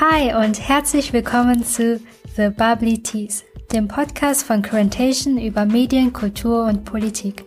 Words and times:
Hi 0.00 0.32
und 0.32 0.60
herzlich 0.60 1.12
willkommen 1.12 1.64
zu 1.64 2.00
The 2.36 2.50
Bubbly 2.50 3.02
Teas, 3.02 3.42
dem 3.72 3.88
Podcast 3.88 4.44
von 4.44 4.62
Currentation 4.62 5.38
über 5.38 5.64
Medien, 5.64 6.12
Kultur 6.12 6.66
und 6.66 6.84
Politik. 6.84 7.44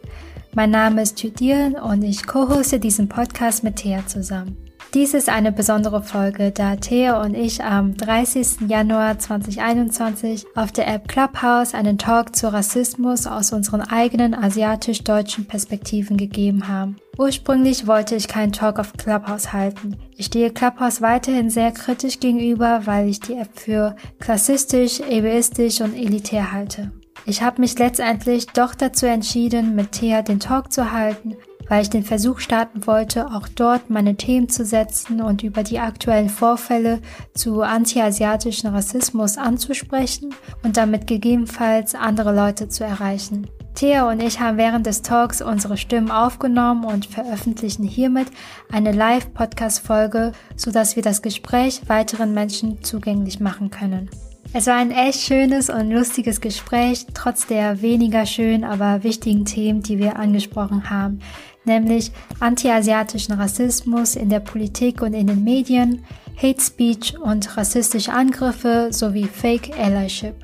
Mein 0.53 0.71
Name 0.71 1.03
ist 1.03 1.23
Judith 1.23 1.79
und 1.81 2.03
ich 2.03 2.27
co-hoste 2.27 2.77
diesen 2.77 3.07
Podcast 3.07 3.63
mit 3.63 3.77
Thea 3.77 4.05
zusammen. 4.05 4.57
Dies 4.93 5.13
ist 5.13 5.29
eine 5.29 5.53
besondere 5.53 6.03
Folge, 6.03 6.51
da 6.51 6.75
Thea 6.75 7.21
und 7.21 7.33
ich 7.33 7.63
am 7.63 7.95
30. 7.95 8.67
Januar 8.67 9.17
2021 9.17 10.45
auf 10.53 10.73
der 10.73 10.85
App 10.89 11.07
Clubhouse 11.07 11.73
einen 11.73 11.97
Talk 11.97 12.35
zu 12.35 12.51
Rassismus 12.51 13.25
aus 13.25 13.53
unseren 13.53 13.79
eigenen 13.79 14.33
asiatisch-deutschen 14.33 15.45
Perspektiven 15.45 16.17
gegeben 16.17 16.67
haben. 16.67 16.97
Ursprünglich 17.17 17.87
wollte 17.87 18.15
ich 18.15 18.27
keinen 18.27 18.51
Talk 18.51 18.79
auf 18.79 18.91
Clubhouse 18.91 19.53
halten. 19.53 19.95
Ich 20.17 20.25
stehe 20.25 20.51
Clubhouse 20.51 21.01
weiterhin 21.01 21.49
sehr 21.49 21.71
kritisch 21.71 22.19
gegenüber, 22.19 22.81
weil 22.83 23.07
ich 23.07 23.21
die 23.21 23.35
App 23.35 23.57
für 23.57 23.95
klassistisch, 24.19 24.99
egoistisch 24.99 25.79
und 25.79 25.95
elitär 25.95 26.51
halte. 26.51 26.91
Ich 27.25 27.41
habe 27.41 27.61
mich 27.61 27.77
letztendlich 27.79 28.47
doch 28.47 28.75
dazu 28.75 29.05
entschieden, 29.05 29.73
mit 29.73 29.93
Thea 29.93 30.21
den 30.21 30.41
Talk 30.41 30.73
zu 30.73 30.91
halten, 30.91 31.37
weil 31.71 31.83
ich 31.83 31.89
den 31.89 32.03
Versuch 32.03 32.39
starten 32.39 32.85
wollte, 32.85 33.27
auch 33.27 33.47
dort 33.47 33.89
meine 33.89 34.17
Themen 34.17 34.49
zu 34.49 34.65
setzen 34.65 35.21
und 35.21 35.41
über 35.41 35.63
die 35.63 35.79
aktuellen 35.79 36.27
Vorfälle 36.27 36.99
zu 37.33 37.61
antiasiatischen 37.61 38.71
Rassismus 38.71 39.37
anzusprechen 39.37 40.35
und 40.63 40.75
damit 40.75 41.07
gegebenenfalls 41.07 41.95
andere 41.95 42.35
Leute 42.35 42.67
zu 42.67 42.83
erreichen. 42.83 43.47
Thea 43.73 44.09
und 44.09 44.21
ich 44.21 44.41
haben 44.41 44.57
während 44.57 44.85
des 44.85 45.01
Talks 45.01 45.41
unsere 45.41 45.77
Stimmen 45.77 46.11
aufgenommen 46.11 46.83
und 46.83 47.05
veröffentlichen 47.05 47.85
hiermit 47.85 48.27
eine 48.69 48.91
Live-Podcast-Folge, 48.91 50.33
sodass 50.57 50.97
wir 50.97 51.03
das 51.03 51.21
Gespräch 51.21 51.83
weiteren 51.87 52.33
Menschen 52.33 52.83
zugänglich 52.83 53.39
machen 53.39 53.69
können. 53.69 54.09
Es 54.53 54.67
war 54.67 54.75
ein 54.75 54.91
echt 54.91 55.21
schönes 55.21 55.69
und 55.69 55.89
lustiges 55.89 56.41
Gespräch, 56.41 57.05
trotz 57.13 57.47
der 57.47 57.81
weniger 57.81 58.25
schönen, 58.25 58.65
aber 58.65 59.05
wichtigen 59.05 59.45
Themen, 59.45 59.81
die 59.81 59.97
wir 59.97 60.17
angesprochen 60.17 60.89
haben 60.89 61.21
nämlich 61.65 62.11
antiasiatischen 62.39 63.35
Rassismus 63.35 64.15
in 64.15 64.29
der 64.29 64.39
Politik 64.39 65.01
und 65.01 65.13
in 65.13 65.27
den 65.27 65.43
Medien, 65.43 66.03
Hate 66.41 66.61
Speech 66.61 67.19
und 67.19 67.55
rassistische 67.57 68.13
Angriffe 68.13 68.87
sowie 68.91 69.25
Fake 69.25 69.71
Allyship. 69.77 70.35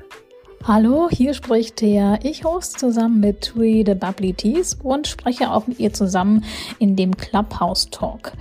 Hallo, 0.64 1.08
hier 1.10 1.34
spricht 1.34 1.76
Thea. 1.76 2.18
Ich 2.22 2.44
hoste 2.44 2.76
zusammen 2.78 3.20
mit 3.20 3.42
Tui 3.42 3.84
the 3.86 3.94
Bubbly 3.94 4.34
Teas 4.34 4.76
und 4.82 5.06
spreche 5.06 5.50
auch 5.50 5.66
mit 5.66 5.80
ihr 5.80 5.92
zusammen 5.92 6.44
in 6.78 6.94
dem 6.94 7.16
Clubhouse 7.16 7.88
Talk. 7.90 8.32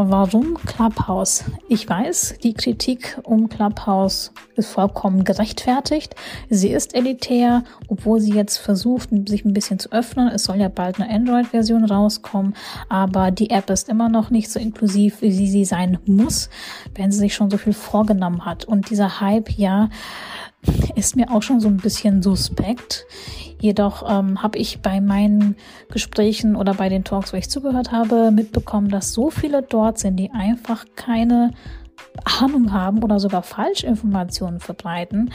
Warum 0.00 0.54
Clubhouse? 0.64 1.42
Ich 1.68 1.88
weiß, 1.88 2.36
die 2.44 2.54
Kritik 2.54 3.18
um 3.24 3.48
Clubhouse 3.48 4.30
ist 4.54 4.70
vollkommen 4.70 5.24
gerechtfertigt. 5.24 6.14
Sie 6.48 6.68
ist 6.68 6.94
elitär, 6.94 7.64
obwohl 7.88 8.20
sie 8.20 8.32
jetzt 8.32 8.58
versucht, 8.58 9.08
sich 9.28 9.44
ein 9.44 9.54
bisschen 9.54 9.80
zu 9.80 9.90
öffnen. 9.90 10.28
Es 10.28 10.44
soll 10.44 10.60
ja 10.60 10.68
bald 10.68 11.00
eine 11.00 11.12
Android-Version 11.12 11.84
rauskommen, 11.84 12.54
aber 12.88 13.32
die 13.32 13.50
App 13.50 13.70
ist 13.70 13.88
immer 13.88 14.08
noch 14.08 14.30
nicht 14.30 14.52
so 14.52 14.60
inklusiv, 14.60 15.20
wie 15.20 15.48
sie 15.48 15.64
sein 15.64 15.98
muss, 16.06 16.48
wenn 16.94 17.10
sie 17.10 17.18
sich 17.18 17.34
schon 17.34 17.50
so 17.50 17.58
viel 17.58 17.72
vorgenommen 17.72 18.44
hat. 18.44 18.66
Und 18.66 18.90
dieser 18.90 19.20
Hype, 19.20 19.50
ja, 19.50 19.88
ist 20.94 21.16
mir 21.16 21.30
auch 21.30 21.42
schon 21.42 21.60
so 21.60 21.68
ein 21.68 21.76
bisschen 21.76 22.22
suspekt. 22.22 23.06
Jedoch 23.60 24.08
ähm, 24.08 24.42
habe 24.42 24.58
ich 24.58 24.80
bei 24.80 25.00
meinen 25.00 25.56
Gesprächen 25.90 26.56
oder 26.56 26.74
bei 26.74 26.88
den 26.88 27.04
Talks, 27.04 27.32
wo 27.32 27.36
ich 27.36 27.50
zugehört 27.50 27.92
habe, 27.92 28.30
mitbekommen, 28.30 28.88
dass 28.88 29.12
so 29.12 29.30
viele 29.30 29.62
dort 29.62 29.98
sind, 29.98 30.16
die 30.16 30.30
einfach 30.30 30.84
keine 30.96 31.50
Ahnung 32.24 32.72
haben 32.72 33.02
oder 33.02 33.18
sogar 33.18 33.42
Falschinformationen 33.42 34.60
verbreiten. 34.60 35.32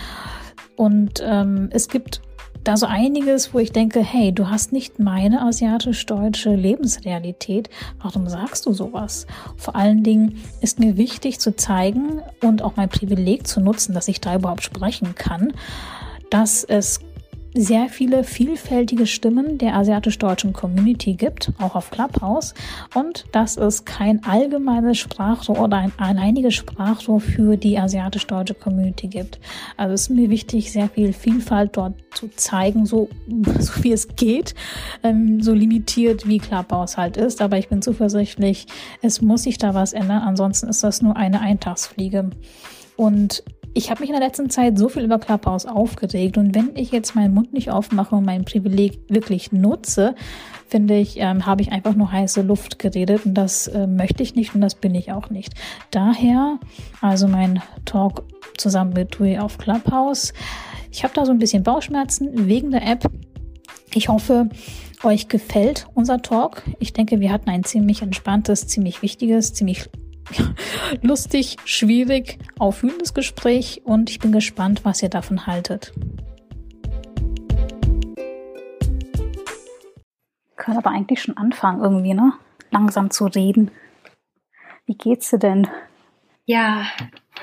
Und 0.76 1.22
ähm, 1.26 1.70
es 1.72 1.88
gibt 1.88 2.22
da 2.64 2.78
so 2.78 2.86
einiges, 2.86 3.54
wo 3.54 3.60
ich 3.60 3.72
denke, 3.72 4.02
hey, 4.02 4.32
du 4.32 4.50
hast 4.50 4.72
nicht 4.72 5.00
meine 5.00 5.42
asiatisch-deutsche 5.42 6.56
Lebensrealität. 6.56 7.70
Warum 8.02 8.28
sagst 8.30 8.66
du 8.66 8.74
sowas? 8.74 9.28
Vor 9.58 9.76
allen 9.76 10.04
Dingen 10.04 10.42
ist 10.62 10.80
mir 10.80 10.98
wichtig 10.98 11.40
zu 11.40 11.56
zeigen 11.56 12.22
und 12.42 12.62
auch 12.62 12.76
mein 12.76 12.90
Privileg 12.90 13.48
zu 13.48 13.60
nutzen, 13.60 13.94
dass 13.94 14.08
ich 14.08 14.22
da 14.22 14.36
überhaupt 14.36 14.64
sprechen 14.64 15.16
kann, 15.16 15.54
dass 16.30 16.64
es 16.64 17.02
sehr 17.54 17.90
viele 17.90 18.24
vielfältige 18.24 19.06
Stimmen 19.06 19.58
der 19.58 19.76
asiatisch-deutschen 19.76 20.54
Community 20.54 21.14
gibt, 21.14 21.52
auch 21.60 21.76
auf 21.76 21.92
Clubhouse, 21.92 22.54
und 22.96 23.26
dass 23.32 23.58
es 23.58 23.86
kein 23.86 24.24
allgemeines 24.24 24.98
Sprachrohr 24.98 25.60
oder 25.60 25.78
ein 25.78 25.92
alleiniges 25.98 26.56
Sprachrohr 26.56 27.20
für 27.20 27.58
die 27.58 27.78
asiatisch-deutsche 27.78 28.56
Community 28.56 29.08
gibt. 29.08 29.40
Also 29.78 29.94
es 29.94 30.02
ist 30.04 30.10
mir 30.10 30.30
wichtig, 30.30 30.72
sehr 30.72 30.90
viel 30.90 31.14
Vielfalt 31.14 31.78
dort 31.78 31.94
zu 32.16 32.28
zeigen, 32.30 32.86
so, 32.86 33.10
so 33.60 33.84
wie 33.84 33.92
es 33.92 34.16
geht, 34.16 34.56
ähm, 35.04 35.42
so 35.42 35.54
limitiert 35.54 36.28
wie 36.28 36.40
Clubhouse 36.40 36.98
halt 36.98 37.18
ist. 37.18 37.42
Aber 37.42 37.58
ich 37.58 37.70
bin 37.70 37.82
zuversichtlich, 37.82 38.66
es 39.02 39.22
muss 39.22 39.44
sich 39.44 39.58
da 39.58 39.74
was 39.74 39.94
ändern, 39.94 40.24
ansonsten 40.24 40.68
ist 40.68 40.84
das 40.84 41.02
nur 41.02 41.16
eine 41.16 41.42
Eintagsfliege. 41.42 42.32
Und 42.96 43.44
ich 43.74 43.90
habe 43.90 44.02
mich 44.02 44.10
in 44.10 44.16
der 44.16 44.26
letzten 44.26 44.50
Zeit 44.50 44.78
so 44.78 44.88
viel 44.88 45.04
über 45.04 45.20
Clubhouse 45.20 45.66
aufgeregt 45.66 46.38
und 46.38 46.54
wenn 46.54 46.72
ich 46.76 46.92
jetzt 46.92 47.16
meinen 47.16 47.34
Mund 47.34 47.54
nicht 47.54 47.72
aufmache 47.72 48.16
und 48.16 48.26
mein 48.26 48.46
Privileg 48.46 49.00
wirklich 49.10 49.52
nutze, 49.52 50.16
finde 50.68 50.96
ich, 50.96 51.20
ähm, 51.20 51.46
habe 51.46 51.62
ich 51.62 51.72
einfach 51.72 51.96
nur 51.96 52.12
heiße 52.12 52.42
Luft 52.42 52.78
geredet 52.80 53.26
und 53.26 53.34
das 53.34 53.68
äh, 53.68 53.88
möchte 53.88 54.22
ich 54.22 54.36
nicht 54.36 54.54
und 54.54 54.62
das 54.62 54.76
bin 54.76 54.94
ich 54.94 55.12
auch 55.12 55.30
nicht. 55.30 55.54
Daher 55.92 56.60
also 57.02 57.28
mein 57.28 57.62
Talk 57.86 58.24
zusammen 58.58 58.94
mit 58.94 59.12
Tui 59.12 59.38
auf 59.40 59.58
Clubhouse. 59.58 60.34
Ich 60.92 61.04
habe 61.04 61.14
da 61.16 61.26
so 61.26 61.32
ein 61.32 61.40
bisschen 61.40 61.64
Bauchschmerzen 61.64 62.48
wegen 62.48 62.72
der 62.72 62.88
App. 62.88 63.10
Ich 63.96 64.10
hoffe, 64.10 64.50
euch 65.04 65.28
gefällt 65.28 65.88
unser 65.96 66.22
Talk. 66.22 66.64
Ich 66.80 66.94
denke, 66.94 67.20
wir 67.20 67.32
hatten 67.32 67.50
ein 67.50 67.64
ziemlich 67.64 68.02
entspanntes, 68.02 68.68
ziemlich 68.68 69.02
wichtiges, 69.02 69.54
ziemlich 69.54 69.90
lustig, 71.02 71.58
schwierig, 71.66 72.40
aufwühlendes 72.60 73.14
Gespräch 73.14 73.82
und 73.84 74.10
ich 74.10 74.20
bin 74.20 74.32
gespannt, 74.32 74.86
was 74.86 75.02
ihr 75.04 75.10
davon 75.10 75.48
haltet. 75.48 75.94
Wir 80.46 80.56
können 80.56 80.78
aber 80.78 80.92
eigentlich 80.92 81.22
schon 81.22 81.38
anfangen, 81.38 81.82
irgendwie, 81.82 82.14
ne? 82.14 82.34
Langsam 82.72 83.12
zu 83.12 83.26
reden. 83.26 83.72
Wie 84.86 84.96
geht's 84.96 85.30
dir 85.30 85.40
denn? 85.40 85.68
Ja, 86.46 86.86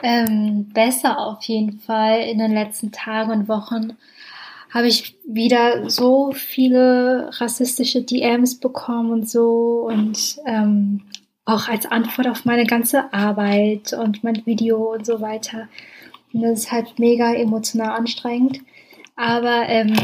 ähm, 0.02 0.68
besser 0.72 1.18
auf 1.18 1.42
jeden 1.44 1.80
Fall. 1.80 2.20
In 2.20 2.38
den 2.38 2.52
letzten 2.52 2.92
Tagen 2.92 3.30
und 3.30 3.48
Wochen 3.48 3.96
habe 4.70 4.86
ich 4.86 5.18
wieder 5.26 5.90
so 5.90 6.32
viele 6.32 7.30
rassistische 7.40 8.02
DMs 8.02 8.60
bekommen 8.60 9.10
und 9.10 9.28
so 9.28 9.88
und 9.88 10.38
ähm, 10.46 11.02
auch 11.44 11.68
als 11.68 11.86
Antwort 11.86 12.28
auf 12.28 12.44
meine 12.44 12.66
ganze 12.66 13.12
Arbeit 13.12 13.92
und 13.92 14.22
mein 14.22 14.44
Video 14.46 14.92
und 14.94 15.06
so 15.06 15.20
weiter. 15.20 15.68
Und 16.32 16.42
das 16.42 16.60
ist 16.60 16.72
halt 16.72 16.98
mega 16.98 17.32
emotional 17.34 17.96
anstrengend. 17.96 18.60
Aber 19.16 19.68
ähm, 19.68 19.94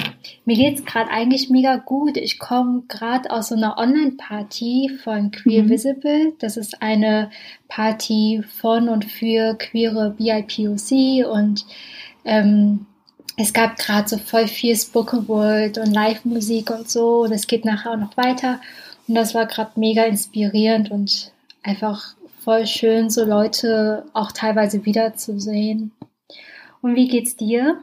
mir 0.45 0.57
geht's 0.57 0.85
gerade 0.85 1.11
eigentlich 1.11 1.49
mega 1.49 1.77
gut. 1.77 2.19
Ich 2.19 2.39
komme 2.39 2.83
gerade 2.87 3.31
aus 3.31 3.49
so 3.49 3.55
einer 3.55 3.79
Online-Party 3.79 4.99
von 5.03 5.31
Queer 5.31 5.63
mhm. 5.63 5.71
Visible. 5.71 6.33
Das 6.39 6.59
ist 6.59 6.83
eine 6.83 7.31
Party 7.67 8.43
von 8.61 8.91
und 8.91 9.07
für 9.07 9.55
queere 9.55 10.11
BIPOC 10.11 11.33
und 11.33 11.65
ähm, 12.27 12.85
es 13.39 13.55
gab 13.55 13.77
gerade 13.77 14.07
so 14.07 14.19
voll 14.19 14.49
viel 14.49 14.77
Spoken 14.77 15.27
Word 15.29 15.79
und 15.79 15.93
Live-Musik 15.93 16.71
und 16.71 16.91
so 16.91 17.23
und 17.23 17.33
es 17.33 17.47
geht 17.47 17.65
nachher 17.65 17.93
auch 17.93 17.99
noch 17.99 18.17
weiter. 18.19 18.61
Und 19.09 19.15
das 19.15 19.35
war 19.35 19.47
gerade 19.47 19.73
mega 19.77 20.05
inspirierend 20.05 20.91
und 20.91 21.33
einfach 21.63 22.15
voll 22.41 22.67
schön, 22.67 23.11
so 23.11 23.25
Leute 23.25 24.07
auch 24.13 24.33
teilweise 24.33 24.85
wiederzusehen. 24.85 25.93
Und 26.81 26.95
wie 26.95 27.09
geht's 27.09 27.37
dir? 27.37 27.83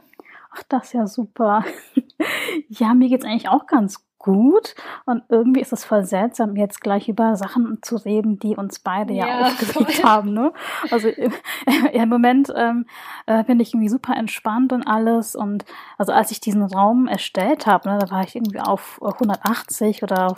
Ach, 0.51 0.63
das 0.69 0.85
ist 0.85 0.93
ja 0.93 1.07
super. 1.07 1.65
ja, 2.69 2.93
mir 2.93 3.09
geht's 3.09 3.25
eigentlich 3.25 3.49
auch 3.49 3.67
ganz 3.67 4.03
gut. 4.23 4.73
Und 5.05 5.21
irgendwie 5.29 5.59
ist 5.59 5.73
es 5.73 5.85
voll 5.85 6.05
seltsam, 6.05 6.55
jetzt 6.55 6.81
gleich 6.81 7.07
über 7.09 7.35
Sachen 7.35 7.77
zu 7.83 7.97
reden, 7.97 8.39
die 8.39 8.55
uns 8.55 8.79
beide 8.79 9.13
ja, 9.13 9.27
ja 9.27 9.47
aufgeregt 9.47 10.03
haben. 10.03 10.33
Ne? 10.33 10.51
Also 10.89 11.09
im, 11.93 12.09
Moment 12.09 12.51
ähm, 12.55 12.87
äh, 13.27 13.43
bin 13.43 13.59
ich 13.59 13.73
irgendwie 13.73 13.89
super 13.89 14.15
entspannt 14.15 14.73
und 14.73 14.87
alles. 14.87 15.35
Und 15.35 15.65
also 15.97 16.13
als 16.13 16.31
ich 16.31 16.39
diesen 16.39 16.63
Raum 16.63 17.07
erstellt 17.07 17.67
habe, 17.67 17.89
ne, 17.89 17.99
da 17.99 18.09
war 18.09 18.23
ich 18.23 18.35
irgendwie 18.35 18.61
auf 18.61 18.99
180 19.03 20.01
oder 20.01 20.27
auf, 20.27 20.37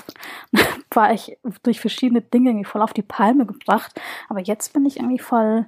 war 0.91 1.13
ich 1.13 1.37
durch 1.63 1.79
verschiedene 1.79 2.21
Dinge 2.21 2.49
irgendwie 2.49 2.65
voll 2.65 2.81
auf 2.81 2.93
die 2.93 3.03
Palme 3.03 3.45
gebracht. 3.45 3.93
Aber 4.27 4.41
jetzt 4.41 4.73
bin 4.73 4.85
ich 4.85 4.97
irgendwie 4.97 5.19
voll 5.19 5.67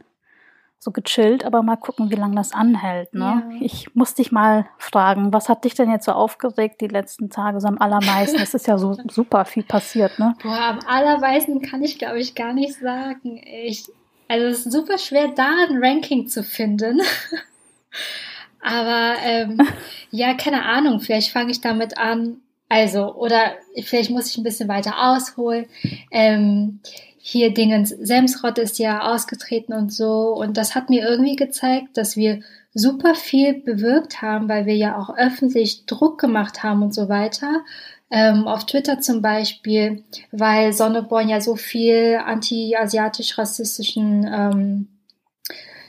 so 0.80 0.92
gechillt, 0.92 1.44
aber 1.44 1.64
mal 1.64 1.76
gucken, 1.76 2.12
wie 2.12 2.16
lange 2.16 2.36
das 2.36 2.54
anhält. 2.54 3.14
Ne? 3.14 3.44
Ja. 3.50 3.58
Ich 3.62 3.96
muss 3.96 4.14
dich 4.14 4.32
mal 4.32 4.68
fragen, 4.78 5.34
was 5.34 5.50
hat 5.50 5.64
dich 5.66 5.74
denn 5.74 5.92
jetzt 5.92 6.06
so 6.06 6.12
aufgeregt 6.12 6.82
die 6.82 6.88
letzten 6.88 7.30
Tage 7.30 7.60
so 7.60 7.68
am 7.68 7.80
allermeisten? 7.80 8.40
Es 8.40 8.54
ist 8.54 8.68
ja 8.68 8.78
so 8.78 8.96
super 9.10 9.46
viel 9.46 9.64
passiert, 9.64 10.20
ne? 10.20 10.36
Boah, 10.44 10.60
am 10.60 10.80
allermeisten 10.88 11.62
kann 11.62 11.84
ich, 11.84 11.98
glaube 11.98 12.20
ich, 12.20 12.36
gar 12.36 12.54
nicht 12.54 12.76
sagen. 12.80 13.42
Ich, 13.44 13.86
Also 14.28 14.46
es 14.48 14.66
ist 14.66 14.72
super 14.72 14.98
schwer, 14.98 15.30
da 15.36 15.50
ein 15.68 15.84
Ranking 15.84 16.28
zu 16.28 16.44
finden. 16.44 17.02
Aber 18.62 19.16
ähm, 19.24 19.60
ja, 20.12 20.34
keine 20.36 20.64
Ahnung, 20.64 21.00
vielleicht 21.00 21.32
fange 21.32 21.52
ich 21.52 21.62
damit 21.62 21.98
an. 21.98 22.38
Also, 22.70 23.16
oder 23.16 23.54
vielleicht 23.84 24.10
muss 24.10 24.30
ich 24.30 24.38
ein 24.38 24.44
bisschen 24.44 24.68
weiter 24.68 24.94
ausholen. 24.98 25.68
Ähm, 26.12 26.82
hier 27.30 27.54
Dingens 27.54 27.90
Semsrott 27.90 28.58
ist 28.58 28.80
ja 28.80 29.14
ausgetreten 29.14 29.74
und 29.74 29.92
so. 29.92 30.34
Und 30.34 30.56
das 30.56 30.76
hat 30.76 30.90
mir 30.90 31.06
irgendwie 31.06 31.36
gezeigt, 31.36 31.98
dass 31.98 32.16
wir 32.16 32.40
super 32.74 33.16
viel 33.16 33.62
bewirkt 33.62 34.22
haben, 34.22 34.48
weil 34.48 34.66
wir 34.66 34.78
ja 34.78 34.98
auch 34.98 35.14
öffentlich 35.14 35.86
Druck 35.88 36.22
gemacht 36.22 36.64
haben 36.64 36.84
und 36.84 36.94
so 36.94 37.10
weiter. 37.10 37.66
Ähm, 38.10 38.48
auf 38.48 38.66
Twitter 38.66 39.02
zum 39.02 39.22
Beispiel, 39.22 40.06
weil 40.32 40.72
Sonneborn 40.72 41.28
ja 41.28 41.42
so 41.42 41.58
viel 41.58 42.18
anti-asiatisch-rassistischen 42.26 44.26
ähm, 44.34 44.88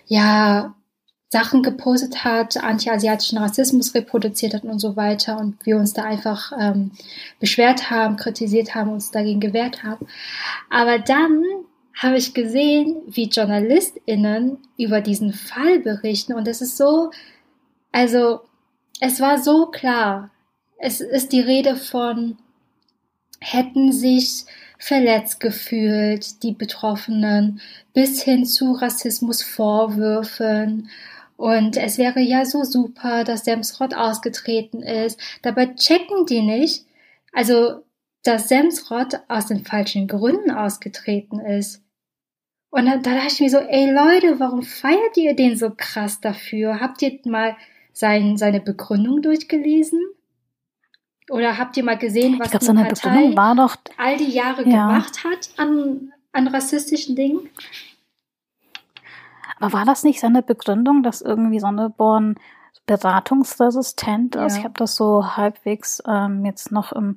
ja, 0.07 0.75
Sachen 1.31 1.63
gepostet 1.63 2.25
hat, 2.25 2.57
anti-asiatischen 2.57 3.37
Rassismus 3.39 3.95
reproduziert 3.95 4.55
hat 4.55 4.65
und 4.65 4.79
so 4.79 4.97
weiter 4.97 5.39
und 5.39 5.65
wir 5.67 5.77
uns 5.77 5.93
da 5.93 6.05
einfach 6.05 6.53
ähm, 6.59 6.93
beschwert 7.39 7.91
haben, 7.91 8.17
kritisiert 8.17 8.75
haben, 8.75 8.91
uns 8.91 9.11
dagegen 9.11 9.41
gewehrt 9.41 9.83
haben. 9.83 10.07
Aber 10.71 10.99
dann 10.99 11.43
habe 11.95 12.17
ich 12.17 12.33
gesehen, 12.33 12.97
wie 13.07 13.29
JournalistInnen 13.29 14.57
über 14.79 15.03
diesen 15.03 15.35
Fall 15.35 15.81
berichten 15.81 16.33
und 16.33 16.49
es 16.49 16.63
ist 16.63 16.79
so, 16.79 17.11
also 17.93 18.41
es 19.01 19.21
war 19.21 19.39
so 19.39 19.67
klar. 19.67 20.31
Es 20.79 21.01
ist 21.01 21.33
die 21.33 21.41
Rede 21.41 21.77
von 21.77 22.39
hätten 23.41 23.93
sich 23.93 24.45
verletzt 24.79 25.41
gefühlt, 25.41 26.43
die 26.43 26.53
Betroffenen, 26.53 27.61
bis 27.93 28.23
hin 28.23 28.47
zu 28.47 28.73
Rassismusvorwürfen 28.73 30.89
und 31.39 31.77
es 31.77 31.99
wäre 31.99 32.19
ja 32.19 32.45
so 32.45 32.65
super, 32.65 33.23
dass 33.23 33.45
Semsrott 33.45 33.95
ausgetreten 33.95 34.83
ist. 34.83 35.21
Dabei 35.43 35.67
checken 35.67 36.27
die 36.27 36.43
nicht, 36.43 36.85
also, 37.33 37.85
dass 38.25 38.49
Semsrott 38.49 39.21
aus 39.29 39.47
den 39.47 39.65
falschen 39.65 40.09
Gründen 40.09 40.51
ausgetreten 40.51 41.39
ist. 41.39 41.81
Und 42.71 42.87
dann, 42.87 43.05
da 43.05 43.15
dachte 43.15 43.35
ich 43.35 43.41
mir 43.41 43.51
so, 43.51 43.59
ey 43.59 43.89
Leute, 43.89 44.41
warum 44.41 44.63
feiert 44.65 45.17
ihr 45.17 45.37
den 45.37 45.57
so 45.57 45.71
krass 45.71 46.21
dafür? 46.21 46.81
Habt 46.81 47.03
ihr 47.03 47.21
mal 47.25 47.57
sein, 47.93 48.37
seine 48.37 48.61
Begründung 48.61 49.23
durchgelesen? 49.23 50.01
Oder 51.31 51.57
habt 51.57 51.77
ihr 51.77 51.85
mal 51.85 51.99
gesehen, 51.99 52.41
was 52.41 52.53
ich 52.53 52.59
glaub, 52.59 52.77
die 52.77 52.83
Partei 52.83 53.37
war 53.37 53.55
doch, 53.55 53.77
all 53.97 54.17
die 54.17 54.33
Jahre 54.33 54.69
ja. 54.69 54.89
gemacht 54.89 55.23
hat 55.23 55.51
an, 55.57 56.13
an 56.33 56.49
rassistischen 56.49 57.15
Dingen? 57.15 57.49
Aber 59.59 59.73
war 59.73 59.85
das 59.85 60.05
nicht 60.05 60.21
seine 60.21 60.43
Begründung, 60.43 61.03
dass 61.03 61.21
irgendwie 61.21 61.61
Sonneborn 61.61 62.37
beratungsresistent 62.87 64.37
ist? 64.37 64.55
Ja. 64.55 64.59
Ich 64.59 64.65
habe 64.65 64.75
das 64.77 64.97
so 64.97 65.37
halbwegs 65.37 66.03
ähm, 66.07 66.45
jetzt 66.45 66.73
noch 66.73 66.93
im, 66.93 67.17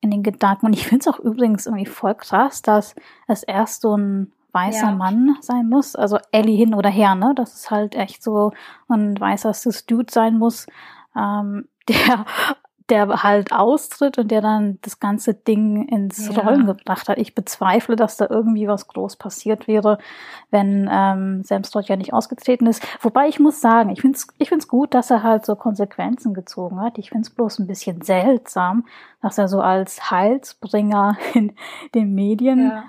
in 0.00 0.10
den 0.10 0.22
Gedanken. 0.22 0.66
Und 0.66 0.72
ich 0.72 0.86
finde 0.86 1.08
es 1.08 1.14
auch 1.14 1.18
übrigens 1.18 1.66
irgendwie 1.66 1.86
voll 1.86 2.14
krass, 2.14 2.62
dass 2.62 2.94
es 3.26 3.42
erst 3.42 3.82
so 3.82 3.96
ein 3.96 4.32
weißer 4.52 4.90
ja. 4.90 4.94
Mann 4.94 5.36
sein 5.40 5.68
muss. 5.68 5.96
Also 5.96 6.18
Ellie 6.30 6.56
hin 6.56 6.74
oder 6.74 6.88
her, 6.88 7.14
ne? 7.14 7.34
Dass 7.34 7.54
es 7.54 7.70
halt 7.70 7.94
echt 7.94 8.22
so 8.22 8.52
ein 8.88 9.18
weißer 9.18 9.52
Cis-Dude 9.52 10.12
sein 10.12 10.38
muss, 10.38 10.66
ähm, 11.16 11.68
der 11.88 12.24
der 12.90 13.22
halt 13.22 13.52
austritt 13.52 14.18
und 14.18 14.30
der 14.30 14.42
dann 14.42 14.78
das 14.82 15.00
ganze 15.00 15.32
Ding 15.32 15.88
ins 15.88 16.28
ja. 16.28 16.42
Rollen 16.42 16.66
gebracht 16.66 17.08
hat. 17.08 17.16
Ich 17.16 17.34
bezweifle, 17.34 17.96
dass 17.96 18.18
da 18.18 18.26
irgendwie 18.28 18.68
was 18.68 18.88
groß 18.88 19.16
passiert 19.16 19.66
wäre, 19.66 19.98
wenn 20.50 20.88
ähm, 20.92 21.42
Samstrott 21.44 21.88
ja 21.88 21.96
nicht 21.96 22.12
ausgetreten 22.12 22.66
ist. 22.66 22.86
Wobei 23.00 23.28
ich 23.28 23.40
muss 23.40 23.60
sagen, 23.60 23.90
ich 23.90 24.02
finde 24.02 24.18
es 24.18 24.26
ich 24.38 24.50
find's 24.50 24.68
gut, 24.68 24.92
dass 24.92 25.10
er 25.10 25.22
halt 25.22 25.46
so 25.46 25.56
Konsequenzen 25.56 26.34
gezogen 26.34 26.80
hat. 26.80 26.98
Ich 26.98 27.08
finde 27.08 27.22
es 27.22 27.30
bloß 27.30 27.58
ein 27.58 27.66
bisschen 27.66 28.02
seltsam, 28.02 28.84
dass 29.22 29.38
er 29.38 29.48
so 29.48 29.60
als 29.60 30.10
Heilsbringer 30.10 31.16
in 31.34 31.54
den 31.94 32.14
Medien 32.14 32.70
ja 32.70 32.84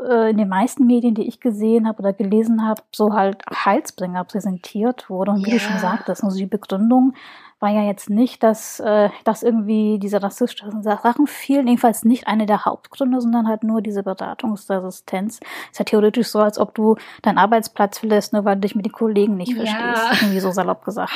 äh, 0.00 0.30
in 0.30 0.36
den 0.36 0.48
meisten 0.48 0.86
Medien, 0.86 1.14
die 1.14 1.26
ich 1.26 1.40
gesehen 1.40 1.88
habe 1.88 2.00
oder 2.00 2.12
gelesen 2.12 2.66
habe, 2.66 2.82
so 2.92 3.14
halt 3.14 3.42
Heilsbringer 3.50 4.24
präsentiert 4.24 5.08
wurde. 5.08 5.30
Und 5.30 5.46
wie 5.46 5.50
ja. 5.50 5.56
du 5.56 5.60
schon 5.60 5.78
sagtest, 5.78 6.22
also 6.22 6.36
die 6.36 6.46
Begründung 6.46 7.14
war 7.58 7.70
ja 7.70 7.84
jetzt 7.84 8.10
nicht, 8.10 8.42
dass, 8.42 8.80
äh, 8.80 9.08
dass 9.24 9.42
irgendwie 9.42 9.98
diese 9.98 10.22
rassistischen 10.22 10.82
Sachen 10.82 11.26
fielen, 11.26 11.66
jedenfalls 11.66 12.04
nicht 12.04 12.26
eine 12.26 12.44
der 12.44 12.66
Hauptgründe, 12.66 13.20
sondern 13.20 13.48
halt 13.48 13.64
nur 13.64 13.80
diese 13.80 14.02
Beratungsresistenz. 14.02 15.40
Ist 15.70 15.78
ja 15.78 15.84
theoretisch 15.84 16.28
so, 16.28 16.40
als 16.40 16.58
ob 16.58 16.74
du 16.74 16.96
deinen 17.22 17.38
Arbeitsplatz 17.38 17.98
verlässt, 17.98 18.34
nur 18.34 18.44
weil 18.44 18.56
du 18.56 18.62
dich 18.62 18.74
mit 18.74 18.84
den 18.84 18.92
Kollegen 18.92 19.36
nicht 19.36 19.54
verstehst. 19.54 19.80
Ja. 19.80 20.12
Irgendwie 20.20 20.40
so 20.40 20.50
salopp 20.50 20.84
gesagt. 20.84 21.12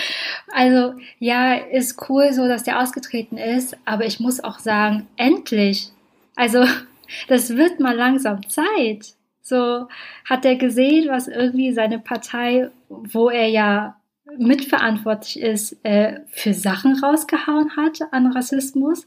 Also, 0.52 0.94
ja, 1.18 1.54
ist 1.54 2.08
cool 2.08 2.32
so, 2.32 2.48
dass 2.48 2.62
der 2.62 2.80
ausgetreten 2.80 3.36
ist, 3.36 3.76
aber 3.84 4.06
ich 4.06 4.18
muss 4.18 4.42
auch 4.42 4.58
sagen, 4.58 5.06
endlich. 5.16 5.90
Also, 6.36 6.64
das 7.28 7.50
wird 7.50 7.80
mal 7.80 7.94
langsam 7.94 8.48
Zeit. 8.48 9.14
So 9.42 9.88
hat 10.28 10.44
er 10.46 10.56
gesehen, 10.56 11.08
was 11.10 11.28
irgendwie 11.28 11.72
seine 11.72 11.98
Partei, 11.98 12.70
wo 12.88 13.28
er 13.28 13.48
ja 13.48 13.99
mitverantwortlich 14.38 15.40
ist, 15.40 15.84
äh, 15.84 16.20
für 16.30 16.54
Sachen 16.54 16.98
rausgehauen 16.98 17.76
hat 17.76 18.00
an 18.12 18.32
Rassismus. 18.32 19.06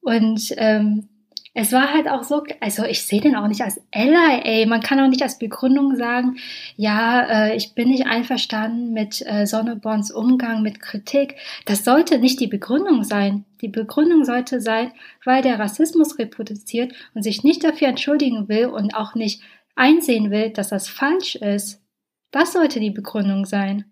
Und 0.00 0.52
ähm, 0.56 1.08
es 1.54 1.70
war 1.70 1.92
halt 1.92 2.08
auch 2.08 2.22
so, 2.22 2.42
also 2.60 2.84
ich 2.84 3.02
sehe 3.02 3.20
den 3.20 3.36
auch 3.36 3.46
nicht 3.46 3.60
als 3.60 3.78
LIA. 3.94 4.66
Man 4.66 4.80
kann 4.80 4.98
auch 5.00 5.08
nicht 5.08 5.22
als 5.22 5.38
Begründung 5.38 5.96
sagen, 5.96 6.38
ja, 6.76 7.22
äh, 7.24 7.56
ich 7.56 7.74
bin 7.74 7.90
nicht 7.90 8.06
einverstanden 8.06 8.94
mit 8.94 9.22
äh, 9.26 9.46
Sonneborns 9.46 10.10
Umgang 10.10 10.62
mit 10.62 10.80
Kritik. 10.80 11.36
Das 11.66 11.84
sollte 11.84 12.18
nicht 12.18 12.40
die 12.40 12.46
Begründung 12.46 13.04
sein. 13.04 13.44
Die 13.60 13.68
Begründung 13.68 14.24
sollte 14.24 14.62
sein, 14.62 14.92
weil 15.24 15.42
der 15.42 15.58
Rassismus 15.58 16.18
reproduziert 16.18 16.94
und 17.14 17.22
sich 17.22 17.44
nicht 17.44 17.62
dafür 17.64 17.88
entschuldigen 17.88 18.48
will 18.48 18.66
und 18.66 18.94
auch 18.94 19.14
nicht 19.14 19.42
einsehen 19.76 20.30
will, 20.30 20.50
dass 20.50 20.70
das 20.70 20.88
falsch 20.88 21.36
ist. 21.36 21.82
Das 22.30 22.54
sollte 22.54 22.80
die 22.80 22.90
Begründung 22.90 23.44
sein. 23.44 23.91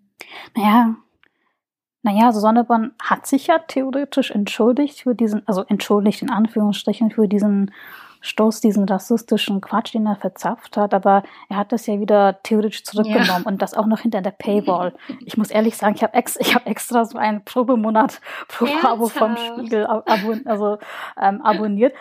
Naja, 0.55 0.95
naja, 2.03 2.27
also 2.27 2.39
Sonneborn 2.39 2.93
hat 3.01 3.27
sich 3.27 3.47
ja 3.47 3.59
theoretisch 3.59 4.31
entschuldigt 4.31 5.01
für 5.01 5.13
diesen, 5.13 5.47
also 5.47 5.63
entschuldigt 5.67 6.21
in 6.21 6.31
Anführungsstrichen 6.31 7.11
für 7.11 7.27
diesen 7.27 7.71
Stoß, 8.21 8.61
diesen 8.61 8.87
rassistischen 8.87 9.61
Quatsch, 9.61 9.95
den 9.95 10.05
er 10.05 10.15
verzapft 10.15 10.77
hat, 10.77 10.93
aber 10.93 11.23
er 11.49 11.57
hat 11.57 11.71
das 11.71 11.87
ja 11.87 11.99
wieder 11.99 12.41
theoretisch 12.43 12.83
zurückgenommen 12.83 13.27
ja. 13.27 13.41
und 13.45 13.61
das 13.63 13.73
auch 13.73 13.87
noch 13.87 13.99
hinter 13.99 14.21
der 14.21 14.31
Paywall. 14.31 14.93
Ich 15.25 15.37
muss 15.37 15.49
ehrlich 15.49 15.75
sagen, 15.75 15.95
ich 15.95 16.03
habe 16.03 16.13
ex 16.13 16.35
hab 16.53 16.67
extra 16.67 17.03
so 17.05 17.17
einen 17.17 17.43
Probemonat 17.43 18.21
pro 18.47 18.67
Abo 18.83 19.07
vom 19.07 19.37
Spiegel 19.37 19.87
ab 19.87 20.07
also, 20.45 20.77
ähm, 21.19 21.41
abonniert. 21.41 21.93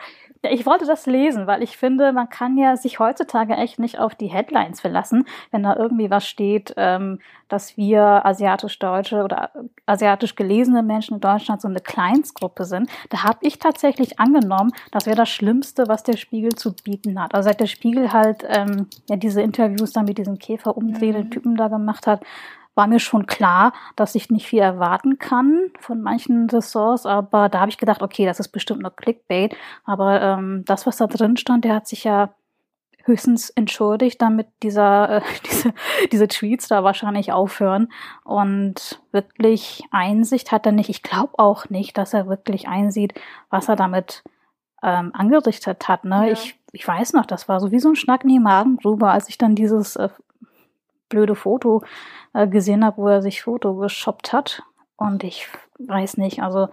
Ich 0.42 0.64
wollte 0.64 0.86
das 0.86 1.04
lesen, 1.04 1.46
weil 1.46 1.62
ich 1.62 1.76
finde, 1.76 2.12
man 2.12 2.30
kann 2.30 2.56
ja 2.56 2.76
sich 2.76 2.98
heutzutage 2.98 3.54
echt 3.54 3.78
nicht 3.78 3.98
auf 3.98 4.14
die 4.14 4.28
Headlines 4.28 4.80
verlassen, 4.80 5.26
wenn 5.50 5.62
da 5.62 5.76
irgendwie 5.76 6.10
was 6.10 6.26
steht, 6.26 6.72
ähm, 6.78 7.20
dass 7.48 7.76
wir 7.76 8.24
asiatisch-deutsche 8.24 9.22
oder 9.22 9.50
asiatisch 9.84 10.36
gelesene 10.36 10.82
Menschen 10.82 11.14
in 11.16 11.20
Deutschland 11.20 11.60
so 11.60 11.68
eine 11.68 11.80
Kleinstgruppe 11.80 12.64
sind. 12.64 12.88
Da 13.10 13.24
habe 13.24 13.40
ich 13.42 13.58
tatsächlich 13.58 14.18
angenommen, 14.18 14.72
das 14.92 15.04
wäre 15.04 15.16
das 15.16 15.28
Schlimmste, 15.28 15.88
was 15.88 16.04
der 16.04 16.16
Spiegel 16.16 16.54
zu 16.54 16.72
bieten 16.72 17.20
hat. 17.20 17.34
Also 17.34 17.48
seit 17.48 17.60
der 17.60 17.66
Spiegel 17.66 18.12
halt 18.12 18.42
ähm, 18.48 18.86
ja 19.10 19.16
diese 19.16 19.42
Interviews 19.42 19.92
dann 19.92 20.06
mit 20.06 20.16
diesem 20.16 20.38
Käfer 20.38 20.74
umdrehenden 20.74 21.24
mhm. 21.24 21.30
Typen 21.30 21.56
da 21.56 21.68
gemacht 21.68 22.06
hat, 22.06 22.22
war 22.74 22.86
mir 22.86 23.00
schon 23.00 23.26
klar, 23.26 23.72
dass 23.96 24.14
ich 24.14 24.30
nicht 24.30 24.46
viel 24.46 24.60
erwarten 24.60 25.18
kann 25.18 25.70
von 25.80 26.00
manchen 26.00 26.48
Ressorts, 26.48 27.04
aber 27.04 27.48
da 27.48 27.60
habe 27.60 27.70
ich 27.70 27.78
gedacht, 27.78 28.02
okay, 28.02 28.24
das 28.24 28.40
ist 28.40 28.48
bestimmt 28.48 28.82
nur 28.82 28.94
Clickbait. 28.94 29.54
Aber 29.84 30.20
ähm, 30.22 30.64
das, 30.66 30.86
was 30.86 30.96
da 30.96 31.06
drin 31.06 31.36
stand, 31.36 31.64
der 31.64 31.74
hat 31.74 31.88
sich 31.88 32.04
ja 32.04 32.30
höchstens 33.04 33.50
entschuldigt, 33.50 34.20
damit 34.22 34.46
dieser, 34.62 35.16
äh, 35.16 35.22
diese, 35.46 35.74
diese 36.12 36.28
Tweets 36.28 36.68
da 36.68 36.84
wahrscheinlich 36.84 37.32
aufhören. 37.32 37.88
Und 38.24 39.00
wirklich 39.12 39.82
Einsicht 39.90 40.52
hat 40.52 40.66
er 40.66 40.72
nicht. 40.72 40.88
Ich 40.88 41.02
glaube 41.02 41.38
auch 41.38 41.68
nicht, 41.68 41.98
dass 41.98 42.14
er 42.14 42.28
wirklich 42.28 42.68
einsieht, 42.68 43.14
was 43.50 43.68
er 43.68 43.76
damit 43.76 44.22
ähm, 44.82 45.10
angerichtet 45.14 45.88
hat. 45.88 46.04
Ne? 46.04 46.26
Ja. 46.26 46.32
Ich, 46.32 46.58
ich 46.72 46.86
weiß 46.86 47.12
noch, 47.12 47.26
das 47.26 47.48
war 47.48 47.60
so 47.60 47.72
wie 47.72 47.80
so 47.80 47.90
ein 47.90 47.96
Schnack 47.96 48.22
in 48.22 48.30
die 48.30 48.38
Magengrube, 48.38 49.08
als 49.08 49.28
ich 49.28 49.38
dann 49.38 49.54
dieses 49.54 49.96
äh, 49.96 50.08
blöde 51.10 51.34
Foto 51.34 51.82
äh, 52.32 52.48
gesehen 52.48 52.84
habe, 52.84 52.96
wo 52.96 53.08
er 53.08 53.20
sich 53.20 53.42
Foto 53.42 53.74
geshoppt 53.76 54.32
hat. 54.32 54.62
Und 54.96 55.22
ich 55.24 55.46
weiß 55.78 56.16
nicht, 56.16 56.42
also 56.42 56.68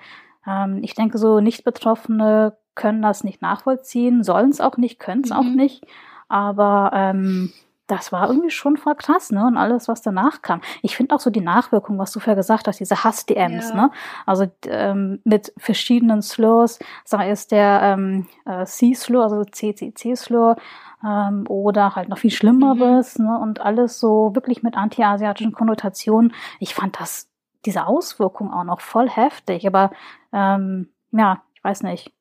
ähm, 0.48 0.80
ich 0.82 0.96
denke, 0.96 1.18
so 1.18 1.42
Nicht-Betroffene 1.42 2.58
können 2.76 3.02
das 3.02 3.26
nicht 3.26 3.42
nachvollziehen, 3.42 4.24
sollen 4.24 4.52
es 4.52 4.62
auch 4.62 4.78
nicht, 4.78 5.00
können 5.00 5.24
es 5.26 5.32
mhm. 5.32 5.36
auch 5.36 5.44
nicht. 5.44 5.86
Aber 6.30 6.92
ähm, 6.94 7.52
das 7.88 8.12
war 8.12 8.28
irgendwie 8.30 8.50
schon 8.50 8.78
voll 8.78 8.96
krass, 8.96 9.32
ne? 9.32 9.46
Und 9.46 9.58
alles, 9.58 9.88
was 9.88 10.02
danach 10.02 10.42
kam. 10.42 10.62
Ich 10.82 10.96
finde 10.98 11.16
auch 11.16 11.20
so 11.20 11.30
die 11.30 11.42
Nachwirkung, 11.42 11.98
was 11.98 12.12
du 12.12 12.20
vorher 12.20 12.36
gesagt 12.36 12.68
hast, 12.68 12.80
diese 12.80 13.04
Hass-DMs, 13.04 13.70
ja. 13.70 13.76
ne? 13.76 13.92
Also 14.26 14.46
ähm, 14.66 15.20
mit 15.24 15.54
verschiedenen 15.58 16.22
Slurs, 16.22 16.80
sei 17.06 17.30
es 17.30 17.48
der 17.48 17.82
ähm, 17.84 18.28
äh, 18.46 18.66
C-Slur, 18.66 19.24
also 19.24 19.44
CCC-Slur, 19.44 20.58
ähm, 21.04 21.46
oder 21.48 21.96
halt 21.96 22.10
noch 22.10 22.18
viel 22.18 22.32
Schlimmeres, 22.32 23.18
mhm. 23.18 23.26
ne? 23.26 23.40
Und 23.40 23.62
alles 23.62 24.00
so 24.00 24.36
wirklich 24.36 24.64
mit 24.64 24.76
anti-asiatischen 24.76 25.54
Konnotationen. 25.54 26.34
Ich 26.60 26.76
fand 26.76 27.00
das, 27.00 27.30
diese 27.66 27.88
Auswirkung 27.88 28.54
auch 28.54 28.66
noch 28.66 28.82
voll 28.82 29.10
heftig, 29.10 29.66
aber 29.66 29.92
ähm, 30.34 30.90
ja, 31.12 31.42
ich 31.54 31.64
weiß 31.64 31.84
nicht 31.84 32.12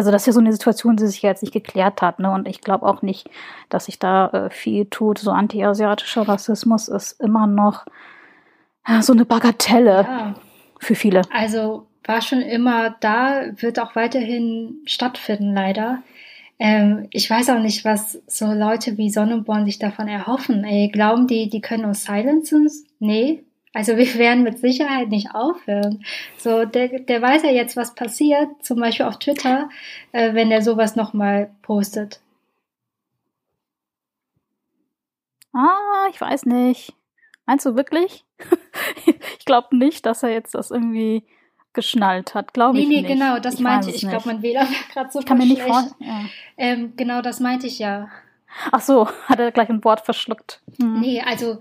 also 0.00 0.10
das 0.10 0.22
ist 0.22 0.28
ja 0.28 0.32
so 0.32 0.40
eine 0.40 0.52
Situation, 0.52 0.96
die 0.96 1.06
sich 1.06 1.20
jetzt 1.20 1.42
nicht 1.42 1.52
geklärt 1.52 2.00
hat, 2.00 2.20
ne? 2.20 2.30
Und 2.30 2.48
ich 2.48 2.62
glaube 2.62 2.86
auch 2.86 3.02
nicht, 3.02 3.28
dass 3.68 3.84
sich 3.84 3.98
da 3.98 4.28
äh, 4.28 4.50
viel 4.50 4.86
tut. 4.86 5.18
So 5.18 5.30
anti-asiatischer 5.30 6.26
Rassismus 6.26 6.88
ist 6.88 7.20
immer 7.20 7.46
noch 7.46 7.84
ja, 8.88 9.02
so 9.02 9.12
eine 9.12 9.26
Bagatelle 9.26 10.06
ja. 10.08 10.34
für 10.78 10.94
viele. 10.94 11.20
Also 11.30 11.86
war 12.04 12.22
schon 12.22 12.40
immer 12.40 12.96
da, 13.00 13.42
wird 13.56 13.78
auch 13.78 13.94
weiterhin 13.94 14.78
stattfinden, 14.86 15.52
leider. 15.52 16.02
Ähm, 16.58 17.06
ich 17.10 17.28
weiß 17.28 17.50
auch 17.50 17.60
nicht, 17.60 17.84
was 17.84 18.22
so 18.26 18.46
Leute 18.54 18.96
wie 18.96 19.10
Sonnenborn 19.10 19.66
sich 19.66 19.78
davon 19.78 20.08
erhoffen. 20.08 20.64
Ey, 20.64 20.88
glauben 20.88 21.26
die, 21.26 21.50
die 21.50 21.60
können 21.60 21.84
uns 21.84 22.06
silenzen? 22.06 22.70
Nee, 23.00 23.44
also 23.72 23.96
wir 23.96 24.14
werden 24.18 24.42
mit 24.42 24.58
Sicherheit 24.58 25.08
nicht 25.08 25.34
aufhören. 25.34 26.04
So, 26.38 26.64
der, 26.64 27.00
der 27.00 27.22
weiß 27.22 27.42
ja 27.42 27.50
jetzt, 27.50 27.76
was 27.76 27.94
passiert, 27.94 28.48
zum 28.62 28.80
Beispiel 28.80 29.06
auf 29.06 29.18
Twitter, 29.18 29.68
äh, 30.12 30.34
wenn 30.34 30.50
er 30.50 30.62
sowas 30.62 30.96
nochmal 30.96 31.50
postet. 31.62 32.20
Ah, 35.52 36.06
ich 36.10 36.20
weiß 36.20 36.46
nicht. 36.46 36.94
Meinst 37.46 37.66
du 37.66 37.74
wirklich? 37.74 38.24
ich 39.38 39.44
glaube 39.44 39.76
nicht, 39.76 40.06
dass 40.06 40.22
er 40.22 40.30
jetzt 40.30 40.54
das 40.54 40.70
irgendwie 40.70 41.24
geschnallt 41.72 42.34
hat, 42.34 42.52
glaube 42.52 42.78
nee, 42.78 42.82
ich 42.82 42.88
nee, 42.88 42.94
nicht. 42.96 43.08
Nee, 43.08 43.14
genau, 43.14 43.38
das 43.38 43.54
ich 43.54 43.60
meinte 43.60 43.90
ich. 43.90 44.02
Ich 44.02 44.08
glaube, 44.08 44.26
mein 44.26 44.42
WLAN 44.42 44.66
war 44.68 44.92
gerade 44.92 45.10
so 45.12 45.20
ich 45.20 45.26
kann 45.26 45.38
mir 45.38 45.46
nicht 45.46 45.62
vor 45.62 45.84
ja. 45.98 46.24
ähm, 46.56 46.94
Genau, 46.96 47.22
das 47.22 47.40
meinte 47.40 47.66
ich 47.66 47.78
ja. 47.78 48.08
Ach 48.72 48.80
so, 48.80 49.08
hat 49.26 49.38
er 49.38 49.52
gleich 49.52 49.68
ein 49.68 49.84
Wort 49.84 50.00
verschluckt. 50.00 50.60
Hm. 50.80 51.00
Nee, 51.00 51.22
also 51.22 51.60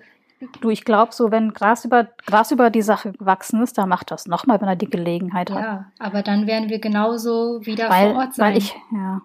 Du, 0.62 0.70
ich 0.70 0.86
glaube, 0.86 1.14
so 1.14 1.32
wenn 1.32 1.54
Gras 1.54 1.84
über, 1.84 2.08
Gras 2.26 2.52
über 2.52 2.70
die 2.70 2.82
Sache 2.82 3.12
gewachsen 3.12 3.62
ist, 3.62 3.78
dann 3.78 3.90
macht 3.90 4.12
das 4.12 4.26
nochmal, 4.26 4.62
wenn 4.62 4.70
er 4.70 4.76
die 4.76 4.90
Gelegenheit 4.90 5.52
hat. 5.52 5.62
Ja, 5.62 5.92
aber 6.00 6.24
dann 6.24 6.48
werden 6.48 6.70
wir 6.70 6.80
genauso 6.80 7.66
wieder 7.66 7.90
weil, 7.90 8.12
vor 8.12 8.22
Ort 8.22 8.36
sein. 8.36 8.52
Weil 8.52 8.58
ich, 8.58 8.76
ja. 8.92 9.22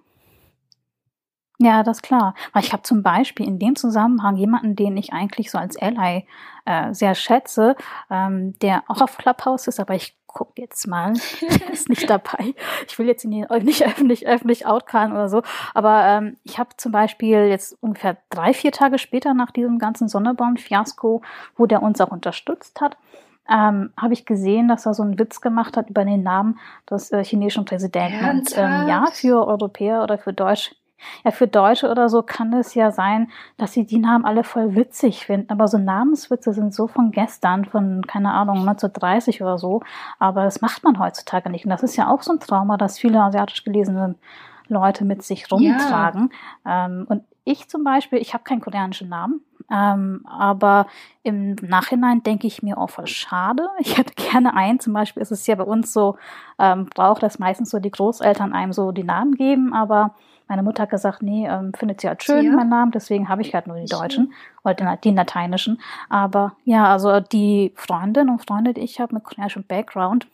Ja, 1.58 1.84
das 1.84 1.98
ist 1.98 2.02
klar. 2.02 2.34
Weil 2.52 2.64
ich 2.64 2.72
habe 2.72 2.82
zum 2.82 3.02
Beispiel 3.02 3.46
in 3.46 3.60
dem 3.60 3.76
Zusammenhang 3.76 4.36
jemanden, 4.36 4.74
den 4.74 4.96
ich 4.96 5.12
eigentlich 5.12 5.52
so 5.52 5.58
als 5.58 5.80
Ally 5.80 6.26
äh, 6.64 6.92
sehr 6.92 7.14
schätze, 7.14 7.76
ähm, 8.10 8.58
der 8.58 8.82
auch 8.88 9.00
auf 9.00 9.16
Clubhouse 9.16 9.68
ist, 9.68 9.78
aber 9.78 9.94
ich 9.94 10.16
guck 10.34 10.58
jetzt 10.58 10.86
mal, 10.86 11.14
ist 11.72 11.88
nicht 11.88 12.10
dabei. 12.10 12.54
Ich 12.86 12.98
will 12.98 13.06
jetzt 13.06 13.24
ihn 13.24 13.30
nicht 13.30 13.86
öffentlich, 13.86 14.26
öffentlich 14.26 14.66
outcallen 14.66 15.12
oder 15.12 15.28
so. 15.28 15.42
Aber 15.72 16.04
ähm, 16.04 16.36
ich 16.44 16.58
habe 16.58 16.70
zum 16.76 16.92
Beispiel 16.92 17.46
jetzt 17.46 17.78
ungefähr 17.80 18.18
drei, 18.28 18.52
vier 18.52 18.72
Tage 18.72 18.98
später 18.98 19.32
nach 19.32 19.52
diesem 19.52 19.78
ganzen 19.78 20.08
Sonneborn-Fiasko, 20.08 21.22
wo 21.56 21.66
der 21.66 21.82
uns 21.82 22.00
auch 22.00 22.10
unterstützt 22.10 22.80
hat, 22.80 22.96
ähm, 23.48 23.92
habe 23.96 24.14
ich 24.14 24.26
gesehen, 24.26 24.68
dass 24.68 24.86
er 24.86 24.94
so 24.94 25.02
einen 25.02 25.18
Witz 25.18 25.40
gemacht 25.40 25.76
hat 25.76 25.90
über 25.90 26.04
den 26.04 26.22
Namen 26.22 26.58
des 26.90 27.12
äh, 27.12 27.22
chinesischen 27.24 27.64
Präsidenten. 27.64 28.28
Und 28.28 28.56
ähm, 28.56 28.88
ja, 28.88 29.06
für 29.12 29.46
Europäer 29.46 30.02
oder 30.02 30.18
für 30.18 30.32
Deutsch 30.32 30.74
ja, 31.24 31.30
für 31.30 31.46
Deutsche 31.46 31.90
oder 31.90 32.08
so 32.08 32.22
kann 32.22 32.52
es 32.52 32.74
ja 32.74 32.90
sein, 32.90 33.30
dass 33.56 33.72
sie 33.72 33.86
die 33.86 33.98
Namen 33.98 34.24
alle 34.24 34.44
voll 34.44 34.74
witzig 34.74 35.26
finden. 35.26 35.50
Aber 35.50 35.68
so 35.68 35.78
Namenswitze 35.78 36.52
sind 36.52 36.74
so 36.74 36.86
von 36.86 37.10
gestern, 37.10 37.64
von, 37.64 38.06
keine 38.06 38.32
Ahnung, 38.32 38.58
1930 38.58 39.42
oder 39.42 39.58
so. 39.58 39.82
Aber 40.18 40.44
das 40.44 40.60
macht 40.60 40.84
man 40.84 40.98
heutzutage 40.98 41.50
nicht. 41.50 41.64
Und 41.64 41.70
das 41.70 41.82
ist 41.82 41.96
ja 41.96 42.08
auch 42.08 42.22
so 42.22 42.32
ein 42.32 42.40
Trauma, 42.40 42.76
dass 42.76 42.98
viele 42.98 43.20
asiatisch 43.20 43.64
gelesene 43.64 44.16
Leute 44.68 45.04
mit 45.04 45.22
sich 45.22 45.50
rumtragen. 45.50 46.30
Ja. 46.64 46.86
Ähm, 46.86 47.06
und 47.08 47.24
ich 47.44 47.68
zum 47.68 47.84
Beispiel, 47.84 48.18
ich 48.18 48.32
habe 48.32 48.44
keinen 48.44 48.60
koreanischen 48.60 49.08
Namen, 49.08 49.42
ähm, 49.70 50.24
aber 50.26 50.86
im 51.22 51.54
Nachhinein 51.62 52.22
denke 52.22 52.46
ich 52.46 52.62
mir 52.62 52.78
auch 52.78 52.90
voll 52.90 53.06
schade. 53.06 53.68
Ich 53.78 53.98
hätte 53.98 54.14
gerne 54.14 54.54
einen. 54.54 54.80
Zum 54.80 54.92
Beispiel 54.92 55.22
ist 55.22 55.32
es 55.32 55.46
ja 55.46 55.54
bei 55.54 55.64
uns 55.64 55.92
so, 55.92 56.16
ähm, 56.58 56.86
braucht 56.86 57.22
das 57.22 57.38
meistens 57.38 57.70
so 57.70 57.78
die 57.78 57.90
Großeltern 57.90 58.52
einem 58.52 58.72
so 58.72 58.92
die 58.92 59.04
Namen 59.04 59.34
geben, 59.34 59.74
aber 59.74 60.14
meine 60.48 60.62
Mutter 60.62 60.82
hat 60.82 60.90
gesagt, 60.90 61.22
nee, 61.22 61.46
ähm, 61.46 61.72
findet 61.74 62.00
sie 62.00 62.08
halt 62.08 62.22
schön, 62.22 62.44
ja. 62.44 62.52
meinen 62.52 62.68
Namen, 62.68 62.92
deswegen 62.92 63.28
habe 63.28 63.42
ich 63.42 63.54
halt 63.54 63.66
nur 63.66 63.76
die 63.76 63.86
deutschen 63.86 64.32
oder 64.62 64.74
den, 64.74 64.88
den, 65.02 65.16
lateinischen. 65.16 65.80
Aber 66.08 66.56
ja, 66.64 66.86
also 66.86 67.20
die 67.20 67.72
Freundin 67.76 68.28
und 68.28 68.44
Freunde, 68.46 68.74
die 68.74 68.82
ich 68.82 69.00
habe 69.00 69.14
mit 69.14 69.24
koreanischem 69.24 69.64
Background, 69.64 70.26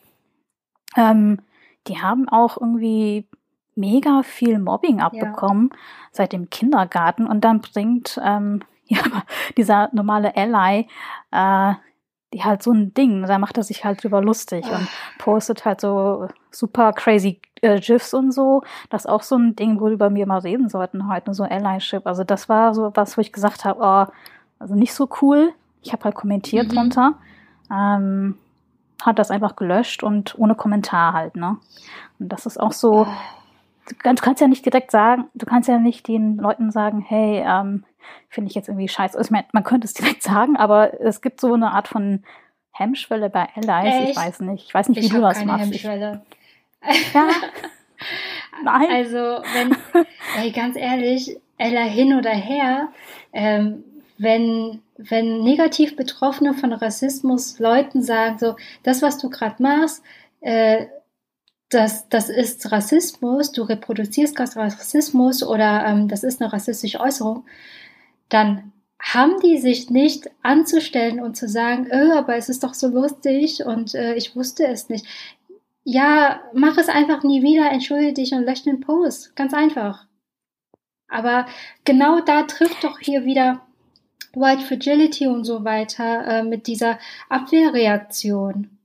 ähm, 0.96 1.40
die 1.86 2.02
haben 2.02 2.28
auch 2.28 2.60
irgendwie 2.60 3.26
mega 3.76 4.22
viel 4.22 4.58
Mobbing 4.58 5.00
abbekommen 5.00 5.70
ja. 5.72 5.78
seit 6.12 6.32
dem 6.32 6.50
Kindergarten 6.50 7.26
und 7.26 7.42
dann 7.42 7.60
bringt 7.60 8.20
ähm, 8.22 8.62
ja, 8.86 9.02
dieser 9.56 9.88
normale 9.92 10.36
Ally 10.36 10.88
äh, 11.30 11.74
die 12.32 12.44
halt 12.44 12.62
so 12.62 12.72
ein 12.72 12.94
Ding, 12.94 13.26
da 13.26 13.38
macht 13.38 13.56
er 13.56 13.64
sich 13.64 13.84
halt 13.84 14.02
drüber 14.02 14.20
lustig 14.22 14.64
und 14.70 14.88
postet 15.18 15.64
halt 15.64 15.80
so 15.80 16.28
super 16.50 16.92
crazy 16.92 17.40
äh, 17.62 17.80
GIFs 17.80 18.14
und 18.14 18.32
so. 18.32 18.62
Das 18.88 19.04
ist 19.04 19.10
auch 19.10 19.22
so 19.22 19.36
ein 19.36 19.56
Ding, 19.56 19.80
worüber 19.80 20.14
wir 20.14 20.26
mal 20.26 20.38
reden 20.38 20.68
sollten 20.68 21.08
heute, 21.08 21.34
so 21.34 21.42
Allyship. 21.44 22.06
Also 22.06 22.22
das 22.24 22.48
war 22.48 22.74
so 22.74 22.92
was, 22.94 23.16
wo 23.16 23.20
ich 23.20 23.32
gesagt 23.32 23.64
habe, 23.64 23.80
oh, 23.82 24.12
also 24.58 24.74
nicht 24.74 24.94
so 24.94 25.08
cool. 25.20 25.52
Ich 25.82 25.92
habe 25.92 26.04
halt 26.04 26.14
kommentiert 26.14 26.68
mhm. 26.68 26.74
drunter. 26.74 27.14
Ähm, 27.70 28.36
hat 29.02 29.18
das 29.18 29.30
einfach 29.30 29.56
gelöscht 29.56 30.02
und 30.02 30.38
ohne 30.38 30.54
Kommentar 30.54 31.14
halt, 31.14 31.34
ne? 31.34 31.56
Und 32.18 32.28
das 32.28 32.46
ist 32.46 32.60
auch 32.60 32.72
so, 32.72 33.06
du 33.86 34.14
kannst 34.14 34.40
ja 34.40 34.46
nicht 34.46 34.64
direkt 34.64 34.90
sagen, 34.90 35.24
du 35.34 35.46
kannst 35.46 35.68
ja 35.68 35.78
nicht 35.78 36.06
den 36.06 36.36
Leuten 36.36 36.70
sagen, 36.70 37.00
hey, 37.00 37.42
ähm, 37.46 37.84
finde 38.28 38.48
ich 38.48 38.54
jetzt 38.54 38.68
irgendwie 38.68 38.88
scheiße. 38.88 39.16
Also, 39.16 39.32
meine, 39.32 39.46
man 39.52 39.64
könnte 39.64 39.86
es 39.86 39.94
direkt 39.94 40.22
sagen, 40.22 40.56
aber 40.56 41.00
es 41.00 41.20
gibt 41.20 41.40
so 41.40 41.54
eine 41.54 41.72
Art 41.72 41.88
von 41.88 42.24
Hemmschwelle 42.72 43.30
bei 43.30 43.48
Allies. 43.54 43.94
Echt? 43.94 44.10
Ich 44.10 44.16
weiß 44.16 44.40
nicht. 44.40 44.64
Ich 44.66 44.74
weiß 44.74 44.88
nicht, 44.88 45.00
wie 45.00 45.06
ich 45.06 45.12
du 45.12 45.20
das 45.20 45.38
keine 45.38 45.52
machst. 45.52 45.64
Hemmschwelle. 45.64 46.22
Ich, 46.90 47.14
ja. 47.14 47.28
Nein. 48.64 48.90
Also, 48.90 49.42
wenn, 49.52 49.76
ey, 50.38 50.50
ganz 50.52 50.76
ehrlich, 50.76 51.38
Ella 51.58 51.82
hin 51.82 52.14
oder 52.14 52.30
her, 52.30 52.88
ähm, 53.32 53.84
wenn, 54.18 54.82
wenn 54.96 55.42
negativ 55.42 55.96
Betroffene 55.96 56.54
von 56.54 56.72
Rassismus 56.72 57.58
Leuten 57.58 58.02
sagen, 58.02 58.38
so, 58.38 58.56
das, 58.82 59.02
was 59.02 59.18
du 59.18 59.30
gerade 59.30 59.62
machst, 59.62 60.02
äh, 60.40 60.86
das, 61.70 62.08
das 62.08 62.28
ist 62.28 62.70
Rassismus, 62.72 63.52
du 63.52 63.62
reproduzierst 63.62 64.36
gerade 64.36 64.56
Rassismus 64.56 65.42
oder 65.42 65.86
ähm, 65.86 66.08
das 66.08 66.24
ist 66.24 66.42
eine 66.42 66.52
rassistische 66.52 67.00
Äußerung, 67.00 67.44
dann 68.30 68.72
haben 69.00 69.40
die 69.40 69.58
sich 69.58 69.90
nicht 69.90 70.30
anzustellen 70.42 71.20
und 71.20 71.36
zu 71.36 71.48
sagen, 71.48 71.86
äh, 71.86 72.12
aber 72.12 72.36
es 72.36 72.48
ist 72.48 72.64
doch 72.64 72.74
so 72.74 72.88
lustig 72.88 73.64
und 73.64 73.94
äh, 73.94 74.14
ich 74.14 74.36
wusste 74.36 74.66
es 74.66 74.88
nicht. 74.88 75.06
Ja, 75.84 76.40
mach 76.52 76.76
es 76.76 76.88
einfach 76.88 77.22
nie 77.22 77.42
wieder, 77.42 77.70
entschuldige 77.70 78.12
dich 78.14 78.32
und 78.32 78.44
lösche 78.44 78.64
den 78.64 78.80
Post. 78.80 79.34
Ganz 79.36 79.54
einfach. 79.54 80.06
Aber 81.08 81.46
genau 81.84 82.20
da 82.20 82.42
trifft 82.42 82.84
doch 82.84 82.98
hier 83.00 83.24
wieder 83.24 83.62
White 84.34 84.62
Fragility 84.62 85.26
und 85.26 85.44
so 85.44 85.64
weiter 85.64 86.26
äh, 86.26 86.42
mit 86.42 86.66
dieser 86.66 86.98
Abwehrreaktion. 87.28 88.78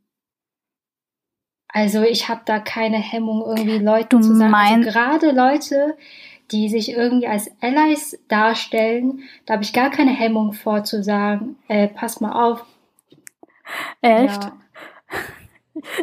Also 1.68 2.04
ich 2.04 2.30
habe 2.30 2.42
da 2.46 2.60
keine 2.60 2.98
Hemmung, 2.98 3.44
irgendwie 3.46 3.80
Leuten 3.80 4.24
zu 4.24 4.34
sagen. 4.34 4.54
Also 4.54 4.90
gerade 4.90 5.32
Leute, 5.32 5.98
die 6.52 6.70
sich 6.70 6.92
irgendwie 6.92 7.28
als 7.28 7.50
Allies 7.62 8.20
darstellen, 8.28 9.24
da 9.46 9.54
habe 9.54 9.64
ich 9.64 9.74
gar 9.74 9.90
keine 9.90 10.12
Hemmung 10.12 10.54
vor 10.54 10.84
zu 10.84 11.04
sagen, 11.04 11.58
äh, 11.68 11.88
pass 11.88 12.22
mal 12.22 12.34
auf. 12.34 12.66
Echt? 14.02 14.44
Ja. 14.44 14.54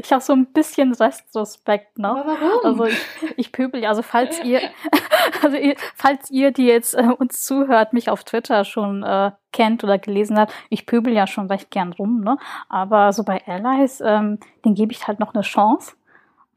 Ich 0.02 0.12
habe 0.12 0.22
so 0.22 0.34
ein 0.34 0.52
bisschen 0.52 0.92
Restrespekt 0.92 1.98
noch. 1.98 2.18
Aber 2.18 2.36
warum? 2.38 2.80
Also 2.80 2.84
ich, 2.84 3.06
ich 3.38 3.52
pöbel, 3.52 3.84
also 3.86 4.02
falls 4.02 4.38
ihr, 4.44 4.60
also 5.42 5.56
ihr, 5.56 5.76
falls 5.94 6.30
ihr, 6.30 6.50
die 6.50 6.66
jetzt 6.66 6.94
äh, 6.94 7.08
uns 7.18 7.42
zuhört, 7.42 7.92
mich 7.92 8.10
auf 8.10 8.24
Twitter 8.24 8.64
schon 8.64 9.02
äh, 9.02 9.32
kennt 9.52 9.82
oder 9.84 9.98
gelesen 9.98 10.38
habt, 10.38 10.52
ich 10.68 10.86
pöbel 10.86 11.12
ja 11.12 11.26
schon 11.26 11.46
recht 11.46 11.70
gern 11.70 11.92
rum, 11.92 12.20
ne? 12.20 12.36
Aber 12.68 13.12
so 13.12 13.24
bei 13.24 13.42
Allies, 13.46 14.02
ähm, 14.04 14.38
den 14.64 14.74
gebe 14.74 14.92
ich 14.92 15.06
halt 15.06 15.20
noch 15.20 15.34
eine 15.34 15.42
Chance. 15.42 15.94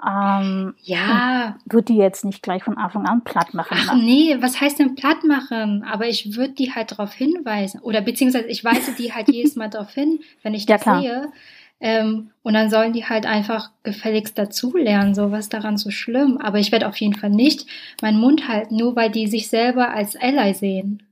Ähm, 0.03 0.75
ja. 0.81 1.57
Würde 1.65 1.93
die 1.93 1.97
jetzt 1.97 2.25
nicht 2.25 2.43
gleich 2.43 2.63
von 2.63 2.77
Anfang 2.77 3.05
an 3.05 3.23
platt 3.23 3.53
machen. 3.53 3.77
Ach 3.79 3.95
nee, 3.95 4.35
was 4.39 4.59
heißt 4.59 4.79
denn 4.79 4.95
platt 4.95 5.23
machen? 5.23 5.83
Aber 5.83 6.07
ich 6.07 6.35
würde 6.35 6.53
die 6.53 6.73
halt 6.73 6.91
darauf 6.91 7.13
hinweisen. 7.13 7.79
Oder 7.79 8.01
beziehungsweise 8.01 8.47
ich 8.47 8.63
weise 8.63 8.91
die 8.93 9.13
halt 9.13 9.29
jedes 9.29 9.55
Mal 9.55 9.69
darauf 9.69 9.93
hin, 9.93 10.19
wenn 10.43 10.53
ich 10.53 10.65
das 10.65 10.83
ja, 10.83 10.99
sehe. 10.99 11.31
Ähm, 11.79 12.31
und 12.43 12.53
dann 12.53 12.69
sollen 12.69 12.93
die 12.93 13.05
halt 13.05 13.25
einfach 13.25 13.71
gefälligst 13.83 14.37
dazulernen, 14.37 15.15
so 15.15 15.31
was 15.31 15.49
daran 15.49 15.77
so 15.77 15.91
schlimm. 15.91 16.37
Aber 16.37 16.59
ich 16.59 16.71
werde 16.71 16.87
auf 16.87 16.97
jeden 16.97 17.15
Fall 17.15 17.29
nicht 17.29 17.67
meinen 18.01 18.19
Mund 18.19 18.47
halten, 18.47 18.75
nur 18.75 18.95
weil 18.95 19.09
die 19.09 19.27
sich 19.27 19.47
selber 19.47 19.91
als 19.91 20.15
Ally 20.15 20.53
sehen. 20.53 21.03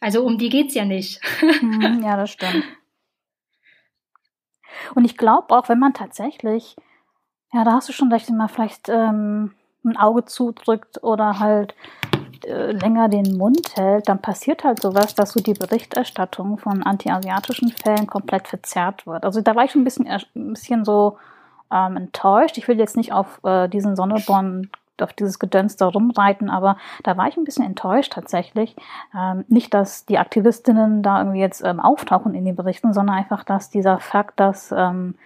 Also 0.00 0.24
um 0.24 0.36
die 0.36 0.48
geht's 0.48 0.74
ja 0.74 0.84
nicht. 0.84 1.20
Mhm, 1.62 2.02
ja, 2.02 2.16
das 2.16 2.30
stimmt. 2.30 2.64
Und 4.94 5.04
ich 5.04 5.16
glaube 5.16 5.54
auch, 5.54 5.68
wenn 5.68 5.78
man 5.78 5.94
tatsächlich, 5.94 6.76
ja, 7.52 7.64
da 7.64 7.72
hast 7.72 7.88
du 7.88 7.92
schon 7.92 8.12
recht, 8.12 8.28
wenn 8.28 8.36
man 8.36 8.48
vielleicht 8.48 8.88
ähm, 8.88 9.52
ein 9.84 9.96
Auge 9.96 10.24
zudrückt 10.24 11.02
oder 11.02 11.38
halt 11.38 11.74
äh, 12.44 12.72
länger 12.72 13.08
den 13.08 13.36
Mund 13.36 13.76
hält, 13.76 14.08
dann 14.08 14.20
passiert 14.20 14.64
halt 14.64 14.80
sowas, 14.80 15.14
dass 15.14 15.32
so 15.32 15.40
die 15.40 15.54
Berichterstattung 15.54 16.58
von 16.58 16.82
antiasiatischen 16.82 17.70
Fällen 17.70 18.06
komplett 18.06 18.48
verzerrt 18.48 19.06
wird. 19.06 19.24
Also 19.24 19.40
da 19.40 19.54
war 19.54 19.64
ich 19.64 19.72
schon 19.72 19.82
ein 19.82 19.84
bisschen, 19.84 20.06
ein 20.08 20.52
bisschen 20.52 20.84
so 20.84 21.18
ähm, 21.70 21.96
enttäuscht. 21.96 22.58
Ich 22.58 22.68
will 22.68 22.78
jetzt 22.78 22.96
nicht 22.96 23.12
auf 23.12 23.40
äh, 23.44 23.68
diesen 23.68 23.96
Sonneborn 23.96 24.70
auf 25.00 25.12
dieses 25.12 25.38
Gedöns 25.40 25.76
da 25.76 25.86
rumreiten, 25.86 26.48
aber 26.48 26.76
da 27.02 27.16
war 27.16 27.26
ich 27.26 27.36
ein 27.36 27.44
bisschen 27.44 27.64
enttäuscht 27.64 28.12
tatsächlich. 28.12 28.76
Ähm, 29.16 29.44
nicht, 29.48 29.74
dass 29.74 30.06
die 30.06 30.18
Aktivistinnen 30.18 31.02
da 31.02 31.18
irgendwie 31.18 31.40
jetzt 31.40 31.64
ähm, 31.64 31.80
auftauchen 31.80 32.34
in 32.34 32.44
den 32.44 32.54
Berichten, 32.54 32.92
sondern 32.92 33.16
einfach, 33.16 33.42
dass 33.42 33.70
dieser 33.70 33.98
Fakt, 33.98 34.38
dass 34.38 34.72
ähm, 34.76 35.16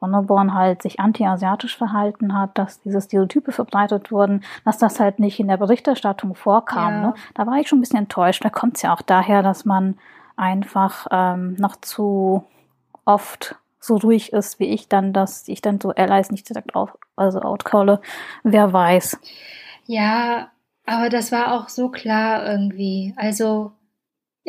Sonneborn 0.00 0.54
halt 0.54 0.82
sich 0.82 1.00
anti-asiatisch 1.00 1.76
verhalten 1.76 2.34
hat, 2.34 2.56
dass 2.56 2.80
diese 2.80 3.00
Stereotype 3.00 3.52
verbreitet 3.52 4.12
wurden, 4.12 4.44
dass 4.64 4.78
das 4.78 5.00
halt 5.00 5.18
nicht 5.18 5.40
in 5.40 5.48
der 5.48 5.56
Berichterstattung 5.56 6.34
vorkam. 6.34 6.92
Ja. 6.92 7.00
Ne? 7.00 7.14
Da 7.34 7.46
war 7.46 7.56
ich 7.56 7.68
schon 7.68 7.78
ein 7.78 7.82
bisschen 7.82 8.00
enttäuscht. 8.00 8.44
Da 8.44 8.50
kommt 8.50 8.76
es 8.76 8.82
ja 8.82 8.94
auch 8.94 9.02
daher, 9.02 9.42
dass 9.42 9.64
man 9.64 9.98
einfach 10.36 11.06
ähm, 11.10 11.56
noch 11.58 11.76
zu 11.76 12.44
oft 13.04 13.56
so 13.80 13.96
ruhig 13.96 14.32
ist 14.32 14.60
wie 14.60 14.66
ich 14.66 14.88
dann, 14.88 15.12
dass 15.12 15.48
ich 15.48 15.62
dann 15.62 15.80
so 15.80 15.90
Allies 15.90 16.30
nicht 16.30 16.48
direkt 16.48 16.74
auf, 16.74 16.96
also 17.16 17.40
outcalle. 17.40 18.00
Wer 18.42 18.72
weiß. 18.72 19.18
Ja, 19.86 20.50
aber 20.86 21.08
das 21.08 21.32
war 21.32 21.54
auch 21.54 21.68
so 21.68 21.88
klar 21.88 22.46
irgendwie. 22.46 23.14
Also 23.16 23.72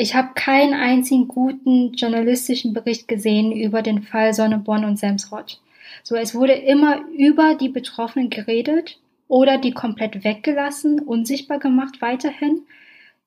ich 0.01 0.15
habe 0.15 0.29
keinen 0.34 0.74
einzigen 0.74 1.27
guten 1.27 1.91
journalistischen 1.91 2.72
Bericht 2.72 3.10
gesehen 3.10 3.51
über 3.51 3.82
den 3.82 4.01
Fall 4.01 4.34
Sonneborn 4.34 4.86
und 4.86 4.98
Semsrott. 4.98 5.60
So, 6.03 6.15
es 6.15 6.34
wurde 6.34 6.53
immer 6.53 7.01
über 7.10 7.56
die 7.56 7.68
Betroffenen 7.68 8.29
geredet 8.29 8.98
oder 9.27 9.58
die 9.58 9.74
komplett 9.74 10.24
weggelassen, 10.24 11.01
unsichtbar 11.01 11.60
gemacht 11.60 12.01
weiterhin. 12.01 12.62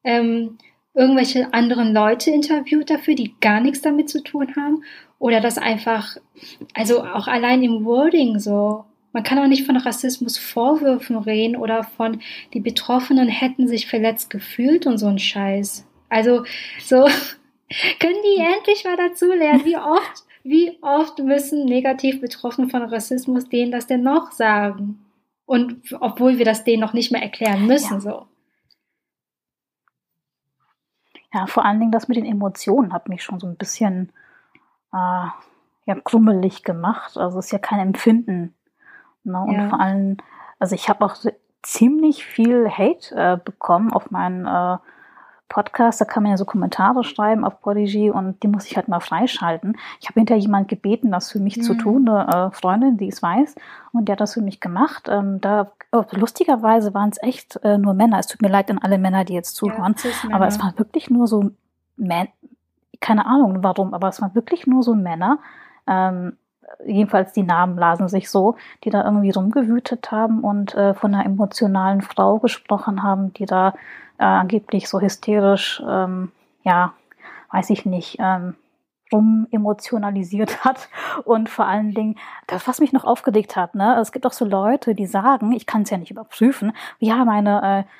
Ähm, 0.02 0.56
irgendwelche 0.94 1.52
anderen 1.52 1.92
Leute 1.92 2.30
interviewt 2.30 2.88
dafür, 2.88 3.16
die 3.16 3.34
gar 3.38 3.60
nichts 3.60 3.82
damit 3.82 4.08
zu 4.08 4.22
tun 4.22 4.56
haben. 4.56 4.82
Oder 5.18 5.42
das 5.42 5.58
einfach, 5.58 6.16
also 6.72 7.04
auch 7.04 7.28
allein 7.28 7.62
im 7.62 7.84
Wording 7.84 8.38
so. 8.38 8.86
Man 9.12 9.24
kann 9.24 9.38
auch 9.38 9.46
nicht 9.46 9.66
von 9.66 9.76
Rassismusvorwürfen 9.76 11.18
reden 11.18 11.54
oder 11.54 11.84
von 11.84 12.22
die 12.54 12.60
Betroffenen 12.60 13.28
hätten 13.28 13.68
sich 13.68 13.88
verletzt 13.88 14.30
gefühlt 14.30 14.86
und 14.86 14.96
so 14.96 15.08
ein 15.08 15.18
Scheiß. 15.18 15.86
Also 16.12 16.44
so 16.78 17.04
können 18.00 18.22
die 18.22 18.40
endlich 18.40 18.84
mal 18.84 18.96
dazu 18.96 19.32
lernen, 19.32 19.64
wie 19.64 19.78
oft, 19.78 20.24
wie 20.44 20.78
oft 20.82 21.18
müssen 21.18 21.64
negativ 21.64 22.20
Betroffene 22.20 22.68
von 22.68 22.82
Rassismus 22.82 23.48
denen 23.48 23.72
das 23.72 23.86
denn 23.86 24.02
noch 24.02 24.30
sagen? 24.30 25.04
Und 25.46 25.82
obwohl 26.00 26.38
wir 26.38 26.44
das 26.44 26.64
denen 26.64 26.82
noch 26.82 26.92
nicht 26.92 27.12
mehr 27.12 27.22
erklären 27.22 27.66
müssen, 27.66 27.94
ja. 27.94 28.00
so. 28.00 28.26
Ja, 31.32 31.46
vor 31.46 31.64
allen 31.64 31.80
Dingen 31.80 31.92
das 31.92 32.08
mit 32.08 32.18
den 32.18 32.26
Emotionen 32.26 32.92
hat 32.92 33.08
mich 33.08 33.22
schon 33.22 33.40
so 33.40 33.46
ein 33.46 33.56
bisschen 33.56 34.12
äh, 34.92 35.26
ja, 35.86 36.00
krummelig 36.04 36.62
gemacht. 36.62 37.16
Also 37.16 37.38
es 37.38 37.46
ist 37.46 37.52
ja 37.52 37.58
kein 37.58 37.80
Empfinden. 37.80 38.54
Ne? 39.24 39.40
Und 39.40 39.54
ja. 39.54 39.68
vor 39.70 39.80
allem, 39.80 40.18
also 40.58 40.74
ich 40.74 40.90
habe 40.90 41.06
auch 41.06 41.16
ziemlich 41.62 42.26
viel 42.26 42.68
Hate 42.68 43.14
äh, 43.14 43.38
bekommen 43.42 43.94
auf 43.94 44.10
meinen 44.10 44.46
äh, 44.46 44.76
Podcast, 45.52 46.00
da 46.00 46.06
kann 46.06 46.22
man 46.22 46.32
ja 46.32 46.38
so 46.38 46.44
Kommentare 46.44 47.04
schreiben 47.04 47.44
auf 47.44 47.60
Prodigy 47.60 48.10
und 48.10 48.42
die 48.42 48.48
muss 48.48 48.66
ich 48.66 48.76
halt 48.76 48.88
mal 48.88 49.00
freischalten. 49.00 49.76
Ich 50.00 50.08
habe 50.08 50.18
hinterher 50.18 50.40
jemand 50.40 50.68
gebeten, 50.68 51.10
das 51.10 51.30
für 51.30 51.40
mich 51.40 51.58
mhm. 51.58 51.62
zu 51.62 51.74
tun, 51.74 52.08
eine 52.08 52.48
äh, 52.48 52.50
Freundin, 52.56 52.96
die 52.96 53.08
es 53.08 53.22
weiß, 53.22 53.54
und 53.92 54.06
der 54.06 54.14
hat 54.14 54.20
das 54.20 54.34
für 54.34 54.40
mich 54.40 54.60
gemacht. 54.60 55.08
Ähm, 55.10 55.40
da 55.40 55.70
oh, 55.92 56.04
lustigerweise 56.12 56.94
waren 56.94 57.10
es 57.10 57.22
echt 57.22 57.60
äh, 57.62 57.76
nur 57.76 57.92
Männer. 57.92 58.18
Es 58.18 58.28
tut 58.28 58.40
mir 58.40 58.48
leid 58.48 58.70
an 58.70 58.78
alle 58.78 58.96
Männer, 58.96 59.24
die 59.24 59.34
jetzt 59.34 59.54
zuhören, 59.54 59.94
ja, 60.02 60.34
aber 60.34 60.46
es 60.46 60.58
waren 60.58 60.78
wirklich 60.78 61.10
nur 61.10 61.26
so 61.26 61.50
Männer 61.96 62.28
keine 63.02 63.26
Ahnung 63.26 63.58
warum, 63.62 63.92
aber 63.92 64.08
es 64.08 64.22
waren 64.22 64.34
wirklich 64.34 64.66
nur 64.66 64.82
so 64.82 64.94
Männer, 64.94 65.40
ähm, 65.86 66.38
jedenfalls 66.86 67.32
die 67.32 67.42
Namen 67.42 67.76
lasen 67.76 68.08
sich 68.08 68.30
so, 68.30 68.56
die 68.84 68.90
da 68.90 69.04
irgendwie 69.04 69.30
rumgewütet 69.30 70.10
haben 70.10 70.40
und 70.42 70.74
äh, 70.74 70.94
von 70.94 71.14
einer 71.14 71.26
emotionalen 71.26 72.00
Frau 72.00 72.38
gesprochen 72.38 73.02
haben, 73.02 73.34
die 73.34 73.44
da 73.44 73.74
äh, 74.18 74.24
angeblich 74.24 74.88
so 74.88 75.00
hysterisch, 75.00 75.82
ähm, 75.86 76.32
ja, 76.62 76.92
weiß 77.50 77.70
ich 77.70 77.86
nicht, 77.86 78.16
ähm, 78.18 78.56
rum 79.12 79.46
emotionalisiert 79.50 80.64
hat 80.64 80.88
und 81.24 81.48
vor 81.48 81.66
allen 81.66 81.92
Dingen, 81.92 82.16
das, 82.46 82.66
was 82.66 82.80
mich 82.80 82.92
noch 82.92 83.04
aufgeregt 83.04 83.56
hat, 83.56 83.74
ne, 83.74 83.98
es 84.00 84.12
gibt 84.12 84.26
auch 84.26 84.32
so 84.32 84.44
Leute, 84.44 84.94
die 84.94 85.06
sagen, 85.06 85.52
ich 85.52 85.66
kann 85.66 85.82
es 85.82 85.90
ja 85.90 85.98
nicht 85.98 86.10
überprüfen, 86.10 86.72
ja, 86.98 87.24
meine 87.24 87.86
äh, 87.86 87.90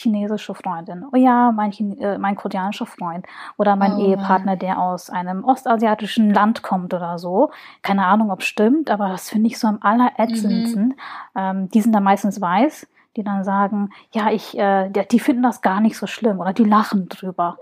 chinesische 0.00 0.54
Freundin. 0.54 1.04
Oh 1.12 1.16
ja, 1.16 1.52
mein, 1.52 1.72
äh, 1.98 2.18
mein 2.18 2.36
koreanischer 2.36 2.86
Freund 2.86 3.26
oder 3.56 3.76
mein 3.76 3.94
oh, 3.94 4.06
Ehepartner, 4.06 4.56
der 4.56 4.78
aus 4.78 5.10
einem 5.10 5.44
ostasiatischen 5.44 6.32
Land 6.32 6.62
kommt 6.62 6.94
oder 6.94 7.18
so. 7.18 7.50
Keine 7.82 8.06
Ahnung, 8.06 8.30
ob 8.30 8.42
stimmt, 8.42 8.90
aber 8.90 9.08
das 9.08 9.28
finde 9.28 9.48
ich 9.48 9.58
so 9.58 9.68
am 9.68 9.78
allerätzendsten. 9.82 10.88
Mhm. 10.88 10.94
Ähm, 11.34 11.68
die 11.68 11.80
sind 11.80 11.92
dann 11.92 12.04
meistens 12.04 12.40
weiß, 12.40 12.86
die 13.16 13.24
dann 13.24 13.44
sagen, 13.44 13.90
ja, 14.12 14.30
ich, 14.30 14.56
äh, 14.58 14.90
die 14.90 15.20
finden 15.20 15.42
das 15.42 15.62
gar 15.62 15.80
nicht 15.80 15.96
so 15.96 16.06
schlimm 16.06 16.40
oder 16.40 16.52
die 16.52 16.64
lachen 16.64 17.08
drüber. 17.08 17.58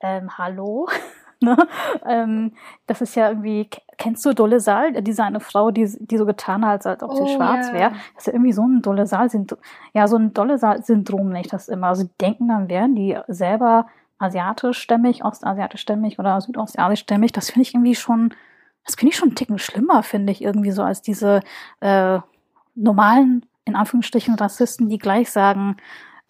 Ähm, 0.00 0.36
hallo? 0.38 0.88
Ne? 1.42 1.56
Ähm, 2.04 2.52
das 2.86 3.00
ist 3.00 3.14
ja 3.14 3.30
irgendwie, 3.30 3.70
kennst 3.96 4.26
du 4.26 4.34
Dolle 4.34 4.60
Saal? 4.60 4.92
Diese 5.02 5.24
eine 5.24 5.40
Frau, 5.40 5.70
die, 5.70 5.90
die 5.98 6.18
so 6.18 6.26
getan 6.26 6.66
hat, 6.66 6.84
als 6.84 7.02
ob 7.02 7.14
sie 7.14 7.22
oh, 7.22 7.34
schwarz 7.34 7.68
yeah. 7.68 7.74
wäre. 7.74 7.90
Das 8.14 8.24
ist 8.24 8.26
ja 8.26 8.32
irgendwie 8.34 8.52
so 8.52 8.62
ein 8.62 8.82
Dolle 8.82 9.06
Saal-Syndrom. 9.06 9.58
Ja, 9.94 10.06
so 10.06 10.16
ein 10.16 10.34
Dolle 10.34 10.58
Saal-Syndrom 10.58 11.30
nicht 11.30 11.50
das 11.50 11.68
immer. 11.68 11.86
Also 11.86 12.04
die 12.04 12.18
denken 12.20 12.48
dann, 12.48 12.68
wären 12.68 12.94
die 12.94 13.16
selber 13.26 13.86
asiatischstämmig, 14.18 15.24
ostasiatischstämmig 15.24 16.18
oder 16.18 16.38
südostasiatischstämmig. 16.40 17.32
Das 17.32 17.50
finde 17.50 17.62
ich 17.62 17.74
irgendwie 17.74 17.94
schon, 17.94 18.34
das 18.84 18.96
finde 18.96 19.12
ich 19.12 19.16
schon 19.16 19.30
einen 19.30 19.36
Ticken 19.36 19.58
schlimmer, 19.58 20.02
finde 20.02 20.32
ich 20.32 20.42
irgendwie 20.42 20.72
so 20.72 20.82
als 20.82 21.00
diese 21.00 21.40
äh, 21.80 22.18
normalen, 22.74 23.46
in 23.64 23.76
Anführungsstrichen, 23.76 24.34
Rassisten, 24.34 24.88
die 24.88 24.98
gleich 24.98 25.30
sagen, 25.30 25.76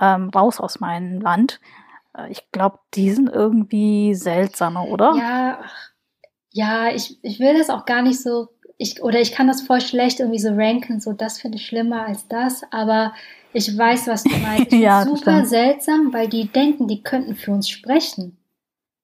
ähm, 0.00 0.30
raus 0.30 0.60
aus 0.60 0.80
meinem 0.80 1.20
Land. 1.20 1.60
Äh, 2.16 2.30
ich 2.30 2.50
glaube, 2.52 2.78
die 2.94 3.10
sind 3.10 3.28
irgendwie 3.28 4.14
seltsamer, 4.14 4.86
oder? 4.88 5.14
Ja, 5.16 5.60
ja, 6.52 6.92
ich, 6.92 7.18
ich 7.22 7.38
will 7.38 7.56
das 7.56 7.70
auch 7.70 7.86
gar 7.86 8.02
nicht 8.02 8.20
so, 8.20 8.48
ich, 8.76 9.02
oder 9.02 9.20
ich 9.20 9.32
kann 9.32 9.46
das 9.46 9.62
voll 9.62 9.80
schlecht 9.80 10.20
irgendwie 10.20 10.38
so 10.38 10.50
ranken, 10.54 11.00
so 11.00 11.12
das 11.12 11.40
finde 11.40 11.58
ich 11.58 11.66
schlimmer 11.66 12.06
als 12.06 12.26
das, 12.28 12.62
aber 12.70 13.14
ich 13.52 13.76
weiß, 13.76 14.06
was 14.08 14.24
du 14.24 14.36
meinst. 14.36 14.72
Ich 14.72 14.80
ja, 14.80 15.04
super 15.04 15.44
seltsam, 15.44 16.12
weil 16.12 16.28
die 16.28 16.48
denken, 16.48 16.88
die 16.88 17.02
könnten 17.02 17.36
für 17.36 17.52
uns 17.52 17.68
sprechen. 17.68 18.38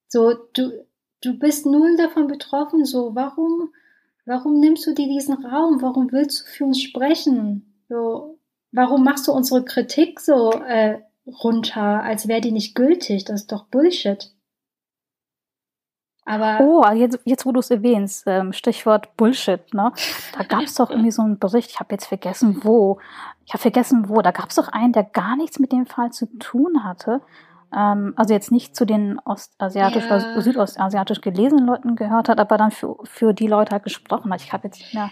So, 0.07 0.33
du, 0.53 0.85
du 1.21 1.37
bist 1.37 1.65
null 1.65 1.97
davon 1.97 2.27
betroffen, 2.27 2.85
so, 2.85 3.13
warum, 3.15 3.69
warum 4.25 4.59
nimmst 4.59 4.87
du 4.87 4.93
dir 4.93 5.07
diesen 5.07 5.45
Raum? 5.45 5.81
Warum 5.81 6.11
willst 6.11 6.41
du 6.41 6.45
für 6.49 6.65
uns 6.65 6.81
sprechen? 6.81 7.66
So, 7.89 8.39
warum 8.71 9.03
machst 9.03 9.27
du 9.27 9.31
unsere 9.31 9.63
Kritik 9.63 10.19
so 10.19 10.51
äh, 10.51 10.99
runter, 11.27 12.03
als 12.03 12.27
wäre 12.27 12.41
die 12.41 12.51
nicht 12.51 12.75
gültig. 12.75 13.25
Das 13.25 13.41
ist 13.41 13.51
doch 13.51 13.65
Bullshit. 13.65 14.33
Aber 16.25 16.59
oh, 16.59 16.85
jetzt, 16.91 17.19
jetzt 17.23 17.45
wo 17.45 17.53
du 17.53 17.61
es 17.61 17.71
erwähnst, 17.71 18.25
ähm, 18.27 18.51
Stichwort 18.51 19.15
Bullshit, 19.15 19.73
ne? 19.73 19.93
Da 20.37 20.43
gab 20.43 20.63
es 20.63 20.75
doch 20.75 20.89
irgendwie 20.89 21.11
so 21.11 21.21
einen 21.21 21.39
Bericht, 21.39 21.71
ich 21.71 21.79
habe 21.79 21.93
jetzt 21.93 22.05
vergessen 22.05 22.59
wo. 22.63 22.99
Ich 23.45 23.53
habe 23.53 23.61
vergessen 23.61 24.09
wo. 24.09 24.21
Da 24.21 24.31
gab 24.31 24.49
es 24.49 24.55
doch 24.55 24.67
einen, 24.67 24.91
der 24.91 25.03
gar 25.03 25.37
nichts 25.37 25.57
mit 25.57 25.71
dem 25.71 25.85
Fall 25.85 26.11
zu 26.11 26.25
tun 26.37 26.83
hatte. 26.83 27.21
Ähm, 27.73 28.13
also 28.17 28.33
jetzt 28.33 28.51
nicht 28.51 28.75
zu 28.75 28.85
den 28.85 29.19
ostasiatisch 29.23 30.03
ja. 30.09 30.17
oder 30.17 30.41
südostasiatisch 30.41 31.21
gelesenen 31.21 31.65
Leuten 31.65 31.95
gehört 31.95 32.27
hat, 32.27 32.41
aber 32.41 32.57
dann 32.57 32.71
für, 32.71 32.97
für 33.05 33.33
die 33.33 33.47
Leute 33.47 33.71
halt 33.71 33.83
gesprochen 33.83 34.33
hat. 34.33 34.41
Ich 34.41 34.51
habe 34.51 34.67
jetzt 34.67 34.79
nicht 34.79 34.93
mehr 34.93 35.09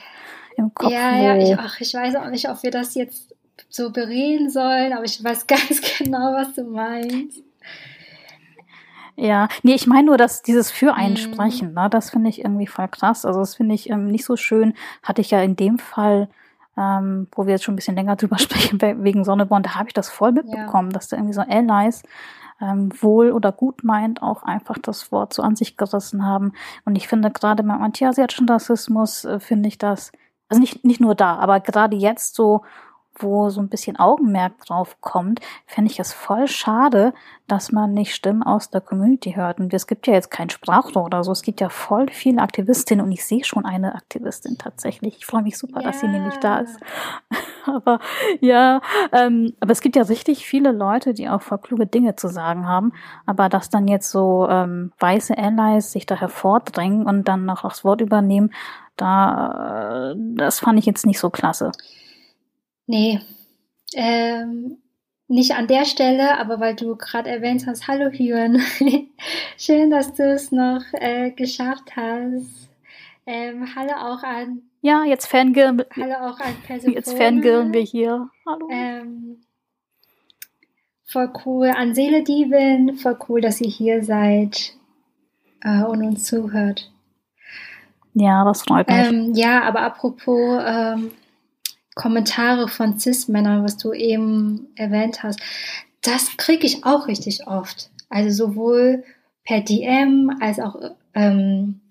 im 0.58 0.74
Kopf. 0.74 0.92
Ja, 0.92 1.16
ja, 1.16 1.38
ich, 1.38 1.58
ach, 1.58 1.80
ich 1.80 1.94
weiß 1.94 2.16
auch 2.16 2.30
nicht, 2.30 2.50
ob 2.50 2.64
wir 2.64 2.72
das 2.72 2.96
jetzt 2.96 3.34
so 3.70 3.92
bereden 3.92 4.50
sollen, 4.50 4.94
aber 4.94 5.04
ich 5.04 5.24
weiß 5.24 5.48
ganz 5.48 5.82
genau, 5.98 6.34
was 6.34 6.54
du 6.54 6.64
meinst. 6.64 7.44
Ja, 9.18 9.48
nee, 9.64 9.76
ich 9.76 9.88
meine 9.88 10.08
nur, 10.08 10.18
dass 10.18 10.42
dieses 10.42 10.72
für 10.72 10.94
einen 10.94 11.16
sprechen, 11.16 11.72
mm. 11.72 11.76
ne, 11.76 11.90
das 11.90 12.10
finde 12.10 12.30
ich 12.30 12.42
irgendwie 12.42 12.68
voll 12.68 12.90
krass. 12.90 13.26
Also 13.26 13.40
das 13.40 13.56
finde 13.56 13.74
ich 13.74 13.90
ähm, 13.90 14.08
nicht 14.08 14.26
so 14.26 14.36
schön. 14.36 14.74
Hatte 15.04 15.22
ich 15.22 15.32
ja 15.32 15.42
in 15.42 15.56
dem 15.56 15.78
Fall, 15.78 16.28
ähm, 16.78 17.28
wo 17.34 17.46
wir 17.46 17.54
jetzt 17.54 17.64
schon 17.64 17.74
ein 17.74 17.78
bisschen 17.78 17.96
länger 17.96 18.18
drüber 18.18 18.38
sprechen, 18.40 18.82
wegen 18.82 19.24
Sonneborn, 19.24 19.64
da 19.64 19.76
habe 19.76 19.88
ich 19.88 19.94
das 19.94 20.10
voll 20.10 20.34
mitbekommen, 20.34 20.90
ja. 20.90 20.94
dass 20.94 21.08
da 21.08 21.16
irgendwie 21.16 21.34
so 21.34 21.42
Allies 21.42 22.04
ähm, 22.62 22.92
wohl 23.02 23.32
oder 23.32 23.54
gut 23.54 23.84
meint, 23.84 24.22
auch 24.22 24.44
einfach 24.44 24.78
das 24.78 25.12
Wort 25.12 25.34
so 25.34 25.42
an 25.42 25.56
sich 25.56 25.78
gerissen 25.78 26.26
haben. 26.26 26.52
Und 26.84 26.98
ich 26.98 27.08
finde 27.08 27.32
gerade 27.32 27.64
beim 27.64 27.82
antiasiatischen 27.82 28.50
Rassismus, 28.50 29.24
äh, 29.24 29.40
finde 29.40 29.70
ich 29.70 29.78
das, 29.78 30.12
also 30.50 30.60
nicht, 30.60 30.84
nicht 30.84 31.02
nur 31.02 31.16
da, 31.16 31.36
aber 31.36 31.60
gerade 31.60 31.96
jetzt 31.96 32.36
so 32.36 32.64
wo 33.20 33.50
so 33.50 33.62
ein 33.62 33.70
bisschen 33.70 33.98
Augenmerk 33.98 34.66
drauf 34.66 34.98
kommt, 35.02 35.40
fände 35.66 35.92
ich 35.92 36.00
es 36.00 36.14
voll 36.14 36.48
schade, 36.48 37.14
dass 37.48 37.72
man 37.72 37.94
nicht 37.94 38.14
Stimmen 38.14 38.44
aus 38.44 38.70
der 38.70 38.82
Community 38.82 39.34
hört. 39.34 39.60
Und 39.60 39.74
es 39.74 39.88
gibt 39.88 40.08
ja 40.08 40.14
jetzt 40.14 40.32
kein 40.32 40.50
Sprachrohr 40.50 41.06
oder 41.06 41.24
so. 41.24 41.32
Es 41.32 41.44
gibt 41.44 41.62
ja 41.62 41.70
voll 41.70 42.08
viele 42.10 42.42
Aktivistinnen 42.42 43.06
und 43.06 43.12
ich 43.12 43.24
sehe 43.24 43.44
schon 43.44 43.66
eine 43.66 43.96
Aktivistin 43.96 44.58
tatsächlich. 44.58 45.18
Ich 45.18 45.26
freue 45.26 45.44
mich 45.44 45.58
super, 45.58 45.82
ja. 45.82 45.88
dass 45.88 46.00
sie 46.00 46.08
nämlich 46.08 46.36
da 46.38 46.60
ist. 46.60 46.80
aber 47.66 48.00
ja, 48.42 48.82
ähm, 49.12 49.54
aber 49.60 49.72
es 49.72 49.82
gibt 49.82 49.96
ja 49.96 50.04
richtig 50.04 50.46
viele 50.46 50.72
Leute, 50.72 51.14
die 51.14 51.30
auch 51.30 51.42
voll 51.42 51.60
kluge 51.60 51.86
Dinge 51.88 52.16
zu 52.16 52.28
sagen 52.28 52.68
haben. 52.68 52.94
Aber 53.26 53.50
dass 53.50 53.70
dann 53.70 53.88
jetzt 53.88 54.10
so 54.10 54.48
ähm, 54.50 54.92
weiße 55.00 55.38
Allies 55.38 55.92
sich 55.92 56.06
da 56.06 56.16
hervordrängen 56.16 57.06
und 57.06 57.28
dann 57.28 57.46
noch 57.46 57.62
das 57.62 57.84
Wort 57.84 58.02
übernehmen, 58.02 58.52
da, 58.98 60.12
äh, 60.12 60.16
das 60.36 60.60
fand 60.60 60.80
ich 60.80 60.86
jetzt 60.86 61.06
nicht 61.06 61.20
so 61.20 61.30
klasse. 61.30 61.72
Nee, 62.88 63.20
ähm, 63.96 64.78
nicht 65.28 65.56
an 65.56 65.68
der 65.68 65.86
Stelle, 65.86 66.38
aber 66.38 66.60
weil 66.60 66.76
du 66.76 66.96
gerade 66.96 67.30
erwähnt 67.30 67.66
hast, 67.66 67.88
hallo 67.88 68.12
Hyun, 68.12 68.62
schön, 69.58 69.90
dass 69.90 70.14
du 70.14 70.24
es 70.24 70.52
noch 70.52 70.84
äh, 70.94 71.32
geschafft 71.32 71.96
hast. 71.96 72.70
Ähm, 73.26 73.76
hallo 73.76 73.94
auch 73.94 74.24
an. 74.24 74.62
Ja, 74.82 75.04
jetzt 75.04 75.26
fangirlen 75.26 75.80
wir. 75.80 75.88
Hallo 75.96 76.30
auch 76.30 76.40
an 76.40 76.56
Persephone. 76.68 76.94
Jetzt 76.96 77.18
fangirlen 77.18 77.74
wir 77.74 77.82
hier. 77.82 78.30
Hallo. 78.46 78.70
Ähm, 78.70 79.42
voll 81.06 81.34
cool. 81.44 81.72
An 81.76 81.96
Seele 81.96 82.24
Diebin, 82.24 82.94
voll 82.96 83.18
cool, 83.28 83.42
dass 83.42 83.60
ihr 83.62 83.70
hier 83.70 84.04
seid 84.04 84.74
äh, 85.64 85.82
und 85.82 86.04
uns 86.04 86.26
zuhört. 86.26 86.92
Ja, 88.16 88.46
das 88.46 88.64
freut 88.64 88.88
mich. 88.88 88.98
Ähm, 88.98 89.34
ja, 89.36 89.64
aber 89.64 89.82
apropos 89.82 90.62
ähm, 90.66 91.12
Kommentare 91.96 92.68
von 92.70 92.98
Cis-Männern, 92.98 93.64
was 93.64 93.78
du 93.78 93.94
eben 93.94 94.68
erwähnt 94.76 95.22
hast, 95.22 95.40
das 96.02 96.38
kriege 96.38 96.66
ich 96.66 96.86
auch 96.86 97.08
richtig 97.08 97.46
oft. 97.48 97.90
Also 98.10 98.48
sowohl 98.48 99.04
per 99.44 99.62
DM 99.62 100.32
als 100.40 100.60
auch 100.60 100.76
ähm, 101.14 101.82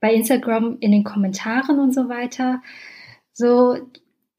bei 0.00 0.12
Instagram 0.12 0.78
in 0.80 0.90
den 0.90 1.04
Kommentaren 1.04 1.78
und 1.78 1.94
so 1.94 2.08
weiter. 2.08 2.60
So, 3.32 3.78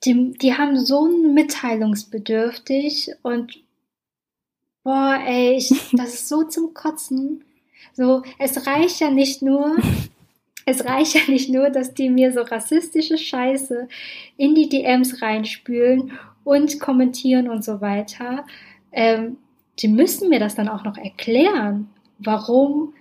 die, 0.03 0.33
die 0.33 0.57
haben 0.57 0.77
so 0.77 1.07
ein 1.07 1.33
Mitteilungsbedürftig 1.33 3.11
und 3.21 3.63
boah, 4.83 5.19
ey, 5.25 5.55
ich, 5.55 5.69
das 5.93 6.15
ist 6.15 6.27
so 6.27 6.43
zum 6.43 6.73
Kotzen. 6.73 7.45
So, 7.93 8.23
es 8.39 8.67
reicht 8.67 8.99
ja 8.99 9.09
nicht 9.09 9.41
nur, 9.41 9.77
es 10.65 10.85
reicht 10.85 11.15
ja 11.15 11.21
nicht 11.27 11.49
nur, 11.49 11.69
dass 11.69 11.93
die 11.93 12.09
mir 12.09 12.31
so 12.31 12.41
rassistische 12.41 13.17
Scheiße 13.17 13.87
in 14.37 14.55
die 14.55 14.69
DMs 14.69 15.21
reinspülen 15.21 16.11
und 16.43 16.79
kommentieren 16.79 17.49
und 17.49 17.63
so 17.63 17.81
weiter. 17.81 18.45
Ähm, 18.91 19.37
die 19.79 19.87
müssen 19.87 20.29
mir 20.29 20.39
das 20.39 20.55
dann 20.55 20.69
auch 20.69 20.83
noch 20.83 20.97
erklären, 20.97 21.89
warum, 22.19 22.93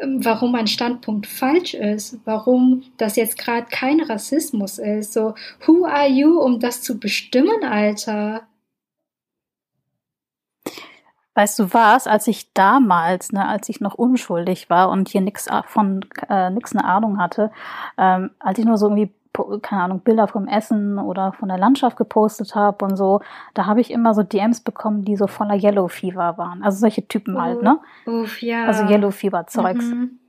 ähm, 0.00 0.24
warum 0.24 0.52
mein 0.52 0.66
Standpunkt 0.66 1.26
falsch 1.26 1.74
ist, 1.74 2.18
warum 2.24 2.82
das 2.96 3.16
jetzt 3.16 3.38
gerade 3.38 3.66
kein 3.70 4.00
Rassismus 4.00 4.78
ist. 4.78 5.12
So, 5.12 5.34
who 5.66 5.84
are 5.84 6.08
you, 6.08 6.38
um 6.40 6.58
das 6.58 6.82
zu 6.82 6.98
bestimmen, 6.98 7.62
Alter? 7.64 8.46
Weißt 11.34 11.58
du 11.58 11.74
was, 11.74 12.06
als 12.06 12.26
ich 12.28 12.52
damals, 12.52 13.32
ne, 13.32 13.46
als 13.48 13.68
ich 13.68 13.80
noch 13.80 13.94
unschuldig 13.94 14.70
war 14.70 14.90
und 14.90 15.08
hier 15.08 15.20
nix 15.20 15.48
von 15.66 16.04
äh, 16.28 16.50
nix 16.50 16.74
eine 16.74 16.84
Ahnung 16.84 17.18
hatte, 17.18 17.50
ähm, 17.98 18.30
als 18.38 18.58
ich 18.58 18.64
nur 18.64 18.78
so 18.78 18.86
irgendwie 18.86 19.12
keine 19.62 19.82
Ahnung, 19.82 20.00
Bilder 20.00 20.28
vom 20.28 20.46
Essen 20.46 20.98
oder 20.98 21.32
von 21.32 21.48
der 21.48 21.58
Landschaft 21.58 21.96
gepostet 21.96 22.54
habe 22.54 22.84
und 22.84 22.96
so, 22.96 23.20
da 23.52 23.66
habe 23.66 23.80
ich 23.80 23.90
immer 23.90 24.14
so 24.14 24.22
DMs 24.22 24.60
bekommen, 24.60 25.04
die 25.04 25.16
so 25.16 25.26
voller 25.26 25.56
Yellow 25.56 25.88
Fever 25.88 26.38
waren. 26.38 26.62
Also 26.62 26.78
solche 26.78 27.06
Typen 27.08 27.36
uh, 27.36 27.40
halt, 27.40 27.62
ne? 27.62 27.80
Uff, 28.06 28.40
ja. 28.42 28.64
Also 28.64 28.84
Yellow 28.84 29.10
Fever 29.10 29.46
Zeugs. 29.46 29.86
Mhm. 29.86 30.20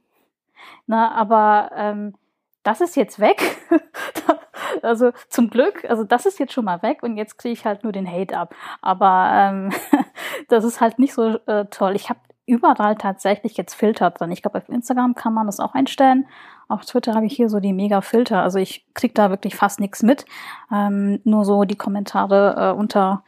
Na, 0.88 1.12
aber 1.12 1.72
ähm, 1.76 2.16
das 2.64 2.82
ist 2.82 2.96
jetzt 2.96 3.20
weg. 3.20 3.58
also 4.84 5.12
zum 5.30 5.50
Glück, 5.50 5.86
also 5.90 6.04
das 6.04 6.26
ist 6.26 6.40
jetzt 6.40 6.54
schon 6.54 6.66
mal 6.66 6.82
weg 6.82 7.04
und 7.04 7.18
jetzt 7.18 7.38
kriege 7.38 7.54
ich 7.54 7.66
halt 7.66 7.84
nur 7.84 7.92
den 7.92 8.10
Hate 8.12 8.38
ab. 8.38 8.56
Aber 8.82 9.30
ähm, 9.34 9.72
das 10.50 10.64
ist 10.64 10.82
halt 10.82 11.00
nicht 11.00 11.14
so 11.14 11.38
äh, 11.46 11.66
toll. 11.66 11.96
Ich 11.96 12.10
habe 12.10 12.20
überall 12.46 12.96
tatsächlich 12.96 13.58
jetzt 13.58 13.74
Filter 13.74 14.12
drin. 14.12 14.32
Ich 14.32 14.42
glaube, 14.42 14.60
auf 14.60 14.70
Instagram 14.70 15.16
kann 15.16 15.34
man 15.34 15.48
das 15.48 15.60
auch 15.60 15.74
einstellen. 15.74 16.28
Auf 16.68 16.86
Twitter 16.86 17.14
habe 17.14 17.26
ich 17.26 17.36
hier 17.36 17.50
so 17.50 17.60
die 17.60 17.74
Mega-Filter. 17.74 18.42
Also 18.42 18.60
ich 18.60 18.86
kriege 18.94 19.14
da 19.14 19.30
wirklich 19.30 19.56
fast 19.56 19.80
nichts 19.80 20.04
mit. 20.04 20.26
Ähm, 20.72 21.22
nur 21.24 21.46
so 21.46 21.64
die 21.64 21.76
Kommentare 21.76 22.72
äh, 22.72 22.78
unter 22.78 23.24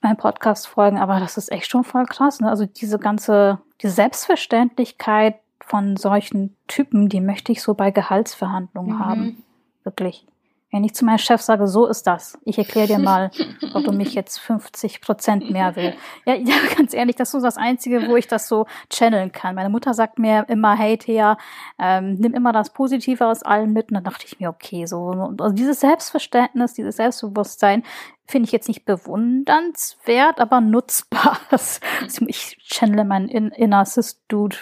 meinen 0.00 0.16
Podcast-Folgen. 0.16 0.98
Aber 0.98 1.20
das 1.20 1.36
ist 1.36 1.50
echt 1.50 1.70
schon 1.70 1.84
voll 1.84 2.06
krass. 2.06 2.40
Ne? 2.40 2.48
Also 2.48 2.66
diese 2.66 2.98
ganze, 2.98 3.60
die 3.82 3.88
Selbstverständlichkeit 3.88 5.36
von 5.60 5.96
solchen 5.96 6.56
Typen, 6.66 7.08
die 7.08 7.20
möchte 7.20 7.52
ich 7.52 7.62
so 7.62 7.74
bei 7.74 7.90
Gehaltsverhandlungen 7.90 8.96
mhm. 8.96 9.04
haben. 9.04 9.44
Wirklich. 9.84 10.26
Wenn 10.72 10.84
ich 10.84 10.94
zu 10.94 11.04
meinem 11.04 11.18
Chef 11.18 11.42
sage, 11.42 11.68
so 11.68 11.86
ist 11.86 12.06
das. 12.06 12.38
Ich 12.44 12.56
erkläre 12.56 12.86
dir 12.86 12.98
mal, 12.98 13.30
ob 13.74 13.84
du 13.84 13.92
mich 13.92 14.14
jetzt 14.14 14.38
50 14.38 15.02
Prozent 15.02 15.50
mehr 15.50 15.76
will. 15.76 15.94
Ja, 16.24 16.34
ja, 16.34 16.54
ganz 16.76 16.94
ehrlich, 16.94 17.14
das 17.16 17.28
ist 17.28 17.32
so 17.32 17.40
das 17.42 17.58
Einzige, 17.58 18.08
wo 18.08 18.16
ich 18.16 18.26
das 18.26 18.48
so 18.48 18.64
channeln 18.88 19.32
kann. 19.32 19.54
Meine 19.54 19.68
Mutter 19.68 19.92
sagt 19.92 20.18
mir 20.18 20.46
immer, 20.48 20.74
hey 20.74 20.96
Thea, 20.96 21.36
ähm, 21.78 22.14
nimm 22.14 22.32
immer 22.32 22.52
das 22.52 22.72
Positive 22.72 23.26
aus 23.26 23.42
allem 23.42 23.74
mit. 23.74 23.90
Und 23.90 23.96
dann 23.96 24.04
dachte 24.04 24.24
ich 24.26 24.40
mir, 24.40 24.48
okay, 24.48 24.86
so, 24.86 25.34
also 25.38 25.54
dieses 25.54 25.80
Selbstverständnis, 25.80 26.72
dieses 26.72 26.96
Selbstbewusstsein 26.96 27.82
finde 28.26 28.46
ich 28.46 28.52
jetzt 28.52 28.68
nicht 28.68 28.86
bewundernswert, 28.86 30.40
aber 30.40 30.62
nutzbar. 30.62 31.38
ich 32.26 32.56
channele 32.62 33.04
meinen 33.04 33.28
Inner 33.28 33.84
Cis-Dude 33.84 34.56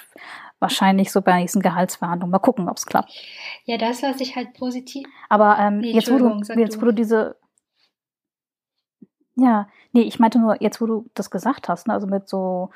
wahrscheinlich 0.61 1.11
so 1.11 1.21
bei 1.21 1.43
diesen 1.43 1.63
Gehaltsverhandlungen. 1.63 2.31
Mal 2.31 2.39
gucken, 2.39 2.69
ob 2.69 2.77
es 2.77 2.87
klappt. 2.87 3.11
Ja, 3.65 3.77
das 3.77 4.03
lasse 4.03 4.23
ich 4.23 4.37
halt 4.37 4.55
positiv. 4.55 5.07
Aber 5.29 5.59
ähm, 5.59 5.79
nee, 5.79 5.93
jetzt, 5.93 6.11
wo 6.11 6.19
du, 6.19 6.41
jetzt, 6.55 6.81
wo 6.81 6.87
du 6.87 6.93
diese 6.93 7.37
ja, 9.41 9.69
nee, 9.93 10.03
ich 10.03 10.19
meinte 10.19 10.39
nur, 10.39 10.61
jetzt 10.63 10.81
wo 10.81 10.87
du 10.87 11.07
das 11.15 11.31
gesagt 11.31 11.69
hast, 11.69 11.87
ne, 11.87 11.95
also 11.95 12.07
mit 12.07 12.29
so 12.29 12.71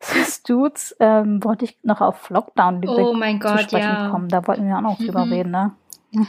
Dudes, 0.46 0.96
ähm, 1.00 1.42
wollte 1.42 1.64
ich 1.64 1.78
noch 1.82 2.00
auf 2.00 2.28
Lockdown 2.30 2.86
oh 2.86 3.14
mein 3.14 3.40
Gott, 3.40 3.58
zu 3.58 3.64
sprechen 3.64 3.88
ja. 3.88 4.10
kommen. 4.10 4.28
Da 4.28 4.46
wollten 4.46 4.66
wir 4.66 4.76
auch 4.76 4.82
noch 4.82 4.98
mhm. 4.98 5.04
drüber 5.04 5.28
reden, 5.28 5.50
ne? 5.50 5.72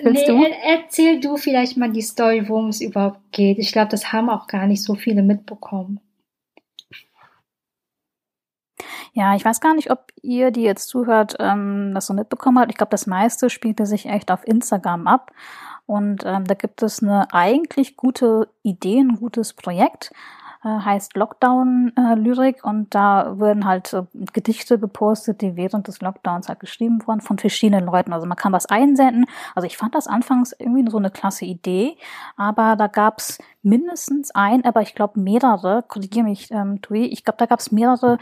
Nee, 0.00 0.24
du? 0.26 0.46
erzähl 0.64 1.18
du 1.18 1.36
vielleicht 1.36 1.76
mal 1.76 1.90
die 1.90 2.02
Story, 2.02 2.48
worum 2.48 2.68
es 2.68 2.80
überhaupt 2.80 3.18
geht. 3.32 3.58
Ich 3.58 3.72
glaube, 3.72 3.88
das 3.88 4.12
haben 4.12 4.30
auch 4.30 4.46
gar 4.46 4.68
nicht 4.68 4.84
so 4.84 4.94
viele 4.94 5.24
mitbekommen. 5.24 5.98
Ja, 9.18 9.34
ich 9.34 9.44
weiß 9.44 9.60
gar 9.60 9.74
nicht, 9.74 9.90
ob 9.90 10.12
ihr, 10.22 10.52
die 10.52 10.62
jetzt 10.62 10.86
zuhört, 10.86 11.34
ähm, 11.40 11.90
das 11.92 12.06
so 12.06 12.14
mitbekommen 12.14 12.60
habt. 12.60 12.70
Ich 12.70 12.76
glaube, 12.76 12.90
das 12.90 13.08
meiste 13.08 13.50
spielte 13.50 13.84
sich 13.84 14.06
echt 14.06 14.30
auf 14.30 14.46
Instagram 14.46 15.08
ab. 15.08 15.32
Und 15.86 16.22
ähm, 16.24 16.44
da 16.44 16.54
gibt 16.54 16.84
es 16.84 17.02
eine 17.02 17.26
eigentlich 17.34 17.96
gute 17.96 18.48
Idee, 18.62 19.00
ein 19.00 19.16
gutes 19.16 19.54
Projekt, 19.54 20.12
äh, 20.62 20.68
heißt 20.68 21.16
Lockdown-Lyrik. 21.16 22.58
Äh, 22.58 22.68
und 22.68 22.94
da 22.94 23.40
werden 23.40 23.64
halt 23.64 23.92
äh, 23.92 24.04
Gedichte 24.32 24.78
gepostet, 24.78 25.40
die 25.40 25.56
während 25.56 25.88
des 25.88 26.00
Lockdowns 26.00 26.48
halt 26.48 26.60
geschrieben 26.60 27.04
wurden 27.04 27.20
von 27.20 27.40
verschiedenen 27.40 27.86
Leuten. 27.86 28.12
Also 28.12 28.24
man 28.28 28.36
kann 28.36 28.52
was 28.52 28.66
einsenden. 28.66 29.26
Also 29.56 29.66
ich 29.66 29.76
fand 29.76 29.96
das 29.96 30.06
anfangs 30.06 30.54
irgendwie 30.56 30.88
so 30.88 30.98
eine 30.98 31.10
klasse 31.10 31.44
Idee, 31.44 31.96
aber 32.36 32.76
da 32.76 32.86
gab's 32.86 33.38
mindestens 33.64 34.30
ein, 34.30 34.64
aber 34.64 34.82
ich 34.82 34.94
glaube 34.94 35.18
mehrere, 35.18 35.82
korrigiere 35.88 36.24
mich, 36.24 36.52
ähm, 36.52 36.80
Tui, 36.82 37.06
ich 37.06 37.24
glaube, 37.24 37.38
da 37.38 37.46
gab's 37.46 37.72
mehrere 37.72 38.18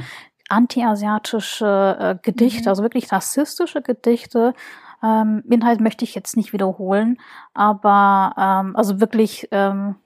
antiasiatische 0.49 1.97
äh, 1.99 2.17
Gedichte, 2.23 2.63
mhm. 2.63 2.69
also 2.69 2.83
wirklich 2.83 3.13
rassistische 3.13 3.83
Gedichte. 3.83 4.55
Ähm, 5.03 5.43
Inhalt 5.49 5.81
möchte 5.81 6.05
ich 6.05 6.15
jetzt 6.15 6.37
nicht 6.37 6.53
wiederholen, 6.53 7.19
aber 7.55 8.35
ähm, 8.37 8.77
also 8.77 9.01
wirklich, 9.01 9.49
ähm, 9.51 9.97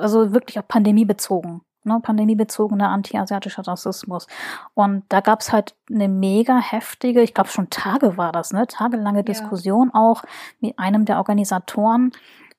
also 0.00 0.32
wirklich 0.32 0.58
auch 0.58 0.68
pandemiebezogen. 0.68 1.62
Ne, 1.84 2.00
pandemiebezogener 2.02 2.88
antiasiatischer 2.88 3.64
Rassismus. 3.64 4.26
Und 4.74 5.04
da 5.08 5.20
gab's 5.20 5.52
halt 5.52 5.76
eine 5.88 6.08
mega 6.08 6.58
heftige, 6.58 7.22
ich 7.22 7.32
glaube 7.32 7.48
schon 7.48 7.70
Tage 7.70 8.16
war 8.16 8.32
das, 8.32 8.52
ne, 8.52 8.66
tagelange 8.66 9.20
ja. 9.20 9.22
Diskussion 9.22 9.92
auch 9.94 10.24
mit 10.58 10.76
einem 10.80 11.04
der 11.04 11.18
Organisatoren. 11.18 12.10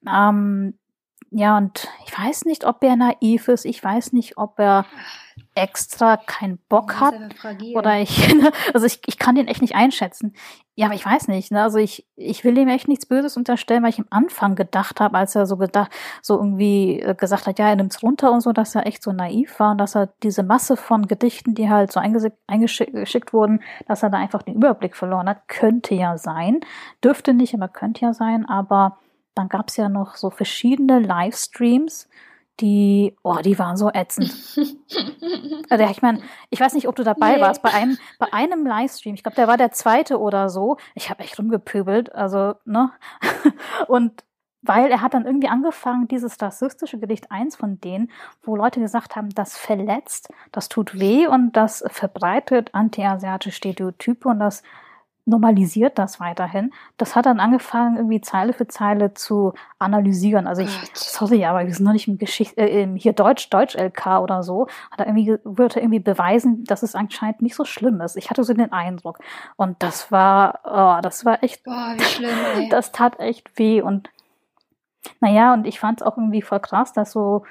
Ähm, 0.09 0.75
ja, 1.31 1.57
und 1.57 1.87
ich 2.05 2.17
weiß 2.17 2.45
nicht, 2.45 2.65
ob 2.65 2.83
er 2.83 2.95
naiv 2.95 3.47
ist, 3.47 3.65
ich 3.65 3.83
weiß 3.83 4.13
nicht, 4.13 4.37
ob 4.37 4.59
er 4.59 4.85
extra 5.55 6.17
keinen 6.17 6.59
Bock 6.69 6.99
hat. 6.99 7.15
Oder 7.75 7.99
ich, 7.99 8.33
also 8.73 8.85
ich, 8.85 9.01
ich 9.05 9.17
kann 9.17 9.35
den 9.35 9.47
echt 9.47 9.61
nicht 9.61 9.75
einschätzen. 9.75 10.33
Ja, 10.75 10.85
aber 10.85 10.95
ich 10.95 11.05
weiß 11.05 11.27
nicht, 11.27 11.51
ne? 11.51 11.63
Also 11.63 11.79
ich, 11.79 12.05
ich 12.15 12.43
will 12.43 12.57
ihm 12.57 12.67
echt 12.67 12.87
nichts 12.87 13.07
Böses 13.07 13.35
unterstellen, 13.35 13.81
weil 13.81 13.89
ich 13.89 13.99
am 13.99 14.05
Anfang 14.11 14.55
gedacht 14.55 14.99
habe, 14.99 15.17
als 15.17 15.35
er 15.35 15.47
so 15.47 15.57
gedacht, 15.57 15.91
so 16.21 16.35
irgendwie 16.37 16.99
äh, 16.99 17.15
gesagt 17.15 17.47
hat, 17.47 17.57
ja, 17.57 17.69
er 17.69 17.75
nimmt's 17.75 18.03
runter 18.03 18.31
und 18.31 18.41
so, 18.41 18.51
dass 18.51 18.75
er 18.75 18.85
echt 18.85 19.01
so 19.01 19.11
naiv 19.11 19.59
war 19.59 19.71
und 19.71 19.79
dass 19.79 19.95
er 19.95 20.13
diese 20.21 20.43
Masse 20.43 20.77
von 20.77 21.07
Gedichten, 21.07 21.55
die 21.55 21.69
halt 21.69 21.91
so 21.91 21.99
eingeschickt 21.99 23.33
wurden, 23.33 23.61
dass 23.87 24.03
er 24.03 24.11
da 24.11 24.17
einfach 24.17 24.43
den 24.43 24.55
Überblick 24.55 24.95
verloren 24.95 25.27
hat. 25.27 25.47
Könnte 25.47 25.95
ja 25.95 26.17
sein. 26.17 26.59
Dürfte 27.03 27.33
nicht, 27.33 27.55
aber 27.55 27.67
könnte 27.67 28.05
ja 28.05 28.13
sein, 28.13 28.45
aber 28.45 28.99
dann 29.37 29.49
gab 29.49 29.69
es 29.69 29.77
ja 29.77 29.89
noch 29.89 30.15
so 30.15 30.29
verschiedene 30.29 30.99
Livestreams, 30.99 32.07
die, 32.59 33.15
oh, 33.23 33.37
die 33.43 33.59
waren 33.59 33.77
so 33.77 33.91
ätzend. 33.93 34.33
also 35.69 35.83
ich 35.85 36.01
meine, 36.01 36.21
ich 36.49 36.59
weiß 36.59 36.73
nicht, 36.73 36.87
ob 36.87 36.95
du 36.95 37.03
dabei 37.03 37.35
nee. 37.35 37.41
warst, 37.41 37.61
bei 37.61 37.71
einem, 37.71 37.97
bei 38.17 38.33
einem 38.33 38.65
Livestream, 38.65 39.13
ich 39.13 39.23
glaube, 39.23 39.35
der 39.35 39.47
war 39.47 39.57
der 39.57 39.71
zweite 39.71 40.19
oder 40.19 40.49
so, 40.49 40.77
ich 40.95 41.09
habe 41.09 41.23
echt 41.23 41.37
rumgepöbelt, 41.37 42.13
also, 42.15 42.55
ne? 42.65 42.91
Und 43.87 44.23
weil 44.63 44.91
er 44.91 45.01
hat 45.01 45.13
dann 45.13 45.25
irgendwie 45.25 45.47
angefangen, 45.47 46.07
dieses 46.07 46.41
rassistische 46.41 46.99
Gedicht, 46.99 47.31
eins 47.31 47.55
von 47.55 47.79
denen, 47.79 48.11
wo 48.43 48.55
Leute 48.55 48.79
gesagt 48.79 49.15
haben, 49.15 49.29
das 49.29 49.55
verletzt, 49.57 50.29
das 50.51 50.67
tut 50.67 50.99
weh 50.99 51.27
und 51.27 51.53
das 51.53 51.83
verbreitet 51.87 52.73
antiasiatische 52.73 53.55
Stereotype 53.55 54.27
und 54.27 54.39
das 54.39 54.63
normalisiert 55.27 55.99
das 55.99 56.19
weiterhin. 56.19 56.71
Das 56.95 57.15
hat 57.15 57.25
dann 57.25 57.39
angefangen, 57.39 57.97
irgendwie 57.97 58.21
Zeile 58.21 58.53
für 58.53 58.67
Zeile 58.67 59.13
zu 59.13 59.53
analysieren. 59.77 60.47
Also 60.47 60.61
ich, 60.61 60.71
sorry, 60.93 61.45
aber 61.45 61.65
wir 61.65 61.73
sind 61.73 61.85
noch 61.85 61.93
nicht 61.93 62.07
im 62.07 62.17
Geschichte, 62.17 62.61
äh, 62.61 62.87
hier 62.97 63.13
Deutsch, 63.13 63.49
Deutsch 63.49 63.75
LK 63.75 64.21
oder 64.21 64.41
so. 64.41 64.67
Hat 64.89 64.99
er 64.99 65.07
irgendwie, 65.07 65.37
wollte 65.43 65.81
irgendwie 65.81 65.99
beweisen, 65.99 66.63
dass 66.63 66.81
es 66.81 66.95
anscheinend 66.95 67.41
nicht 67.41 67.55
so 67.55 67.65
schlimm 67.65 67.99
ist. 67.99 68.15
Ich 68.15 68.29
hatte 68.29 68.43
so 68.45 68.53
den 68.53 68.71
Eindruck. 68.71 69.19
Und 69.57 69.83
das 69.83 70.11
war, 70.11 70.59
oh, 70.63 71.01
das 71.01 71.25
war 71.25 71.43
echt, 71.43 71.63
Boah, 71.65 71.93
wie 71.97 72.03
schlimm, 72.03 72.37
ey. 72.55 72.69
das 72.71 72.93
tat 72.93 73.19
echt 73.19 73.59
weh 73.59 73.81
und 73.81 74.09
naja, 75.21 75.53
und 75.53 75.65
ich 75.65 75.79
fand 75.79 76.01
es 76.01 76.07
auch 76.07 76.17
irgendwie 76.17 76.41
voll 76.41 76.59
krass, 76.59 76.93
dass 76.93 77.11
so 77.11 77.43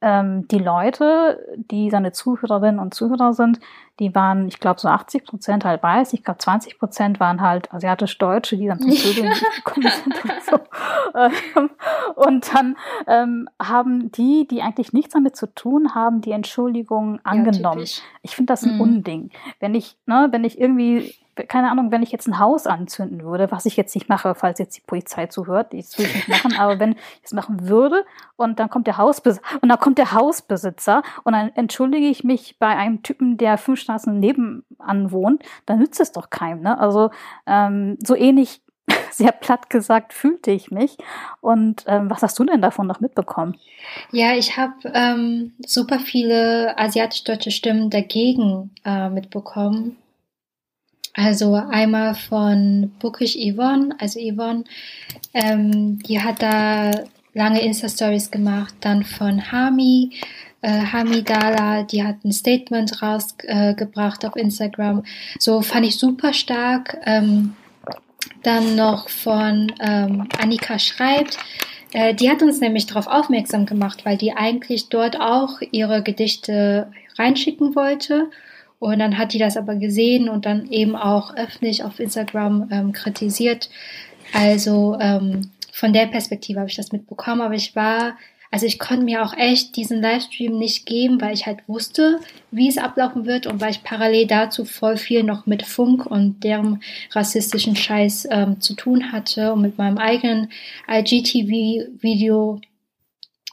ähm, 0.00 0.46
die 0.48 0.58
Leute, 0.58 1.44
die 1.56 1.90
seine 1.90 2.12
Zuhörerinnen 2.12 2.78
und 2.78 2.94
Zuhörer 2.94 3.32
sind, 3.32 3.58
die 3.98 4.14
waren, 4.14 4.46
ich 4.46 4.60
glaube, 4.60 4.78
so 4.78 4.88
80 4.88 5.24
Prozent 5.24 5.64
halt 5.64 5.82
weiß. 5.82 6.12
Ich 6.12 6.22
glaube, 6.22 6.38
20 6.38 6.78
Prozent 6.78 7.18
waren 7.18 7.40
halt 7.40 7.72
asiatisch-Deutsche, 7.74 8.56
die 8.56 8.68
dann 8.68 8.78
zum 8.78 8.92
Zuhören 8.92 9.32
gekommen 9.56 9.90
sind 9.90 10.24
und 10.24 10.42
so. 10.44 10.58
Ähm, 11.14 11.70
und 12.14 12.54
dann 12.54 12.76
ähm, 13.06 13.48
haben 13.60 14.12
die, 14.12 14.46
die 14.46 14.62
eigentlich 14.62 14.92
nichts 14.92 15.14
damit 15.14 15.36
zu 15.36 15.52
tun 15.52 15.94
haben, 15.94 16.20
die 16.20 16.32
Entschuldigung 16.32 17.18
angenommen. 17.24 17.80
Ja, 17.80 18.02
ich 18.22 18.36
finde 18.36 18.52
das 18.52 18.62
ein 18.62 18.76
mhm. 18.76 18.80
Unding. 18.80 19.30
Wenn 19.58 19.74
ich, 19.74 19.96
ne, 20.06 20.28
wenn 20.30 20.44
ich 20.44 20.60
irgendwie 20.60 21.14
keine 21.46 21.70
Ahnung, 21.70 21.90
wenn 21.90 22.02
ich 22.02 22.12
jetzt 22.12 22.26
ein 22.26 22.38
Haus 22.38 22.66
anzünden 22.66 23.22
würde, 23.22 23.50
was 23.50 23.66
ich 23.66 23.76
jetzt 23.76 23.94
nicht 23.94 24.08
mache, 24.08 24.34
falls 24.34 24.58
jetzt 24.58 24.76
die 24.76 24.82
Polizei 24.82 25.26
zuhört, 25.26 25.72
das 25.72 25.98
will 25.98 26.06
ich 26.06 26.14
nicht 26.14 26.28
machen, 26.28 26.56
aber 26.58 26.78
wenn 26.80 26.92
ich 26.92 26.98
es 27.24 27.32
machen 27.32 27.68
würde 27.68 28.04
und 28.36 28.58
dann 28.58 28.70
kommt 28.70 28.86
der 28.86 28.98
Hausbesitzer 28.98 29.42
und 29.60 29.68
dann 29.68 29.78
kommt 29.78 29.98
der 29.98 30.12
Hausbesitzer 30.12 31.02
und 31.24 31.32
dann 31.32 31.50
entschuldige 31.54 32.06
ich 32.06 32.24
mich 32.24 32.58
bei 32.58 32.68
einem 32.68 33.02
Typen, 33.02 33.36
der 33.36 33.58
fünf 33.58 33.80
Straßen 33.80 34.18
nebenan 34.18 35.12
wohnt, 35.12 35.42
dann 35.66 35.78
nützt 35.78 36.00
es 36.00 36.12
doch 36.12 36.30
keinem. 36.30 36.62
Ne? 36.62 36.78
Also 36.78 37.10
ähm, 37.46 37.98
so 38.04 38.14
ähnlich, 38.14 38.60
sehr 39.10 39.32
platt 39.32 39.70
gesagt, 39.70 40.12
fühlte 40.12 40.50
ich 40.50 40.70
mich. 40.70 40.96
Und 41.40 41.84
ähm, 41.86 42.10
was 42.10 42.22
hast 42.22 42.38
du 42.38 42.44
denn 42.44 42.62
davon 42.62 42.86
noch 42.86 43.00
mitbekommen? 43.00 43.56
Ja, 44.12 44.34
ich 44.34 44.56
habe 44.56 44.72
ähm, 44.94 45.52
super 45.64 45.98
viele 45.98 46.78
asiatisch-deutsche 46.78 47.50
Stimmen 47.50 47.90
dagegen 47.90 48.70
äh, 48.84 49.10
mitbekommen 49.10 49.96
also 51.18 51.54
einmal 51.54 52.14
von 52.14 52.92
Bookish 53.00 53.36
Yvonne, 53.36 53.96
also 53.98 54.20
Yvonne, 54.20 54.62
ähm, 55.34 55.98
die 55.98 56.22
hat 56.22 56.40
da 56.40 56.92
lange 57.34 57.60
Insta-Stories 57.60 58.30
gemacht. 58.30 58.74
Dann 58.80 59.02
von 59.02 59.50
Hami, 59.50 60.12
äh, 60.62 60.80
Hami 60.92 61.24
Dala, 61.24 61.82
die 61.82 62.04
hat 62.04 62.24
ein 62.24 62.32
Statement 62.32 63.02
rausgebracht 63.02 64.22
äh, 64.22 64.26
auf 64.28 64.36
Instagram. 64.36 65.04
So 65.40 65.60
fand 65.60 65.86
ich 65.86 65.98
super 65.98 66.32
stark. 66.32 66.96
Ähm, 67.04 67.54
dann 68.44 68.76
noch 68.76 69.08
von 69.08 69.72
ähm, 69.80 70.28
Annika 70.40 70.78
schreibt. 70.78 71.36
Äh, 71.92 72.14
die 72.14 72.30
hat 72.30 72.42
uns 72.42 72.60
nämlich 72.60 72.86
darauf 72.86 73.08
aufmerksam 73.08 73.66
gemacht, 73.66 74.04
weil 74.04 74.16
die 74.16 74.32
eigentlich 74.32 74.88
dort 74.88 75.20
auch 75.20 75.60
ihre 75.72 76.02
Gedichte 76.02 76.92
reinschicken 77.18 77.74
wollte. 77.74 78.30
Und 78.78 79.00
dann 79.00 79.18
hat 79.18 79.32
die 79.32 79.38
das 79.38 79.56
aber 79.56 79.74
gesehen 79.74 80.28
und 80.28 80.46
dann 80.46 80.70
eben 80.70 80.94
auch 80.94 81.34
öffentlich 81.34 81.82
auf 81.82 81.98
Instagram 81.98 82.68
ähm, 82.70 82.92
kritisiert. 82.92 83.70
Also 84.32 84.96
ähm, 85.00 85.50
von 85.72 85.92
der 85.92 86.06
Perspektive 86.06 86.60
habe 86.60 86.68
ich 86.70 86.76
das 86.76 86.92
mitbekommen, 86.92 87.40
aber 87.40 87.54
ich 87.54 87.74
war, 87.74 88.16
also 88.50 88.66
ich 88.66 88.78
konnte 88.78 89.04
mir 89.04 89.24
auch 89.24 89.36
echt 89.36 89.76
diesen 89.76 90.00
Livestream 90.00 90.56
nicht 90.56 90.86
geben, 90.86 91.20
weil 91.20 91.34
ich 91.34 91.46
halt 91.46 91.60
wusste, 91.66 92.20
wie 92.50 92.68
es 92.68 92.78
ablaufen 92.78 93.26
wird 93.26 93.46
und 93.46 93.60
weil 93.60 93.70
ich 93.70 93.82
parallel 93.82 94.26
dazu 94.26 94.64
voll 94.64 94.96
viel 94.96 95.24
noch 95.24 95.46
mit 95.46 95.64
Funk 95.64 96.06
und 96.06 96.44
deren 96.44 96.82
rassistischen 97.12 97.74
Scheiß 97.74 98.28
ähm, 98.30 98.60
zu 98.60 98.74
tun 98.74 99.12
hatte 99.12 99.52
und 99.52 99.62
mit 99.62 99.78
meinem 99.78 99.98
eigenen 99.98 100.50
IGTV-Video 100.88 102.60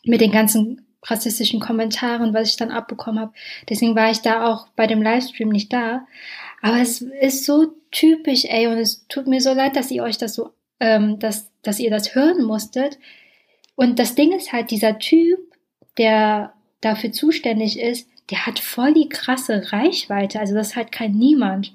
mit 0.03 0.21
den 0.21 0.31
ganzen 0.31 0.84
rassistischen 1.05 1.59
Kommentaren, 1.59 2.33
was 2.33 2.49
ich 2.49 2.57
dann 2.57 2.71
abbekommen 2.71 3.19
habe. 3.19 3.33
Deswegen 3.69 3.95
war 3.95 4.11
ich 4.11 4.21
da 4.21 4.47
auch 4.47 4.67
bei 4.75 4.87
dem 4.87 5.01
Livestream 5.01 5.49
nicht 5.49 5.71
da. 5.71 6.05
Aber 6.61 6.81
es 6.81 7.01
ist 7.01 7.45
so 7.45 7.73
typisch, 7.91 8.45
ey, 8.45 8.67
und 8.67 8.77
es 8.77 9.07
tut 9.07 9.27
mir 9.27 9.41
so 9.41 9.53
leid, 9.53 9.75
dass 9.75 9.91
ihr 9.91 10.03
euch 10.03 10.17
das 10.17 10.33
so, 10.33 10.49
ähm, 10.79 11.19
dass, 11.19 11.51
dass 11.61 11.79
ihr 11.79 11.91
das 11.91 12.15
hören 12.15 12.43
musstet. 12.43 12.97
Und 13.75 13.99
das 13.99 14.15
Ding 14.15 14.33
ist 14.33 14.51
halt, 14.51 14.71
dieser 14.71 14.99
Typ, 14.99 15.39
der 15.97 16.53
dafür 16.81 17.11
zuständig 17.11 17.79
ist, 17.79 18.07
der 18.31 18.45
hat 18.45 18.59
voll 18.59 18.93
die 18.93 19.09
krasse 19.09 19.71
Reichweite. 19.71 20.39
Also 20.39 20.55
das 20.55 20.69
ist 20.69 20.75
halt 20.75 20.91
kein 20.91 21.13
Niemand. 21.13 21.73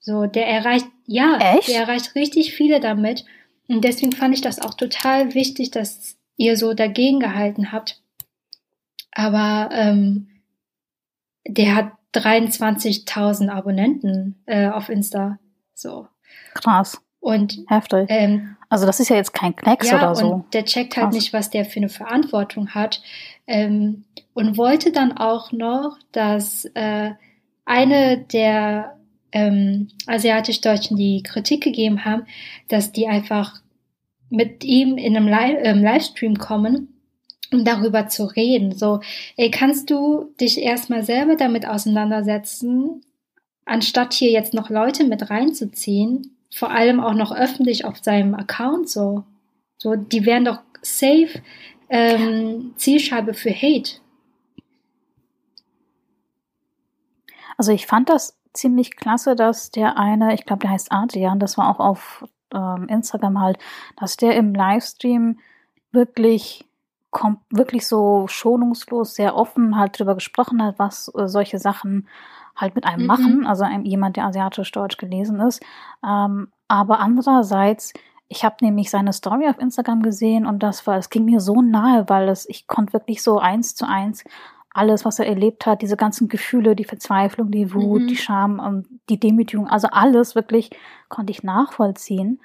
So, 0.00 0.26
der 0.26 0.46
erreicht, 0.46 0.86
ja, 1.06 1.56
Echt? 1.56 1.68
der 1.68 1.82
erreicht 1.82 2.14
richtig 2.14 2.54
viele 2.54 2.80
damit. 2.80 3.24
Und 3.68 3.84
deswegen 3.84 4.12
fand 4.12 4.34
ich 4.34 4.40
das 4.40 4.60
auch 4.60 4.74
total 4.74 5.34
wichtig, 5.34 5.70
dass 5.70 6.16
ihr 6.36 6.56
so 6.56 6.72
dagegen 6.72 7.20
gehalten 7.20 7.70
habt. 7.70 8.00
Aber 9.12 9.70
ähm, 9.72 10.28
der 11.46 11.74
hat 11.74 11.92
23.000 12.14 13.48
Abonnenten 13.48 14.42
äh, 14.46 14.68
auf 14.68 14.88
Insta. 14.88 15.38
So. 15.74 16.08
Krass. 16.54 17.00
Und 17.20 17.58
heftig. 17.68 18.06
Ähm, 18.08 18.56
also 18.68 18.86
das 18.86 19.00
ist 19.00 19.10
ja 19.10 19.16
jetzt 19.16 19.34
kein 19.34 19.54
Klecks 19.54 19.90
ja, 19.90 19.96
oder 19.96 20.14
so. 20.14 20.32
Und 20.32 20.54
der 20.54 20.64
checkt 20.64 20.96
halt 20.96 21.06
Krass. 21.06 21.14
nicht, 21.14 21.32
was 21.32 21.50
der 21.50 21.64
für 21.64 21.78
eine 21.80 21.88
Verantwortung 21.88 22.70
hat. 22.70 23.02
Ähm, 23.46 24.04
und 24.32 24.56
wollte 24.56 24.92
dann 24.92 25.16
auch 25.16 25.52
noch, 25.52 25.98
dass 26.12 26.64
äh, 26.74 27.10
eine 27.64 28.18
der 28.18 28.96
ähm, 29.32 29.88
asiatisch-Deutschen, 30.06 30.96
die 30.96 31.22
Kritik 31.22 31.62
gegeben 31.62 32.04
haben, 32.04 32.26
dass 32.68 32.92
die 32.92 33.06
einfach 33.06 33.60
mit 34.28 34.64
ihm 34.64 34.96
in 34.96 35.16
einem 35.16 35.28
Live 35.28 35.58
ähm, 35.62 35.82
Livestream 35.82 36.36
kommen 36.36 36.99
um 37.52 37.64
darüber 37.64 38.08
zu 38.08 38.24
reden. 38.24 38.72
So, 38.72 39.00
ey, 39.36 39.50
kannst 39.50 39.90
du 39.90 40.32
dich 40.40 40.58
erstmal 40.58 41.02
selber 41.02 41.36
damit 41.36 41.66
auseinandersetzen, 41.66 43.02
anstatt 43.64 44.12
hier 44.12 44.30
jetzt 44.30 44.54
noch 44.54 44.70
Leute 44.70 45.04
mit 45.04 45.30
reinzuziehen, 45.30 46.36
vor 46.52 46.70
allem 46.70 47.00
auch 47.00 47.14
noch 47.14 47.32
öffentlich 47.32 47.84
auf 47.84 47.98
seinem 48.02 48.34
Account 48.34 48.88
so. 48.88 49.24
So, 49.78 49.96
die 49.96 50.26
wären 50.26 50.44
doch 50.44 50.60
safe 50.82 51.40
ähm, 51.88 52.72
Zielscheibe 52.76 53.34
für 53.34 53.50
Hate. 53.50 54.00
Also 57.56 57.72
ich 57.72 57.86
fand 57.86 58.08
das 58.08 58.38
ziemlich 58.52 58.96
klasse, 58.96 59.36
dass 59.36 59.70
der 59.70 59.98
eine, 59.98 60.34
ich 60.34 60.44
glaube, 60.44 60.60
der 60.60 60.70
heißt 60.70 60.90
Adrian, 60.90 61.38
das 61.38 61.58
war 61.58 61.68
auch 61.68 61.78
auf 61.78 62.24
ähm, 62.54 62.88
Instagram 62.88 63.40
halt, 63.40 63.58
dass 63.96 64.16
der 64.16 64.34
im 64.36 64.54
Livestream 64.54 65.38
wirklich 65.92 66.64
kommt 67.10 67.40
wirklich 67.50 67.86
so 67.86 68.26
schonungslos, 68.28 69.14
sehr 69.14 69.36
offen 69.36 69.76
halt 69.76 69.98
drüber 69.98 70.14
gesprochen 70.14 70.62
hat, 70.62 70.78
was 70.78 71.10
äh, 71.16 71.26
solche 71.26 71.58
Sachen 71.58 72.08
halt 72.56 72.74
mit 72.74 72.84
einem 72.84 73.02
mhm. 73.02 73.06
machen, 73.06 73.46
also 73.46 73.64
einem, 73.64 73.84
jemand, 73.84 74.16
der 74.16 74.26
asiatisch-deutsch 74.26 74.96
gelesen 74.96 75.40
ist. 75.40 75.62
Ähm, 76.06 76.48
aber 76.68 77.00
andererseits, 77.00 77.92
ich 78.28 78.44
habe 78.44 78.56
nämlich 78.60 78.90
seine 78.90 79.12
Story 79.12 79.48
auf 79.48 79.58
Instagram 79.58 80.02
gesehen 80.02 80.46
und 80.46 80.62
das 80.62 80.86
war, 80.86 80.96
es 80.96 81.10
ging 81.10 81.24
mir 81.24 81.40
so 81.40 81.62
nahe, 81.62 82.08
weil 82.08 82.28
es, 82.28 82.48
ich 82.48 82.66
konnte 82.66 82.92
wirklich 82.92 83.22
so 83.22 83.38
eins 83.38 83.74
zu 83.74 83.88
eins 83.88 84.24
alles, 84.72 85.04
was 85.04 85.18
er 85.18 85.26
erlebt 85.26 85.66
hat, 85.66 85.82
diese 85.82 85.96
ganzen 85.96 86.28
Gefühle, 86.28 86.76
die 86.76 86.84
Verzweiflung, 86.84 87.50
die 87.50 87.74
Wut, 87.74 88.02
mhm. 88.02 88.06
die 88.06 88.16
Scham, 88.16 88.60
und 88.60 88.86
die 89.08 89.18
Demütigung, 89.18 89.66
also 89.66 89.88
alles 89.90 90.36
wirklich 90.36 90.70
konnte 91.08 91.32
ich 91.32 91.42
nachvollziehen. 91.42 92.40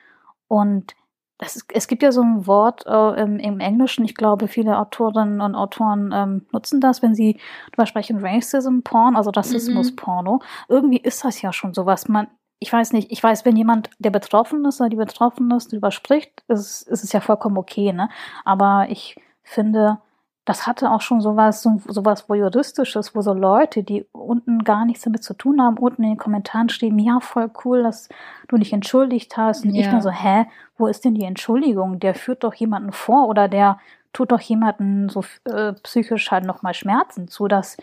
Und 0.48 0.96
ist, 1.42 1.66
es 1.74 1.88
gibt 1.88 2.02
ja 2.02 2.12
so 2.12 2.22
ein 2.22 2.48
Wort 2.48 2.86
äh, 2.86 3.22
im, 3.22 3.40
im, 3.40 3.60
Englischen, 3.60 4.06
ich 4.06 4.16
glaube, 4.16 4.48
viele 4.48 4.78
Autorinnen 4.78 5.42
und 5.42 5.56
Autoren 5.56 6.12
ähm, 6.14 6.46
nutzen 6.52 6.80
das, 6.80 7.02
wenn 7.02 7.14
sie 7.14 7.40
drüber 7.72 7.86
sprechen, 7.86 8.20
Racism 8.26 8.80
Porn, 8.84 9.16
also 9.16 9.32
Rassismus-Porno. 9.32 10.36
Mhm. 10.36 10.40
Irgendwie 10.70 10.98
ist 10.98 11.26
das 11.26 11.42
ja 11.42 11.52
schon 11.52 11.74
sowas. 11.74 12.08
Man, 12.08 12.28
ich 12.60 12.72
weiß 12.72 12.94
nicht, 12.94 13.12
ich 13.12 13.22
weiß, 13.22 13.44
wenn 13.44 13.58
jemand, 13.58 13.90
der 14.00 14.12
betroffen 14.12 14.64
ist 14.66 14.80
oder 14.80 14.90
die 14.90 14.96
betroffen 14.96 15.52
ist, 15.52 15.74
darüber 15.74 15.92
spricht, 15.92 16.44
ist, 16.48 16.88
ist 16.88 17.04
es 17.04 17.12
ja 17.12 17.20
vollkommen 17.20 17.58
okay, 17.58 17.92
ne? 17.92 18.10
Aber 18.46 18.88
ich 18.90 19.18
finde, 19.44 20.00
das 20.46 20.68
hatte 20.68 20.92
auch 20.92 21.02
schon 21.02 21.22
sowas, 21.22 21.64
so, 21.64 21.82
sowas 21.88 22.30
voyeuristisches, 22.30 23.16
wo 23.16 23.22
so 23.22 23.34
Leute, 23.34 23.84
die 23.84 24.06
unten 24.12 24.64
gar 24.64 24.86
nichts 24.86 25.04
damit 25.04 25.24
zu 25.24 25.34
tun 25.34 25.60
haben, 25.60 25.78
unten 25.78 26.04
in 26.04 26.10
den 26.10 26.18
Kommentaren 26.18 26.70
schrieben, 26.70 27.00
ja, 27.00 27.20
voll 27.20 27.50
cool, 27.66 27.82
dass 27.82 28.10
du 28.48 28.58
dich 28.58 28.72
entschuldigt 28.72 29.38
hast. 29.38 29.66
Und 29.66 29.74
ja. 29.74 29.82
ich 29.82 29.88
dann 29.88 30.04
so, 30.04 30.12
hä, 30.12 30.46
wo 30.78 30.86
ist 30.86 31.04
denn 31.04 31.16
die 31.16 31.24
Entschuldigung? 31.24 32.00
Der 32.00 32.14
führt 32.14 32.44
doch 32.44 32.54
jemanden 32.54 32.92
vor 32.92 33.28
oder 33.28 33.48
der 33.48 33.80
tut 34.14 34.32
doch 34.32 34.40
jemanden 34.40 35.10
so 35.10 35.24
äh, 35.46 35.74
psychisch 35.74 36.30
halt 36.30 36.46
nochmal 36.46 36.76
Schmerzen 36.76 37.28
zu, 37.28 37.48
dass 37.48 37.76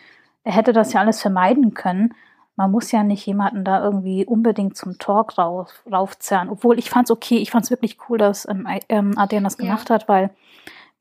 er 0.44 0.52
hätte 0.52 0.72
das 0.72 0.92
ja 0.92 1.00
alles 1.00 1.20
vermeiden 1.20 1.74
können. 1.74 2.14
Man 2.54 2.70
muss 2.70 2.92
ja 2.92 3.02
nicht 3.02 3.26
jemanden 3.26 3.64
da 3.64 3.82
irgendwie 3.82 4.24
unbedingt 4.24 4.76
zum 4.76 4.98
Talk 4.98 5.36
rauf, 5.36 5.82
raufzerren. 5.90 6.48
Obwohl 6.48 6.78
ich 6.78 6.90
fand's 6.90 7.10
okay, 7.10 7.38
ich 7.38 7.50
fand's 7.50 7.70
wirklich 7.70 7.98
cool, 8.08 8.18
dass 8.18 8.48
ähm, 8.48 8.68
ähm, 8.88 9.14
Adrian 9.16 9.44
das 9.44 9.58
gemacht 9.58 9.88
ja. 9.88 9.96
hat, 9.96 10.08
weil 10.08 10.30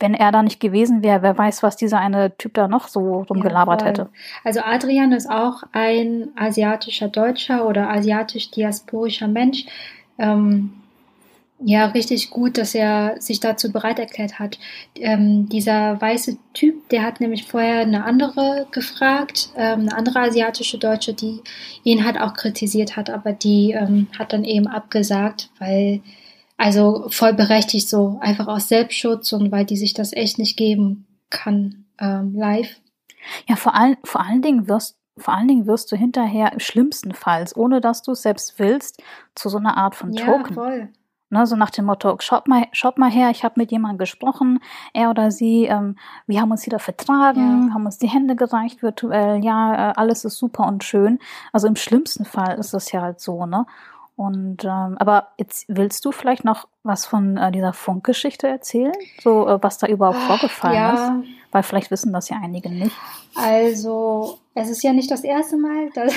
wenn 0.02 0.14
er 0.14 0.32
da 0.32 0.44
nicht 0.44 0.60
gewesen 0.60 1.04
wäre, 1.04 1.22
wer 1.22 1.38
weiß, 1.38 1.64
was 1.64 1.78
dieser 1.78 2.00
eine 2.00 2.36
Typ 2.38 2.54
da 2.56 2.68
noch 2.68 2.88
so 2.88 3.22
rumgelabert 3.30 3.82
ja, 3.82 3.88
hätte. 3.88 4.10
Also 4.44 4.62
Adrian 4.62 5.12
ist 5.12 5.30
auch 5.30 5.64
ein 5.72 6.30
asiatischer 6.36 7.08
Deutscher 7.08 7.68
oder 7.68 7.90
asiatisch-diasporischer 7.90 9.28
Mensch. 9.28 9.66
Ähm, 10.18 10.74
ja, 11.64 11.86
richtig 11.88 12.32
gut, 12.32 12.58
dass 12.58 12.74
er 12.74 13.22
sich 13.22 13.40
dazu 13.40 13.72
bereit 13.72 14.00
erklärt 14.00 14.40
hat. 14.40 14.58
Ähm, 14.96 15.48
dieser 15.48 16.02
weiße 16.02 16.38
Typ, 16.54 16.90
der 16.90 17.04
hat 17.04 17.20
nämlich 17.20 17.46
vorher 17.46 17.82
eine 17.82 18.04
andere 18.04 18.66
gefragt, 18.72 19.50
ähm, 19.56 19.82
eine 19.82 19.96
andere 19.96 20.22
asiatische 20.22 20.80
Deutsche, 20.80 21.14
die 21.14 21.42
ihn 21.84 22.04
halt 22.04 22.20
auch 22.20 22.34
kritisiert 22.34 22.98
hat, 22.98 23.12
aber 23.12 23.34
die 23.34 23.74
ähm, 23.74 24.08
hat 24.18 24.34
dann 24.34 24.44
eben 24.44 24.66
abgesagt, 24.66 25.52
weil 25.60 26.02
also 26.62 27.08
voll 27.10 27.34
berechtigt 27.34 27.89
so, 27.89 28.19
einfach 28.21 28.47
aus 28.47 28.67
Selbstschutz 28.67 29.34
und 29.34 29.52
weil 29.52 29.65
die 29.65 29.78
sich 29.78 29.95
das 29.95 30.13
echt 30.13 30.38
nicht 30.38 30.58
geben 30.58 31.08
kann 31.32 31.86
ähm, 32.00 32.36
live. 32.36 32.80
Ja, 33.47 33.56
vor 33.56 33.74
allen, 33.74 33.97
vor 34.04 34.21
allen 34.21 34.43
Dingen 34.43 34.67
wirst 34.67 34.97
vor 35.17 35.34
allen 35.34 35.47
Dingen 35.47 35.67
wirst 35.67 35.91
du 35.91 35.95
hinterher 35.95 36.54
schlimmstenfalls, 36.58 37.56
ohne 37.56 37.82
dass 37.82 38.02
du 38.02 38.12
es 38.12 38.21
selbst 38.21 38.60
willst, 38.60 39.02
zu 39.36 39.50
so 39.50 39.58
einer 39.58 39.76
Art 39.76 39.95
von 39.95 40.13
Token. 40.13 40.56
Ja, 40.56 40.62
voll. 40.62 40.89
Ne, 41.30 41.47
so 41.47 41.56
nach 41.56 41.69
dem 41.69 41.86
Motto, 41.86 42.15
schaut 42.19 42.47
mal, 42.47 42.65
schaut 42.74 42.97
mal 42.97 43.10
her, 43.10 43.30
ich 43.32 43.43
habe 43.43 43.56
mit 43.58 43.71
jemandem 43.71 43.97
gesprochen, 43.97 44.60
er 44.93 45.10
oder 45.10 45.32
sie, 45.32 45.65
ähm, 45.65 45.95
wir 46.28 46.41
haben 46.41 46.52
uns 46.52 46.65
wieder 46.65 46.80
vertragen, 46.80 47.67
ja. 47.67 47.74
haben 47.74 47.86
uns 47.86 47.97
die 47.97 48.10
Hände 48.10 48.36
gereicht 48.36 48.84
virtuell, 48.84 49.43
ja, 49.43 49.91
äh, 49.91 49.93
alles 49.95 50.26
ist 50.26 50.38
super 50.38 50.67
und 50.67 50.84
schön. 50.84 51.19
Also 51.54 51.67
im 51.67 51.76
schlimmsten 51.76 52.26
Fall 52.26 52.58
ist 52.60 52.74
es 52.74 52.91
ja 52.91 53.02
halt 53.02 53.19
so, 53.19 53.45
ne? 53.45 53.65
Und 54.22 54.66
ähm, 54.66 54.98
aber 55.00 55.30
jetzt 55.40 55.66
willst 55.68 56.06
du 56.06 56.12
vielleicht 56.12 56.46
noch 56.46 56.68
was 56.84 57.08
von 57.08 57.38
äh, 57.38 57.52
dieser 57.52 57.74
Funkgeschichte 57.74 58.48
erzählen? 58.48 58.94
So, 59.20 59.48
äh, 59.48 59.58
was 59.64 59.80
da 59.80 59.88
überhaupt 59.88 60.20
Ach, 60.22 60.28
vorgefallen 60.28 60.76
ja. 60.76 60.94
ist? 60.94 61.28
Weil 61.52 61.64
vielleicht 61.64 61.90
wissen 61.90 62.14
das 62.14 62.30
ja 62.30 62.38
einige 62.40 62.70
nicht. 62.70 62.96
Also, 63.36 64.38
es 64.54 64.70
ist 64.70 64.84
ja 64.84 64.94
nicht 64.94 65.10
das 65.10 65.24
erste 65.24 65.58
Mal, 65.58 65.90
dass. 65.96 66.14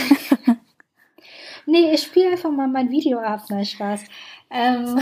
nee, 1.66 1.94
ich 1.94 2.02
spiele 2.02 2.32
einfach 2.32 2.50
mal 2.50 2.68
mein 2.68 2.90
Video 2.90 3.20
ab, 3.20 3.40
nein, 3.48 3.64
Spaß. 3.64 4.02
Ähm, 4.50 5.00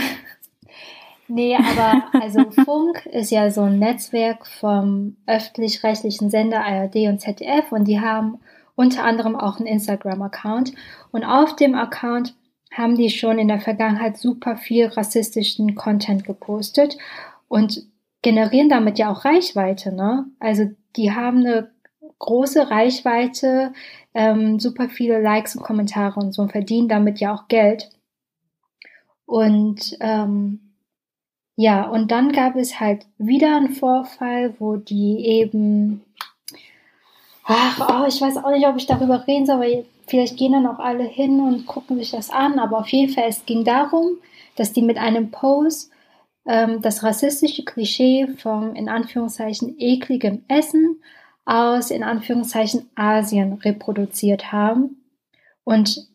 nee, 1.27 1.57
aber 1.57 2.05
also 2.21 2.51
Funk 2.63 3.05
ist 3.07 3.31
ja 3.31 3.51
so 3.51 3.63
ein 3.63 3.79
Netzwerk 3.79 4.47
vom 4.47 5.17
öffentlich-rechtlichen 5.27 6.29
Sender 6.29 6.63
ARD 6.63 6.95
und 7.09 7.19
ZDF 7.19 7.69
und 7.73 7.83
die 7.83 7.99
haben 7.99 8.39
unter 8.75 9.03
anderem 9.03 9.35
auch 9.35 9.57
einen 9.57 9.67
Instagram-Account. 9.67 10.71
Und 11.11 11.25
auf 11.25 11.57
dem 11.57 11.75
Account 11.75 12.33
haben 12.75 12.95
die 12.95 13.09
schon 13.09 13.39
in 13.39 13.47
der 13.47 13.61
Vergangenheit 13.61 14.17
super 14.17 14.57
viel 14.57 14.87
rassistischen 14.87 15.75
Content 15.75 16.25
gepostet 16.25 16.97
und 17.47 17.83
generieren 18.21 18.69
damit 18.69 18.97
ja 18.97 19.11
auch 19.11 19.25
Reichweite, 19.25 19.93
ne? 19.93 20.25
Also 20.39 20.71
die 20.95 21.11
haben 21.11 21.39
eine 21.39 21.71
große 22.19 22.71
Reichweite, 22.71 23.73
ähm, 24.13 24.59
super 24.59 24.89
viele 24.89 25.21
Likes 25.21 25.55
und 25.55 25.63
Kommentare 25.63 26.19
und 26.19 26.33
so 26.33 26.41
und 26.41 26.51
verdienen 26.51 26.87
damit 26.87 27.19
ja 27.19 27.33
auch 27.33 27.47
Geld. 27.47 27.89
Und 29.25 29.97
ähm, 29.99 30.59
ja, 31.55 31.87
und 31.87 32.11
dann 32.11 32.31
gab 32.31 32.55
es 32.55 32.79
halt 32.79 33.05
wieder 33.17 33.55
einen 33.57 33.69
Vorfall, 33.73 34.55
wo 34.59 34.77
die 34.77 35.25
eben, 35.25 36.01
ach, 37.43 37.79
oh, 37.89 38.07
ich 38.07 38.19
weiß 38.19 38.37
auch 38.37 38.51
nicht, 38.51 38.67
ob 38.67 38.77
ich 38.77 38.87
darüber 38.87 39.27
reden 39.27 39.45
soll, 39.45 39.55
aber 39.55 39.67
Vielleicht 40.07 40.37
gehen 40.37 40.53
dann 40.53 40.67
auch 40.67 40.79
alle 40.79 41.03
hin 41.03 41.39
und 41.39 41.65
gucken 41.65 41.97
sich 41.97 42.11
das 42.11 42.29
an, 42.29 42.59
aber 42.59 42.79
auf 42.79 42.87
jeden 42.89 43.13
Fall, 43.13 43.25
es 43.27 43.45
ging 43.45 43.63
darum, 43.63 44.17
dass 44.55 44.73
die 44.73 44.81
mit 44.81 44.97
einem 44.97 45.31
Post 45.31 45.91
ähm, 46.45 46.81
das 46.81 47.03
rassistische 47.03 47.63
Klischee 47.63 48.27
vom 48.37 48.75
in 48.75 48.89
Anführungszeichen 48.89 49.75
ekligem 49.79 50.43
Essen 50.47 51.01
aus 51.45 51.91
in 51.91 52.03
Anführungszeichen 52.03 52.89
Asien 52.95 53.53
reproduziert 53.53 54.51
haben 54.51 55.03
und 55.63 56.07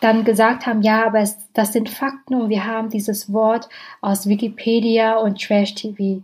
dann 0.00 0.24
gesagt 0.24 0.66
haben, 0.66 0.82
ja, 0.82 1.06
aber 1.06 1.20
es, 1.20 1.36
das 1.52 1.72
sind 1.72 1.88
Fakten 1.88 2.34
und 2.34 2.48
wir 2.48 2.64
haben 2.64 2.88
dieses 2.88 3.32
Wort 3.32 3.68
aus 4.00 4.28
Wikipedia 4.28 5.16
und 5.16 5.40
Trash 5.40 5.74
TV. 5.74 6.22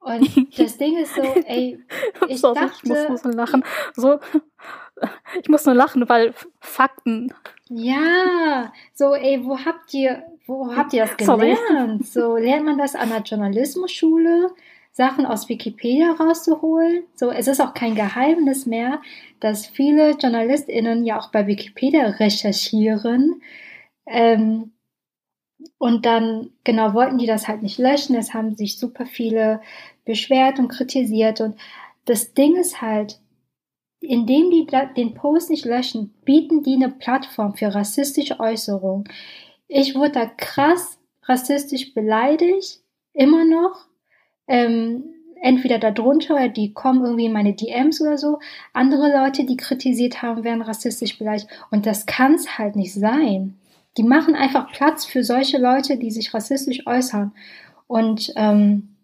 Und 0.00 0.30
das 0.58 0.78
Ding 0.78 0.96
ist 0.96 1.14
so, 1.14 1.22
ey, 1.22 1.78
ich 2.28 2.40
Sorry, 2.40 2.54
dachte, 2.54 2.80
ich 2.82 2.88
muss, 2.88 3.24
muss 3.24 3.34
lachen. 3.34 3.64
So, 3.94 4.18
ich 5.42 5.48
muss 5.48 5.64
nur 5.64 5.74
lachen, 5.74 6.08
weil 6.08 6.34
Fakten. 6.60 7.32
Ja, 7.68 8.72
so, 8.94 9.14
ey, 9.14 9.44
wo 9.44 9.58
habt 9.58 9.92
ihr, 9.94 10.22
wo 10.46 10.74
habt 10.74 10.92
ihr 10.92 11.06
das 11.06 11.16
gelernt? 11.16 12.06
So, 12.06 12.36
lernt 12.36 12.64
man 12.64 12.78
das 12.78 12.94
an 12.94 13.10
der 13.10 13.20
Journalismusschule? 13.20 14.50
Sachen 14.98 15.26
aus 15.26 15.48
Wikipedia 15.48 16.10
rauszuholen. 16.12 17.04
So, 17.14 17.30
es 17.30 17.46
ist 17.46 17.60
auch 17.60 17.72
kein 17.72 17.94
Geheimnis 17.94 18.66
mehr, 18.66 19.00
dass 19.38 19.64
viele 19.64 20.16
JournalistInnen 20.18 21.04
ja 21.04 21.20
auch 21.20 21.30
bei 21.30 21.46
Wikipedia 21.46 22.04
recherchieren. 22.06 23.40
Ähm, 24.06 24.72
und 25.78 26.04
dann, 26.04 26.50
genau, 26.64 26.94
wollten 26.94 27.18
die 27.18 27.26
das 27.26 27.46
halt 27.46 27.62
nicht 27.62 27.78
löschen. 27.78 28.16
Es 28.16 28.34
haben 28.34 28.56
sich 28.56 28.78
super 28.78 29.06
viele 29.06 29.60
beschwert 30.04 30.58
und 30.58 30.66
kritisiert. 30.66 31.40
Und 31.40 31.56
das 32.04 32.34
Ding 32.34 32.56
ist 32.56 32.82
halt, 32.82 33.20
indem 34.00 34.50
die 34.50 34.66
den 34.96 35.14
Post 35.14 35.50
nicht 35.50 35.64
löschen, 35.64 36.14
bieten 36.24 36.62
die 36.62 36.74
eine 36.74 36.90
Plattform 36.90 37.54
für 37.54 37.74
rassistische 37.74 38.38
Äußerungen. 38.40 39.04
Ich 39.66 39.94
wurde 39.94 40.12
da 40.12 40.26
krass 40.26 40.98
rassistisch 41.24 41.94
beleidigt, 41.94 42.80
immer 43.12 43.44
noch. 43.44 43.86
Ähm, 44.46 45.04
entweder 45.40 45.78
darunter 45.78 46.34
oder 46.34 46.48
die 46.48 46.72
kommen 46.72 47.04
irgendwie 47.04 47.26
in 47.26 47.32
meine 47.32 47.54
DMs 47.54 48.00
oder 48.00 48.18
so. 48.18 48.38
Andere 48.72 49.12
Leute, 49.12 49.44
die 49.44 49.56
kritisiert 49.56 50.22
haben, 50.22 50.42
werden 50.42 50.62
rassistisch 50.62 51.18
beleidigt. 51.18 51.48
Und 51.70 51.86
das 51.86 52.06
kann 52.06 52.34
es 52.34 52.58
halt 52.58 52.76
nicht 52.76 52.94
sein. 52.94 53.58
Die 53.96 54.02
machen 54.02 54.34
einfach 54.34 54.72
Platz 54.72 55.04
für 55.04 55.22
solche 55.22 55.58
Leute, 55.58 55.96
die 55.98 56.10
sich 56.10 56.32
rassistisch 56.32 56.86
äußern. 56.86 57.32
Und 57.86 58.32
ähm, 58.36 58.96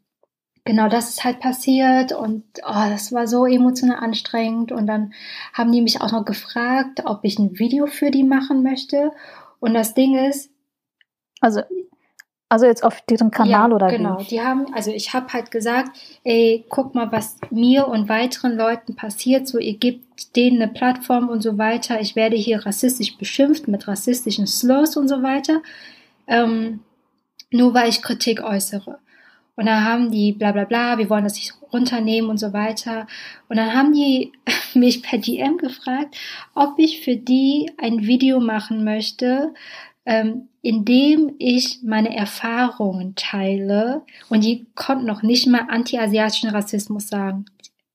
genau 0.65 0.89
das 0.89 1.11
ist 1.11 1.25
halt 1.25 1.41
passiert 1.41 2.13
und 2.13 2.45
oh, 2.63 2.89
das 2.89 3.13
war 3.13 3.27
so 3.27 3.47
emotional 3.47 3.99
anstrengend 3.99 4.73
und 4.73 4.87
dann 4.87 5.13
haben 5.53 5.73
die 5.73 5.83
mich 5.83 6.01
auch 6.01 6.13
noch 6.13 6.25
gefragt, 6.25 7.03
ob 7.05 7.21
ich 7.25 7.39
ein 7.39 7.59
Video 7.59 7.87
für 7.87 8.11
die 8.11 8.25
machen 8.25 8.63
möchte 8.63 9.13
und 9.61 9.75
das 9.75 9.95
Ding 9.95 10.17
ist, 10.17 10.51
also 11.41 11.63
also 12.55 12.67
jetzt 12.67 12.85
auf 12.85 13.01
deren 13.11 13.33
Kanal 13.33 13.71
ja, 13.71 13.75
oder 13.75 13.89
genau. 13.89 14.21
Wie? 14.21 14.27
Die 14.27 14.41
haben, 14.41 14.73
also 14.75 14.93
ich 14.93 15.13
habe 15.13 15.33
halt 15.33 15.51
gesagt, 15.51 15.97
ey, 16.23 16.65
guck 16.69 16.95
mal, 16.95 17.11
was 17.11 17.37
mir 17.51 17.89
und 17.89 18.09
weiteren 18.09 18.57
Leuten 18.57 18.95
passiert. 18.95 19.49
So, 19.49 19.59
ihr 19.59 19.77
gebt 19.77 20.37
denen 20.37 20.63
eine 20.63 20.73
Plattform 20.73 21.29
und 21.31 21.43
so 21.43 21.59
weiter. 21.59 22.01
Ich 22.01 22.15
werde 22.15 22.37
hier 22.37 22.65
rassistisch 22.65 23.17
beschimpft 23.17 23.67
mit 23.67 23.89
rassistischen 23.89 24.47
Slurs 24.47 24.97
und 24.97 25.09
so 25.09 25.21
weiter. 25.21 25.63
Ähm, 26.29 26.81
nur 27.51 27.75
weil 27.75 27.89
ich 27.89 28.03
Kritik 28.03 28.43
äußere. 28.45 29.01
Und 29.57 29.67
dann 29.67 29.85
haben 29.85 30.11
die 30.11 30.33
bla 30.33 30.53
bla 30.53 30.65
bla, 30.65 30.99
wir 30.99 31.09
wollen 31.09 31.25
das 31.25 31.35
nicht 31.35 31.55
runternehmen 31.73 32.31
und 32.31 32.39
so 32.39 32.53
weiter. 32.53 33.07
Und 33.49 33.57
dann 33.57 33.73
haben 33.75 33.93
die 33.93 34.33
mich 34.75 35.03
per 35.03 35.19
DM 35.19 35.59
gefragt, 35.59 36.17
ob 36.55 36.79
ich 36.79 37.03
für 37.03 37.17
die 37.17 37.71
ein 37.79 38.07
Video 38.07 38.41
machen 38.41 38.85
möchte, 38.85 39.55
ähm, 40.07 40.49
indem 40.63 41.35
ich 41.39 41.81
meine 41.83 42.15
Erfahrungen 42.15 43.15
teile. 43.15 44.03
Und 44.29 44.43
die 44.45 44.67
konnten 44.75 45.07
noch 45.07 45.23
nicht 45.23 45.47
mal 45.47 45.67
anti-asiatischen 45.69 46.51
Rassismus 46.51 47.09
sagen. 47.09 47.47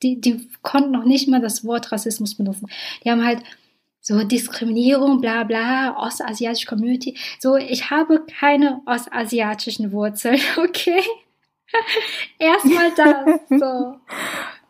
Die, 0.02 0.22
die 0.22 0.48
konnten 0.62 0.92
noch 0.92 1.04
nicht 1.04 1.28
mal 1.28 1.42
das 1.42 1.66
Wort 1.66 1.92
Rassismus 1.92 2.36
benutzen. 2.36 2.68
Die 3.04 3.12
haben 3.12 3.26
halt 3.26 3.44
so 4.02 4.24
Diskriminierung, 4.24 5.20
bla 5.20 5.44
bla, 5.44 5.98
ostasiatische 5.98 6.68
Community. 6.68 7.18
So, 7.40 7.58
ich 7.58 7.90
habe 7.90 8.26
keine 8.40 8.82
ostasiatischen 8.86 9.92
Wurzeln, 9.92 10.40
okay? 10.58 11.04
Erstmal 12.40 12.92
das. 12.96 13.60
So. 13.60 13.96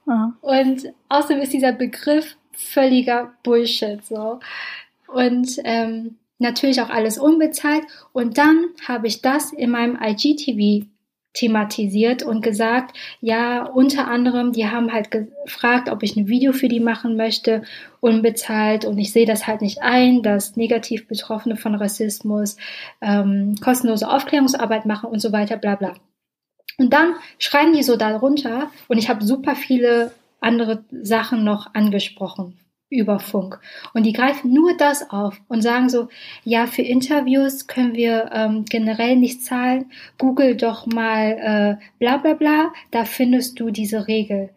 Ja. 0.07 0.33
Und 0.41 0.93
außerdem 1.09 1.41
ist 1.41 1.53
dieser 1.53 1.73
Begriff 1.73 2.35
völliger 2.51 3.33
Bullshit. 3.43 4.05
So. 4.05 4.39
Und 5.07 5.59
ähm, 5.63 6.17
natürlich 6.39 6.81
auch 6.81 6.89
alles 6.89 7.17
unbezahlt. 7.17 7.83
Und 8.13 8.37
dann 8.37 8.67
habe 8.87 9.07
ich 9.07 9.21
das 9.21 9.53
in 9.53 9.71
meinem 9.71 9.97
IGTV 10.01 10.87
thematisiert 11.33 12.23
und 12.23 12.41
gesagt, 12.41 12.97
ja, 13.21 13.63
unter 13.63 14.07
anderem, 14.07 14.51
die 14.51 14.67
haben 14.67 14.91
halt 14.91 15.11
gefragt, 15.11 15.87
ob 15.89 16.01
ich 16.01 16.15
ein 16.15 16.27
Video 16.27 16.53
für 16.53 16.67
die 16.67 16.79
machen 16.79 17.15
möchte, 17.15 17.61
unbezahlt 17.99 18.83
und 18.83 18.97
ich 18.97 19.13
sehe 19.13 19.27
das 19.27 19.45
halt 19.45 19.61
nicht 19.61 19.81
ein, 19.81 20.23
dass 20.23 20.55
negativ 20.55 21.07
Betroffene 21.07 21.55
von 21.55 21.75
Rassismus 21.75 22.57
ähm, 22.99 23.55
kostenlose 23.63 24.09
Aufklärungsarbeit 24.09 24.87
machen 24.87 25.11
und 25.11 25.19
so 25.19 25.31
weiter, 25.31 25.57
bla 25.57 25.75
bla. 25.75 25.93
Und 26.79 26.93
dann 26.93 27.15
schreiben 27.37 27.73
die 27.73 27.83
so 27.83 27.97
darunter 27.97 28.71
und 28.87 28.97
ich 28.97 29.09
habe 29.09 29.23
super 29.23 29.55
viele 29.55 30.13
andere 30.39 30.83
Sachen 30.91 31.43
noch 31.43 31.75
angesprochen 31.75 32.57
über 32.89 33.19
Funk. 33.19 33.59
Und 33.93 34.03
die 34.03 34.13
greifen 34.13 34.53
nur 34.53 34.75
das 34.77 35.11
auf 35.11 35.39
und 35.47 35.61
sagen 35.61 35.89
so, 35.89 36.07
ja, 36.43 36.65
für 36.65 36.81
Interviews 36.81 37.67
können 37.67 37.93
wir 37.93 38.31
ähm, 38.33 38.65
generell 38.65 39.15
nicht 39.17 39.43
zahlen. 39.43 39.91
Google 40.17 40.55
doch 40.55 40.87
mal 40.87 41.77
äh, 41.79 41.85
bla 41.99 42.17
bla 42.17 42.33
bla, 42.33 42.73
da 42.91 43.05
findest 43.05 43.59
du 43.59 43.69
diese 43.69 44.07
Regel. 44.07 44.49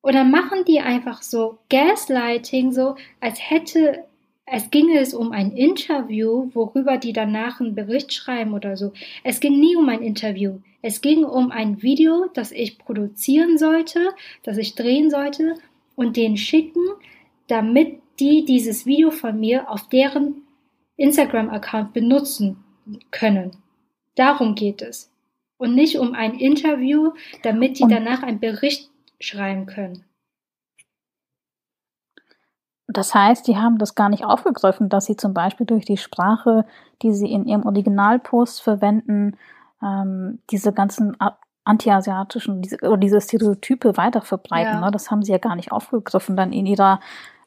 Und 0.00 0.14
dann 0.14 0.30
machen 0.30 0.64
die 0.66 0.80
einfach 0.80 1.22
so 1.22 1.58
Gaslighting, 1.70 2.72
so 2.72 2.96
als 3.20 3.38
hätte, 3.38 4.04
es 4.46 4.70
ginge 4.70 4.98
es 4.98 5.14
um 5.14 5.32
ein 5.32 5.52
Interview, 5.52 6.50
worüber 6.54 6.98
die 6.98 7.12
danach 7.12 7.60
einen 7.60 7.74
Bericht 7.74 8.12
schreiben 8.12 8.52
oder 8.52 8.76
so. 8.76 8.92
Es 9.22 9.40
ging 9.40 9.60
nie 9.60 9.76
um 9.76 9.88
ein 9.88 10.02
Interview. 10.02 10.58
Es 10.86 11.00
ging 11.00 11.24
um 11.24 11.50
ein 11.50 11.80
Video, 11.80 12.26
das 12.34 12.52
ich 12.52 12.76
produzieren 12.76 13.56
sollte, 13.56 14.10
das 14.42 14.58
ich 14.58 14.74
drehen 14.74 15.08
sollte 15.08 15.54
und 15.96 16.18
den 16.18 16.36
schicken, 16.36 16.82
damit 17.46 18.02
die 18.20 18.44
dieses 18.44 18.84
Video 18.84 19.10
von 19.10 19.40
mir 19.40 19.70
auf 19.70 19.88
deren 19.88 20.42
Instagram-Account 20.96 21.94
benutzen 21.94 22.62
können. 23.10 23.52
Darum 24.14 24.54
geht 24.54 24.82
es. 24.82 25.10
Und 25.56 25.74
nicht 25.74 25.98
um 25.98 26.12
ein 26.12 26.34
Interview, 26.34 27.12
damit 27.42 27.78
die 27.78 27.84
und 27.84 27.90
danach 27.90 28.22
einen 28.22 28.40
Bericht 28.40 28.90
schreiben 29.18 29.64
können. 29.64 30.04
Das 32.88 33.14
heißt, 33.14 33.48
die 33.48 33.56
haben 33.56 33.78
das 33.78 33.94
gar 33.94 34.10
nicht 34.10 34.26
aufgegriffen, 34.26 34.90
dass 34.90 35.06
sie 35.06 35.16
zum 35.16 35.32
Beispiel 35.32 35.64
durch 35.64 35.86
die 35.86 35.96
Sprache, 35.96 36.66
die 37.00 37.14
sie 37.14 37.32
in 37.32 37.46
ihrem 37.46 37.64
Originalpost 37.64 38.60
verwenden, 38.60 39.38
ähm, 39.84 40.40
diese 40.50 40.72
ganzen 40.72 41.16
antiasiatischen 41.64 42.62
diese, 42.62 42.78
oder 42.80 42.96
diese 42.96 43.20
Stereotype 43.20 43.96
weiterverbreiten. 43.96 44.74
Ja. 44.74 44.80
Ne? 44.80 44.90
Das 44.90 45.10
haben 45.10 45.22
sie 45.22 45.32
ja 45.32 45.38
gar 45.38 45.56
nicht 45.56 45.72
aufgegriffen 45.72 46.36
dann 46.36 46.52
in 46.52 46.66
ihrer 46.66 47.00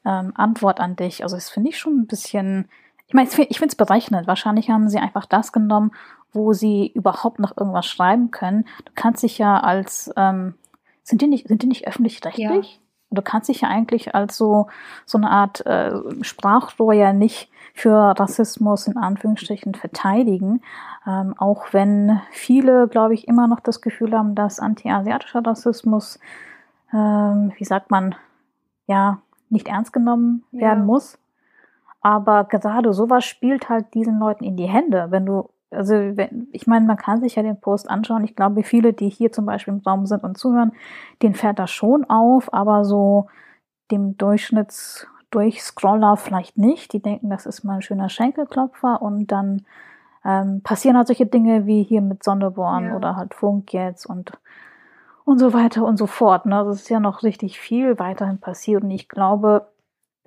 ähm, 0.04 0.32
Antwort 0.34 0.80
an 0.80 0.96
dich. 0.96 1.22
Also 1.22 1.36
das 1.36 1.50
finde 1.50 1.70
ich 1.70 1.78
schon 1.78 2.00
ein 2.00 2.06
bisschen, 2.06 2.68
ich 3.06 3.14
meine, 3.14 3.28
ich 3.28 3.58
finde 3.58 3.72
es 3.72 3.76
berechnend. 3.76 4.26
Wahrscheinlich 4.26 4.70
haben 4.70 4.88
sie 4.88 4.98
einfach 4.98 5.26
das 5.26 5.52
genommen, 5.52 5.92
wo 6.32 6.52
sie 6.52 6.90
überhaupt 6.94 7.38
noch 7.38 7.56
irgendwas 7.56 7.86
schreiben 7.86 8.30
können. 8.30 8.64
Du 8.84 8.92
kannst 8.94 9.22
dich 9.22 9.38
ja 9.38 9.60
als, 9.60 10.10
ähm, 10.16 10.54
sind 11.02 11.22
die 11.22 11.26
nicht, 11.26 11.48
sind 11.48 11.62
die 11.62 11.68
nicht 11.68 11.86
öffentlich-rechtlich? 11.86 12.74
Ja. 12.74 12.87
Du 13.10 13.22
kannst 13.22 13.48
dich 13.48 13.62
ja 13.62 13.68
eigentlich 13.68 14.14
als 14.14 14.36
so, 14.36 14.66
so 15.06 15.18
eine 15.18 15.30
Art 15.30 15.64
äh, 15.64 15.92
Sprachrohr 16.22 16.92
ja 16.92 17.12
nicht 17.12 17.50
für 17.74 18.18
Rassismus 18.18 18.86
in 18.86 18.96
Anführungsstrichen 18.96 19.74
verteidigen, 19.74 20.62
ähm, 21.06 21.34
auch 21.38 21.72
wenn 21.72 22.20
viele, 22.32 22.88
glaube 22.88 23.14
ich, 23.14 23.28
immer 23.28 23.46
noch 23.46 23.60
das 23.60 23.80
Gefühl 23.80 24.16
haben, 24.16 24.34
dass 24.34 24.60
anti-asiatischer 24.60 25.46
Rassismus, 25.46 26.18
ähm, 26.92 27.52
wie 27.56 27.64
sagt 27.64 27.90
man, 27.90 28.14
ja, 28.86 29.18
nicht 29.48 29.68
ernst 29.68 29.92
genommen 29.92 30.44
ja. 30.50 30.60
werden 30.60 30.86
muss. 30.86 31.18
Aber 32.00 32.44
gerade 32.44 32.92
sowas 32.92 33.24
spielt 33.24 33.68
halt 33.68 33.94
diesen 33.94 34.18
Leuten 34.18 34.44
in 34.44 34.56
die 34.56 34.68
Hände. 34.68 35.06
Wenn 35.10 35.26
du, 35.26 35.50
also 35.70 35.94
wenn, 35.94 36.48
ich 36.52 36.66
meine, 36.66 36.86
man 36.86 36.96
kann 36.96 37.20
sich 37.20 37.36
ja 37.36 37.42
den 37.42 37.60
Post 37.60 37.90
anschauen. 37.90 38.24
Ich 38.24 38.34
glaube, 38.34 38.62
viele, 38.62 38.92
die 38.92 39.08
hier 39.08 39.32
zum 39.32 39.46
Beispiel 39.46 39.74
im 39.74 39.80
Raum 39.80 40.06
sind 40.06 40.24
und 40.24 40.38
zuhören, 40.38 40.72
den 41.22 41.34
fällt 41.34 41.58
das 41.58 41.70
schon 41.70 42.04
auf, 42.08 42.52
aber 42.52 42.84
so 42.84 43.28
dem 43.90 44.16
Durchschnitts 44.16 45.06
Durchscroller 45.30 46.16
vielleicht 46.16 46.56
nicht. 46.56 46.92
Die 46.92 47.02
denken, 47.02 47.28
das 47.28 47.44
ist 47.44 47.62
mal 47.64 47.76
ein 47.76 47.82
schöner 47.82 48.08
Schenkelklopfer 48.08 49.02
und 49.02 49.26
dann 49.26 49.66
ähm, 50.24 50.62
passieren 50.62 50.96
halt 50.96 51.06
solche 51.06 51.26
Dinge 51.26 51.66
wie 51.66 51.82
hier 51.82 52.00
mit 52.00 52.24
Sonderborn 52.24 52.86
ja. 52.86 52.96
oder 52.96 53.16
halt 53.16 53.34
Funk 53.34 53.72
jetzt 53.72 54.06
und 54.06 54.32
und 55.24 55.38
so 55.38 55.52
weiter 55.52 55.84
und 55.84 55.98
so 55.98 56.06
fort. 56.06 56.46
Ne? 56.46 56.56
Also 56.56 56.70
es 56.70 56.82
ist 56.82 56.88
ja 56.88 57.00
noch 57.00 57.22
richtig 57.22 57.60
viel 57.60 57.98
weiterhin 57.98 58.38
passiert 58.38 58.82
und 58.82 58.90
ich 58.90 59.10
glaube, 59.10 59.66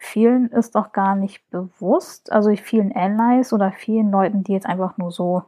vielen 0.01 0.47
ist 0.47 0.75
auch 0.75 0.93
gar 0.93 1.15
nicht 1.15 1.47
bewusst, 1.51 2.31
also 2.31 2.49
vielen 2.55 2.91
Allies 2.93 3.53
oder 3.53 3.71
vielen 3.71 4.09
Leuten, 4.09 4.43
die 4.43 4.53
jetzt 4.53 4.65
einfach 4.65 4.97
nur 4.97 5.11
so, 5.11 5.43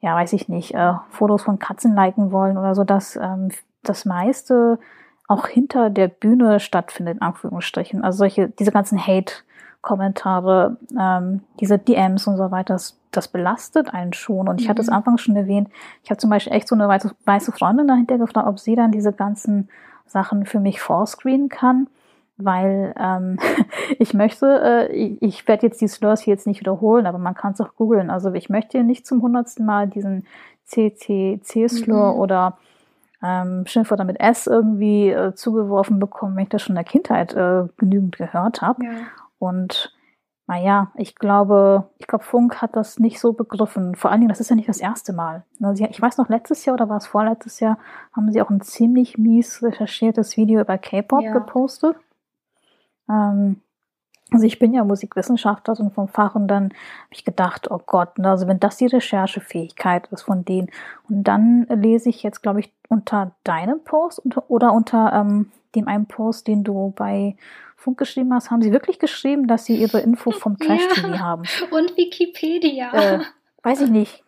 ja, 0.00 0.14
weiß 0.14 0.34
ich 0.34 0.48
nicht, 0.48 0.74
äh, 0.74 0.92
Fotos 1.08 1.42
von 1.42 1.58
Katzen 1.58 1.94
liken 1.94 2.32
wollen 2.32 2.58
oder 2.58 2.74
so, 2.74 2.84
dass 2.84 3.16
ähm, 3.16 3.48
das 3.82 4.04
meiste 4.04 4.78
auch 5.26 5.46
hinter 5.46 5.88
der 5.88 6.08
Bühne 6.08 6.60
stattfindet, 6.60 7.16
in 7.16 7.22
Anführungsstrichen. 7.22 8.04
Also 8.04 8.18
solche, 8.18 8.50
diese 8.50 8.72
ganzen 8.72 9.04
Hate-Kommentare, 9.04 10.76
ähm, 10.96 11.40
diese 11.58 11.78
DMs 11.78 12.26
und 12.26 12.36
so 12.36 12.50
weiter, 12.50 12.74
das, 12.74 13.00
das 13.10 13.26
belastet 13.26 13.92
einen 13.92 14.12
schon. 14.12 14.48
Und 14.48 14.60
ich 14.60 14.66
mhm. 14.66 14.70
hatte 14.70 14.82
es 14.82 14.88
mhm. 14.88 14.96
anfangs 14.96 15.22
schon 15.22 15.34
erwähnt, 15.34 15.70
ich 16.04 16.10
habe 16.10 16.18
zum 16.18 16.28
Beispiel 16.28 16.52
echt 16.52 16.68
so 16.68 16.74
eine 16.74 16.88
weiße, 16.88 17.10
weiße 17.24 17.52
Freundin 17.52 17.88
dahinter 17.88 18.18
gefragt, 18.18 18.46
ob 18.46 18.60
sie 18.60 18.76
dann 18.76 18.92
diese 18.92 19.14
ganzen 19.14 19.70
Sachen 20.04 20.44
für 20.44 20.60
mich 20.60 20.82
vorscreenen 20.82 21.48
kann, 21.48 21.88
weil 22.36 22.94
ähm, 22.98 23.38
ich 23.98 24.14
möchte, 24.14 24.88
äh, 24.90 24.92
ich, 24.92 25.22
ich 25.22 25.48
werde 25.48 25.66
jetzt 25.66 25.80
die 25.80 25.88
Slurs 25.88 26.20
hier 26.20 26.34
jetzt 26.34 26.46
nicht 26.46 26.60
wiederholen, 26.60 27.06
aber 27.06 27.18
man 27.18 27.34
kann 27.34 27.52
es 27.52 27.60
auch 27.60 27.74
googeln. 27.74 28.10
Also 28.10 28.32
ich 28.32 28.48
möchte 28.48 28.82
nicht 28.84 29.06
zum 29.06 29.22
hundertsten 29.22 29.64
Mal 29.64 29.88
diesen 29.88 30.26
CCC-Slur 30.64 32.12
mhm. 32.12 32.18
oder 32.18 32.58
ähm, 33.22 33.64
Schimpfwörter 33.66 34.04
mit 34.04 34.20
S 34.20 34.46
irgendwie 34.46 35.10
äh, 35.10 35.34
zugeworfen 35.34 35.98
bekommen, 35.98 36.36
wenn 36.36 36.44
ich 36.44 36.48
das 36.50 36.62
schon 36.62 36.74
in 36.74 36.82
der 36.82 36.84
Kindheit 36.84 37.34
äh, 37.34 37.64
genügend 37.76 38.16
gehört 38.16 38.62
habe. 38.62 38.84
Ja. 38.84 38.90
Und 39.38 39.92
naja, 40.48 40.92
ich 40.96 41.16
glaube, 41.16 41.88
ich 41.98 42.06
glaube, 42.06 42.24
Funk 42.24 42.62
hat 42.62 42.76
das 42.76 43.00
nicht 43.00 43.18
so 43.18 43.32
begriffen. 43.32 43.96
Vor 43.96 44.10
allen 44.10 44.20
Dingen, 44.20 44.28
das 44.28 44.40
ist 44.40 44.48
ja 44.48 44.54
nicht 44.54 44.68
das 44.68 44.78
erste 44.78 45.12
Mal. 45.12 45.44
Ich 45.90 46.00
weiß 46.00 46.18
noch, 46.18 46.28
letztes 46.28 46.64
Jahr 46.64 46.74
oder 46.74 46.88
war 46.88 46.98
es 46.98 47.06
vorletztes 47.06 47.58
Jahr, 47.58 47.78
haben 48.12 48.30
sie 48.30 48.40
auch 48.40 48.50
ein 48.50 48.60
ziemlich 48.60 49.18
mies 49.18 49.62
recherchiertes 49.62 50.36
Video 50.36 50.60
über 50.60 50.78
K-Pop 50.78 51.22
ja. 51.22 51.32
gepostet. 51.32 51.96
Ähm, 53.08 53.60
also 54.32 54.44
ich 54.44 54.58
bin 54.58 54.74
ja 54.74 54.82
Musikwissenschaftlerin 54.82 55.92
vom 55.92 56.08
Fach 56.08 56.34
und 56.34 56.48
dann 56.48 56.64
habe 56.64 57.12
ich 57.12 57.24
gedacht, 57.24 57.70
oh 57.70 57.80
Gott, 57.86 58.18
ne, 58.18 58.30
also 58.30 58.48
wenn 58.48 58.58
das 58.58 58.76
die 58.76 58.86
Recherchefähigkeit 58.86 60.08
ist 60.08 60.22
von 60.22 60.44
denen. 60.44 60.68
Und 61.08 61.24
dann 61.24 61.66
lese 61.68 62.08
ich 62.08 62.24
jetzt, 62.24 62.42
glaube 62.42 62.60
ich, 62.60 62.72
unter 62.88 63.36
deinem 63.44 63.84
Post 63.84 64.22
oder 64.48 64.72
unter 64.72 65.12
ähm, 65.12 65.52
dem 65.76 65.86
einen 65.86 66.06
Post, 66.06 66.48
den 66.48 66.64
du 66.64 66.92
bei 66.96 67.36
Funk 67.76 67.98
geschrieben 67.98 68.34
hast, 68.34 68.50
haben 68.50 68.62
sie 68.62 68.72
wirklich 68.72 68.98
geschrieben, 68.98 69.46
dass 69.46 69.64
sie 69.64 69.76
ihre 69.76 70.00
Info 70.00 70.32
vom 70.32 70.58
Trash-TV 70.58 71.08
ja, 71.08 71.18
haben. 71.20 71.42
Und 71.70 71.96
Wikipedia. 71.96 72.92
Äh, 72.92 73.20
weiß 73.62 73.82
ich 73.82 73.90
nicht. 73.90 74.24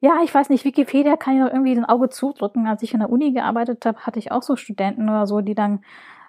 Ja, 0.00 0.20
ich 0.22 0.34
weiß 0.34 0.50
nicht, 0.50 0.64
Wikipedia 0.64 1.16
kann 1.16 1.34
ich 1.34 1.40
noch 1.40 1.50
irgendwie 1.50 1.72
ein 1.72 1.84
Auge 1.84 2.10
zudrücken. 2.10 2.66
Als 2.66 2.82
ich 2.82 2.92
in 2.92 3.00
der 3.00 3.10
Uni 3.10 3.32
gearbeitet 3.32 3.86
habe, 3.86 4.00
hatte 4.00 4.18
ich 4.18 4.32
auch 4.32 4.42
so 4.42 4.56
Studenten 4.56 5.08
oder 5.08 5.26
so, 5.26 5.40
die 5.40 5.54
dann 5.54 5.82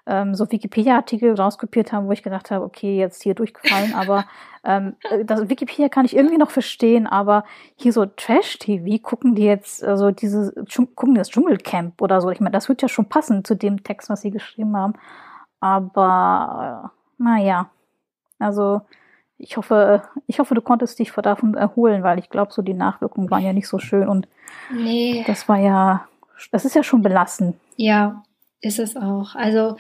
ähm, 0.06 0.34
so 0.36 0.52
Wikipedia-Artikel 0.52 1.36
rauskopiert 1.36 1.92
haben, 1.92 2.08
wo 2.08 2.12
ich 2.12 2.24
gedacht 2.24 2.52
habe, 2.52 2.66
okay, 2.66 2.98
jetzt 2.98 3.22
hier 3.22 3.36
durchgefallen, 3.36 3.94
aber 3.94 4.26
ähm, 4.64 4.96
äh, 5.10 5.24
das 5.26 5.50
Wikipedia 5.50 5.90
kann 5.90 6.06
ich 6.06 6.16
irgendwie 6.16 6.38
noch 6.38 6.52
verstehen, 6.52 7.08
aber 7.08 7.44
hier 7.76 7.94
so 7.94 8.06
Trash-TV 8.06 9.02
gucken 9.02 9.36
die 9.36 9.44
jetzt, 9.44 9.84
also 9.84 10.12
diese, 10.12 10.54
gucken 10.96 11.14
die 11.14 11.20
das 11.20 11.30
Dschungelcamp 11.30 12.02
oder 12.02 12.22
so. 12.22 12.30
Ich 12.30 12.40
meine, 12.40 12.52
das 12.52 12.70
wird 12.70 12.82
ja 12.82 12.88
schon 12.88 13.10
passen 13.10 13.44
zu 13.44 13.56
dem 13.56 13.84
Text, 13.84 14.10
was 14.10 14.22
sie 14.22 14.32
geschrieben 14.32 14.76
haben. 14.76 14.94
Aber 15.60 16.92
äh, 17.20 17.24
naja, 17.24 17.70
also 18.40 18.82
ich 19.38 19.58
hoffe, 19.58 20.04
ich 20.28 20.40
hoffe, 20.40 20.56
du 20.56 20.62
konntest 20.62 21.00
dich 21.00 21.12
davon 21.12 21.56
erholen, 21.56 22.04
weil 22.04 22.20
ich 22.20 22.30
glaube, 22.30 22.52
so 22.52 22.62
die 22.62 22.74
Nachwirkungen 22.74 23.30
waren 23.32 23.44
ja 23.44 23.54
nicht 23.54 23.68
so 23.68 23.80
schön 23.80 24.08
und 24.08 24.28
nee. 24.72 25.24
das 25.26 25.50
war 25.50 25.58
ja, 25.58 26.08
das 26.52 26.66
ist 26.66 26.76
ja 26.76 26.84
schon 26.84 27.02
belastend. 27.02 27.56
Ja, 27.76 28.24
ist 28.62 28.80
es 28.80 28.96
auch. 28.96 29.36
Also, 29.36 29.78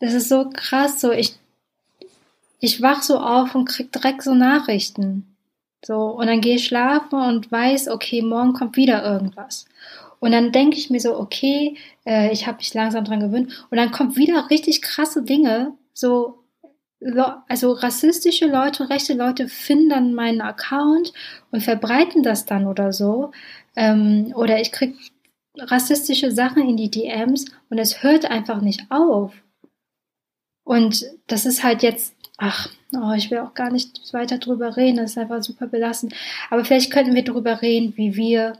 das 0.00 0.14
ist 0.14 0.28
so 0.28 0.50
krass, 0.50 1.00
so 1.00 1.12
ich, 1.12 1.34
ich 2.60 2.82
wach 2.82 3.02
so 3.02 3.18
auf 3.18 3.54
und 3.54 3.66
krieg 3.66 3.92
direkt 3.92 4.22
so 4.22 4.34
Nachrichten. 4.34 5.36
So, 5.84 5.96
und 5.96 6.26
dann 6.28 6.40
gehe 6.40 6.56
ich 6.56 6.66
schlafen 6.66 7.20
und 7.20 7.50
weiß, 7.50 7.88
okay, 7.88 8.22
morgen 8.22 8.52
kommt 8.52 8.76
wieder 8.76 9.04
irgendwas. 9.04 9.64
Und 10.20 10.30
dann 10.30 10.52
denke 10.52 10.76
ich 10.76 10.90
mir 10.90 11.00
so, 11.00 11.18
okay, 11.18 11.76
äh, 12.06 12.32
ich 12.32 12.46
habe 12.46 12.58
mich 12.58 12.72
langsam 12.74 13.04
dran 13.04 13.18
gewöhnt. 13.18 13.66
Und 13.70 13.78
dann 13.78 13.90
kommt 13.90 14.16
wieder 14.16 14.50
richtig 14.50 14.82
krasse 14.82 15.22
Dinge, 15.22 15.72
so 15.92 16.42
also 17.48 17.72
rassistische 17.72 18.46
Leute 18.46 18.88
rechte 18.88 19.14
Leute 19.14 19.48
finden 19.48 19.88
dann 19.88 20.14
meinen 20.14 20.40
Account 20.40 21.12
und 21.50 21.62
verbreiten 21.62 22.22
das 22.22 22.44
dann 22.44 22.66
oder 22.66 22.92
so. 22.92 23.32
Ähm, 23.74 24.32
oder 24.36 24.60
ich 24.60 24.72
krieg 24.72 24.94
rassistische 25.56 26.30
Sachen 26.30 26.68
in 26.68 26.76
die 26.76 26.90
DMs 26.90 27.46
und 27.70 27.78
es 27.78 28.02
hört 28.02 28.30
einfach 28.30 28.60
nicht 28.60 28.86
auf. 28.90 29.34
Und 30.64 31.04
das 31.26 31.44
ist 31.46 31.62
halt 31.64 31.82
jetzt, 31.82 32.14
ach, 32.38 32.68
oh, 32.94 33.12
ich 33.12 33.30
will 33.30 33.38
auch 33.38 33.54
gar 33.54 33.70
nicht 33.70 34.12
weiter 34.12 34.38
drüber 34.38 34.76
reden, 34.76 34.98
das 34.98 35.12
ist 35.12 35.18
einfach 35.18 35.42
super 35.42 35.66
belastend. 35.66 36.14
Aber 36.50 36.64
vielleicht 36.64 36.92
könnten 36.92 37.14
wir 37.14 37.24
drüber 37.24 37.62
reden, 37.62 37.96
wie 37.96 38.16
wir 38.16 38.58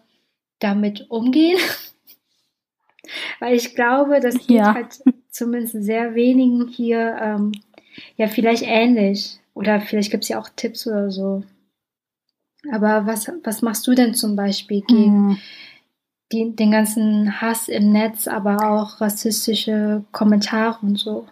damit 0.59 1.11
umgehen. 1.11 1.59
Weil 3.40 3.55
ich 3.57 3.74
glaube, 3.74 4.20
das 4.20 4.34
geht 4.47 4.59
ja. 4.59 4.74
halt 4.74 5.03
zumindest 5.30 5.82
sehr 5.82 6.14
wenigen 6.14 6.68
hier 6.68 7.16
ähm, 7.20 7.53
ja 8.16 8.28
vielleicht 8.28 8.62
ähnlich. 8.62 9.38
Oder 9.55 9.80
vielleicht 9.80 10.11
gibt 10.11 10.24
es 10.24 10.28
ja 10.28 10.40
auch 10.40 10.49
Tipps 10.55 10.86
oder 10.86 11.11
so. 11.11 11.43
Aber 12.70 13.07
was, 13.07 13.30
was 13.43 13.61
machst 13.61 13.86
du 13.86 13.95
denn 13.95 14.14
zum 14.14 14.36
Beispiel 14.36 14.82
gegen 14.82 15.30
hm. 15.30 15.38
Die, 16.33 16.57
den 16.57 16.70
ganzen 16.70 17.41
Hass 17.41 17.68
im 17.68 17.93
Netz, 17.93 18.26
aber 18.26 18.70
auch 18.70 19.01
rassistische 19.01 20.05
Kommentare 20.12 20.78
und 20.83 20.99
so? 20.99 21.26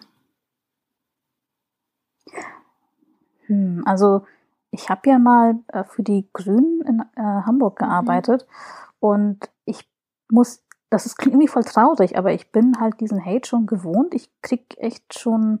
Hm, 3.47 3.83
also 3.85 4.25
ich 4.71 4.89
habe 4.89 5.09
ja 5.09 5.19
mal 5.19 5.55
äh, 5.67 5.83
für 5.83 6.03
die 6.03 6.27
Grünen 6.31 6.81
in 6.81 6.99
äh, 7.15 7.21
Hamburg 7.21 7.79
gearbeitet 7.79 8.45
mhm. 8.47 8.95
und 8.99 9.49
ich 9.65 9.89
muss, 10.29 10.63
das 10.89 11.05
ist 11.05 11.17
irgendwie 11.25 11.47
voll 11.47 11.63
traurig, 11.63 12.17
aber 12.17 12.31
ich 12.33 12.51
bin 12.51 12.79
halt 12.79 12.99
diesen 13.01 13.25
Hate 13.25 13.47
schon 13.47 13.65
gewohnt. 13.65 14.13
Ich 14.13 14.29
krieg 14.41 14.77
echt 14.77 15.19
schon, 15.19 15.59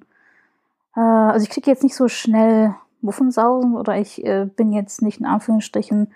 äh, 0.95 1.01
also 1.01 1.43
ich 1.43 1.49
krieg 1.49 1.67
jetzt 1.67 1.83
nicht 1.83 1.95
so 1.95 2.07
schnell 2.07 2.75
Muffensausen 3.01 3.75
oder 3.75 3.97
ich 3.97 4.23
äh, 4.25 4.45
bin 4.45 4.71
jetzt 4.71 5.01
nicht 5.01 5.19
in 5.19 5.25
Anführungsstrichen 5.25 6.13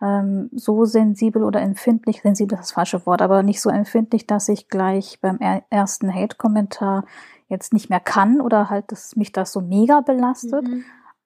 ähm, 0.00 0.48
so 0.52 0.84
sensibel 0.84 1.44
oder 1.44 1.60
empfindlich, 1.60 2.22
sensibel 2.22 2.54
ist 2.54 2.68
das 2.68 2.72
falsche 2.72 3.04
Wort, 3.06 3.22
aber 3.22 3.42
nicht 3.42 3.60
so 3.60 3.70
empfindlich, 3.70 4.26
dass 4.26 4.48
ich 4.48 4.68
gleich 4.68 5.20
beim 5.20 5.38
er 5.38 5.62
ersten 5.70 6.12
Hate-Kommentar 6.14 7.04
jetzt 7.48 7.72
nicht 7.72 7.90
mehr 7.90 8.00
kann 8.00 8.40
oder 8.40 8.70
halt, 8.70 8.92
dass 8.92 9.16
mich 9.16 9.32
das 9.32 9.52
so 9.52 9.60
mega 9.60 10.00
belastet. 10.00 10.66
Mhm. 10.66 10.84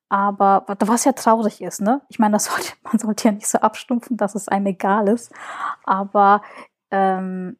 Aber 0.08 0.64
was 0.80 1.04
ja 1.04 1.12
traurig 1.12 1.60
ist, 1.60 1.80
ne? 1.80 2.02
Ich 2.08 2.18
meine, 2.18 2.32
das 2.32 2.44
sollte, 2.52 2.72
man 2.82 2.98
sollte 2.98 3.28
ja 3.28 3.32
nicht 3.32 3.48
so 3.48 3.58
abstumpfen, 3.58 4.16
dass 4.16 4.34
es 4.34 4.48
einem 4.48 4.66
egal 4.66 5.08
ist. 5.08 5.32
Aber 5.84 6.42
ähm, 6.90 7.56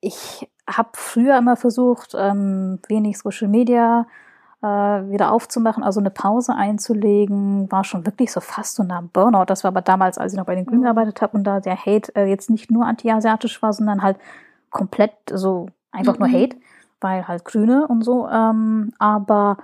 ich 0.00 0.48
habe 0.68 0.90
früher 0.94 1.38
immer 1.38 1.56
versucht, 1.56 2.14
ähm, 2.16 2.80
wenig 2.88 3.18
Social 3.18 3.48
Media 3.48 4.06
äh, 4.62 4.66
wieder 4.66 5.32
aufzumachen, 5.32 5.82
also 5.82 6.00
eine 6.00 6.10
Pause 6.10 6.54
einzulegen, 6.54 7.70
war 7.70 7.84
schon 7.84 8.06
wirklich 8.06 8.32
so 8.32 8.40
fast 8.40 8.74
so 8.74 8.82
nah 8.82 8.98
am 8.98 9.08
Burnout. 9.08 9.46
Das 9.46 9.64
war 9.64 9.68
aber 9.68 9.82
damals, 9.82 10.18
als 10.18 10.32
ich 10.32 10.38
noch 10.38 10.46
bei 10.46 10.54
den 10.54 10.66
Grünen 10.66 10.80
mhm. 10.80 10.84
gearbeitet 10.84 11.22
habe 11.22 11.36
und 11.36 11.44
da 11.44 11.60
der 11.60 11.76
Hate 11.76 12.14
äh, 12.16 12.26
jetzt 12.26 12.50
nicht 12.50 12.70
nur 12.70 12.86
anti-asiatisch 12.86 13.62
war, 13.62 13.72
sondern 13.72 14.02
halt 14.02 14.18
komplett 14.70 15.12
so 15.32 15.68
einfach 15.92 16.18
mhm. 16.18 16.26
nur 16.26 16.40
Hate, 16.40 16.56
weil 17.00 17.26
halt 17.28 17.44
Grüne 17.44 17.86
und 17.88 18.02
so. 18.02 18.28
Ähm, 18.28 18.92
aber 18.98 19.58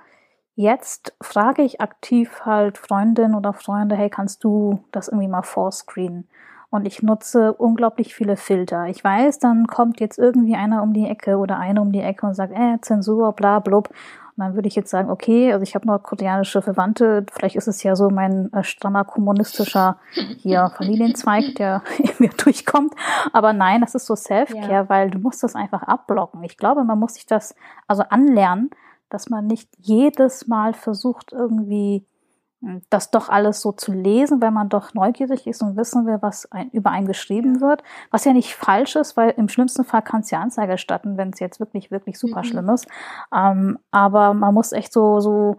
Jetzt 0.57 1.17
frage 1.21 1.63
ich 1.63 1.81
aktiv 1.81 2.43
halt 2.45 2.79
Freundinnen 2.79 3.35
oder 3.35 3.53
Freunde, 3.53 3.97
hey, 3.97 4.09
kannst 4.09 4.45
du 4.45 4.85
das 4.93 5.09
irgendwie 5.09 5.27
mal 5.27 5.43
vorscreenen? 5.43 6.29
Und 6.71 6.87
ich 6.87 7.03
nutze 7.03 7.53
unglaublich 7.53 8.15
viele 8.15 8.37
Filter. 8.37 8.87
Ich 8.87 9.03
weiß, 9.03 9.39
dann 9.41 9.67
kommt 9.67 10.01
jetzt 10.01 10.19
irgendwie 10.19 10.55
einer 10.55 10.83
um 10.83 10.93
die 10.93 11.07
Ecke 11.07 11.39
oder 11.39 11.59
eine 11.59 11.81
um 11.81 11.93
die 11.93 12.01
Ecke 12.01 12.27
und 12.27 12.35
sagt, 12.35 12.53
äh, 12.53 12.81
Zensur, 12.81 13.33
bla, 13.33 13.59
blub. 13.59 13.91
Und 14.37 14.43
dann 14.43 14.55
würde 14.55 14.67
ich 14.67 14.75
jetzt 14.75 14.91
sagen, 14.91 15.11
okay, 15.11 15.53
also 15.53 15.63
ich 15.63 15.77
habe 15.77 15.87
nordkoreanische 15.87 16.61
Verwandte, 16.61 17.25
vielleicht 17.33 17.55
ist 17.55 17.69
es 17.69 17.83
ja 17.85 17.95
so 17.95 18.11
mein 18.11 18.53
äh, 18.53 18.65
strammer 18.65 19.05
kommunistischer 19.05 19.99
hier 20.39 20.73
Familienzweig, 20.77 21.55
der 21.55 21.83
mir 22.19 22.31
durchkommt. 22.31 22.95
Aber 23.33 23.53
nein, 23.53 23.81
das 23.81 23.95
ist 23.95 24.07
so 24.07 24.17
Self-Care, 24.17 24.73
ja. 24.73 24.89
weil 24.89 25.11
du 25.11 25.19
musst 25.19 25.45
das 25.45 25.55
einfach 25.55 25.83
abblocken. 25.83 26.43
Ich 26.43 26.57
glaube, 26.57 26.83
man 26.83 26.99
muss 26.99 27.15
sich 27.15 27.27
das 27.27 27.55
also 27.87 28.03
anlernen, 28.09 28.71
dass 29.09 29.31
man 29.31 29.47
nicht 29.47 29.69
jedes 29.79 30.49
Mal 30.49 30.75
versucht, 30.75 31.33
irgendwie 31.33 32.05
das 32.91 33.11
doch 33.11 33.29
alles 33.29 33.61
so 33.61 33.73
zu 33.73 33.93
lesen, 33.93 34.41
weil 34.41 34.51
man 34.51 34.69
doch 34.69 34.95
neugierig 34.95 35.47
ist 35.47 35.63
und 35.63 35.77
wissen 35.77 36.07
will, 36.07 36.19
was 36.21 36.51
ein, 36.51 36.71
über 36.71 36.91
einen 36.91 37.07
geschrieben 37.07 37.61
wird. 37.61 37.83
Was 38.11 38.25
ja 38.25 38.33
nicht 38.33 38.55
falsch 38.55 38.97
ist, 38.97 39.17
weil 39.17 39.31
im 39.31 39.49
schlimmsten 39.49 39.85
Fall 39.85 40.03
kann 40.03 40.21
es 40.21 40.31
ja 40.31 40.41
Anzeige 40.41 40.73
erstatten, 40.73 41.17
wenn 41.17 41.31
es 41.31 41.41
jetzt 41.41 41.61
wirklich, 41.61 41.91
wirklich 41.91 42.19
super 42.19 42.41
mhm. 42.41 42.45
schlimm 42.45 42.69
ist. 42.71 42.87
Ähm, 43.35 43.79
aber 43.91 44.35
man 44.35 44.55
muss 44.55 44.73
echt 44.73 44.93
so, 44.93 45.21
so 45.21 45.57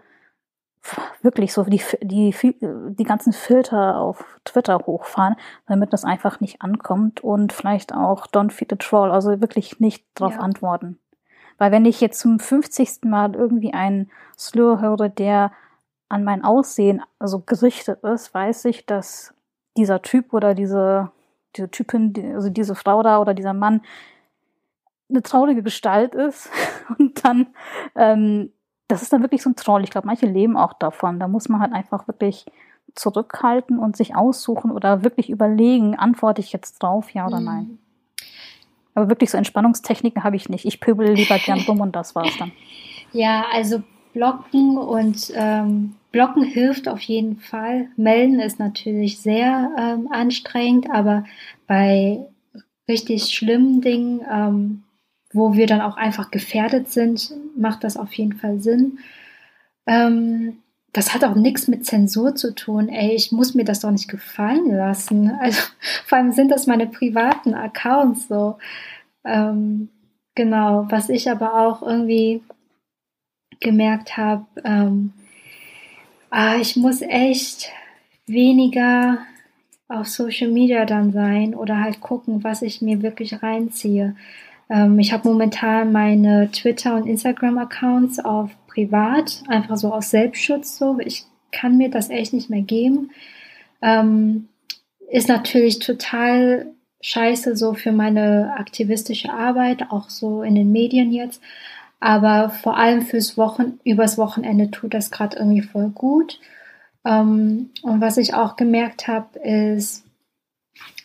wirklich 1.22 1.54
so 1.54 1.64
die, 1.64 1.82
die, 2.02 2.36
die 2.62 3.04
ganzen 3.04 3.34
Filter 3.34 4.00
auf 4.00 4.24
Twitter 4.44 4.78
hochfahren, 4.86 5.36
damit 5.68 5.94
das 5.94 6.04
einfach 6.04 6.40
nicht 6.40 6.62
ankommt 6.62 7.24
und 7.24 7.54
vielleicht 7.54 7.94
auch 7.94 8.28
Don't 8.28 8.52
Feed 8.52 8.70
the 8.70 8.78
Troll, 8.78 9.12
also 9.12 9.42
wirklich 9.42 9.80
nicht 9.80 10.06
darauf 10.16 10.36
ja. 10.36 10.42
antworten. 10.42 11.00
Weil 11.58 11.72
wenn 11.72 11.86
ich 11.86 12.02
jetzt 12.02 12.20
zum 12.20 12.40
50. 12.40 13.06
Mal 13.06 13.34
irgendwie 13.36 13.74
einen 13.74 14.12
Slur 14.38 14.82
höre, 14.82 15.10
der 15.10 15.52
an 16.16 16.24
mein 16.24 16.46
Aussehen 16.46 17.02
also 17.20 17.42
gerichtet 17.42 18.02
ist, 18.04 18.34
weiß 18.34 18.66
ich, 18.66 18.86
dass 18.86 19.34
dieser 19.76 20.02
Typ 20.02 20.34
oder 20.34 20.56
diese, 20.56 21.12
diese 21.56 21.70
Typin, 21.70 22.14
also 22.34 22.50
diese 22.50 22.74
Frau 22.74 23.04
da 23.04 23.20
oder 23.20 23.34
dieser 23.34 23.54
Mann 23.54 23.82
eine 25.10 25.22
traurige 25.22 25.62
Gestalt 25.62 26.16
ist. 26.16 26.50
Und 26.98 27.24
dann, 27.26 27.48
ähm, 27.96 28.54
das 28.88 29.02
ist 29.02 29.12
dann 29.12 29.22
wirklich 29.22 29.44
so 29.44 29.50
ein 29.50 29.58
Troll. 29.58 29.84
Ich 29.84 29.90
glaube, 29.90 30.08
manche 30.08 30.26
leben 30.26 30.56
auch 30.56 30.74
davon. 30.74 31.20
Da 31.20 31.28
muss 31.28 31.50
man 31.50 31.60
halt 31.60 31.74
einfach 31.74 32.08
wirklich 32.08 32.46
zurückhalten 32.94 33.78
und 33.78 33.98
sich 33.98 34.16
aussuchen 34.16 34.72
oder 34.72 35.04
wirklich 35.04 35.30
überlegen, 35.30 35.96
antworte 35.98 36.40
ich 36.40 36.54
jetzt 36.54 36.82
drauf, 36.82 37.10
ja 37.10 37.28
oder 37.28 37.42
nein. 37.42 37.64
Mhm. 37.64 37.80
Aber 38.94 39.10
wirklich 39.10 39.32
so 39.32 39.38
Entspannungstechniken 39.38 40.24
habe 40.24 40.38
ich 40.38 40.48
nicht. 40.48 40.64
Ich 40.66 40.80
pöbel 40.80 41.12
lieber 41.12 41.38
gern 41.40 41.60
rum 41.62 41.82
und 41.82 41.94
das 41.96 42.16
war's 42.16 42.38
dann. 42.38 42.52
Ja, 43.12 43.46
also 43.54 43.82
Blocken 44.16 44.78
und 44.78 45.32
ähm, 45.36 45.96
Blocken 46.16 46.46
hilft 46.46 46.88
auf 46.88 47.02
jeden 47.02 47.42
Fall. 47.42 47.90
Melden 47.98 48.40
ist 48.40 48.58
natürlich 48.58 49.20
sehr 49.20 49.70
ähm, 49.78 50.08
anstrengend, 50.10 50.90
aber 50.90 51.26
bei 51.68 52.26
richtig 52.88 53.36
schlimmen 53.36 53.82
Dingen, 53.82 54.22
ähm, 54.32 54.84
wo 55.34 55.56
wir 55.56 55.68
dann 55.68 55.82
auch 55.82 55.98
einfach 55.98 56.32
gefährdet 56.32 56.90
sind, 56.90 57.34
macht 57.58 57.84
das 57.84 57.98
auf 57.98 58.14
jeden 58.14 58.32
Fall 58.32 58.62
Sinn. 58.62 59.00
Ähm, 59.88 60.60
das 60.94 61.14
hat 61.14 61.26
auch 61.26 61.36
nichts 61.36 61.68
mit 61.68 61.86
Zensur 61.86 62.34
zu 62.34 62.56
tun. 62.56 62.88
Ey, 62.88 63.14
ich 63.14 63.34
muss 63.34 63.54
mir 63.54 63.66
das 63.66 63.82
doch 63.82 63.92
nicht 63.92 64.08
gefallen 64.08 64.72
lassen. 64.72 65.30
Also 65.42 65.64
vor 66.06 66.18
allem 66.18 66.32
sind 66.32 66.50
das 66.50 66.66
meine 66.66 66.88
privaten 66.88 67.54
Accounts 67.54 68.30
so. 68.30 68.58
Ähm, 69.26 69.90
genau, 70.34 70.88
was 70.90 71.10
ich 71.10 71.30
aber 71.30 71.56
auch 71.56 71.82
irgendwie 71.82 72.42
gemerkt 73.60 74.16
habe, 74.16 74.46
ähm, 74.64 75.12
ah, 76.30 76.58
ich 76.60 76.76
muss 76.76 77.02
echt 77.02 77.70
weniger 78.28 79.20
auf 79.88 80.08
Social 80.08 80.50
Media 80.50 80.86
dann 80.86 81.12
sein 81.12 81.54
oder 81.54 81.80
halt 81.80 82.02
gucken, 82.02 82.44
was 82.44 82.62
ich 82.62 82.82
mir 82.82 83.02
wirklich 83.02 83.42
reinziehe. 83.44 84.16
Ähm, 84.70 84.98
ich 85.00 85.14
habe 85.14 85.28
momentan 85.28 85.92
meine 85.92 86.50
Twitter- 86.52 86.96
und 86.96 87.08
Instagram-Accounts 87.08 88.20
auf 88.20 88.52
privat, 88.68 89.44
einfach 89.48 89.78
so 89.78 89.94
aus 89.94 90.10
Selbstschutz 90.10 90.78
so. 90.78 91.00
Ich 91.00 91.26
kann 91.52 91.78
mir 91.78 91.90
das 91.90 92.10
echt 92.10 92.34
nicht 92.34 92.50
mehr 92.50 92.62
geben. 92.62 93.12
Ähm, 93.82 94.50
ist 95.10 95.30
natürlich 95.30 95.80
total 95.80 96.68
scheiße 97.02 97.56
so 97.56 97.76
für 97.76 97.92
meine 97.92 98.56
aktivistische 98.58 99.32
Arbeit, 99.32 99.92
auch 99.92 100.10
so 100.10 100.42
in 100.42 100.56
den 100.56 100.72
Medien 100.72 101.12
jetzt. 101.12 101.42
Aber 102.00 102.50
vor 102.50 102.78
allem 102.78 103.02
fürs 103.02 103.38
Wochen, 103.38 103.80
übers 103.84 104.18
Wochenende 104.18 104.70
tut 104.72 104.94
das 104.94 105.12
gerade 105.12 105.38
irgendwie 105.38 105.62
voll 105.62 105.90
gut. 105.90 106.40
Ähm, 107.06 107.70
und 107.82 108.02
was 108.02 108.18
ich 108.18 108.34
auch 108.34 108.56
gemerkt 108.56 109.08
habe, 109.08 109.40
ist 109.40 110.04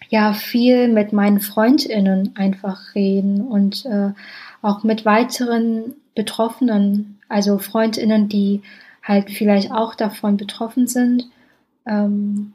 ja 0.09 0.33
viel 0.33 0.89
mit 0.89 1.13
meinen 1.13 1.41
FreundInnen 1.41 2.35
einfach 2.37 2.95
reden 2.95 3.41
und 3.43 3.87
äh, 3.87 4.11
auch 4.63 4.83
mit 4.83 5.05
weiteren 5.05 5.95
Betroffenen 6.15 7.21
also 7.31 7.59
Freundinnen, 7.59 8.29
die 8.29 8.61
halt 9.03 9.31
vielleicht 9.31 9.71
auch 9.71 9.95
davon 9.95 10.37
betroffen 10.37 10.87
sind 10.87 11.31
ähm, 11.87 12.53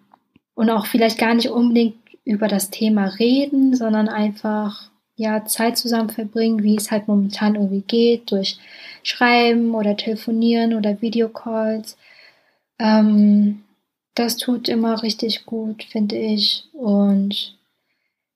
und 0.54 0.70
auch 0.70 0.86
vielleicht 0.86 1.18
gar 1.18 1.34
nicht 1.34 1.50
unbedingt 1.50 1.96
über 2.26 2.48
das 2.48 2.70
Thema 2.70 3.06
reden, 3.06 3.76
sondern 3.76 4.10
einfach 4.10 4.90
ja 5.16 5.46
Zeit 5.46 5.78
zusammen 5.78 6.10
verbringen, 6.10 6.64
wie 6.64 6.76
es 6.76 6.92
halt 6.92 7.08
momentan 7.08 7.56
irgendwie 7.56 7.82
geht, 7.82 8.32
durch 8.32 8.58
Schreiben 9.04 9.74
oder 9.74 9.96
Telefonieren 9.96 10.74
oder 10.76 11.02
Videocalls. 11.02 11.98
Ähm, 12.80 13.64
das 14.16 14.38
tut 14.38 14.70
immer 14.70 15.04
richtig 15.04 15.46
gut, 15.46 15.84
finde 15.84 16.18
ich. 16.18 16.66
Und 16.74 17.58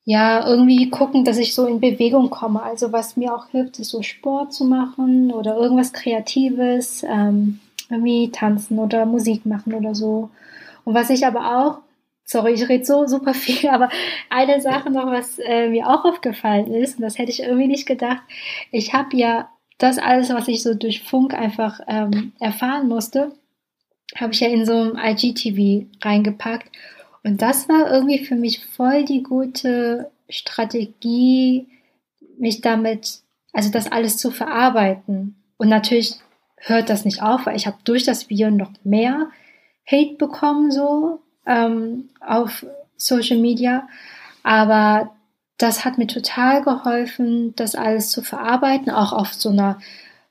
ja, 0.05 0.47
irgendwie 0.47 0.89
gucken, 0.89 1.23
dass 1.23 1.38
ich 1.38 1.53
so 1.53 1.67
in 1.67 1.80
Bewegung 1.80 2.30
komme. 2.30 2.63
Also 2.63 2.91
was 2.91 3.17
mir 3.17 3.34
auch 3.34 3.47
hilft, 3.49 3.80
ist 3.80 3.89
so 3.89 4.01
Sport 4.01 4.53
zu 4.53 4.65
machen 4.65 5.32
oder 5.32 5.55
irgendwas 5.55 5.93
Kreatives, 5.93 7.03
ähm, 7.03 7.59
irgendwie 7.89 8.30
tanzen 8.32 8.80
oder 8.80 9.05
Musik 9.05 9.45
machen 9.45 9.73
oder 9.73 9.95
so. 9.95 10.30
Und 10.84 10.93
was 10.93 11.09
ich 11.09 11.25
aber 11.25 11.59
auch, 11.59 11.80
sorry, 12.30 12.53
ich 12.53 12.69
rede 12.69 12.86
so 12.86 13.07
super 13.07 13.34
viel, 13.34 13.69
aber 13.69 13.89
eine 14.30 14.61
Sache 14.61 14.89
noch, 14.91 15.07
was 15.07 15.39
äh, 15.39 15.67
mir 15.67 15.88
auch 15.88 16.05
aufgefallen 16.05 16.73
ist, 16.73 16.97
und 16.97 17.01
das 17.01 17.17
hätte 17.17 17.32
ich 17.32 17.41
irgendwie 17.41 17.67
nicht 17.67 17.88
gedacht, 17.88 18.21
ich 18.71 18.93
habe 18.93 19.17
ja 19.17 19.49
das 19.80 19.97
alles, 19.97 20.30
was 20.30 20.47
ich 20.47 20.61
so 20.61 20.73
durch 20.73 21.03
Funk 21.03 21.34
einfach 21.34 21.80
ähm, 21.88 22.34
erfahren 22.39 22.88
musste, 22.88 23.32
habe 24.15 24.34
ich 24.34 24.41
ja 24.41 24.49
in 24.49 24.65
so 24.65 24.73
einem 24.73 24.97
IGTV 24.97 25.88
reingepackt. 26.03 26.69
Und 27.23 27.41
das 27.41 27.69
war 27.69 27.91
irgendwie 27.91 28.25
für 28.25 28.36
mich 28.36 28.65
voll 28.65 29.05
die 29.05 29.23
gute 29.23 30.11
Strategie, 30.30 31.67
mich 32.38 32.61
damit, 32.61 33.19
also 33.53 33.71
das 33.71 33.91
alles 33.91 34.17
zu 34.17 34.32
verarbeiten. 34.32 35.36
Und 35.57 35.69
natürlich 35.69 36.15
hört 36.57 36.89
das 36.89 37.05
nicht 37.05 37.21
auf, 37.21 37.45
weil 37.45 37.55
ich 37.55 37.67
habe 37.67 37.77
durch 37.84 38.03
das 38.03 38.30
Video 38.30 38.51
noch 38.51 38.71
mehr 38.84 39.30
Hate 39.86 40.15
bekommen, 40.15 40.71
so 40.71 41.21
ähm, 41.46 42.10
auf 42.20 42.66
Social 42.98 43.38
Media. 43.38 43.88
Aber 44.44 45.12
das 45.58 45.84
hat 45.84 45.98
mir 45.98 46.08
total 46.08 46.64
geholfen, 46.64 47.54
das 47.56 47.76
alles 47.76 48.12
zu 48.12 48.22
verarbeiten, 48.22 48.92
auch 48.92 49.12
auf 49.14 49.34
so 49.34 49.50
einer 49.50 49.80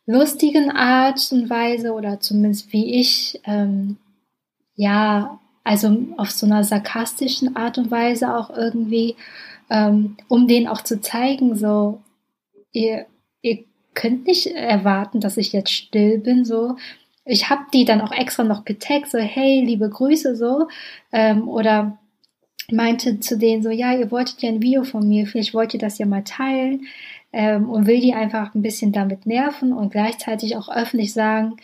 lustigen 0.07 0.71
Art 0.71 1.21
und 1.33 1.51
Weise 1.51 1.93
oder 1.93 2.19
zumindest 2.19 2.73
wie 2.73 2.99
ich, 2.99 3.41
ähm, 3.45 3.99
ja, 4.75 5.39
also 5.65 5.99
auf 6.17 6.31
so 6.31 6.47
einer 6.47 6.65
sarkastischen 6.65 7.57
Art 7.57 7.77
und 7.77 7.91
Weise 7.91 8.35
auch 8.35 8.49
irgendwie, 8.49 9.17
ähm, 9.69 10.17
um 10.29 10.49
denen 10.49 10.67
auch 10.67 10.81
zu 10.81 11.03
zeigen, 11.03 11.57
so, 11.57 12.01
ihr, 12.73 13.05
ihr 13.43 13.65
könnt 13.93 14.27
nicht 14.27 14.47
erwarten, 14.47 15.21
dass 15.21 15.37
ich 15.37 15.53
jetzt 15.53 15.73
still 15.73 16.19
bin, 16.19 16.47
so. 16.47 16.77
Ich 17.29 17.51
habe 17.51 17.63
die 17.73 17.85
dann 17.85 18.01
auch 18.01 18.13
extra 18.13 18.45
noch 18.45 18.65
getaggt, 18.65 19.11
so, 19.11 19.19
hey, 19.19 19.63
liebe 19.65 19.89
Grüße, 19.89 20.35
so, 20.35 20.69
ähm, 21.13 21.49
oder 21.49 21.99
meinte 22.71 23.21
zu 23.21 23.39
denen 23.39 23.63
so, 23.63 23.71
ja, 23.71 23.93
ihr 23.95 24.11
wolltet 24.11 24.43
ja 24.43 24.49
ein 24.51 24.63
Video 24.63 24.85
von 24.85 25.07
mir, 25.09 25.27
vielleicht 25.27 25.55
wollt 25.55 25.75
ihr 25.75 25.81
das 25.81 25.99
ja 25.99 26.07
mal 26.07 26.25
teilen 26.25 26.87
ähm, 27.33 27.69
und 27.71 27.87
will 27.87 28.01
die 28.01 28.15
einfach 28.15 28.55
ein 28.55 28.63
bisschen 28.63 28.93
damit 28.93 29.27
nerven 29.27 29.73
und 29.73 29.91
gleichzeitig 29.91 30.57
auch 30.57 30.69
öffentlich 30.69 31.13
sagen, 31.13 31.57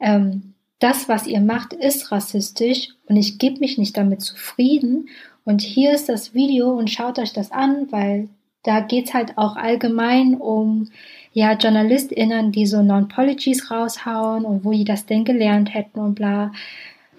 ähm, 0.00 0.54
das, 0.78 1.08
was 1.08 1.26
ihr 1.26 1.40
macht, 1.40 1.72
ist 1.72 2.10
rassistisch 2.10 2.88
und 3.06 3.16
ich 3.16 3.38
gebe 3.38 3.60
mich 3.60 3.78
nicht 3.78 3.96
damit 3.96 4.20
zufrieden. 4.20 5.08
Und 5.44 5.62
hier 5.62 5.92
ist 5.92 6.08
das 6.08 6.34
Video 6.34 6.72
und 6.72 6.90
schaut 6.90 7.18
euch 7.18 7.32
das 7.32 7.52
an, 7.52 7.90
weil 7.92 8.28
da 8.64 8.80
geht's 8.80 9.14
halt 9.14 9.38
auch 9.38 9.56
allgemein 9.56 10.34
um 10.34 10.88
ja, 11.32 11.52
JournalistInnen, 11.54 12.52
die 12.52 12.66
so 12.66 12.82
Non-Policies 12.82 13.70
raushauen 13.70 14.44
und 14.44 14.64
wo 14.64 14.72
die 14.72 14.84
das 14.84 15.06
denn 15.06 15.24
gelernt 15.24 15.72
hätten 15.72 15.98
und 16.00 16.14
bla. 16.14 16.52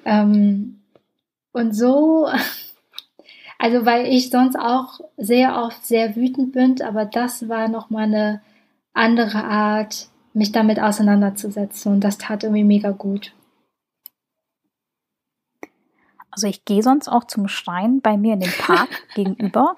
Ähm, 0.06 0.80
und 1.52 1.74
so 1.74 2.28
Also 3.64 3.86
weil 3.86 4.08
ich 4.08 4.30
sonst 4.30 4.58
auch 4.58 5.00
sehr 5.16 5.56
oft 5.56 5.86
sehr 5.86 6.18
wütend 6.18 6.52
bin, 6.52 6.82
aber 6.82 7.06
das 7.06 7.48
war 7.48 7.70
nochmal 7.70 8.04
eine 8.04 8.42
andere 8.92 9.42
Art, 9.42 10.10
mich 10.34 10.52
damit 10.52 10.82
auseinanderzusetzen 10.82 11.94
und 11.94 12.02
das 12.02 12.18
tat 12.18 12.44
irgendwie 12.44 12.66
mega 12.66 12.92
gut. 12.92 13.32
Also 16.30 16.48
ich 16.48 16.66
gehe 16.66 16.84
sonst 16.84 17.08
auch 17.08 17.24
zum 17.24 17.48
Stein 17.48 18.02
bei 18.02 18.18
mir 18.18 18.34
in 18.34 18.42
den 18.42 18.52
Park 18.52 18.90
gegenüber, 19.16 19.78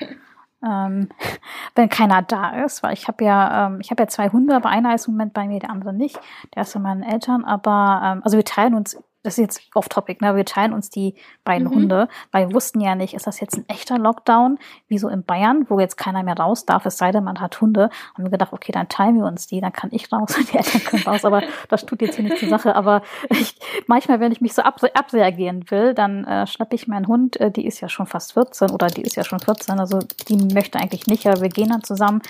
ähm, 0.66 1.10
wenn 1.76 1.90
keiner 1.90 2.22
da 2.22 2.64
ist, 2.64 2.84
weil 2.84 2.94
ich 2.94 3.08
habe 3.08 3.24
ja, 3.24 3.68
ähm, 3.68 3.80
ich 3.82 3.92
habe 3.92 4.04
ja 4.04 4.08
zwei 4.08 4.30
Hunde, 4.30 4.56
aber 4.56 4.70
einer 4.70 4.96
ist 4.96 5.08
im 5.08 5.14
Moment 5.14 5.34
bei 5.34 5.48
mir, 5.48 5.60
der 5.60 5.70
andere 5.70 5.94
nicht. 5.94 6.20
Der 6.56 6.64
ist 6.64 6.74
bei 6.74 6.80
meinen 6.80 7.04
Eltern, 7.04 7.44
aber 7.46 8.02
ähm, 8.04 8.22
also 8.24 8.38
wir 8.38 8.46
teilen 8.46 8.74
uns 8.74 8.98
das 9.26 9.34
ist 9.34 9.40
jetzt 9.40 9.62
off-topic, 9.74 10.22
ne? 10.22 10.36
wir 10.36 10.46
teilen 10.46 10.74
uns 10.74 10.90
die 10.90 11.16
beiden 11.44 11.68
mhm. 11.68 11.76
Hunde, 11.76 12.08
weil 12.32 12.50
wir 12.50 12.56
wussten 12.56 12.80
ja 12.80 12.96
nicht, 12.96 13.14
ist 13.16 13.26
das 13.26 13.40
jetzt 13.40 13.58
ein 13.58 13.68
echter 13.68 13.98
Lockdown, 13.98 14.60
wie 14.88 15.00
so 15.00 15.10
in 15.10 15.24
Bayern, 15.24 15.66
wo 15.68 15.80
jetzt 15.80 15.98
keiner 15.98 16.22
mehr 16.24 16.38
raus 16.38 16.66
darf, 16.66 16.86
es 16.86 16.98
sei 16.98 17.12
denn, 17.12 17.24
man 17.24 17.42
hat 17.42 17.60
Hunde. 17.60 17.90
Haben 18.14 18.24
wir 18.24 18.32
gedacht, 18.32 18.54
okay, 18.54 18.72
dann 18.72 18.88
teilen 18.88 19.16
wir 19.16 19.26
uns 19.26 19.48
die, 19.48 19.62
dann 19.62 19.74
kann 19.74 19.90
ich 19.92 20.12
raus 20.12 20.36
und 20.38 20.52
die 20.52 20.58
Eltern 20.58 20.84
können 20.84 21.04
raus, 21.04 21.26
aber 21.26 21.42
das 21.70 21.86
tut 21.86 22.02
jetzt 22.02 22.16
hier 22.16 22.24
nicht 22.24 22.38
zur 22.38 22.50
Sache. 22.50 22.76
Aber 22.76 23.02
ich, 23.30 23.58
manchmal, 23.88 24.20
wenn 24.20 24.32
ich 24.32 24.42
mich 24.42 24.54
so 24.54 24.62
ab, 24.62 24.80
abreagieren 24.94 25.70
will, 25.72 25.94
dann 25.94 26.24
äh, 26.26 26.46
schnappe 26.46 26.76
ich 26.76 26.88
meinen 26.88 27.08
Hund, 27.08 27.40
äh, 27.40 27.50
die 27.50 27.66
ist 27.66 27.82
ja 27.82 27.90
schon 27.90 28.06
fast 28.06 28.34
14 28.34 28.70
oder 28.70 28.88
die 28.88 29.02
ist 29.02 29.16
ja 29.16 29.24
schon 29.24 29.40
14, 29.40 29.80
also 29.80 30.00
die 30.30 30.38
möchte 30.54 30.80
eigentlich 30.80 31.08
nicht, 31.08 31.26
aber 31.28 31.42
wir 31.42 31.50
gehen 31.50 31.70
dann 31.70 31.84
zusammen 31.84 32.22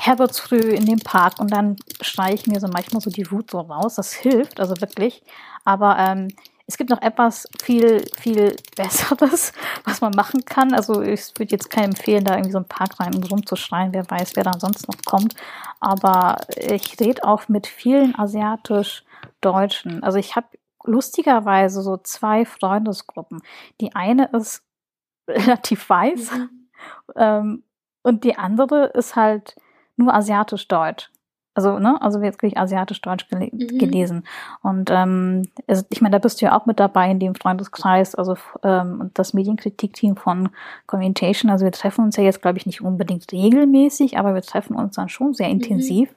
herbertsfrüh 0.00 0.56
in 0.56 0.86
den 0.86 1.00
Park 1.00 1.38
und 1.38 1.52
dann 1.52 1.76
schreie 2.00 2.34
ich 2.34 2.46
mir 2.46 2.60
so 2.60 2.68
manchmal 2.68 3.00
so 3.00 3.10
die 3.10 3.30
Wut 3.30 3.50
so 3.50 3.60
raus. 3.60 3.94
Das 3.96 4.12
hilft, 4.12 4.60
also 4.60 4.80
wirklich. 4.80 5.22
Aber 5.64 5.96
ähm, 5.98 6.28
es 6.66 6.78
gibt 6.78 6.90
noch 6.90 7.02
etwas 7.02 7.48
viel, 7.62 8.04
viel 8.16 8.56
Besseres, 8.76 9.52
was 9.84 10.00
man 10.00 10.12
machen 10.14 10.44
kann. 10.44 10.74
Also 10.74 11.02
ich 11.02 11.32
würde 11.36 11.52
jetzt 11.52 11.70
keinem 11.70 11.90
empfehlen, 11.90 12.24
da 12.24 12.34
irgendwie 12.34 12.52
so 12.52 12.58
einen 12.58 12.68
Park 12.68 13.00
rein 13.00 13.14
und 13.14 13.30
rumzuschreien. 13.30 13.92
Wer 13.92 14.08
weiß, 14.10 14.36
wer 14.36 14.44
da 14.44 14.52
sonst 14.58 14.88
noch 14.88 15.02
kommt. 15.04 15.34
Aber 15.80 16.38
ich 16.56 16.98
rede 17.00 17.24
auch 17.24 17.48
mit 17.48 17.66
vielen 17.66 18.18
asiatisch-Deutschen. 18.18 20.02
Also 20.02 20.18
ich 20.18 20.36
habe 20.36 20.46
lustigerweise 20.84 21.82
so 21.82 21.96
zwei 21.98 22.44
Freundesgruppen. 22.44 23.42
Die 23.80 23.94
eine 23.94 24.30
ist 24.32 24.62
relativ 25.28 25.88
weiß 25.88 26.32
mhm. 26.32 26.68
ähm, 27.16 27.64
und 28.02 28.24
die 28.24 28.36
andere 28.36 28.86
ist 28.86 29.16
halt 29.16 29.56
nur 29.96 30.14
asiatisch-deutsch. 30.14 31.10
Also, 31.56 31.78
ne, 31.78 32.02
also 32.02 32.20
wirklich 32.20 32.58
asiatisch-deutsch 32.58 33.28
gele 33.28 33.48
mhm. 33.52 33.78
gelesen. 33.78 34.24
Und 34.62 34.90
ähm, 34.90 35.42
also, 35.68 35.84
ich 35.90 36.00
meine, 36.00 36.12
da 36.12 36.18
bist 36.18 36.40
du 36.40 36.46
ja 36.46 36.58
auch 36.58 36.66
mit 36.66 36.80
dabei 36.80 37.08
in 37.08 37.20
dem 37.20 37.36
Freundeskreis, 37.36 38.16
also 38.16 38.36
ähm, 38.64 39.12
das 39.14 39.34
Medienkritikteam 39.34 40.16
von 40.16 40.48
Communication. 40.86 41.52
Also 41.52 41.64
wir 41.64 41.70
treffen 41.70 42.04
uns 42.04 42.16
ja 42.16 42.24
jetzt, 42.24 42.42
glaube 42.42 42.58
ich, 42.58 42.66
nicht 42.66 42.80
unbedingt 42.80 43.30
regelmäßig, 43.32 44.18
aber 44.18 44.34
wir 44.34 44.42
treffen 44.42 44.74
uns 44.74 44.96
dann 44.96 45.08
schon 45.08 45.32
sehr 45.32 45.46
mhm. 45.46 45.54
intensiv. 45.54 46.10
Mhm. 46.10 46.16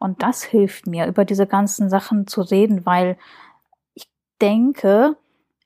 Und 0.00 0.22
das 0.24 0.42
hilft 0.42 0.88
mir, 0.88 1.06
über 1.06 1.24
diese 1.24 1.46
ganzen 1.46 1.88
Sachen 1.88 2.26
zu 2.26 2.40
reden, 2.40 2.84
weil 2.84 3.16
ich 3.94 4.08
denke, 4.40 5.16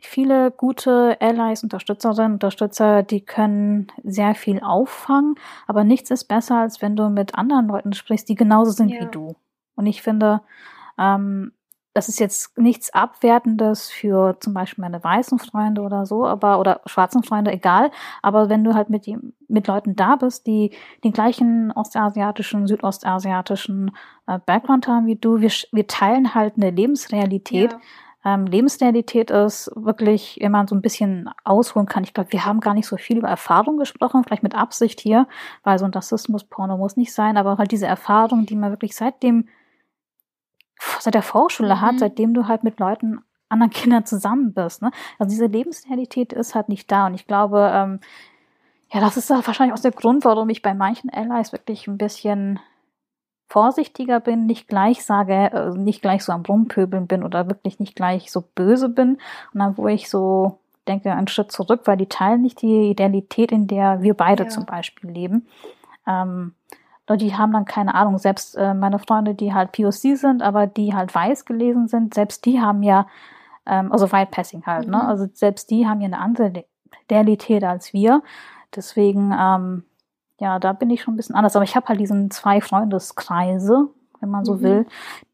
viele 0.01 0.51
gute 0.51 1.17
Allies, 1.21 1.63
Unterstützerinnen, 1.63 2.35
Unterstützer, 2.35 3.03
die 3.03 3.21
können 3.21 3.89
sehr 4.03 4.35
viel 4.35 4.61
auffangen, 4.63 5.37
aber 5.67 5.85
nichts 5.85 6.11
ist 6.11 6.25
besser, 6.25 6.57
als 6.57 6.83
wenn 6.83 6.97
du 6.97 7.09
mit 7.09 7.35
anderen 7.35 7.67
Leuten 7.67 7.93
sprichst, 7.93 8.29
die 8.29 8.35
genauso 8.35 8.71
sind 8.71 8.91
ja. 8.91 9.01
wie 9.01 9.07
du. 9.07 9.37
Und 9.75 9.87
ich 9.87 10.03
finde, 10.03 10.41
ähm, 10.99 11.53
das 11.97 12.11
ist 12.11 12.21
jetzt 12.21 12.59
nichts 12.59 12.93
Abwertendes 12.93 13.89
für 13.89 14.37
zum 14.41 14.53
Beispiel 14.53 14.83
meine 14.83 15.03
weißen 15.03 15.39
Freunde 15.39 15.81
oder 15.81 16.05
so, 16.05 16.27
aber 16.27 16.61
oder 16.61 16.83
schwarzen 16.85 17.23
Freunde, 17.23 17.51
egal. 17.53 17.91
Aber 18.21 18.51
wenn 18.51 18.65
du 18.65 18.75
halt 18.75 18.91
mit, 18.91 19.07
mit 19.49 19.67
Leuten 19.67 19.97
da 19.97 20.17
bist, 20.17 20.47
die 20.47 20.73
den 21.05 21.13
gleichen 21.13 21.73
ostasiatischen, 21.73 22.67
südostasiatischen 22.67 23.93
äh, 24.27 24.39
Background 24.45 24.89
haben 24.89 25.07
wie 25.07 25.17
du, 25.17 25.41
wir, 25.41 25.51
wir 25.73 25.87
teilen 25.87 26.35
halt 26.35 26.57
eine 26.57 26.71
Lebensrealität, 26.71 27.73
ja 27.73 27.79
ähm, 28.27 28.45
Lebensrealität 28.45 29.31
ist, 29.31 29.71
wirklich 29.77 30.39
wenn 30.41 30.51
man 30.51 30.67
so 30.67 30.75
ein 30.75 30.83
bisschen 30.83 31.31
ausholen 31.45 31.87
kann. 31.87 32.03
Ich 32.03 32.13
glaube, 32.13 32.33
wir 32.33 32.45
haben 32.45 32.59
gar 32.59 32.75
nicht 32.75 32.89
so 32.89 32.97
viel 32.97 33.19
über 33.19 33.29
Erfahrung 33.29 33.79
gesprochen, 33.79 34.25
vielleicht 34.25 34.43
mit 34.43 34.57
Absicht 34.57 34.99
hier, 34.99 35.29
weil 35.63 35.79
so 35.79 35.85
ein 35.85 35.93
Rassismus-Porno 35.93 36.77
muss 36.77 36.97
nicht 36.97 37.15
sein, 37.15 37.37
aber 37.37 37.57
halt 37.57 37.71
diese 37.71 37.87
Erfahrung, 37.87 38.45
die 38.45 38.57
man 38.57 38.73
wirklich 38.73 38.97
seit 38.97 39.23
dem, 39.23 39.47
seit 40.99 41.15
der 41.15 41.23
Vorschule 41.23 41.77
mhm. 41.77 41.81
hat, 41.81 42.01
seitdem 42.01 42.35
du 42.35 42.49
halt 42.49 42.65
mit 42.65 42.81
Leuten, 42.81 43.21
anderen 43.49 43.71
Kindern 43.71 44.05
zusammen 44.05 44.53
bist. 44.53 44.83
Ne? 44.83 44.91
Also 45.21 45.31
diese 45.31 45.47
Lebensrealität 45.47 46.33
ist 46.33 46.57
halt 46.57 46.69
nicht 46.69 46.91
da 46.91 47.07
und 47.07 47.15
ich 47.15 47.29
glaube, 47.29 47.71
ähm, 47.73 48.01
ja, 48.93 48.99
das 48.99 49.17
ist 49.17 49.31
wahrscheinlich 49.31 49.79
auch 49.79 49.83
der 49.83 49.93
Grund, 49.93 50.25
warum 50.25 50.49
ich 50.49 50.63
bei 50.63 50.75
manchen 50.75 51.11
Allies 51.11 51.53
wirklich 51.53 51.87
ein 51.87 51.97
bisschen 51.97 52.59
vorsichtiger 53.49 54.21
bin, 54.21 54.47
nicht 54.47 54.69
gleich 54.69 55.05
sage, 55.05 55.35
äh, 55.35 55.71
nicht 55.71 56.03
gleich 56.03 56.25
so 56.25 56.33
am 56.33 56.43
Rumpöbeln 56.43 57.07
bin 57.07 57.23
oder 57.23 57.49
wirklich 57.49 57.79
nicht 57.79 57.97
gleich 57.97 58.31
so 58.31 58.43
böse 58.55 58.89
bin. 58.89 59.19
Und 59.53 59.61
dann, 59.61 59.77
wo 59.77 59.87
ich 59.87 60.11
so 60.11 60.59
denke, 60.89 61.13
einen 61.13 61.29
Schritt 61.29 61.53
zurück, 61.53 61.83
weil 61.85 61.97
die 61.97 62.07
teilen 62.07 62.43
nicht 62.43 62.63
die 62.63 62.95
Realität, 62.99 63.53
in 63.53 63.67
der 63.67 64.03
wir 64.03 64.15
beide 64.15 64.45
ja. 64.45 64.49
zum 64.49 64.67
Beispiel 64.67 65.11
leben. 65.11 65.47
Ähm, 66.07 66.55
die 67.09 67.37
haben 67.37 67.53
dann 67.53 67.65
keine 67.65 67.95
Ahnung, 67.95 68.19
selbst 68.19 68.57
äh, 68.57 68.75
meine 68.75 68.99
Freunde, 68.99 69.35
die 69.35 69.55
halt 69.55 69.71
POC 69.71 70.17
sind, 70.17 70.43
aber 70.43 70.67
die 70.67 70.93
halt 70.93 71.15
weiß 71.15 71.45
gelesen 71.45 71.87
sind, 71.87 72.15
selbst 72.15 72.45
die 72.45 72.61
haben 72.61 72.83
ja, 72.83 73.07
ähm, 73.65 73.93
also 73.93 74.11
White 74.11 74.33
Passing 74.33 74.67
halt, 74.67 74.89
ne? 74.89 74.97
mhm. 74.97 75.03
ne? 75.03 75.09
Also 75.09 75.29
selbst 75.33 75.71
die 75.71 75.87
haben 75.87 76.01
ja 76.01 76.07
eine 76.07 76.19
andere 76.19 76.65
Realität 77.09 77.63
als 77.63 77.93
wir. 77.93 78.23
Deswegen, 78.75 79.33
ähm, 79.39 79.85
ja, 80.39 80.59
da 80.59 80.73
bin 80.73 80.91
ich 80.91 81.03
schon 81.03 81.15
ein 81.15 81.17
bisschen 81.17 81.35
anders. 81.35 81.57
Aber 81.57 81.65
ich 81.65 81.77
habe 81.77 81.87
halt 81.89 82.01
diesen 82.01 82.31
zwei 82.31 82.61
Freundeskreise, 82.61 83.89
wenn 84.21 84.31
man 84.31 84.45
so 84.45 84.55
mhm. 84.55 84.63
will. 84.63 84.87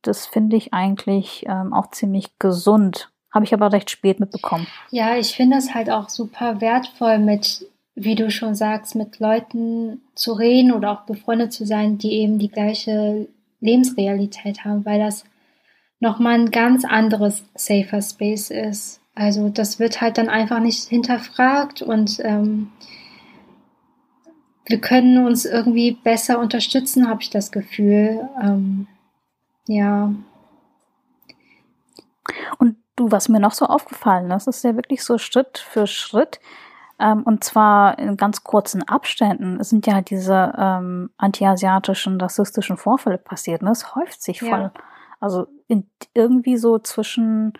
Das 0.02 0.26
finde 0.26 0.56
ich 0.56 0.72
eigentlich 0.72 1.44
ähm, 1.48 1.72
auch 1.72 1.90
ziemlich 1.90 2.38
gesund. 2.38 3.10
Habe 3.32 3.44
ich 3.44 3.54
aber 3.54 3.72
recht 3.72 3.90
spät 3.90 4.20
mitbekommen. 4.20 4.66
Ja, 4.90 5.16
ich 5.16 5.34
finde 5.34 5.56
es 5.56 5.74
halt 5.74 5.90
auch 5.90 6.08
super 6.08 6.60
wertvoll, 6.60 7.18
mit, 7.18 7.66
wie 7.94 8.14
du 8.14 8.30
schon 8.30 8.54
sagst, 8.54 8.94
mit 8.94 9.18
Leuten 9.20 10.02
zu 10.14 10.34
reden 10.34 10.72
oder 10.72 10.92
auch 10.92 11.00
befreundet 11.02 11.52
zu 11.52 11.64
sein, 11.64 11.98
die 11.98 12.12
eben 12.12 12.38
die 12.38 12.50
gleiche 12.50 13.28
Lebensrealität 13.60 14.64
haben, 14.64 14.84
weil 14.84 14.98
das 14.98 15.24
nochmal 15.98 16.34
ein 16.34 16.50
ganz 16.50 16.84
anderes 16.84 17.44
Safer 17.54 18.02
Space 18.02 18.50
ist. 18.50 19.00
Also 19.14 19.48
das 19.48 19.78
wird 19.78 20.00
halt 20.00 20.18
dann 20.18 20.28
einfach 20.28 20.58
nicht 20.58 20.88
hinterfragt 20.88 21.80
und 21.80 22.18
ähm, 22.24 22.70
wir 24.64 24.80
können 24.80 25.26
uns 25.26 25.44
irgendwie 25.44 25.92
besser 25.92 26.38
unterstützen, 26.38 27.08
habe 27.08 27.22
ich 27.22 27.30
das 27.30 27.50
Gefühl. 27.50 28.28
Ähm, 28.40 28.86
ja. 29.66 30.12
Und 32.58 32.76
du, 32.96 33.10
was 33.10 33.28
mir 33.28 33.40
noch 33.40 33.52
so 33.52 33.66
aufgefallen 33.66 34.30
ist, 34.30 34.46
ist 34.46 34.64
ja 34.64 34.76
wirklich 34.76 35.02
so 35.02 35.18
Schritt 35.18 35.58
für 35.58 35.86
Schritt 35.86 36.40
Ähm, 37.00 37.22
und 37.24 37.42
zwar 37.42 37.98
in 37.98 38.16
ganz 38.16 38.44
kurzen 38.44 38.86
Abständen 38.86 39.58
es 39.58 39.70
sind 39.70 39.86
ja 39.86 39.94
halt 39.94 40.10
diese 40.10 40.52
ähm, 40.56 41.10
antiasiatischen, 41.16 42.20
rassistischen 42.20 42.76
Vorfälle 42.76 43.18
passiert. 43.18 43.62
Ne? 43.62 43.70
Es 43.70 43.96
häuft 43.96 44.22
sich 44.22 44.40
voll. 44.40 44.50
Ja. 44.50 44.72
Also 45.18 45.46
in, 45.68 45.88
irgendwie 46.14 46.56
so 46.56 46.78
zwischen 46.78 47.54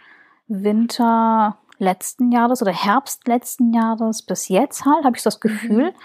Winter 0.47 1.59
letzten 1.79 2.31
Jahres 2.31 2.63
oder 2.63 2.73
Herbst 2.73 3.27
letzten 3.27 3.73
Jahres 3.73 4.23
bis 4.23 4.49
jetzt 4.49 4.85
halt, 4.85 5.05
habe 5.05 5.17
ich 5.17 5.23
das 5.23 5.41
Gefühl, 5.41 5.91
mhm. 5.91 5.97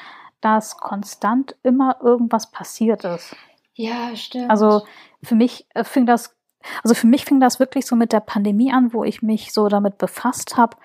Dass 0.42 0.78
konstant 0.78 1.56
immer 1.64 1.98
irgendwas 2.02 2.52
passiert 2.52 3.04
ist. 3.04 3.36
Ja, 3.74 4.16
stimmt. 4.16 4.50
Also 4.50 4.86
für 5.24 5.36
mich 5.36 5.68
äh, 5.74 5.84
fing 5.84 6.06
das, 6.06 6.36
also 6.84 6.96
für 6.96 7.08
mich 7.08 7.26
fing 7.26 7.40
das 7.40 7.60
wirklich 7.60 7.86
so 7.86 7.96
mit 7.96 8.12
der 8.12 8.20
Pandemie 8.20 8.72
an, 8.72 8.94
wo 8.94 9.04
ich 9.04 9.22
mich 9.22 9.54
so 9.54 9.68
damit 9.68 9.98
befasst 9.98 10.58
habe, 10.58 10.78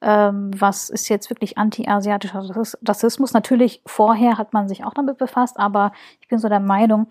ähm, 0.00 0.50
was 0.58 0.88
ist 0.88 1.08
jetzt 1.08 1.28
wirklich 1.28 1.58
anti-asiatischer 1.58 2.48
Rassismus. 2.86 3.32
Natürlich 3.32 3.82
vorher 3.86 4.38
hat 4.38 4.52
man 4.52 4.68
sich 4.68 4.84
auch 4.84 4.94
damit 4.94 5.18
befasst, 5.18 5.58
aber 5.58 5.92
ich 6.20 6.28
bin 6.28 6.38
so 6.38 6.48
der 6.48 6.60
Meinung, 6.60 7.08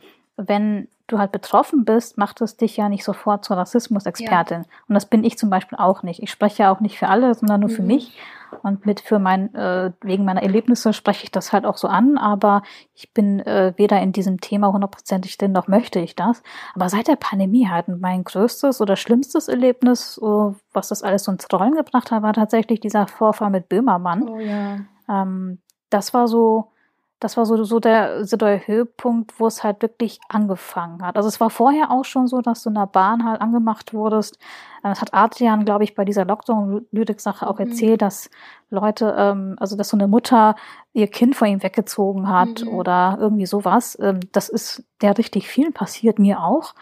wenn 0.48 0.88
du 1.08 1.18
halt 1.18 1.32
betroffen 1.32 1.86
bist, 1.86 2.18
macht 2.18 2.42
es 2.42 2.58
dich 2.58 2.78
ja 2.78 2.88
nicht 2.88 3.04
sofort 3.04 3.44
zur 3.44 3.58
Rassismusexpertin. 3.58 4.62
Ja. 4.62 4.70
Und 4.88 4.96
das 4.96 5.06
bin 5.06 5.24
ich 5.24 5.38
zum 5.38 5.50
Beispiel 5.50 5.78
auch 5.78 6.04
nicht. 6.04 6.22
Ich 6.22 6.32
spreche 6.32 6.64
ja 6.64 6.72
auch 6.72 6.80
nicht 6.80 6.98
für 6.98 7.08
alle, 7.08 7.34
sondern 7.34 7.62
nur 7.62 7.70
mhm. 7.70 7.76
für 7.76 7.84
mich. 7.84 8.18
Und 8.64 8.86
mit 8.86 9.00
für 9.00 9.20
mein, 9.20 9.54
äh, 9.54 9.92
wegen 10.02 10.26
meiner 10.26 10.42
Erlebnisse 10.42 10.92
spreche 10.94 11.24
ich 11.24 11.32
das 11.32 11.54
halt 11.54 11.66
auch 11.66 11.78
so 11.78 11.88
an, 11.88 12.18
aber 12.18 12.64
ich 12.96 13.14
bin 13.14 13.40
äh, 13.42 13.74
weder 13.76 14.02
in 14.02 14.12
diesem 14.12 14.42
Thema 14.42 14.74
hundertprozentig 14.74 15.38
drin, 15.38 15.52
noch 15.52 15.68
möchte 15.68 16.00
ich 16.00 16.16
das. 16.16 16.42
Aber 16.74 16.90
seit 16.90 17.08
der 17.08 17.16
Pandemie 17.16 17.68
halt 17.68 17.88
mein 17.88 18.24
größtes 18.24 18.82
oder 18.82 18.96
schlimmstes 18.96 19.50
Erlebnis, 19.50 20.16
so, 20.16 20.56
was 20.74 20.88
das 20.88 21.04
alles 21.04 21.26
so 21.26 21.32
ins 21.32 21.48
Rollen 21.54 21.76
gebracht 21.76 22.10
hat, 22.10 22.24
war 22.24 22.34
tatsächlich 22.34 22.80
dieser 22.80 23.08
Vorfall 23.08 23.52
mit 23.52 23.70
Böhmermann. 23.70 24.28
Oh 24.28 24.40
ja. 24.40 24.80
Ähm, 25.08 25.60
das 25.92 26.14
war 26.14 26.28
so, 26.28 26.72
das 27.20 27.36
war 27.36 27.46
so, 27.46 27.62
so, 27.66 27.80
der, 27.82 28.26
so 28.26 28.38
der 28.38 28.66
Höhepunkt, 28.66 29.40
wo 29.40 29.48
es 29.48 29.62
halt 29.62 29.82
wirklich 29.82 30.20
angefangen 30.30 31.06
hat. 31.06 31.18
Also 31.18 31.28
es 31.28 31.42
war 31.42 31.50
vorher 31.50 31.92
auch 31.92 32.06
schon 32.06 32.28
so, 32.28 32.42
dass 32.42 32.64
du 32.64 32.70
in 32.70 32.76
der 32.76 32.88
Bahn 32.88 33.26
halt 33.26 33.42
angemacht 33.42 33.94
wurdest. 33.94 34.40
Das 34.84 35.02
hat 35.02 35.14
Adrian, 35.14 35.66
glaube 35.66 35.84
ich, 35.84 35.96
bei 35.96 36.06
dieser 36.06 36.24
Lockdown-Lyrik-Sache 36.24 37.46
auch 37.46 37.60
mhm. 37.60 37.68
erzählt, 37.68 38.02
dass 38.02 38.30
Leute, 38.70 39.14
ähm, 39.18 39.56
also 39.60 39.76
dass 39.76 39.90
so 39.90 39.98
eine 39.98 40.08
Mutter 40.08 40.56
ihr 40.94 41.08
Kind 41.08 41.36
vor 41.36 41.48
ihm 41.48 41.62
weggezogen 41.62 42.30
hat 42.30 42.64
mhm. 42.64 42.70
oder 42.70 43.18
irgendwie 43.20 43.46
sowas. 43.46 43.98
Ähm, 44.02 44.22
das 44.32 44.48
ist 44.48 44.86
der 45.02 45.18
richtig 45.18 45.50
viel 45.50 45.72
passiert, 45.72 46.20
mir 46.20 46.42
auch. 46.42 46.74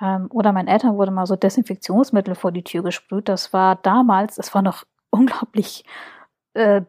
Ähm, 0.00 0.28
oder 0.30 0.52
meinen 0.52 0.68
Eltern 0.68 0.96
wurde 0.96 1.10
mal 1.10 1.26
so 1.26 1.34
Desinfektionsmittel 1.34 2.36
vor 2.36 2.52
die 2.52 2.62
Tür 2.62 2.84
gesprüht. 2.84 3.28
Das 3.28 3.52
war 3.52 3.74
damals, 3.74 4.36
das 4.36 4.54
war 4.54 4.62
noch 4.62 4.84
unglaublich, 5.10 5.84
äh, 6.54 6.82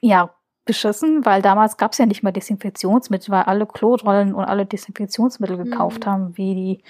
ja, 0.00 0.30
beschissen, 0.66 1.24
weil 1.24 1.40
damals 1.40 1.76
gab 1.76 1.92
es 1.92 1.98
ja 1.98 2.06
nicht 2.06 2.22
mal 2.22 2.32
Desinfektionsmittel, 2.32 3.32
weil 3.32 3.44
alle 3.44 3.66
Klorollen 3.66 4.34
und 4.34 4.44
alle 4.44 4.66
Desinfektionsmittel 4.66 5.56
gekauft 5.56 6.04
mhm. 6.04 6.10
haben, 6.10 6.36
wie 6.36 6.54
die, 6.54 6.82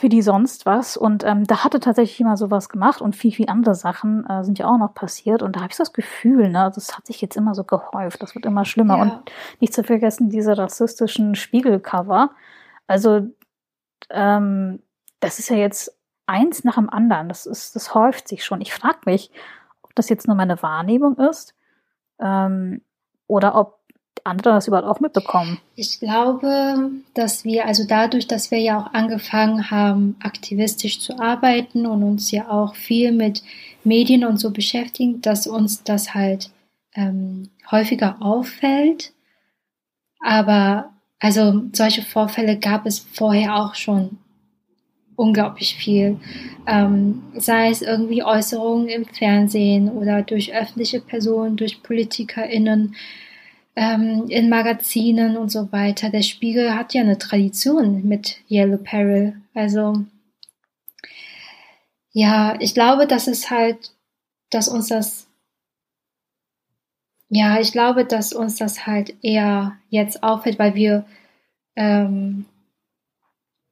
wie 0.00 0.08
die 0.08 0.22
sonst 0.22 0.64
was. 0.64 0.96
Und 0.96 1.24
ähm, 1.24 1.44
da 1.44 1.64
hatte 1.64 1.80
tatsächlich 1.80 2.18
jemand 2.18 2.38
sowas 2.38 2.68
gemacht 2.68 3.02
und 3.02 3.16
viel, 3.16 3.32
viel 3.32 3.48
andere 3.48 3.74
Sachen 3.74 4.24
äh, 4.26 4.44
sind 4.44 4.58
ja 4.58 4.66
auch 4.66 4.78
noch 4.78 4.94
passiert. 4.94 5.42
Und 5.42 5.56
da 5.56 5.60
habe 5.60 5.72
ich 5.72 5.76
das 5.76 5.92
Gefühl, 5.92 6.48
ne, 6.48 6.70
das 6.74 6.96
hat 6.96 7.06
sich 7.06 7.20
jetzt 7.20 7.36
immer 7.36 7.54
so 7.54 7.64
gehäuft, 7.64 8.22
das 8.22 8.34
wird 8.34 8.46
immer 8.46 8.64
schlimmer. 8.64 8.96
Ja. 8.96 9.02
Und 9.02 9.32
nicht 9.60 9.74
zu 9.74 9.84
vergessen, 9.84 10.30
diese 10.30 10.56
rassistischen 10.56 11.34
Spiegelcover. 11.34 12.30
Also, 12.86 13.28
ähm, 14.10 14.82
das 15.20 15.38
ist 15.38 15.50
ja 15.50 15.56
jetzt 15.56 15.96
eins 16.26 16.64
nach 16.64 16.76
dem 16.76 16.88
anderen. 16.88 17.28
Das 17.28 17.46
ist, 17.46 17.76
das 17.76 17.94
häuft 17.94 18.28
sich 18.28 18.44
schon. 18.44 18.60
Ich 18.60 18.72
frage 18.72 18.98
mich, 19.04 19.32
ob 19.82 19.94
das 19.96 20.08
jetzt 20.08 20.28
nur 20.28 20.36
meine 20.36 20.62
Wahrnehmung 20.62 21.18
ist 21.18 21.54
ähm, 22.22 22.80
oder 23.26 23.54
ob 23.54 23.82
andere 24.24 24.54
das 24.54 24.68
überhaupt 24.68 24.86
auch 24.86 25.00
mitbekommen. 25.00 25.58
Ich 25.74 25.98
glaube, 25.98 26.90
dass 27.14 27.44
wir, 27.44 27.66
also 27.66 27.84
dadurch, 27.86 28.28
dass 28.28 28.50
wir 28.50 28.58
ja 28.58 28.80
auch 28.80 28.94
angefangen 28.94 29.70
haben, 29.70 30.16
aktivistisch 30.22 31.00
zu 31.00 31.18
arbeiten 31.18 31.86
und 31.86 32.02
uns 32.02 32.30
ja 32.30 32.48
auch 32.48 32.74
viel 32.74 33.12
mit 33.12 33.42
Medien 33.84 34.24
und 34.24 34.38
so 34.38 34.50
beschäftigen, 34.50 35.20
dass 35.22 35.46
uns 35.46 35.82
das 35.82 36.14
halt 36.14 36.50
ähm, 36.94 37.50
häufiger 37.70 38.16
auffällt. 38.20 39.12
Aber 40.20 40.90
also 41.18 41.64
solche 41.72 42.02
Vorfälle 42.02 42.58
gab 42.58 42.86
es 42.86 43.00
vorher 43.00 43.56
auch 43.56 43.74
schon 43.74 44.18
unglaublich 45.22 45.76
viel. 45.76 46.18
Ähm, 46.66 47.22
sei 47.36 47.70
es 47.70 47.80
irgendwie 47.80 48.24
Äußerungen 48.24 48.88
im 48.88 49.04
Fernsehen 49.04 49.88
oder 49.90 50.22
durch 50.22 50.52
öffentliche 50.52 51.00
Personen, 51.00 51.56
durch 51.56 51.82
PolitikerInnen, 51.82 52.94
ähm, 53.76 54.26
in 54.28 54.48
Magazinen 54.48 55.36
und 55.36 55.50
so 55.50 55.70
weiter. 55.72 56.10
Der 56.10 56.22
Spiegel 56.22 56.74
hat 56.74 56.92
ja 56.94 57.02
eine 57.02 57.18
Tradition 57.18 58.06
mit 58.06 58.38
Yellow 58.50 58.78
Peril. 58.78 59.40
Also 59.54 60.04
ja, 62.12 62.56
ich 62.60 62.74
glaube, 62.74 63.06
dass 63.06 63.28
es 63.28 63.50
halt, 63.50 63.92
dass 64.50 64.68
uns 64.68 64.88
das 64.88 65.28
ja, 67.34 67.58
ich 67.60 67.72
glaube, 67.72 68.04
dass 68.04 68.34
uns 68.34 68.56
das 68.56 68.86
halt 68.86 69.14
eher 69.22 69.78
jetzt 69.88 70.22
auffällt, 70.22 70.58
weil 70.58 70.74
wir 70.74 71.06
ähm, 71.76 72.44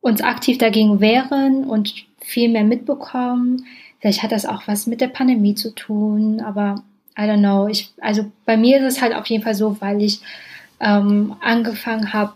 uns 0.01 0.23
aktiv 0.23 0.59
dagegen 0.59 1.01
wehren 1.01 1.65
und 1.65 1.95
viel 2.21 2.49
mehr 2.49 2.65
mitbekommen. 2.65 3.67
Vielleicht 4.01 4.23
hat 4.23 4.33
das 4.33 4.47
auch 4.47 4.63
was 4.67 4.87
mit 4.87 5.01
der 5.01 5.09
Pandemie 5.09 5.55
zu 5.55 5.75
tun, 5.75 6.41
aber 6.41 6.83
I 7.19 7.23
don't 7.23 7.41
know. 7.41 7.69
Ich, 7.69 7.93
also 8.01 8.31
bei 8.47 8.57
mir 8.57 8.79
ist 8.79 8.97
es 8.97 9.03
halt 9.03 9.15
auf 9.15 9.27
jeden 9.27 9.43
Fall 9.43 9.55
so, 9.55 9.81
weil 9.81 10.03
ich 10.03 10.21
ähm, 10.81 11.37
angefangen 11.41 12.13
habe, 12.13 12.33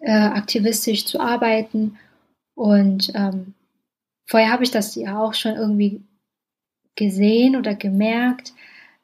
äh, 0.00 0.10
aktivistisch 0.12 1.06
zu 1.06 1.20
arbeiten 1.20 1.96
und 2.54 3.12
ähm, 3.14 3.54
vorher 4.26 4.52
habe 4.52 4.64
ich 4.64 4.70
das 4.70 4.94
ja 4.94 5.18
auch 5.18 5.34
schon 5.34 5.56
irgendwie 5.56 6.02
gesehen 6.94 7.56
oder 7.56 7.74
gemerkt, 7.74 8.52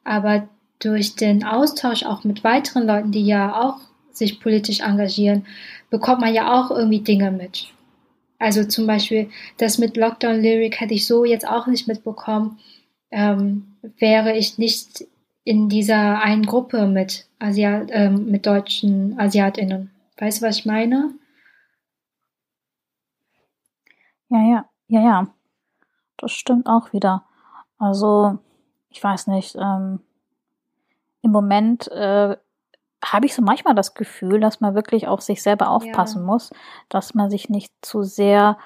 aber 0.03 0.47
durch 0.79 1.15
den 1.15 1.43
Austausch 1.43 2.03
auch 2.03 2.23
mit 2.23 2.43
weiteren 2.43 2.85
Leuten, 2.85 3.11
die 3.11 3.25
ja 3.25 3.59
auch 3.59 3.79
sich 4.17 4.39
politisch 4.39 4.81
engagieren, 4.81 5.45
bekommt 5.89 6.21
man 6.21 6.33
ja 6.33 6.53
auch 6.53 6.71
irgendwie 6.71 7.01
Dinge 7.01 7.31
mit. 7.31 7.67
Also 8.39 8.63
zum 8.65 8.85
Beispiel 8.85 9.29
das 9.57 9.77
mit 9.77 9.97
Lockdown 9.97 10.41
Lyric 10.41 10.79
hätte 10.79 10.93
ich 10.93 11.07
so 11.07 11.25
jetzt 11.25 11.47
auch 11.47 11.67
nicht 11.67 11.87
mitbekommen, 11.87 12.59
ähm, 13.11 13.77
wäre 13.97 14.35
ich 14.35 14.57
nicht 14.57 15.05
in 15.43 15.69
dieser 15.69 16.21
einen 16.21 16.45
Gruppe 16.45 16.87
mit 16.87 17.27
Asiat, 17.39 17.89
ähm, 17.91 18.29
mit 18.29 18.45
deutschen 18.45 19.17
AsiatInnen. 19.17 19.91
Weißt 20.17 20.41
du, 20.41 20.45
was 20.45 20.59
ich 20.59 20.65
meine? 20.65 21.13
Ja, 24.29 24.41
ja, 24.41 24.69
ja, 24.87 25.01
ja. 25.01 25.27
Das 26.17 26.31
stimmt 26.31 26.67
auch 26.67 26.91
wieder. 26.91 27.23
Also, 27.77 28.39
ich 28.89 29.01
weiß 29.01 29.27
nicht, 29.27 29.55
ähm, 29.55 30.01
im 31.21 31.31
Moment 31.31 31.87
äh, 31.91 32.35
habe 33.13 33.25
ich 33.25 33.35
so 33.35 33.41
manchmal 33.41 33.75
das 33.75 33.93
Gefühl, 33.93 34.39
dass 34.39 34.59
man 34.61 34.75
wirklich 34.75 35.07
auf 35.07 35.21
sich 35.21 35.41
selber 35.41 35.69
aufpassen 35.69 36.21
ja. 36.21 36.25
muss, 36.25 36.51
dass 36.89 37.13
man 37.13 37.29
sich 37.29 37.49
nicht 37.49 37.73
zu 37.81 38.03
sehr, 38.03 38.57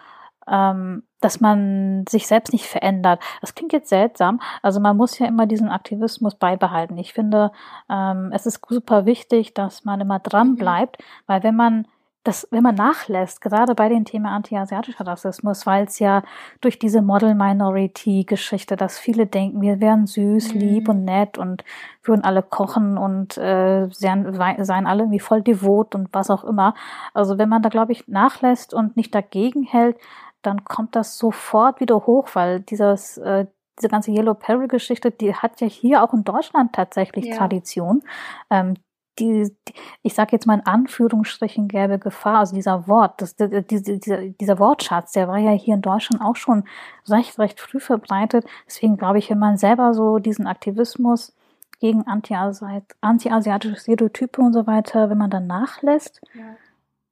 ähm, 0.48 1.04
dass 1.20 1.40
man 1.40 2.06
sich 2.10 2.28
selbst 2.28 2.52
nicht 2.52 2.66
verändert. 2.66 3.22
Das 3.42 3.56
klingt 3.56 3.74
jetzt 3.74 3.90
seltsam. 3.90 4.42
Also 4.62 4.80
man 4.80 4.98
muss 4.98 5.20
ja 5.20 5.28
immer 5.28 5.46
diesen 5.46 5.70
Aktivismus 5.70 6.36
beibehalten. 6.36 6.98
Ich 6.98 7.14
finde, 7.14 7.52
ähm, 7.90 8.32
es 8.34 8.46
ist 8.46 8.62
super 8.68 9.06
wichtig, 9.06 9.54
dass 9.54 9.86
man 9.86 10.02
immer 10.02 10.20
dran 10.20 10.52
mhm. 10.52 10.56
bleibt, 10.56 11.00
mhm. 11.00 11.04
weil 11.28 11.44
wenn 11.44 11.56
man 11.56 11.88
das, 12.24 12.48
wenn 12.52 12.62
man 12.62 12.76
nachlässt, 12.76 13.42
gerade 13.42 13.74
bei 13.74 13.90
dem 13.90 14.06
Thema 14.06 14.32
anti-asiatischer 14.36 15.08
Rassismus, 15.08 15.66
weil 15.66 15.86
es 15.86 15.98
ja 15.98 16.22
durch 16.60 16.78
diese 16.78 17.02
Model-Minority-Geschichte, 17.02 18.76
dass 18.76 19.00
viele 19.00 19.26
denken, 19.26 19.62
wir 19.62 19.80
wären 19.80 20.06
süß, 20.06 20.54
mhm. 20.54 20.60
lieb 20.60 20.90
und 20.90 21.04
nett 21.04 21.40
und 21.40 21.64
würden 22.04 22.24
alle 22.24 22.44
kochen 22.44 22.98
und 22.98 23.38
äh, 23.38 23.88
seien, 23.92 24.34
seien 24.64 24.86
alle 24.86 25.04
irgendwie 25.04 25.20
voll 25.20 25.42
devot 25.42 25.96
und 25.96 26.10
was 26.14 26.30
auch 26.30 26.44
immer. 26.44 26.76
Also 27.16 27.40
wenn 27.40 27.50
man 27.50 27.64
da, 27.64 27.70
glaube 27.70 27.92
ich, 27.92 28.08
nachlässt 28.08 28.74
und 28.74 28.96
nicht 28.98 29.16
dagegen 29.16 29.64
hält, 29.64 29.98
dann 30.44 30.64
kommt 30.64 30.96
das 30.96 31.18
sofort 31.18 31.80
wieder 31.80 32.06
hoch, 32.06 32.30
weil 32.34 32.60
dieses, 32.60 33.18
äh, 33.18 33.48
diese 33.80 33.90
ganze 33.90 34.12
Yellow 34.12 34.36
Peril-Geschichte, 34.36 35.10
die 35.10 35.34
hat 35.34 35.60
ja 35.60 35.68
hier 35.68 36.04
auch 36.04 36.14
in 36.14 36.24
Deutschland 36.24 36.74
tatsächlich 36.74 37.26
ja. 37.26 37.36
Tradition. 37.36 38.04
Ähm, 38.52 38.76
die, 39.20 39.56
ich 40.02 40.14
sage 40.14 40.32
jetzt 40.32 40.48
mal 40.48 40.56
in 40.56 40.66
Anführungsstrichen 40.66 41.68
gelbe 41.68 42.00
Gefahr, 42.00 42.40
also 42.40 42.56
dieser 42.56 42.88
Wort, 42.88 43.22
das, 43.22 43.36
dieser, 43.36 43.62
dieser, 43.62 44.22
dieser 44.28 44.60
Wortschatz, 44.60 45.12
der 45.12 45.28
war 45.28 45.38
ja 45.38 45.52
hier 45.52 45.76
in 45.76 45.82
Deutschland 45.82 46.24
auch 46.24 46.36
schon 46.36 46.64
recht, 47.08 47.38
recht 47.38 47.60
früh 47.60 47.80
verbreitet. 47.80 48.46
Deswegen 48.66 48.98
glaube 48.98 49.20
ich, 49.20 49.30
wenn 49.30 49.40
man 49.40 49.58
selber 49.58 49.94
so 49.94 50.20
diesen 50.20 50.48
Aktivismus 50.48 51.36
gegen 51.80 52.06
anti-asiatische 52.08 53.76
Stereotype 53.76 54.40
und 54.42 54.54
so 54.54 54.68
weiter, 54.68 55.10
wenn 55.10 55.18
man 55.18 55.32
dann 55.32 55.48
nachlässt, 55.48 56.22
ja. 56.34 56.44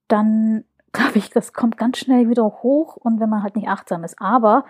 dann 0.07 0.63
glaube 0.91 1.17
ich, 1.17 1.29
das 1.29 1.53
kommt 1.53 1.77
ganz 1.77 1.97
schnell 1.97 2.29
wieder 2.29 2.45
hoch 2.45 2.95
und 2.95 3.19
wenn 3.19 3.29
man 3.29 3.43
halt 3.43 3.55
nicht 3.55 3.67
achtsam 3.67 4.03
ist. 4.03 4.19
Aber 4.21 4.65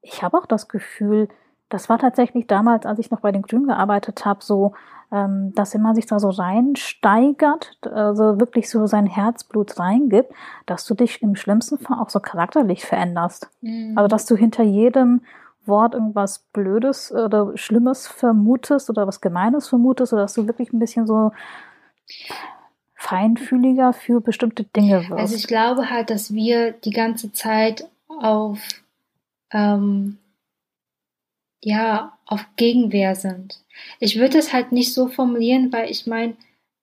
ich 0.00 0.22
habe 0.22 0.38
auch 0.38 0.46
das 0.46 0.68
Gefühl, 0.68 1.28
Das 1.72 1.88
war 1.88 1.98
tatsächlich 1.98 2.46
damals, 2.46 2.84
als 2.84 2.98
ich 2.98 3.10
noch 3.10 3.20
bei 3.20 3.32
den 3.32 3.40
Grünen 3.40 3.66
gearbeitet 3.66 4.26
habe, 4.26 4.44
so, 4.44 4.74
ähm, 5.10 5.54
dass 5.54 5.72
wenn 5.72 5.80
man 5.80 5.94
sich 5.94 6.04
da 6.04 6.20
so 6.20 6.28
reinsteigert, 6.28 7.78
also 7.90 8.38
wirklich 8.38 8.68
so 8.68 8.86
sein 8.86 9.06
Herzblut 9.06 9.78
reingibt, 9.78 10.34
dass 10.66 10.84
du 10.84 10.94
dich 10.94 11.22
im 11.22 11.34
schlimmsten 11.34 11.78
Fall 11.78 11.98
auch 11.98 12.10
so 12.10 12.20
charakterlich 12.20 12.84
veränderst. 12.84 13.48
Mhm. 13.62 13.96
Also 13.96 14.06
dass 14.06 14.26
du 14.26 14.36
hinter 14.36 14.62
jedem 14.62 15.22
Wort 15.64 15.94
irgendwas 15.94 16.40
Blödes 16.52 17.10
oder 17.10 17.56
Schlimmes 17.56 18.06
vermutest 18.06 18.90
oder 18.90 19.06
was 19.06 19.22
Gemeines 19.22 19.66
vermutest 19.66 20.12
oder 20.12 20.22
dass 20.22 20.34
du 20.34 20.46
wirklich 20.46 20.74
ein 20.74 20.78
bisschen 20.78 21.06
so 21.06 21.32
feinfühliger 22.94 23.94
für 23.94 24.20
bestimmte 24.20 24.64
Dinge 24.64 25.08
wirst. 25.08 25.20
Also 25.20 25.36
ich 25.36 25.46
glaube 25.46 25.88
halt, 25.88 26.10
dass 26.10 26.34
wir 26.34 26.72
die 26.72 26.90
ganze 26.90 27.32
Zeit 27.32 27.88
auf 28.08 28.58
ähm, 29.52 30.18
ja, 31.62 32.18
auf 32.26 32.44
Gegenwehr 32.56 33.14
sind. 33.14 33.60
Ich 34.00 34.18
würde 34.18 34.38
es 34.38 34.52
halt 34.52 34.72
nicht 34.72 34.92
so 34.92 35.08
formulieren, 35.08 35.72
weil 35.72 35.90
ich 35.90 36.06
meine, 36.06 36.34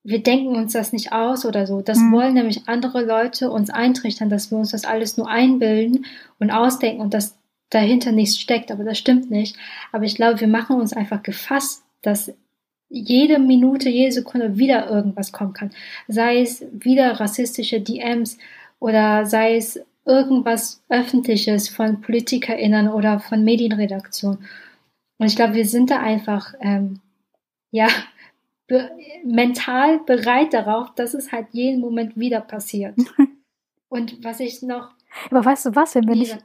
wir 0.04 0.24
denken 0.24 0.56
uns 0.56 0.74
das 0.74 0.94
nicht 0.94 1.12
aus 1.12 1.46
oder 1.46 1.68
so. 1.68 1.82
Das 1.82 2.00
mhm. 2.00 2.14
wollen 2.14 2.34
nämlich 2.34 2.68
andere 2.68 3.04
Leute 3.04 3.52
uns 3.52 3.70
eintrichtern, 3.70 4.30
dass 4.30 4.50
wir 4.52 4.58
uns 4.58 4.72
das 4.72 4.86
alles 4.86 5.18
nur 5.18 5.30
einbilden 5.30 6.06
und 6.40 6.52
ausdenken 6.52 7.02
und 7.02 7.14
dass 7.14 7.38
dahinter 7.70 8.12
nichts 8.12 8.40
steckt. 8.40 8.72
Aber 8.72 8.84
das 8.84 8.98
stimmt 8.98 9.30
nicht. 9.30 9.58
Aber 9.92 10.06
ich 10.06 10.16
glaube, 10.16 10.40
wir 10.40 10.48
machen 10.48 10.78
uns 10.78 10.94
einfach 10.94 11.22
gefasst, 11.22 11.84
dass 12.02 12.32
jede 12.90 13.38
Minute, 13.38 13.90
jede 13.90 14.12
Sekunde 14.12 14.58
wieder 14.58 14.90
irgendwas 14.90 15.32
kommen 15.32 15.54
kann. 15.54 15.72
Sei 16.08 16.42
es 16.42 16.66
wieder 16.72 17.20
rassistische 17.20 17.82
DMs 17.82 18.38
oder 18.80 19.26
sei 19.26 19.58
es 19.58 19.80
irgendwas 20.06 20.82
Öffentliches 20.90 21.70
von 21.70 22.02
PolitikerInnen 22.02 22.88
oder 22.88 23.20
von 23.20 23.44
Medienredaktionen. 23.44 24.40
Und 25.20 25.28
ich 25.28 25.36
glaube, 25.36 25.54
wir 25.54 25.66
sind 25.66 25.92
da 25.92 26.00
einfach, 26.00 26.54
ähm, 26.62 27.02
ja, 27.72 27.88
be 28.68 28.90
mental 29.26 30.00
bereit 30.00 30.54
darauf, 30.54 30.96
dass 30.96 31.14
es 31.14 31.32
halt 31.32 31.48
jeden 31.52 31.82
Moment 31.82 32.18
wieder 32.18 32.40
passiert. 32.40 32.96
Und 33.90 34.24
was 34.24 34.40
ich 34.40 34.62
noch. 34.62 34.92
Aber 35.30 35.44
weißt 35.44 35.66
du 35.66 35.76
was, 35.76 35.96
wenn 35.96 36.08
wir 36.08 36.16
nicht, 36.16 36.38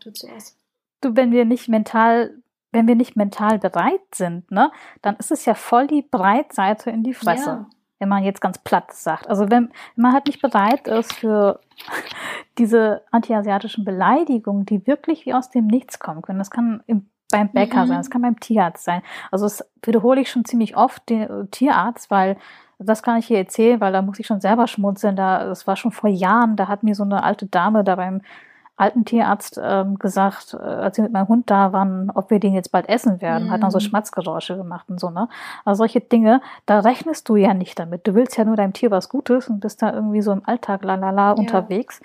du, 1.00 1.16
wenn 1.16 1.30
wir 1.30 1.44
nicht 1.44 1.68
mental, 1.68 2.34
wenn 2.72 2.88
wir 2.88 2.96
nicht 2.96 3.14
mental 3.14 3.58
bereit 3.58 4.00
sind, 4.12 4.50
ne, 4.50 4.72
dann 5.02 5.16
ist 5.16 5.30
es 5.30 5.44
ja 5.44 5.54
voll 5.54 5.86
die 5.86 6.02
Breitseite 6.02 6.90
in 6.90 7.04
die 7.04 7.14
Fresse. 7.14 7.50
Ja. 7.50 7.66
Wenn 8.00 8.08
man 8.08 8.24
jetzt 8.24 8.40
ganz 8.40 8.58
platt 8.58 8.92
sagt. 8.92 9.28
Also 9.28 9.50
wenn, 9.50 9.68
wenn 9.94 10.02
man 10.02 10.12
halt 10.12 10.26
nicht 10.26 10.42
bereit 10.42 10.88
ist 10.88 11.12
für 11.12 11.60
diese 12.58 13.02
antiasiatischen 13.12 13.84
Beleidigungen, 13.84 14.66
die 14.66 14.86
wirklich 14.86 15.26
wie 15.26 15.34
aus 15.34 15.48
dem 15.50 15.68
Nichts 15.68 16.00
kommen 16.00 16.20
können. 16.20 16.40
Das 16.40 16.50
kann 16.50 16.82
im 16.86 17.08
beim 17.30 17.48
Bäcker 17.50 17.84
mhm. 17.84 17.88
sein, 17.88 18.00
es 18.00 18.10
kann 18.10 18.22
beim 18.22 18.38
Tierarzt 18.38 18.84
sein. 18.84 19.02
Also 19.30 19.46
das 19.46 19.64
wiederhole 19.82 20.20
ich 20.20 20.30
schon 20.30 20.44
ziemlich 20.44 20.76
oft, 20.76 21.08
den 21.08 21.22
äh, 21.22 21.46
Tierarzt, 21.50 22.10
weil 22.10 22.36
das 22.78 23.02
kann 23.02 23.18
ich 23.18 23.26
hier 23.26 23.38
erzählen, 23.38 23.80
weil 23.80 23.92
da 23.92 24.02
muss 24.02 24.18
ich 24.18 24.26
schon 24.26 24.40
selber 24.40 24.66
schmunzeln. 24.66 25.16
Da, 25.16 25.44
das 25.44 25.66
war 25.66 25.76
schon 25.76 25.92
vor 25.92 26.10
Jahren, 26.10 26.56
da 26.56 26.68
hat 26.68 26.82
mir 26.82 26.94
so 26.94 27.04
eine 27.04 27.22
alte 27.22 27.46
Dame 27.46 27.84
da 27.84 27.96
beim 27.96 28.20
alten 28.76 29.04
Tierarzt 29.04 29.60
ähm, 29.62 29.98
gesagt, 29.98 30.54
äh, 30.54 30.56
als 30.56 30.96
sie 30.96 31.02
mit 31.02 31.12
meinem 31.12 31.28
Hund 31.28 31.48
da 31.48 31.72
waren, 31.72 32.10
ob 32.10 32.30
wir 32.30 32.40
den 32.40 32.54
jetzt 32.54 32.72
bald 32.72 32.88
essen 32.88 33.20
werden, 33.20 33.46
mhm. 33.46 33.50
hat 33.52 33.62
dann 33.62 33.70
so 33.70 33.78
mhm. 33.78 33.82
Schmatzgeräusche 33.82 34.56
gemacht 34.56 34.86
und 34.88 34.98
so, 34.98 35.10
ne? 35.10 35.28
Also 35.64 35.78
solche 35.78 36.00
Dinge, 36.00 36.40
da 36.66 36.80
rechnest 36.80 37.28
du 37.28 37.36
ja 37.36 37.54
nicht 37.54 37.78
damit. 37.78 38.06
Du 38.06 38.14
willst 38.14 38.36
ja 38.36 38.44
nur 38.44 38.56
deinem 38.56 38.72
Tier 38.72 38.90
was 38.90 39.08
Gutes 39.08 39.48
und 39.48 39.60
bist 39.60 39.80
da 39.80 39.92
irgendwie 39.92 40.22
so 40.22 40.32
im 40.32 40.42
Alltag 40.44 40.82
lalala 40.82 41.28
ja. 41.28 41.32
unterwegs. 41.34 42.00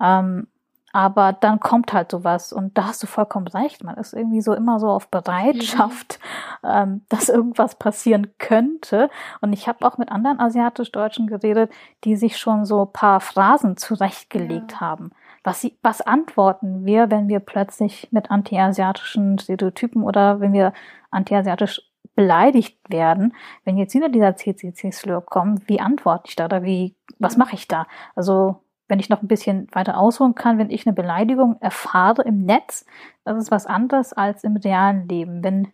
Ähm, 0.00 0.46
aber 0.92 1.32
dann 1.32 1.58
kommt 1.58 1.92
halt 1.92 2.10
sowas 2.10 2.52
und 2.52 2.76
da 2.76 2.88
hast 2.88 3.02
du 3.02 3.06
vollkommen 3.06 3.48
recht. 3.48 3.82
Man 3.82 3.96
ist 3.96 4.12
irgendwie 4.12 4.42
so 4.42 4.52
immer 4.52 4.78
so 4.78 4.88
auf 4.88 5.08
Bereitschaft, 5.08 6.18
mhm. 6.62 6.68
ähm, 6.70 7.00
dass 7.08 7.30
irgendwas 7.30 7.76
passieren 7.76 8.34
könnte. 8.38 9.08
Und 9.40 9.54
ich 9.54 9.68
habe 9.68 9.86
auch 9.86 9.96
mit 9.96 10.10
anderen 10.10 10.38
asiatisch-Deutschen 10.38 11.26
geredet, 11.26 11.72
die 12.04 12.16
sich 12.16 12.36
schon 12.36 12.66
so 12.66 12.84
paar 12.84 13.20
Phrasen 13.20 13.78
zurechtgelegt 13.78 14.72
ja. 14.72 14.80
haben. 14.80 15.10
Was, 15.44 15.62
sie, 15.62 15.78
was 15.82 16.02
antworten 16.02 16.84
wir, 16.84 17.10
wenn 17.10 17.26
wir 17.28 17.40
plötzlich 17.40 18.08
mit 18.12 18.30
anti-asiatischen 18.30 19.38
Stereotypen 19.38 20.02
oder 20.04 20.40
wenn 20.40 20.52
wir 20.52 20.74
anti-asiatisch 21.10 21.80
beleidigt 22.14 22.78
werden, 22.90 23.34
wenn 23.64 23.78
jetzt 23.78 23.94
wieder 23.94 24.10
dieser 24.10 24.36
CCC-Slur 24.36 25.22
kommt, 25.22 25.68
wie 25.68 25.80
antworte 25.80 26.24
ich 26.26 26.36
da 26.36 26.44
oder 26.44 26.62
wie, 26.62 26.94
was 27.18 27.38
mache 27.38 27.54
ich 27.54 27.66
da? 27.66 27.86
Also 28.14 28.62
wenn 28.92 29.00
ich 29.00 29.08
noch 29.08 29.22
ein 29.22 29.28
bisschen 29.28 29.68
weiter 29.72 29.96
ausholen 29.96 30.34
kann, 30.34 30.58
wenn 30.58 30.68
ich 30.68 30.86
eine 30.86 30.92
Beleidigung 30.92 31.56
erfahre 31.60 32.20
im 32.24 32.44
Netz, 32.44 32.84
das 33.24 33.38
ist 33.38 33.50
was 33.50 33.64
anderes 33.64 34.12
als 34.12 34.44
im 34.44 34.58
realen 34.58 35.08
Leben. 35.08 35.42
Wenn 35.42 35.68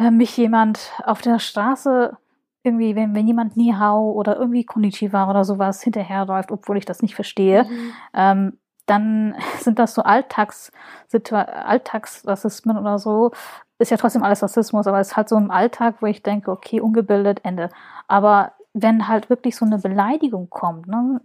äh, 0.00 0.10
mich 0.10 0.36
jemand 0.36 0.94
auf 1.04 1.22
der 1.22 1.38
Straße 1.38 2.16
irgendwie, 2.64 2.96
wenn, 2.96 3.14
wenn 3.14 3.28
jemand 3.28 3.56
Nihau 3.56 4.10
oder 4.10 4.36
irgendwie 4.36 4.64
Konnichiwa 4.64 5.30
oder 5.30 5.44
sowas 5.44 5.80
hinterherläuft, 5.80 6.50
obwohl 6.50 6.76
ich 6.76 6.84
das 6.84 7.02
nicht 7.02 7.14
verstehe, 7.14 7.62
mhm. 7.62 7.92
ähm, 8.14 8.58
dann 8.86 9.36
sind 9.60 9.78
das 9.78 9.94
so 9.94 10.02
Alltags 10.02 10.72
Alltagsrassismen 11.12 12.78
oder 12.78 12.98
so. 12.98 13.30
Ist 13.78 13.92
ja 13.92 13.96
trotzdem 13.96 14.24
alles 14.24 14.42
Rassismus, 14.42 14.88
aber 14.88 14.98
es 14.98 15.10
ist 15.10 15.16
halt 15.16 15.28
so 15.28 15.36
im 15.36 15.52
Alltag, 15.52 15.98
wo 16.00 16.06
ich 16.06 16.24
denke, 16.24 16.50
okay, 16.50 16.80
ungebildet, 16.80 17.44
Ende. 17.44 17.70
Aber 18.08 18.54
wenn 18.74 19.06
halt 19.06 19.30
wirklich 19.30 19.54
so 19.54 19.64
eine 19.64 19.78
Beleidigung 19.78 20.50
kommt, 20.50 20.88
ne, 20.88 21.20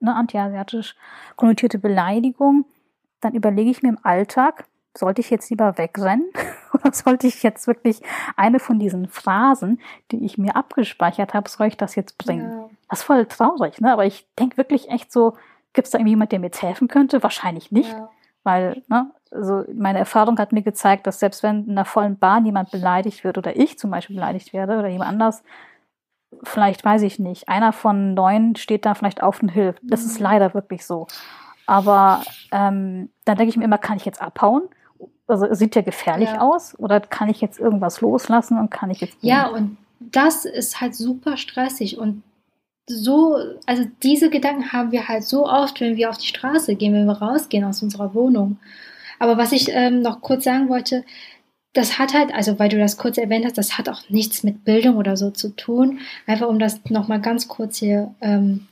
eine 0.00 0.14
antiasiatisch 0.14 0.96
konnotierte 1.36 1.78
Beleidigung, 1.78 2.64
dann 3.20 3.34
überlege 3.34 3.70
ich 3.70 3.82
mir 3.82 3.90
im 3.90 3.98
Alltag, 4.02 4.66
sollte 4.96 5.20
ich 5.20 5.30
jetzt 5.30 5.50
lieber 5.50 5.78
wegrennen 5.78 6.26
oder 6.72 6.92
sollte 6.92 7.26
ich 7.26 7.42
jetzt 7.42 7.66
wirklich 7.66 8.02
eine 8.36 8.58
von 8.58 8.78
diesen 8.78 9.08
Phrasen, 9.08 9.80
die 10.10 10.24
ich 10.24 10.38
mir 10.38 10.56
abgespeichert 10.56 11.34
habe, 11.34 11.48
soll 11.48 11.68
ich 11.68 11.76
das 11.76 11.94
jetzt 11.94 12.18
bringen? 12.18 12.50
Ja. 12.50 12.70
Das 12.88 13.00
ist 13.00 13.04
voll 13.04 13.26
traurig, 13.26 13.80
ne? 13.80 13.92
Aber 13.92 14.06
ich 14.06 14.26
denke 14.38 14.56
wirklich 14.56 14.88
echt 14.88 15.12
so, 15.12 15.36
gibt 15.72 15.86
es 15.86 15.92
da 15.92 15.98
irgendwie 15.98 16.12
jemand, 16.12 16.32
der 16.32 16.38
mir 16.38 16.46
jetzt 16.46 16.62
helfen 16.62 16.88
könnte? 16.88 17.22
Wahrscheinlich 17.22 17.70
nicht. 17.70 17.92
Ja. 17.92 18.10
Weil, 18.44 18.82
ne, 18.88 19.10
also 19.30 19.64
meine 19.74 19.98
Erfahrung 19.98 20.38
hat 20.38 20.52
mir 20.52 20.62
gezeigt, 20.62 21.06
dass 21.06 21.20
selbst 21.20 21.42
wenn 21.42 21.64
in 21.64 21.72
einer 21.72 21.84
vollen 21.84 22.18
Bahn 22.18 22.46
jemand 22.46 22.70
beleidigt 22.70 23.24
wird 23.24 23.36
oder 23.36 23.56
ich 23.56 23.78
zum 23.78 23.90
Beispiel 23.90 24.16
beleidigt 24.16 24.52
werde 24.52 24.78
oder 24.78 24.88
jemand 24.88 25.10
anders, 25.10 25.42
vielleicht 26.42 26.84
weiß 26.84 27.02
ich 27.02 27.18
nicht, 27.18 27.48
einer 27.48 27.72
von 27.72 28.14
neun 28.14 28.56
steht 28.56 28.84
da 28.86 28.94
vielleicht 28.94 29.22
auf 29.22 29.42
und 29.42 29.48
hilft. 29.48 29.80
Das 29.82 30.04
ist 30.04 30.18
mhm. 30.18 30.24
leider 30.24 30.54
wirklich 30.54 30.84
so. 30.84 31.06
Aber 31.66 32.22
ähm, 32.50 33.10
dann 33.24 33.36
denke 33.36 33.50
ich 33.50 33.56
mir 33.56 33.64
immer, 33.64 33.78
kann 33.78 33.98
ich 33.98 34.04
jetzt 34.04 34.22
abhauen? 34.22 34.62
Also 35.26 35.44
es 35.46 35.58
sieht 35.58 35.74
ja 35.76 35.82
gefährlich 35.82 36.30
ja. 36.30 36.40
aus. 36.40 36.78
Oder 36.78 37.00
kann 37.00 37.28
ich 37.28 37.40
jetzt 37.40 37.58
irgendwas 37.58 38.00
loslassen 38.00 38.58
und 38.58 38.70
kann 38.70 38.90
ich 38.90 39.00
jetzt. 39.00 39.20
Gehen? 39.20 39.30
Ja, 39.30 39.48
und 39.48 39.76
das 40.00 40.44
ist 40.44 40.80
halt 40.80 40.94
super 40.94 41.36
stressig. 41.36 41.98
Und 41.98 42.22
so, 42.88 43.36
also 43.66 43.84
diese 44.02 44.30
Gedanken 44.30 44.72
haben 44.72 44.92
wir 44.92 45.08
halt 45.08 45.24
so 45.24 45.46
oft, 45.46 45.80
wenn 45.80 45.96
wir 45.96 46.08
auf 46.08 46.16
die 46.16 46.26
Straße 46.26 46.74
gehen, 46.74 46.94
wenn 46.94 47.04
wir 47.04 47.20
rausgehen 47.20 47.64
aus 47.64 47.82
unserer 47.82 48.14
Wohnung. 48.14 48.58
Aber 49.18 49.36
was 49.36 49.52
ich 49.52 49.68
ähm, 49.70 50.00
noch 50.00 50.22
kurz 50.22 50.44
sagen 50.44 50.68
wollte, 50.68 51.04
das 51.72 51.98
hat 51.98 52.14
halt, 52.14 52.32
also 52.34 52.58
weil 52.58 52.68
du 52.68 52.78
das 52.78 52.96
kurz 52.96 53.18
erwähnt 53.18 53.44
hast, 53.44 53.58
das 53.58 53.78
hat 53.78 53.88
auch 53.88 54.08
nichts 54.08 54.42
mit 54.42 54.64
Bildung 54.64 54.96
oder 54.96 55.16
so 55.16 55.30
zu 55.30 55.54
tun. 55.54 56.00
Einfach 56.26 56.48
um 56.48 56.58
das 56.58 56.80
nochmal 56.88 57.20
ganz 57.20 57.48
kurz 57.48 57.78
hier 57.78 58.14
ähm, 58.20 58.66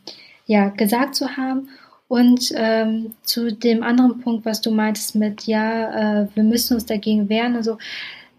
ja, 0.46 0.70
gesagt 0.70 1.14
zu 1.14 1.36
haben. 1.36 1.68
Und 2.08 2.52
ähm, 2.54 3.14
zu 3.22 3.52
dem 3.52 3.82
anderen 3.82 4.20
Punkt, 4.20 4.44
was 4.44 4.60
du 4.60 4.70
meintest 4.70 5.16
mit, 5.16 5.46
ja, 5.46 6.22
äh, 6.22 6.28
wir 6.34 6.44
müssen 6.44 6.74
uns 6.74 6.86
dagegen 6.86 7.28
wehren 7.28 7.56
und 7.56 7.64
so. 7.64 7.78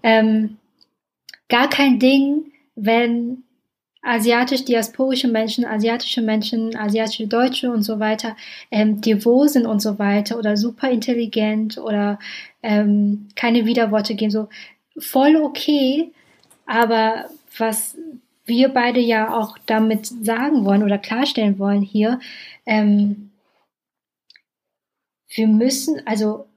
Ähm, 0.04 0.58
gar 1.50 1.70
kein 1.70 2.00
Ding, 2.00 2.52
wenn 2.76 3.44
asiatisch-diasporische 4.08 5.28
Menschen, 5.28 5.66
asiatische 5.66 6.22
Menschen, 6.22 6.76
asiatische 6.78 7.28
Deutsche 7.28 7.70
und 7.70 7.84
so 7.84 8.00
weiter 8.00 8.38
ähm, 8.72 9.02
devot 9.02 9.50
sind 9.50 9.66
und 9.66 9.82
so 9.82 10.00
weiter 10.00 10.40
oder 10.40 10.56
super 10.56 10.90
intelligent 10.90 11.78
oder 11.78 12.18
ähm, 12.64 13.28
keine 13.36 13.66
Widerworte 13.66 14.16
geben, 14.16 14.32
so 14.32 14.48
voll 14.98 15.36
okay, 15.36 16.12
aber 16.66 17.26
was 17.58 17.98
wir 18.46 18.70
beide 18.70 19.02
ja 19.02 19.38
auch 19.38 19.58
damit 19.66 20.06
sagen 20.06 20.64
wollen 20.64 20.84
oder 20.84 20.98
klarstellen 20.98 21.60
wollen 21.60 21.82
hier, 21.82 22.22
ähm, 22.66 23.32
wir 25.36 25.48
müssen, 25.48 26.02
also 26.06 26.48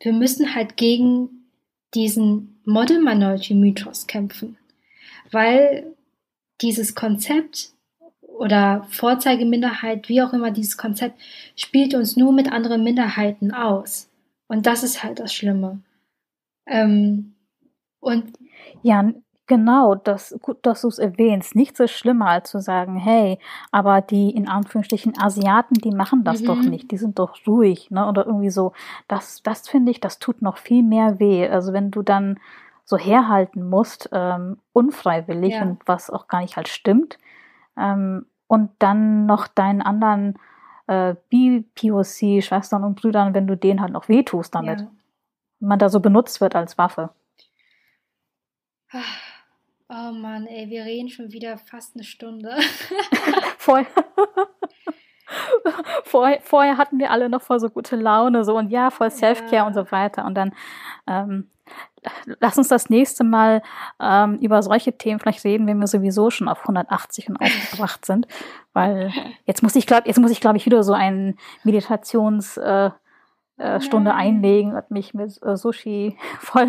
wir 0.00 0.12
müssen 0.12 0.54
halt 0.54 0.76
gegen 0.76 1.30
diesen 1.94 2.60
Model 2.66 3.00
Minority 3.00 3.54
Mythos 3.54 4.06
kämpfen, 4.06 4.58
weil 5.30 5.86
dieses 6.62 6.94
Konzept 6.94 7.72
oder 8.20 8.86
Vorzeigeminderheit, 8.90 10.08
wie 10.08 10.22
auch 10.22 10.32
immer 10.32 10.50
dieses 10.50 10.76
Konzept, 10.76 11.20
spielt 11.56 11.94
uns 11.94 12.16
nur 12.16 12.32
mit 12.32 12.50
anderen 12.50 12.82
Minderheiten 12.82 13.52
aus. 13.52 14.08
Und 14.48 14.66
das 14.66 14.82
ist 14.82 15.02
halt 15.02 15.18
das 15.18 15.34
Schlimme. 15.34 15.80
Ähm, 16.66 17.34
und 18.00 18.32
ja, 18.82 19.12
genau, 19.46 19.94
das, 19.94 20.36
gut, 20.42 20.58
dass 20.62 20.82
du 20.82 20.88
es 20.88 20.98
erwähnst. 20.98 21.54
Nicht 21.54 21.76
so 21.76 21.86
schlimmer 21.86 22.28
als 22.28 22.50
zu 22.50 22.60
sagen, 22.60 22.96
hey, 22.96 23.38
aber 23.70 24.00
die 24.00 24.30
in 24.30 24.48
Anführungsstrichen 24.48 25.18
Asiaten, 25.18 25.74
die 25.74 25.90
machen 25.90 26.24
das 26.24 26.40
mhm. 26.42 26.46
doch 26.46 26.62
nicht, 26.62 26.90
die 26.90 26.96
sind 26.96 27.18
doch 27.18 27.38
ruhig, 27.46 27.90
ne? 27.90 28.06
Oder 28.08 28.26
irgendwie 28.26 28.50
so. 28.50 28.72
Das, 29.08 29.42
das 29.42 29.68
finde 29.68 29.90
ich, 29.92 30.00
das 30.00 30.18
tut 30.18 30.42
noch 30.42 30.58
viel 30.58 30.82
mehr 30.82 31.18
weh. 31.18 31.46
Also 31.48 31.72
wenn 31.72 31.90
du 31.90 32.02
dann 32.02 32.38
so 32.84 32.96
herhalten 32.98 33.68
musst, 33.68 34.08
ähm, 34.12 34.58
unfreiwillig 34.72 35.54
Ja. 35.54 35.62
und 35.62 35.80
was 35.86 36.10
auch 36.10 36.28
gar 36.28 36.40
nicht 36.40 36.56
halt 36.56 36.68
stimmt. 36.68 37.18
Ähm, 37.76 38.26
und 38.46 38.70
dann 38.80 39.26
noch 39.26 39.46
deinen 39.48 39.82
anderen 39.82 40.38
äh, 40.88 41.14
BPOC-Schwestern 41.30 42.84
und 42.84 43.00
Brüdern, 43.00 43.34
wenn 43.34 43.46
du 43.46 43.56
denen 43.56 43.80
halt 43.80 43.92
noch 43.92 44.08
wehtust 44.08 44.54
damit. 44.54 44.80
Ja. 44.80 44.90
Man 45.60 45.78
da 45.78 45.88
so 45.88 46.00
benutzt 46.00 46.40
wird 46.40 46.54
als 46.56 46.76
Waffe. 46.76 47.10
Oh 49.88 50.12
Mann, 50.12 50.46
ey, 50.46 50.68
wir 50.70 50.84
reden 50.84 51.08
schon 51.08 51.32
wieder 51.32 51.56
fast 51.58 51.94
eine 51.94 52.04
Stunde. 52.04 52.56
Vorher, 53.58 53.86
vorher, 56.04 56.40
vorher 56.42 56.76
hatten 56.78 56.98
wir 56.98 57.10
alle 57.10 57.28
noch 57.28 57.42
voll 57.42 57.60
so 57.60 57.70
gute 57.70 57.96
Laune, 57.96 58.44
so 58.44 58.56
und 58.56 58.70
ja, 58.70 58.90
voll 58.90 59.10
Self-Care 59.10 59.54
Ja. 59.56 59.66
und 59.66 59.74
so 59.74 59.90
weiter. 59.92 60.24
Und 60.26 60.34
dann 60.34 60.52
ähm, 61.06 61.48
lass 62.40 62.58
uns 62.58 62.68
das 62.68 62.90
nächste 62.90 63.24
Mal 63.24 63.62
ähm, 64.00 64.38
über 64.38 64.62
solche 64.62 64.96
Themen 64.96 65.20
vielleicht 65.20 65.44
reden, 65.44 65.66
wenn 65.66 65.78
wir 65.78 65.86
sowieso 65.86 66.30
schon 66.30 66.48
auf 66.48 66.60
180 66.62 67.28
und 67.28 67.40
aufgebracht 67.40 68.04
sind. 68.04 68.26
Weil 68.72 69.12
jetzt 69.46 69.62
muss 69.62 69.76
ich, 69.76 69.86
glaube 69.86 70.08
jetzt 70.08 70.18
muss 70.18 70.30
ich, 70.30 70.40
glaube 70.40 70.56
ich, 70.56 70.66
wieder 70.66 70.82
so 70.82 70.92
einen 70.92 71.38
Meditations 71.64 72.56
äh, 72.56 72.90
äh, 73.58 73.80
Stunde 73.80 74.14
einlegen 74.14 74.74
und 74.74 74.90
mich 74.90 75.14
mit 75.14 75.40
äh, 75.42 75.56
Sushi 75.56 76.16
voll, 76.40 76.68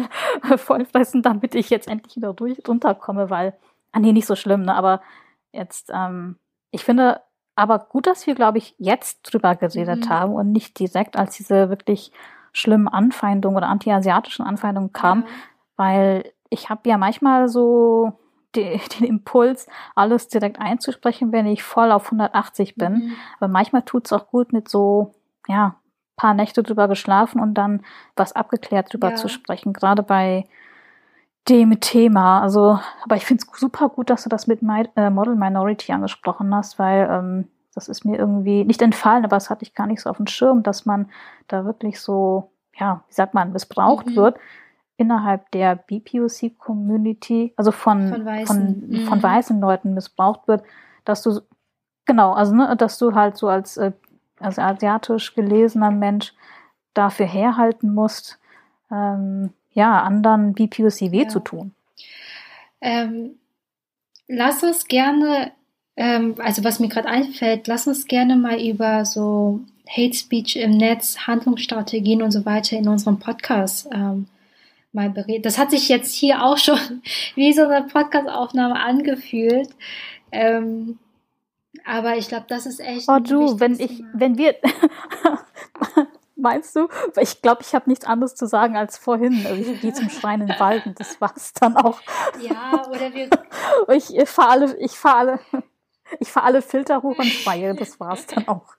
voll 0.57 0.86
fressen, 0.86 1.21
damit 1.21 1.55
ich 1.55 1.69
jetzt 1.69 1.88
endlich 1.88 2.15
wieder 2.15 2.34
durch, 2.34 2.57
runterkomme, 2.67 3.29
weil, 3.29 3.57
ah 3.91 3.99
nee, 3.99 4.11
nicht 4.11 4.27
so 4.27 4.36
schlimm, 4.36 4.63
ne, 4.63 4.75
aber 4.75 5.01
jetzt, 5.51 5.91
ähm, 5.93 6.38
ich 6.71 6.84
finde 6.84 7.21
aber 7.55 7.79
gut, 7.79 8.07
dass 8.07 8.25
wir, 8.27 8.36
glaube 8.36 8.57
ich, 8.57 8.75
jetzt 8.79 9.21
drüber 9.23 9.55
geredet 9.55 10.05
Mhm. 10.05 10.09
haben 10.09 10.34
und 10.34 10.51
nicht 10.51 10.79
direkt, 10.79 11.15
als 11.15 11.38
diese 11.38 11.69
wirklich 11.69 12.11
schlimmen 12.54 12.88
Anfeindungen 12.88 13.58
oder 13.58 13.68
antiasiatischen 13.68 14.45
Anfeindungen 14.45 14.93
kamen, 14.93 15.24
Ja. 15.24 15.30
weil 15.76 16.32
ich 16.49 16.70
habe 16.70 16.88
ja 16.88 16.97
manchmal 16.97 17.49
so 17.49 18.14
die, 18.56 18.80
den 18.99 19.08
Impuls, 19.08 19.68
alles 19.95 20.28
direkt 20.28 20.60
einzusprechen, 20.60 21.32
wenn 21.32 21.47
ich 21.47 21.64
voll 21.64 21.91
auf 21.91 22.06
180 22.06 22.76
bin. 22.76 22.93
Mhm. 22.93 23.12
Aber 23.39 23.47
manchmal 23.49 23.82
tut 23.82 24.06
es 24.06 24.14
auch 24.14 24.28
gut, 24.28 24.54
mit 24.54 24.70
so, 24.70 25.14
ja, 25.47 25.76
paar 26.16 26.36
Nächte 26.36 26.62
drüber 26.62 26.88
geschlafen 26.88 27.41
und 27.41 27.56
dann 27.56 27.82
was 28.16 28.34
abgeklärt 28.34 28.93
drüber 28.93 29.10
Ja. 29.10 29.16
zu 29.16 29.28
sprechen. 29.28 29.74
Gerade 29.74 30.04
bei 30.04 30.45
dem 31.49 31.80
Thema. 31.80 32.41
Also, 32.41 32.80
aber 33.04 33.16
ich 33.16 33.26
finde 33.26 33.43
es 33.51 33.60
super 33.60 33.89
gut, 33.89 34.10
dass 34.12 34.24
du 34.24 34.30
das 34.30 34.45
mit 34.47 34.62
Mi 34.62 34.88
äh, 34.95 35.10
Model 35.10 35.36
Minority 35.36 35.91
angesprochen 35.91 36.54
hast, 36.56 36.78
weil 36.80 37.08
ähm, 37.12 37.47
das 37.74 37.88
ist 37.89 38.05
mir 38.05 38.17
irgendwie 38.17 38.63
nicht 38.63 38.82
entfallen, 38.82 39.26
aber 39.26 39.36
das 39.36 39.49
hatte 39.49 39.63
ich 39.63 39.74
gar 39.74 39.88
nicht 39.88 40.01
so 40.01 40.09
auf 40.09 40.17
dem 40.17 40.28
Schirm, 40.28 40.63
dass 40.63 40.86
man 40.86 41.09
da 41.47 41.65
wirklich 41.65 41.99
so, 41.99 42.51
ja, 42.76 43.03
wie 43.07 43.13
sagt 43.13 43.34
man, 43.34 43.51
missbraucht 43.51 44.07
Mhm. 44.11 44.15
wird 44.15 44.38
innerhalb 44.97 45.49
der 45.51 45.76
BPOC-Community, 45.76 47.53
also 47.57 47.71
von, 47.71 48.09
Von 48.09 48.26
Weißen. 48.26 48.45
von, 48.47 48.99
von 49.01 49.17
Mhm. 49.17 49.24
weißen 49.24 49.59
Leuten 49.59 49.93
missbraucht 49.93 50.47
wird, 50.47 50.63
dass 51.05 51.24
du, 51.24 51.41
genau, 52.05 52.34
also, 52.34 52.53
ne, 52.55 52.76
dass 52.78 52.97
du 52.99 53.13
halt 53.15 53.36
so 53.38 53.47
als, 53.49 53.78
äh, 53.78 53.91
als 54.39 54.59
asiatisch 54.59 55.34
gelesener 55.36 55.91
Mensch 55.91 56.34
dafür 56.93 57.26
herhalten 57.26 57.93
musst, 57.93 58.39
ähm, 58.91 59.51
ja, 59.71 60.03
anderen 60.03 60.53
BPOC 60.53 61.11
weh 61.11 61.24
Ja. 61.24 61.28
zu 61.28 61.39
tun. 61.39 61.74
Ähm, 62.82 63.39
lass 64.28 64.61
uns 64.63 64.86
gerne, 64.88 65.53
ähm, 65.95 66.35
also 66.39 66.63
was 66.63 66.79
mir 66.79 66.89
gerade 66.89 67.07
einfällt, 67.07 67.67
lass 67.67 67.87
uns 67.87 68.07
gerne 68.07 68.35
mal 68.35 68.59
über 68.59 69.05
so 69.05 69.59
Hate 69.87 70.13
Speech 70.13 70.55
im 70.55 70.71
Netz, 70.71 71.17
Handlungsstrategien 71.27 72.21
und 72.21 72.31
so 72.31 72.45
weiter 72.45 72.77
in 72.77 72.87
unserem 72.87 73.19
Podcast 73.19 73.87
ähm, 73.93 74.27
mal 74.91 75.09
bereden. 75.09 75.43
Das 75.43 75.57
hat 75.57 75.71
sich 75.71 75.89
jetzt 75.89 76.13
hier 76.13 76.43
auch 76.43 76.57
schon 76.57 76.79
wie 77.35 77.53
so 77.53 77.63
eine 77.63 77.85
Podcast-Aufnahme 77.85 78.79
angefühlt. 78.79 79.69
Ähm, 80.31 80.99
aber 81.85 82.17
ich 82.17 82.27
glaube, 82.27 82.45
das 82.47 82.65
ist 82.65 82.79
echt. 82.79 83.09
Oh 83.09 83.19
du, 83.19 83.59
wenn 83.59 83.79
ich, 83.79 83.97
Thema. 83.97 84.09
wenn 84.13 84.37
wir, 84.37 84.55
meinst 86.35 86.75
du? 86.75 86.87
Ich 87.19 87.41
glaube, 87.41 87.61
ich 87.61 87.75
habe 87.75 87.89
nichts 87.89 88.05
anderes 88.05 88.35
zu 88.35 88.47
sagen 88.47 88.77
als 88.77 88.97
vorhin. 88.97 89.45
Also 89.45 89.71
ich 89.71 89.81
gehe 89.81 89.93
zum 89.93 90.09
Schreien 90.09 90.41
in 90.41 90.47
den 90.47 90.59
Wald 90.59 90.85
und 90.85 90.99
das 90.99 91.19
war's 91.19 91.53
dann 91.53 91.75
auch. 91.75 91.99
Ja, 92.41 92.87
oder 92.89 93.13
wir. 93.13 93.29
Ich 93.89 94.29
fahre 94.29 94.49
alle, 94.49 94.77
ich 94.77 94.91
fahre 94.91 95.17
alle, 95.17 95.39
ich 96.20 96.30
fahre 96.30 96.47
alle 96.47 96.61
Filter 96.61 97.01
hoch 97.01 97.18
und 97.18 97.26
schreie. 97.26 97.76
Das 97.76 97.99
war's 97.99 98.26
dann 98.28 98.47
auch. 98.47 98.76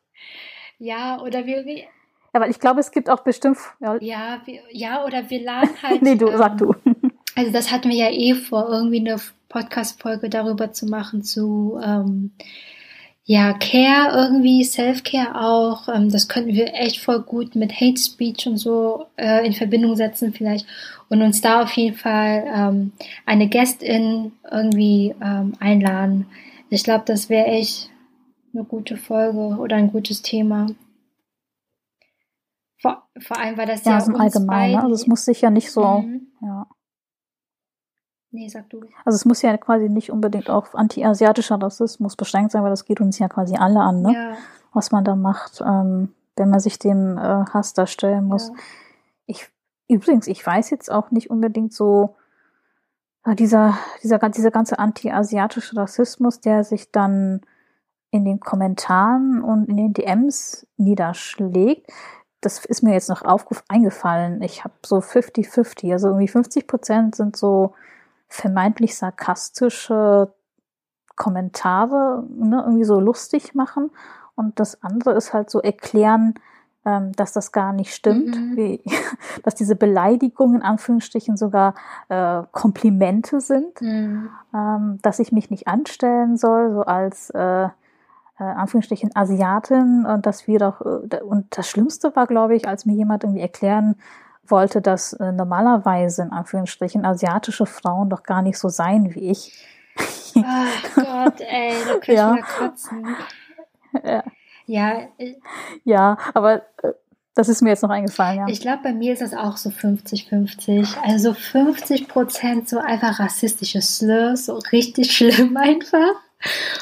Ja, 0.78 1.20
oder 1.20 1.46
wir. 1.46 1.64
Ja, 1.66 2.40
weil 2.40 2.50
ich 2.50 2.58
glaube, 2.58 2.80
es 2.80 2.90
gibt 2.90 3.08
auch 3.08 3.20
bestimmt. 3.20 3.58
Ja, 3.80 3.96
Ja, 4.00 4.40
wir, 4.44 4.60
ja, 4.70 5.04
oder 5.04 5.30
wir 5.30 5.42
laden 5.42 5.70
halt. 5.82 6.02
nee, 6.02 6.16
du, 6.16 6.28
ähm, 6.28 6.38
sag 6.38 6.58
du. 6.58 6.74
Also 7.36 7.50
das 7.50 7.72
hatten 7.72 7.90
wir 7.90 7.96
ja 7.96 8.12
eh 8.12 8.34
vor, 8.34 8.68
irgendwie 8.68 9.00
eine 9.00 9.16
Podcast-Folge 9.48 10.30
darüber 10.30 10.72
zu 10.72 10.86
machen, 10.86 11.24
zu 11.24 11.80
ähm, 11.82 12.30
ja, 13.24 13.54
Care 13.54 14.14
irgendwie, 14.14 14.62
Self-Care 14.64 15.40
auch. 15.40 15.88
Ähm, 15.88 16.10
das 16.10 16.28
könnten 16.28 16.52
wir 16.52 16.74
echt 16.74 17.00
voll 17.00 17.22
gut 17.22 17.56
mit 17.56 17.72
Hate 17.80 17.98
Speech 17.98 18.46
und 18.46 18.58
so 18.58 19.06
äh, 19.16 19.46
in 19.46 19.52
Verbindung 19.54 19.96
setzen 19.96 20.32
vielleicht 20.32 20.66
und 21.08 21.22
uns 21.22 21.40
da 21.40 21.62
auf 21.62 21.72
jeden 21.72 21.96
Fall 21.96 22.44
ähm, 22.54 22.92
eine 23.26 23.48
Gästin 23.48 24.32
irgendwie 24.50 25.14
ähm, 25.22 25.54
einladen. 25.58 26.26
Ich 26.70 26.84
glaube, 26.84 27.04
das 27.06 27.28
wäre 27.28 27.46
echt 27.46 27.90
eine 28.52 28.64
gute 28.64 28.96
Folge 28.96 29.38
oder 29.58 29.76
ein 29.76 29.90
gutes 29.90 30.22
Thema. 30.22 30.66
Vor, 32.80 33.08
vor 33.20 33.38
allem, 33.38 33.56
weil 33.56 33.66
das 33.66 33.84
ja, 33.84 33.98
Ja, 33.98 34.04
uns 34.04 34.18
Allgemeinen. 34.18 34.72
Ne? 34.74 34.82
Also 34.82 34.94
es 34.94 35.06
muss 35.06 35.24
sich 35.24 35.40
ja 35.40 35.50
nicht 35.50 35.70
so, 35.70 35.84
Mhm. 36.02 36.28
ja. 36.40 36.66
Nee, 38.30 38.48
sag 38.48 38.68
du. 38.70 38.80
Also 39.04 39.14
es 39.14 39.24
muss 39.24 39.42
ja 39.42 39.56
quasi 39.56 39.88
nicht 39.88 40.10
unbedingt 40.10 40.50
auf 40.50 40.74
anti-asiatischer 40.74 41.62
Rassismus 41.62 42.16
beschränkt 42.16 42.50
sein, 42.50 42.64
weil 42.64 42.70
das 42.70 42.84
geht 42.84 43.00
uns 43.00 43.18
ja 43.20 43.28
quasi 43.28 43.54
alle 43.56 43.80
an, 43.80 44.02
ne? 44.02 44.12
Ja, 44.12 44.36
was 44.72 44.90
man 44.90 45.04
da 45.04 45.14
macht, 45.14 45.60
ähm, 45.64 46.12
wenn 46.36 46.50
man 46.50 46.58
sich 46.58 46.80
dem 46.80 47.16
äh, 47.16 47.20
Hass 47.52 47.74
da 47.74 47.86
stellen 47.86 48.24
muss. 48.24 48.48
ja. 48.48 48.54
Ich, 49.26 49.48
übrigens, 49.88 50.26
ich 50.26 50.44
weiß 50.44 50.70
jetzt 50.70 50.90
auch 50.90 51.12
nicht 51.12 51.30
unbedingt 51.30 51.72
so, 51.72 52.16
dieser, 53.32 53.78
dieser, 54.02 54.18
dieser 54.28 54.50
ganze 54.50 54.78
anti-asiatische 54.78 55.76
Rassismus, 55.76 56.40
der 56.40 56.62
sich 56.64 56.90
dann 56.90 57.40
in 58.10 58.24
den 58.24 58.38
Kommentaren 58.38 59.42
und 59.42 59.68
in 59.68 59.76
den 59.76 59.92
DMs 59.94 60.66
niederschlägt. 60.76 61.90
Das 62.42 62.64
ist 62.64 62.82
mir 62.82 62.92
jetzt 62.92 63.08
noch 63.08 63.22
aufgef 63.22 63.64
eingefallen. 63.68 64.42
Ich 64.42 64.62
habe 64.62 64.74
so 64.84 64.98
50-50, 64.98 65.90
also 65.92 66.08
irgendwie 66.08 66.28
50 66.28 66.66
Prozent 66.66 67.14
sind 67.16 67.36
so 67.36 67.74
vermeintlich 68.28 68.96
sarkastische 68.96 70.32
Kommentare, 71.16 72.24
ne, 72.28 72.62
irgendwie 72.64 72.84
so 72.84 73.00
lustig 73.00 73.54
machen. 73.54 73.90
Und 74.34 74.60
das 74.60 74.82
andere 74.82 75.14
ist 75.14 75.32
halt 75.32 75.50
so 75.50 75.60
erklären, 75.60 76.34
ähm, 76.86 77.12
dass 77.16 77.32
das 77.32 77.52
gar 77.52 77.72
nicht 77.72 77.94
stimmt, 77.94 78.36
Mhm. 78.36 78.56
wie, 78.56 78.82
dass 79.42 79.54
diese 79.54 79.76
Beleidigungen 79.76 80.56
in 80.56 80.62
Anführungsstrichen 80.62 81.36
sogar 81.36 81.74
äh, 82.08 82.42
Komplimente 82.52 83.40
sind, 83.40 83.80
Mhm. 83.80 84.28
ähm, 84.54 84.98
dass 85.02 85.18
ich 85.18 85.32
mich 85.32 85.50
nicht 85.50 85.66
anstellen 85.68 86.36
soll, 86.36 86.72
so 86.72 86.82
als 86.82 87.30
äh, 87.30 87.64
äh, 87.64 87.68
Anführungsstrichen 88.42 89.10
Asiatin 89.14 90.06
und 90.06 90.26
dass 90.26 90.46
wir 90.46 90.58
doch, 90.58 90.80
äh, 90.80 91.20
und 91.22 91.56
das 91.56 91.68
Schlimmste 91.68 92.14
war, 92.16 92.26
glaube 92.26 92.56
ich, 92.56 92.66
als 92.66 92.84
mir 92.84 92.94
jemand 92.94 93.22
irgendwie 93.24 93.42
erklären 93.42 93.94
wollte, 94.46 94.82
dass 94.82 95.12
äh, 95.14 95.32
normalerweise 95.32 96.22
in 96.22 96.30
Anführungsstrichen 96.32 97.04
asiatische 97.06 97.64
Frauen 97.64 98.10
doch 98.10 98.22
gar 98.24 98.42
nicht 98.42 98.58
so 98.58 98.68
seien 98.68 99.14
wie 99.14 99.30
ich. 99.30 99.64
Ach 100.44 100.94
Gott, 100.96 101.40
ey, 101.40 101.72
da 101.86 101.98
kann 101.98 102.14
Ja. 102.14 102.34
ich 102.34 102.36
wieder 102.38 102.68
kotzen. 102.68 103.06
Ja. 104.04 104.22
Ja, 104.66 105.08
äh, 105.18 105.34
Ja, 105.84 106.18
aber 106.34 106.62
äh, 106.82 106.92
das 107.34 107.48
ist 107.48 107.62
mir 107.62 107.70
jetzt 107.70 107.82
noch 107.82 107.90
eingefallen, 107.90 108.40
ja. 108.40 108.46
ich 108.48 108.60
glaube, 108.60 108.84
bei 108.84 108.92
mir 108.92 109.12
ist 109.12 109.22
das 109.22 109.34
auch 109.34 109.56
so 109.56 109.70
50-50. 109.70 110.96
Also 111.02 111.34
50 111.34 112.06
Prozent 112.06 112.68
so 112.68 112.78
einfach 112.78 113.18
rassistische 113.18 113.82
Slurs, 113.82 114.46
so 114.46 114.58
richtig 114.72 115.12
schlimm 115.16 115.56
einfach. 115.56 116.14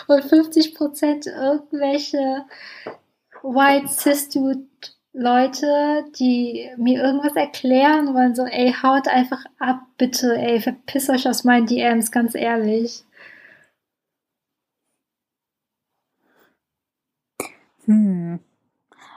Und 0.09 0.25
50 0.25 0.75
Prozent 0.75 1.27
irgendwelche 1.27 2.45
White 3.43 3.89
Dude 4.35 4.67
Leute, 5.15 6.05
die 6.19 6.71
mir 6.79 7.03
irgendwas 7.03 7.37
erklären 7.37 8.15
wollen, 8.15 8.35
so, 8.35 8.45
ey, 8.45 8.75
haut 8.83 9.09
einfach 9.09 9.45
ab, 9.59 9.81
bitte, 9.99 10.35
ey, 10.37 10.59
verpiss 10.61 11.11
euch 11.11 11.29
aus 11.29 11.45
meinen 11.45 11.67
DMs, 11.67 12.11
ganz 12.11 12.35
ehrlich. 12.35 13.05
Hm. 17.87 18.41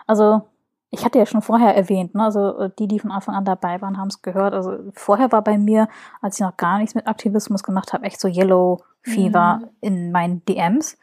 Also, 0.07 0.43
ich 0.91 1.03
hatte 1.03 1.19
ja 1.19 1.25
schon 1.25 1.41
vorher 1.41 1.75
erwähnt, 1.75 2.15
ne? 2.15 2.23
also 2.23 2.57
äh, 2.57 2.69
die, 2.79 2.87
die 2.87 2.99
von 2.99 3.11
Anfang 3.11 3.35
an 3.35 3.43
dabei 3.45 3.81
waren, 3.81 3.97
haben 3.97 4.07
es 4.07 4.21
gehört. 4.21 4.53
Also 4.53 4.77
vorher 4.93 5.31
war 5.31 5.41
bei 5.43 5.57
mir, 5.57 5.89
als 6.21 6.35
ich 6.35 6.41
noch 6.41 6.55
gar 6.57 6.77
nichts 6.77 6.95
mit 6.95 7.07
Aktivismus 7.07 7.63
gemacht 7.63 7.91
habe, 7.91 8.05
echt 8.05 8.19
so 8.19 8.27
Yellow 8.27 8.81
Fever 9.01 9.59
Mhm. 9.61 9.69
in 9.81 10.11
meinen 10.11 10.45
DMs. 10.45 10.97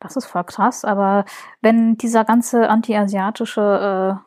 Das 0.00 0.16
ist 0.16 0.26
voll 0.26 0.44
krass. 0.44 0.84
Aber 0.84 1.24
wenn 1.60 1.96
dieser 1.96 2.24
ganze 2.24 2.68
anti-asiatische 2.68 4.20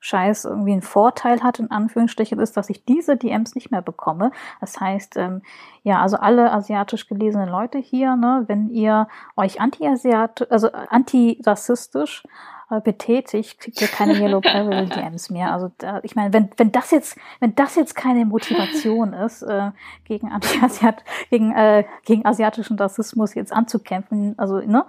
Scheiß 0.00 0.44
irgendwie 0.44 0.72
ein 0.72 0.82
Vorteil 0.82 1.42
hat, 1.42 1.58
in 1.58 1.70
Anführungsstrichen, 1.70 2.38
ist, 2.38 2.56
dass 2.56 2.70
ich 2.70 2.84
diese 2.84 3.16
DMs 3.16 3.54
nicht 3.54 3.70
mehr 3.70 3.82
bekomme. 3.82 4.30
Das 4.60 4.78
heißt, 4.80 5.16
ähm, 5.16 5.42
ja, 5.82 6.00
also 6.00 6.16
alle 6.18 6.52
asiatisch 6.52 7.08
gelesenen 7.08 7.48
Leute 7.48 7.78
hier, 7.78 8.16
ne, 8.16 8.44
wenn 8.46 8.68
ihr 8.68 9.08
euch 9.36 9.60
anti-asiatisch, 9.60 10.46
also 10.50 10.70
antirassistisch 10.72 12.22
äh, 12.70 12.80
betätigt, 12.82 13.58
kriegt 13.58 13.80
ihr 13.80 13.88
keine 13.88 14.12
Yellow 14.12 14.40
Peril 14.42 14.88
DMs 14.88 15.30
mehr. 15.30 15.52
Also 15.52 15.70
da, 15.78 16.00
ich 16.02 16.14
meine, 16.14 16.32
wenn, 16.34 16.50
wenn 16.58 16.70
das 16.70 16.90
jetzt, 16.90 17.16
wenn 17.40 17.54
das 17.54 17.74
jetzt 17.76 17.94
keine 17.94 18.26
Motivation 18.26 19.12
ist, 19.14 19.42
äh, 19.42 19.70
gegen 20.04 20.30
Anti-Asiat, 20.30 21.02
gegen, 21.30 21.52
äh, 21.52 21.84
gegen 22.04 22.26
asiatischen 22.26 22.78
Rassismus 22.78 23.34
jetzt 23.34 23.52
anzukämpfen, 23.52 24.34
also, 24.38 24.58
ne, 24.58 24.84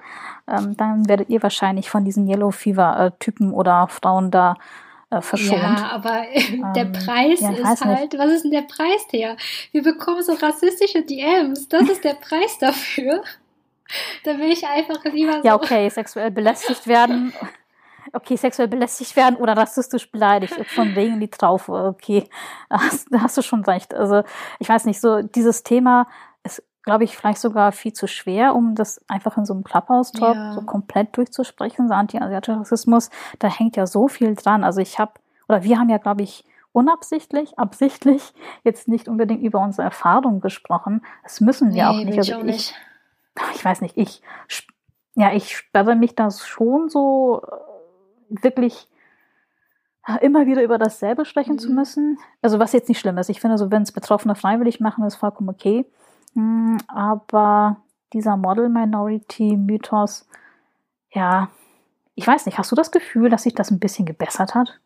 ähm, 0.47 0.76
dann 0.76 1.07
werdet 1.07 1.30
ihr 1.30 1.41
wahrscheinlich 1.41 1.89
von 1.89 2.03
diesen 2.03 2.28
Yellow 2.28 2.51
Fever 2.51 2.99
äh, 2.99 3.12
Typen 3.18 3.53
oder 3.53 3.88
Frauen 3.88 4.30
da 4.30 4.55
äh, 5.10 5.22
verschont. 5.22 5.62
Ja, 5.62 5.89
aber 5.91 6.24
der 6.76 6.86
ähm, 6.86 6.91
Preis 6.93 7.39
ja, 7.39 7.51
ist 7.51 7.86
halt, 7.86 8.14
nicht. 8.14 8.18
was 8.18 8.32
ist 8.32 8.43
denn 8.43 8.51
der 8.51 8.62
Preis 8.62 9.07
der? 9.12 9.38
Wir 9.72 9.84
bekommen 9.84 10.22
so 10.22 10.34
rassistische 10.34 11.01
DMs. 11.01 11.68
Das 11.68 11.89
ist 11.89 12.03
der 12.03 12.16
Preis 12.16 12.57
dafür. 12.60 13.24
Da 14.24 14.38
will 14.38 14.51
ich 14.51 14.68
einfach 14.68 15.03
lieber 15.05 15.41
so. 15.41 15.47
Ja, 15.47 15.55
okay, 15.55 15.89
sexuell 15.89 16.30
belästigt 16.30 16.86
werden. 16.86 17.34
Okay, 18.14 18.36
sexuell 18.36 18.68
belästigt 18.68 19.16
werden 19.16 19.36
oder 19.36 19.57
rassistisch 19.57 20.12
beleidigt. 20.12 20.53
Von 20.68 20.95
wegen 20.95 21.20
die 21.20 21.28
Traufe. 21.28 21.72
Okay, 21.72 22.30
da 22.70 22.78
hast, 22.82 23.07
hast 23.18 23.38
du 23.38 23.41
schon 23.41 23.64
recht. 23.66 23.95
Also, 23.95 24.22
ich 24.60 24.70
weiß 24.70 24.86
nicht, 24.86 25.01
so 25.01 25.24
dieses 25.24 25.64
Thema 25.64 26.05
glaube 26.90 27.04
ich, 27.04 27.16
vielleicht 27.16 27.38
sogar 27.38 27.72
viel 27.72 27.94
zu 27.94 28.08
schwer, 28.08 28.56
um 28.56 28.74
das 28.74 29.00
einfach 29.08 29.38
in 29.38 29.46
so 29.46 29.54
einem 29.54 29.64
Clubhouse-Talk 29.64 30.36
ja. 30.36 30.54
so 30.54 30.62
komplett 30.62 31.16
durchzusprechen, 31.16 31.88
so 31.88 31.94
anti-asiatischer 31.94 32.62
Rassismus. 32.62 33.12
Da 33.38 33.48
hängt 33.48 33.76
ja 33.76 33.86
so 33.86 34.08
viel 34.08 34.34
dran. 34.34 34.64
Also 34.64 34.82
ich 34.82 34.98
habe, 34.98 35.12
oder 35.48 35.62
wir 35.62 35.78
haben 35.78 35.90
ja, 35.90 36.00
glaube 36.00 36.24
ich, 36.24 36.46
unabsichtlich, 36.72 37.60
absichtlich 37.60 38.34
jetzt 38.64 38.88
nicht 38.88 39.08
unbedingt 39.08 39.44
über 39.44 39.60
unsere 39.60 39.84
Erfahrungen 39.84 40.42
gesprochen. 40.42 41.04
Das 41.22 41.42
müssen 41.42 41.76
wir 41.76 41.84
nee, 41.84 41.90
auch 41.90 42.04
nicht. 42.04 42.18
Also 42.18 42.40
ich, 42.40 42.44
nicht. 42.44 42.76
ich 43.54 43.64
weiß 43.64 43.82
nicht, 43.82 43.96
ich, 43.96 44.24
ja, 45.14 45.32
ich 45.34 45.56
sperre 45.56 45.96
mich 45.96 46.16
da 46.16 46.32
schon 46.32 46.90
so 46.90 47.44
äh, 48.32 48.44
wirklich 48.44 48.88
äh, 50.08 50.26
immer 50.26 50.48
wieder 50.48 50.64
über 50.64 50.80
dasselbe 50.80 51.24
sprechen 51.24 51.54
mhm. 51.54 51.60
zu 51.60 51.70
müssen. 51.72 52.18
Also 52.42 52.58
was 52.58 52.74
jetzt 52.74 52.90
nicht 52.90 53.00
schlimm 53.00 53.20
ist. 53.20 53.30
Ich 53.30 53.42
finde, 53.42 53.60
so 53.60 53.70
wenn 53.70 53.84
es 53.84 53.92
Betroffene 53.92 54.34
freiwillig 54.34 54.80
machen, 54.80 55.04
ist 55.04 55.18
vollkommen 55.18 55.50
okay. 55.50 55.86
Hm, 56.34 56.78
aber 56.88 57.78
dieser 58.14 58.38
Model-Minority-Mythos, 58.38 60.28
ja, 61.12 61.50
ich 62.16 62.28
weiß 62.28 62.46
nicht, 62.46 62.58
hast 62.58 62.72
du 62.72 62.76
das 62.76 62.92
Gefühl, 62.92 63.30
dass 63.30 63.44
sich 63.44 63.56
das 63.56 63.72
ein 63.72 63.80
bisschen 63.80 64.06
gebessert 64.06 64.56
hat? 64.56 64.80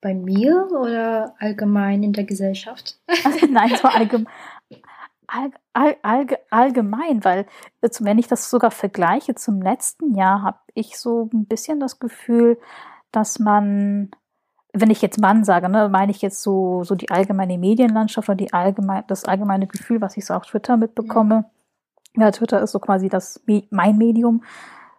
Bei 0.00 0.14
mir 0.14 0.68
oder 0.70 1.34
allgemein 1.38 2.02
in 2.02 2.12
der 2.12 2.24
Gesellschaft? 2.24 2.98
Also, 3.24 3.46
nein, 3.50 3.74
so 3.76 3.88
allgemein. 3.88 4.32
All, 5.26 5.52
all, 5.74 5.96
all, 6.02 6.26
allgemein, 6.50 7.24
weil 7.24 7.46
wenn 7.80 8.18
ich 8.18 8.26
das 8.26 8.50
sogar 8.50 8.72
vergleiche 8.72 9.36
zum 9.36 9.62
letzten 9.62 10.14
Jahr, 10.16 10.42
habe 10.42 10.58
ich 10.74 10.98
so 10.98 11.30
ein 11.32 11.46
bisschen 11.46 11.78
das 11.78 12.00
Gefühl, 12.00 12.58
dass 13.12 13.38
man 13.38 14.10
wenn 14.72 14.90
ich 14.90 15.02
jetzt 15.02 15.20
Mann 15.20 15.44
sage, 15.44 15.68
ne, 15.68 15.88
meine 15.88 16.12
ich 16.12 16.22
jetzt 16.22 16.42
so, 16.42 16.84
so 16.84 16.94
die 16.94 17.10
allgemeine 17.10 17.58
Medienlandschaft 17.58 18.28
oder 18.28 18.36
die 18.36 18.52
allgemein, 18.52 19.04
das 19.08 19.24
allgemeine 19.24 19.66
Gefühl, 19.66 20.00
was 20.00 20.16
ich 20.16 20.26
so 20.26 20.34
auf 20.34 20.46
Twitter 20.46 20.76
mitbekomme. 20.76 21.44
Ja, 22.16 22.24
ja 22.24 22.30
Twitter 22.30 22.60
ist 22.60 22.72
so 22.72 22.78
quasi 22.78 23.08
das, 23.08 23.42
mein 23.70 23.98
Medium. 23.98 24.42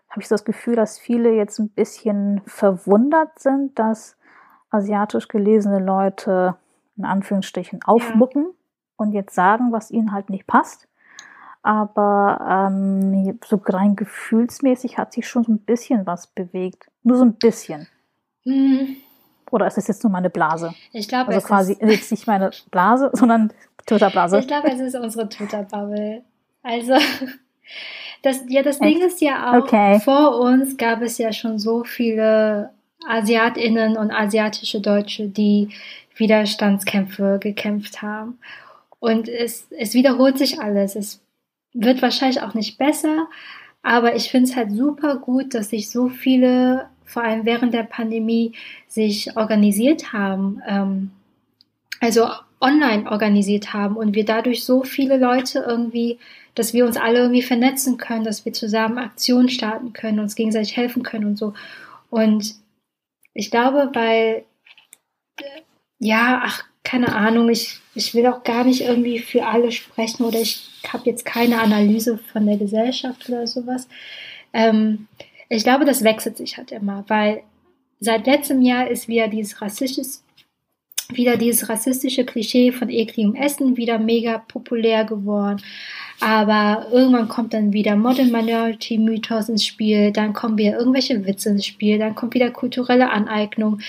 Habe 0.10 0.22
ich 0.22 0.28
so 0.28 0.36
das 0.36 0.46
Gefühl, 0.46 0.76
dass 0.76 1.00
viele 1.00 1.34
jetzt 1.34 1.60
ein 1.60 1.70
bisschen 1.70 2.42
verwundert 2.46 3.40
sind, 3.40 3.80
dass 3.80 4.18
asiatisch 4.70 5.28
gelesene 5.28 5.80
Leute 5.80 6.56
in 6.98 7.06
Anführungsstrichen 7.06 7.82
aufmucken 7.84 8.44
ja. 8.44 8.52
und 8.98 9.14
jetzt 9.14 9.34
sagen, 9.34 9.72
was 9.72 9.92
ihnen 9.92 10.12
halt 10.12 10.30
nicht 10.30 10.48
passt. 10.48 10.88
Aber 11.64 12.70
ähm, 12.70 13.40
so 13.46 13.62
rein 13.64 13.96
gefühlsmäßig 13.96 14.98
hat 14.98 15.14
sich 15.14 15.28
schon 15.28 15.44
so 15.44 15.52
ein 15.52 15.60
bisschen 15.60 16.08
was 16.08 16.28
bewegt. 16.28 16.90
Nur 17.04 17.18
so 17.18 17.24
ein 17.24 17.36
bisschen. 17.36 17.88
Mhm. 18.44 18.98
Oder 19.52 19.68
ist 19.68 19.78
es 19.78 19.88
jetzt 19.88 20.04
nur 20.04 20.12
meine 20.12 20.30
Blase? 20.30 20.74
Ich 20.92 21.08
glaube, 21.08 21.34
also 21.34 21.46
quasi 21.46 21.74
ist 21.74 21.92
jetzt 21.92 22.12
nicht 22.12 22.28
meine 22.28 22.52
Blase, 22.72 23.12
sondern 23.14 23.54
Twitter-Blase. 23.86 24.40
Ich 24.40 24.48
glaube, 24.48 24.70
es 24.72 24.80
ist 24.80 24.96
unsere 24.96 25.30
Twitter-Bubble. 25.30 26.24
Also, 26.64 26.94
das, 28.24 28.42
ja, 28.48 28.64
das 28.64 28.80
Ding 28.80 29.02
ist 29.02 29.22
ja 29.22 29.52
auch, 29.52 29.64
okay. 29.64 30.00
vor 30.00 30.40
uns 30.40 30.78
gab 30.78 31.02
es 31.02 31.18
ja 31.18 31.34
schon 31.34 31.60
so 31.60 31.84
viele 31.84 32.72
AsiatInnen 33.08 33.98
und 33.98 34.12
asiatische 34.12 34.80
Deutsche, 34.80 35.28
die 35.28 35.70
Widerstandskämpfe 36.16 37.40
gekämpft 37.42 38.02
haben. 38.02 38.40
Und 39.00 39.28
es, 39.28 39.68
es 39.72 39.94
wiederholt 39.96 40.38
sich 40.38 40.60
alles. 40.60 40.96
Es 40.96 41.22
wird 41.74 42.02
wahrscheinlich 42.02 42.42
auch 42.42 42.54
nicht 42.54 42.78
besser, 42.78 43.28
aber 43.82 44.16
ich 44.16 44.30
finde 44.30 44.50
es 44.50 44.56
halt 44.56 44.72
super 44.72 45.16
gut, 45.18 45.56
dass 45.56 45.70
sich 45.70 45.90
so 45.90 46.10
viele 46.10 46.91
vor 47.12 47.24
allem 47.24 47.46
während 47.46 47.74
der 47.74 47.84
Pandemie 47.84 48.54
sich 48.88 49.36
organisiert 49.36 50.14
haben, 50.14 50.62
ähm, 50.68 51.12
also 52.00 52.30
online 52.60 53.10
organisiert 53.10 53.74
haben 53.74 53.96
und 53.98 54.16
wir 54.16 54.24
dadurch 54.24 54.64
so 54.64 54.84
viele 54.84 55.18
Leute 55.18 55.66
irgendwie, 55.68 56.20
dass 56.56 56.74
wir 56.74 56.86
uns 56.86 56.98
alle 56.98 57.20
irgendwie 57.20 57.42
vernetzen 57.42 57.98
können, 57.98 58.24
dass 58.24 58.46
wir 58.46 58.54
zusammen 58.54 58.98
Aktionen 58.98 59.50
starten 59.50 59.94
können, 59.94 60.20
uns 60.20 60.36
gegenseitig 60.36 60.78
helfen 60.78 61.04
können 61.04 61.26
und 61.26 61.38
so. 61.38 61.54
Und 62.10 62.56
ich 63.34 63.50
glaube, 63.50 63.90
weil, 63.94 64.44
ja, 66.00 66.42
ach, 66.44 66.64
keine 66.84 67.16
Ahnung, 67.16 67.50
ich, 67.50 67.80
ich 67.96 68.14
will 68.14 68.28
auch 68.28 68.44
gar 68.44 68.64
nicht 68.64 68.82
irgendwie 68.82 69.20
für 69.20 69.46
alle 69.46 69.72
sprechen 69.72 70.24
oder 70.24 70.40
ich 70.40 70.70
habe 70.88 71.10
jetzt 71.10 71.26
keine 71.26 71.62
Analyse 71.62 72.18
von 72.32 72.46
der 72.46 72.58
Gesellschaft 72.58 73.28
oder 73.30 73.48
sowas. 73.48 73.88
Ähm, 74.54 75.08
ich 75.52 75.64
glaube, 75.64 75.84
das 75.84 76.04
wechselt 76.04 76.38
sich 76.38 76.58
halt 76.58 76.72
immer, 76.72 77.04
weil 77.08 77.44
seit 78.00 78.26
letztem 78.26 78.62
Jahr 78.62 78.90
ist 78.90 79.10
wieder 79.10 79.28
dieses 79.28 79.62
rassistische, 79.62 80.22
wieder 81.10 81.36
dieses 81.36 81.68
rassistische 81.68 82.24
Klischee 82.24 82.72
von 82.72 82.90
ekligem 82.90 83.36
Essen 83.36 83.76
wieder 83.76 84.00
mega 84.00 84.38
populär 84.38 85.04
geworden. 85.04 85.62
Aber 86.22 86.88
irgendwann 86.92 87.28
kommt 87.28 87.54
dann 87.54 87.74
wieder 87.74 87.98
Modern 87.98 88.32
Minority 88.32 88.98
Mythos 88.98 89.50
ins 89.50 89.66
Spiel, 89.66 90.14
dann 90.14 90.32
kommen 90.32 90.58
wieder 90.58 90.78
irgendwelche 90.78 91.26
Witze 91.26 91.50
ins 91.50 91.66
Spiel, 91.66 92.00
dann 92.00 92.16
kommt 92.16 92.34
wieder 92.34 92.52
kulturelle 92.52 93.10
Aneignung. 93.10 93.82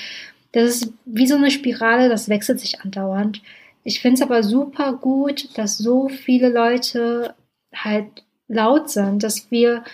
Das 0.50 0.64
ist 0.64 0.92
wie 1.04 1.28
so 1.28 1.36
eine 1.36 1.52
Spirale, 1.52 2.08
das 2.08 2.28
wechselt 2.28 2.58
sich 2.58 2.80
andauernd. 2.80 3.40
Ich 3.84 4.00
finde 4.00 4.16
es 4.16 4.22
aber 4.22 4.42
super 4.42 4.94
gut, 4.94 5.56
dass 5.56 5.78
so 5.78 6.08
viele 6.08 6.48
Leute 6.48 7.34
halt 7.72 8.24
laut 8.48 8.90
sind, 8.90 9.22
dass 9.22 9.48
wir 9.52 9.84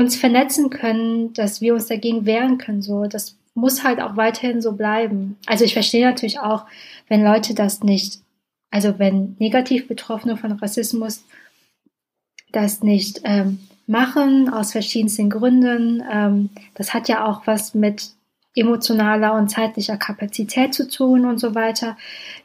uns 0.00 0.16
vernetzen 0.16 0.70
können, 0.70 1.32
dass 1.34 1.60
wir 1.60 1.74
uns 1.74 1.86
dagegen 1.86 2.24
wehren 2.24 2.58
können. 2.58 2.82
So, 2.82 3.04
das 3.04 3.36
muss 3.54 3.84
halt 3.84 4.00
auch 4.00 4.16
weiterhin 4.16 4.62
so 4.62 4.72
bleiben. 4.72 5.36
Also 5.46 5.64
ich 5.64 5.74
verstehe 5.74 6.06
natürlich 6.06 6.40
auch, 6.40 6.64
wenn 7.08 7.22
Leute 7.22 7.54
das 7.54 7.82
nicht, 7.82 8.20
also 8.70 8.98
wenn 8.98 9.36
negativ 9.38 9.86
Betroffene 9.88 10.36
von 10.36 10.52
Rassismus 10.52 11.24
das 12.50 12.82
nicht 12.82 13.20
ähm, 13.24 13.60
machen 13.86 14.48
aus 14.48 14.72
verschiedensten 14.72 15.28
Gründen. 15.28 16.02
Ähm, 16.10 16.50
das 16.74 16.94
hat 16.94 17.08
ja 17.08 17.26
auch 17.26 17.46
was 17.46 17.74
mit 17.74 18.10
emotionaler 18.56 19.34
und 19.34 19.48
zeitlicher 19.48 19.96
Kapazität 19.96 20.74
zu 20.74 20.88
tun 20.88 21.24
und 21.24 21.38
so 21.38 21.54
weiter, 21.54 21.96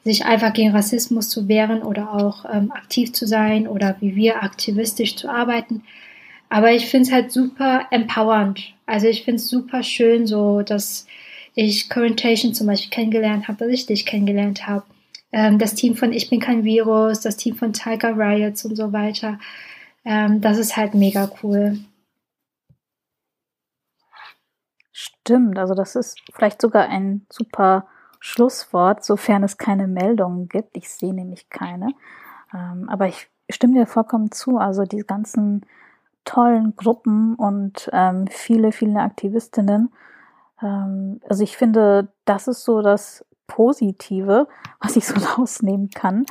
sich 0.03 0.25
einfach 0.25 0.53
gegen 0.53 0.71
Rassismus 0.71 1.29
zu 1.29 1.47
wehren 1.47 1.81
oder 1.81 2.13
auch 2.13 2.45
ähm, 2.51 2.71
aktiv 2.71 3.13
zu 3.13 3.25
sein 3.25 3.67
oder 3.67 3.95
wie 4.01 4.15
wir 4.15 4.43
aktivistisch 4.43 5.15
zu 5.15 5.29
arbeiten. 5.29 5.83
Aber 6.49 6.71
ich 6.71 6.87
finde 6.87 7.07
es 7.07 7.13
halt 7.13 7.31
super 7.31 7.87
empowernd. 7.91 8.73
Also 8.85 9.07
ich 9.07 9.23
finde 9.23 9.37
es 9.37 9.49
super 9.49 9.83
schön, 9.83 10.27
so 10.27 10.61
dass 10.61 11.07
ich 11.55 11.89
Currentation 11.89 12.53
zum 12.53 12.67
Beispiel 12.67 12.91
kennengelernt 12.91 13.47
habe, 13.47 13.59
dass 13.59 13.69
ich 13.69 13.85
dich 13.85 14.05
kennengelernt 14.05 14.67
habe. 14.67 14.83
Ähm, 15.31 15.57
das 15.59 15.73
Team 15.73 15.95
von 15.95 16.13
Ich 16.13 16.29
bin 16.29 16.39
kein 16.39 16.63
Virus, 16.63 17.21
das 17.21 17.37
Team 17.37 17.55
von 17.55 17.73
Tiger 17.73 18.15
Riots 18.17 18.65
und 18.65 18.75
so 18.75 18.93
weiter. 18.93 19.39
Ähm, 20.03 20.41
das 20.41 20.57
ist 20.57 20.77
halt 20.77 20.93
mega 20.93 21.29
cool. 21.43 21.79
Stimmt, 24.91 25.57
also 25.57 25.73
das 25.73 25.95
ist 25.95 26.21
vielleicht 26.33 26.61
sogar 26.61 26.87
ein 26.87 27.25
super 27.29 27.87
Schlusswort, 28.19 29.03
sofern 29.03 29.43
es 29.43 29.57
keine 29.57 29.87
Meldungen 29.87 30.47
gibt. 30.47 30.77
Ich 30.77 30.89
sehe 30.89 31.13
nämlich 31.13 31.49
keine. 31.49 31.89
Ähm, 32.53 32.87
aber 32.89 33.07
ich 33.07 33.27
stimme 33.49 33.73
dir 33.73 33.87
vollkommen 33.87 34.31
zu. 34.31 34.57
Also 34.57 34.83
die 34.83 35.01
ganzen 35.01 35.65
tollen 36.25 36.75
Gruppen 36.75 37.35
und 37.35 37.89
ähm, 37.93 38.27
viele, 38.29 38.71
viele 38.71 38.99
Aktivistinnen. 38.99 39.93
Ähm, 40.61 41.21
also 41.29 41.43
ich 41.43 41.55
finde, 41.55 42.09
das 42.25 42.47
ist 42.47 42.63
so 42.63 42.81
das 42.81 43.23
Positive, 43.47 44.47
was 44.81 44.95
ich 44.95 45.07
so 45.07 45.15
rausnehmen 45.15 45.89
kann. 45.91 46.25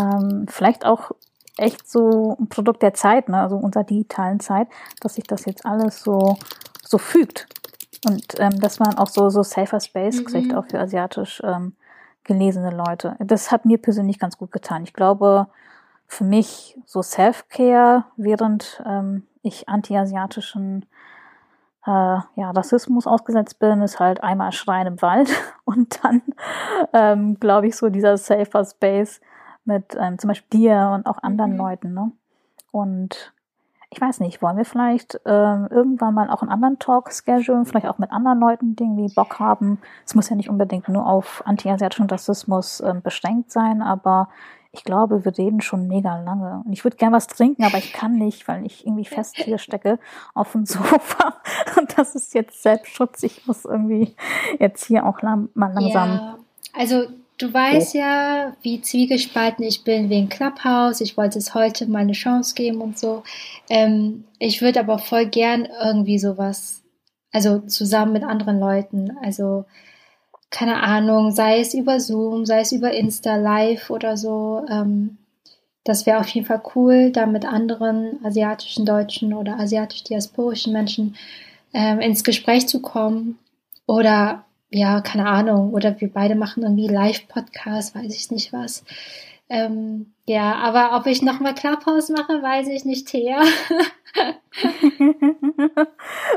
Ähm, 0.00 0.46
vielleicht 0.48 0.86
auch 0.86 1.12
echt 1.58 1.88
so 1.88 2.36
ein 2.40 2.48
Produkt 2.48 2.82
der 2.82 2.94
Zeit, 2.94 3.28
ne? 3.28 3.40
also 3.40 3.56
unserer 3.56 3.84
digitalen 3.84 4.40
Zeit, 4.40 4.68
dass 5.00 5.16
sich 5.16 5.24
das 5.24 5.44
jetzt 5.44 5.66
alles 5.66 6.02
so, 6.02 6.36
so 6.82 6.98
fügt. 6.98 7.46
Und 8.06 8.38
ähm, 8.38 8.58
dass 8.58 8.78
man 8.78 8.96
auch 8.96 9.08
so, 9.08 9.28
so 9.30 9.42
safer 9.42 9.80
Space 9.80 10.20
mhm. 10.20 10.24
kriegt, 10.24 10.54
auch 10.54 10.64
für 10.64 10.80
asiatisch 10.80 11.40
ähm, 11.44 11.74
gelesene 12.24 12.70
Leute. 12.70 13.16
Das 13.18 13.50
hat 13.50 13.64
mir 13.64 13.78
persönlich 13.78 14.18
ganz 14.18 14.38
gut 14.38 14.50
getan. 14.50 14.84
Ich 14.84 14.92
glaube, 14.92 15.48
für 16.06 16.24
mich 16.24 16.78
so 16.84 17.02
Self-Care, 17.02 18.04
während 18.16 18.82
ähm, 18.86 19.26
ich 19.42 19.68
anti-asiatischen 19.68 20.86
äh, 21.86 21.90
ja, 21.90 22.50
Rassismus 22.50 23.06
ausgesetzt 23.06 23.58
bin, 23.58 23.82
ist 23.82 24.00
halt 24.00 24.22
einmal 24.22 24.52
Schreien 24.52 24.86
im 24.86 25.02
Wald 25.02 25.30
und 25.64 26.02
dann, 26.04 26.22
ähm, 26.92 27.40
glaube 27.40 27.66
ich, 27.66 27.76
so 27.76 27.88
dieser 27.88 28.16
safer 28.16 28.64
Space 28.64 29.20
mit 29.64 29.96
ähm, 29.98 30.18
zum 30.18 30.28
Beispiel 30.28 30.60
dir 30.60 30.92
und 30.94 31.06
auch 31.06 31.22
anderen 31.22 31.52
mhm. 31.52 31.58
Leuten. 31.58 31.94
Ne? 31.94 32.12
Und 32.70 33.32
ich 33.90 34.00
weiß 34.00 34.20
nicht, 34.20 34.40
wollen 34.40 34.56
wir 34.56 34.64
vielleicht 34.64 35.20
ähm, 35.26 35.68
irgendwann 35.70 36.14
mal 36.14 36.30
auch 36.30 36.40
einen 36.40 36.50
anderen 36.50 36.78
Talk 36.78 37.12
schedulen, 37.12 37.66
vielleicht 37.66 37.86
auch 37.86 37.98
mit 37.98 38.10
anderen 38.10 38.40
Leuten, 38.40 38.74
die 38.74 38.84
irgendwie 38.84 39.14
Bock 39.14 39.38
haben. 39.38 39.78
Es 40.06 40.14
muss 40.14 40.30
ja 40.30 40.36
nicht 40.36 40.48
unbedingt 40.48 40.88
nur 40.88 41.06
auf 41.06 41.42
anti-asiatischen 41.44 42.06
Rassismus 42.06 42.80
ähm, 42.80 43.02
beschränkt 43.02 43.52
sein, 43.52 43.82
aber 43.82 44.28
ich 44.72 44.84
glaube, 44.84 45.24
wir 45.24 45.36
reden 45.36 45.60
schon 45.60 45.86
mega 45.86 46.18
lange. 46.22 46.62
Und 46.64 46.72
ich 46.72 46.82
würde 46.82 46.96
gern 46.96 47.12
was 47.12 47.26
trinken, 47.26 47.62
aber 47.62 47.76
ich 47.76 47.92
kann 47.92 48.14
nicht, 48.14 48.48
weil 48.48 48.64
ich 48.64 48.86
irgendwie 48.86 49.04
fest 49.04 49.36
hier 49.36 49.58
stecke 49.58 49.98
auf 50.34 50.52
dem 50.52 50.64
Sofa. 50.64 51.36
Und 51.78 51.96
das 51.98 52.14
ist 52.14 52.34
jetzt 52.34 52.62
Selbstschutz. 52.62 53.22
Ich 53.22 53.46
muss 53.46 53.66
irgendwie 53.66 54.14
jetzt 54.58 54.86
hier 54.86 55.06
auch 55.06 55.20
lang, 55.20 55.50
mal 55.54 55.72
langsam. 55.72 56.10
Ja, 56.10 56.38
also 56.72 57.04
du 57.36 57.52
weißt 57.52 57.94
ja, 57.94 58.56
wie 58.62 58.80
zwiegespalten 58.80 59.62
ich 59.62 59.84
bin 59.84 60.08
wegen 60.08 60.30
Clubhouse. 60.30 61.02
Ich 61.02 61.18
wollte 61.18 61.38
es 61.38 61.54
heute 61.54 61.86
mal 61.86 61.98
eine 61.98 62.12
Chance 62.12 62.54
geben 62.54 62.80
und 62.80 62.98
so. 62.98 63.24
Ähm, 63.68 64.24
ich 64.38 64.62
würde 64.62 64.80
aber 64.80 64.98
voll 64.98 65.26
gern 65.26 65.68
irgendwie 65.82 66.18
sowas, 66.18 66.82
also 67.30 67.58
zusammen 67.60 68.14
mit 68.14 68.24
anderen 68.24 68.58
Leuten, 68.58 69.18
also 69.22 69.66
keine 70.52 70.82
Ahnung, 70.82 71.32
sei 71.32 71.60
es 71.60 71.74
über 71.74 71.98
Zoom, 71.98 72.46
sei 72.46 72.60
es 72.60 72.72
über 72.72 72.92
Insta 72.92 73.36
Live 73.36 73.90
oder 73.90 74.16
so. 74.16 74.64
Ähm, 74.70 75.16
das 75.82 76.06
wäre 76.06 76.20
auf 76.20 76.28
jeden 76.28 76.46
Fall 76.46 76.62
cool, 76.76 77.10
da 77.10 77.26
mit 77.26 77.44
anderen 77.44 78.24
asiatischen 78.24 78.86
Deutschen 78.86 79.34
oder 79.34 79.58
asiatisch-diasporischen 79.58 80.72
Menschen 80.72 81.16
ähm, 81.72 82.00
ins 82.00 82.22
Gespräch 82.22 82.68
zu 82.68 82.80
kommen. 82.80 83.38
Oder 83.86 84.44
ja, 84.70 85.00
keine 85.00 85.26
Ahnung, 85.26 85.72
oder 85.72 86.00
wir 86.00 86.12
beide 86.12 86.34
machen 86.34 86.62
irgendwie 86.62 86.86
Live-Podcast, 86.86 87.94
weiß 87.94 88.14
ich 88.14 88.30
nicht 88.30 88.52
was. 88.52 88.84
Ähm, 89.48 90.12
ja, 90.26 90.54
aber 90.54 90.96
ob 90.96 91.06
ich 91.06 91.22
nochmal 91.22 91.54
Clubhouse 91.54 92.10
mache, 92.10 92.42
weiß 92.42 92.68
ich 92.68 92.84
nicht, 92.84 93.08
Thea. 93.08 93.42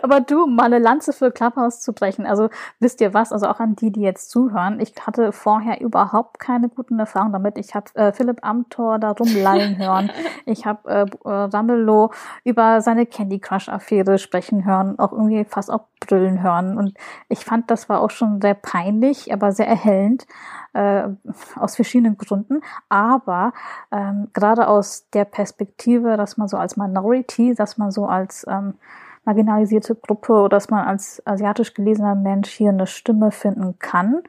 aber 0.02 0.22
du, 0.22 0.48
mal 0.48 0.66
eine 0.66 0.80
Lanze 0.80 1.14
für 1.14 1.32
Clubhouse 1.32 1.82
zu 1.82 1.94
brechen. 1.94 2.26
Also 2.26 2.50
wisst 2.80 3.02
ihr 3.02 3.14
was, 3.14 3.34
also 3.34 3.48
auch 3.48 3.60
an 3.60 3.76
die, 3.76 3.92
die 3.92 4.02
jetzt 4.02 4.30
zuhören, 4.30 4.80
ich 4.80 4.94
hatte 5.06 5.32
vorher 5.32 5.82
überhaupt 5.82 6.40
keine 6.40 6.70
guten 6.70 7.00
Erfahrungen 7.00 7.34
damit. 7.34 7.58
Ich 7.58 7.76
habe 7.76 7.94
äh, 7.96 8.14
Philipp 8.14 8.40
Amthor 8.44 9.00
da 9.00 9.12
rumlallen 9.12 9.78
hören. 9.84 10.12
Ich 10.46 10.66
habe 10.66 10.90
äh, 10.90 11.06
äh, 11.26 11.30
Ramelow 11.30 12.12
über 12.44 12.82
seine 12.82 13.06
Candy 13.06 13.40
Crush-Affäre 13.40 14.18
sprechen 14.18 14.66
hören, 14.66 14.98
auch 15.00 15.12
irgendwie 15.12 15.44
fast 15.44 15.70
auch 15.70 15.86
brüllen 16.00 16.42
hören. 16.42 16.78
Und 16.78 16.98
ich 17.30 17.46
fand, 17.46 17.72
das 17.72 17.90
war 17.90 18.00
auch 18.00 18.12
schon 18.12 18.42
sehr 18.42 18.54
peinlich, 18.54 19.34
aber 19.34 19.52
sehr 19.52 19.68
erhellend 19.68 20.26
äh, 20.74 21.08
aus 21.56 21.76
verschiedenen 21.76 22.18
Gründen. 22.18 22.62
Aber 22.90 23.54
ähm, 23.92 24.30
gerade 24.34 24.68
aus 24.68 25.10
der 25.12 25.26
Perspektive, 25.26 26.18
dass 26.18 26.38
man 26.38 26.48
so 26.48 26.58
als 26.58 26.78
Minority, 26.78 27.56
dass 27.56 27.65
man 27.78 27.92
so 27.92 28.06
als 28.06 28.46
ähm, 28.48 28.76
marginalisierte 29.26 29.96
Gruppe 29.96 30.34
oder 30.34 30.50
dass 30.50 30.70
man 30.70 30.88
als 30.88 31.22
asiatisch 31.26 31.74
gelesener 31.74 32.16
Mensch 32.16 32.50
hier 32.50 32.70
eine 32.70 32.88
Stimme 32.88 33.32
finden 33.32 33.80
kann 33.80 34.22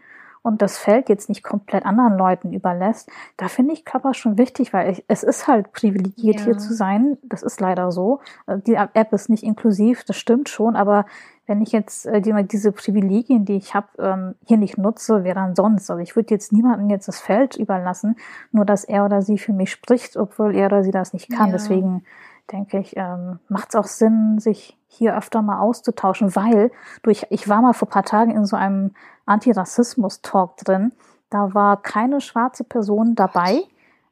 und 0.46 0.62
das 0.62 0.78
Feld 0.78 1.08
jetzt 1.08 1.28
nicht 1.28 1.42
komplett 1.42 1.84
anderen 1.84 2.16
Leuten 2.16 2.52
überlässt, 2.52 3.10
da 3.36 3.48
finde 3.48 3.74
ich 3.74 3.84
Körper 3.84 4.14
schon 4.14 4.38
wichtig, 4.38 4.72
weil 4.72 4.92
ich, 4.92 5.04
es 5.08 5.24
ist 5.24 5.48
halt 5.48 5.72
privilegiert 5.72 6.38
ja. 6.38 6.44
hier 6.44 6.58
zu 6.58 6.72
sein. 6.72 7.18
Das 7.24 7.42
ist 7.42 7.60
leider 7.60 7.90
so. 7.90 8.20
Äh, 8.46 8.58
die 8.60 8.74
App 8.74 9.12
ist 9.12 9.28
nicht 9.28 9.42
inklusiv, 9.42 10.04
das 10.04 10.16
stimmt 10.16 10.48
schon, 10.48 10.76
aber 10.76 11.04
wenn 11.46 11.62
ich 11.62 11.72
jetzt 11.72 12.06
äh, 12.06 12.20
die, 12.20 12.32
diese 12.44 12.70
Privilegien, 12.70 13.44
die 13.44 13.56
ich 13.56 13.74
habe, 13.74 13.88
ähm, 13.98 14.34
hier 14.44 14.56
nicht 14.56 14.78
nutze, 14.78 15.24
wer 15.24 15.34
dann 15.34 15.56
sonst? 15.56 15.90
Also 15.90 16.00
ich 16.00 16.14
würde 16.14 16.32
jetzt 16.32 16.52
niemandem 16.52 16.90
jetzt 16.90 17.08
das 17.08 17.20
Feld 17.20 17.56
überlassen, 17.56 18.16
nur 18.52 18.64
dass 18.64 18.84
er 18.84 19.04
oder 19.04 19.22
sie 19.22 19.38
für 19.38 19.52
mich 19.52 19.72
spricht, 19.72 20.16
obwohl 20.16 20.54
er 20.54 20.66
oder 20.66 20.84
sie 20.84 20.92
das 20.92 21.12
nicht 21.12 21.28
kann. 21.28 21.46
Ja. 21.48 21.52
Deswegen 21.54 22.04
denke 22.52 22.78
ich, 22.78 22.97
ähm, 22.97 23.39
macht 23.48 23.70
es 23.70 23.74
auch 23.74 23.86
Sinn, 23.86 24.39
sich 24.39 24.78
hier 24.89 25.16
öfter 25.16 25.43
mal 25.43 25.60
auszutauschen, 25.60 26.35
weil 26.36 26.70
durch, 27.02 27.27
ich 27.31 27.48
war 27.48 27.62
mal 27.62 27.73
vor 27.73 27.89
paar 27.89 28.05
Tagen 28.05 28.31
in 28.31 28.44
so 28.44 28.56
einem 28.56 28.94
Antirassismus-Talk 29.27 30.56
drin, 30.59 30.93
da 31.31 31.55
war 31.55 31.82
keine 31.82 32.20
schwarze 32.20 32.64
Person 32.64 33.14
dabei. 33.14 33.62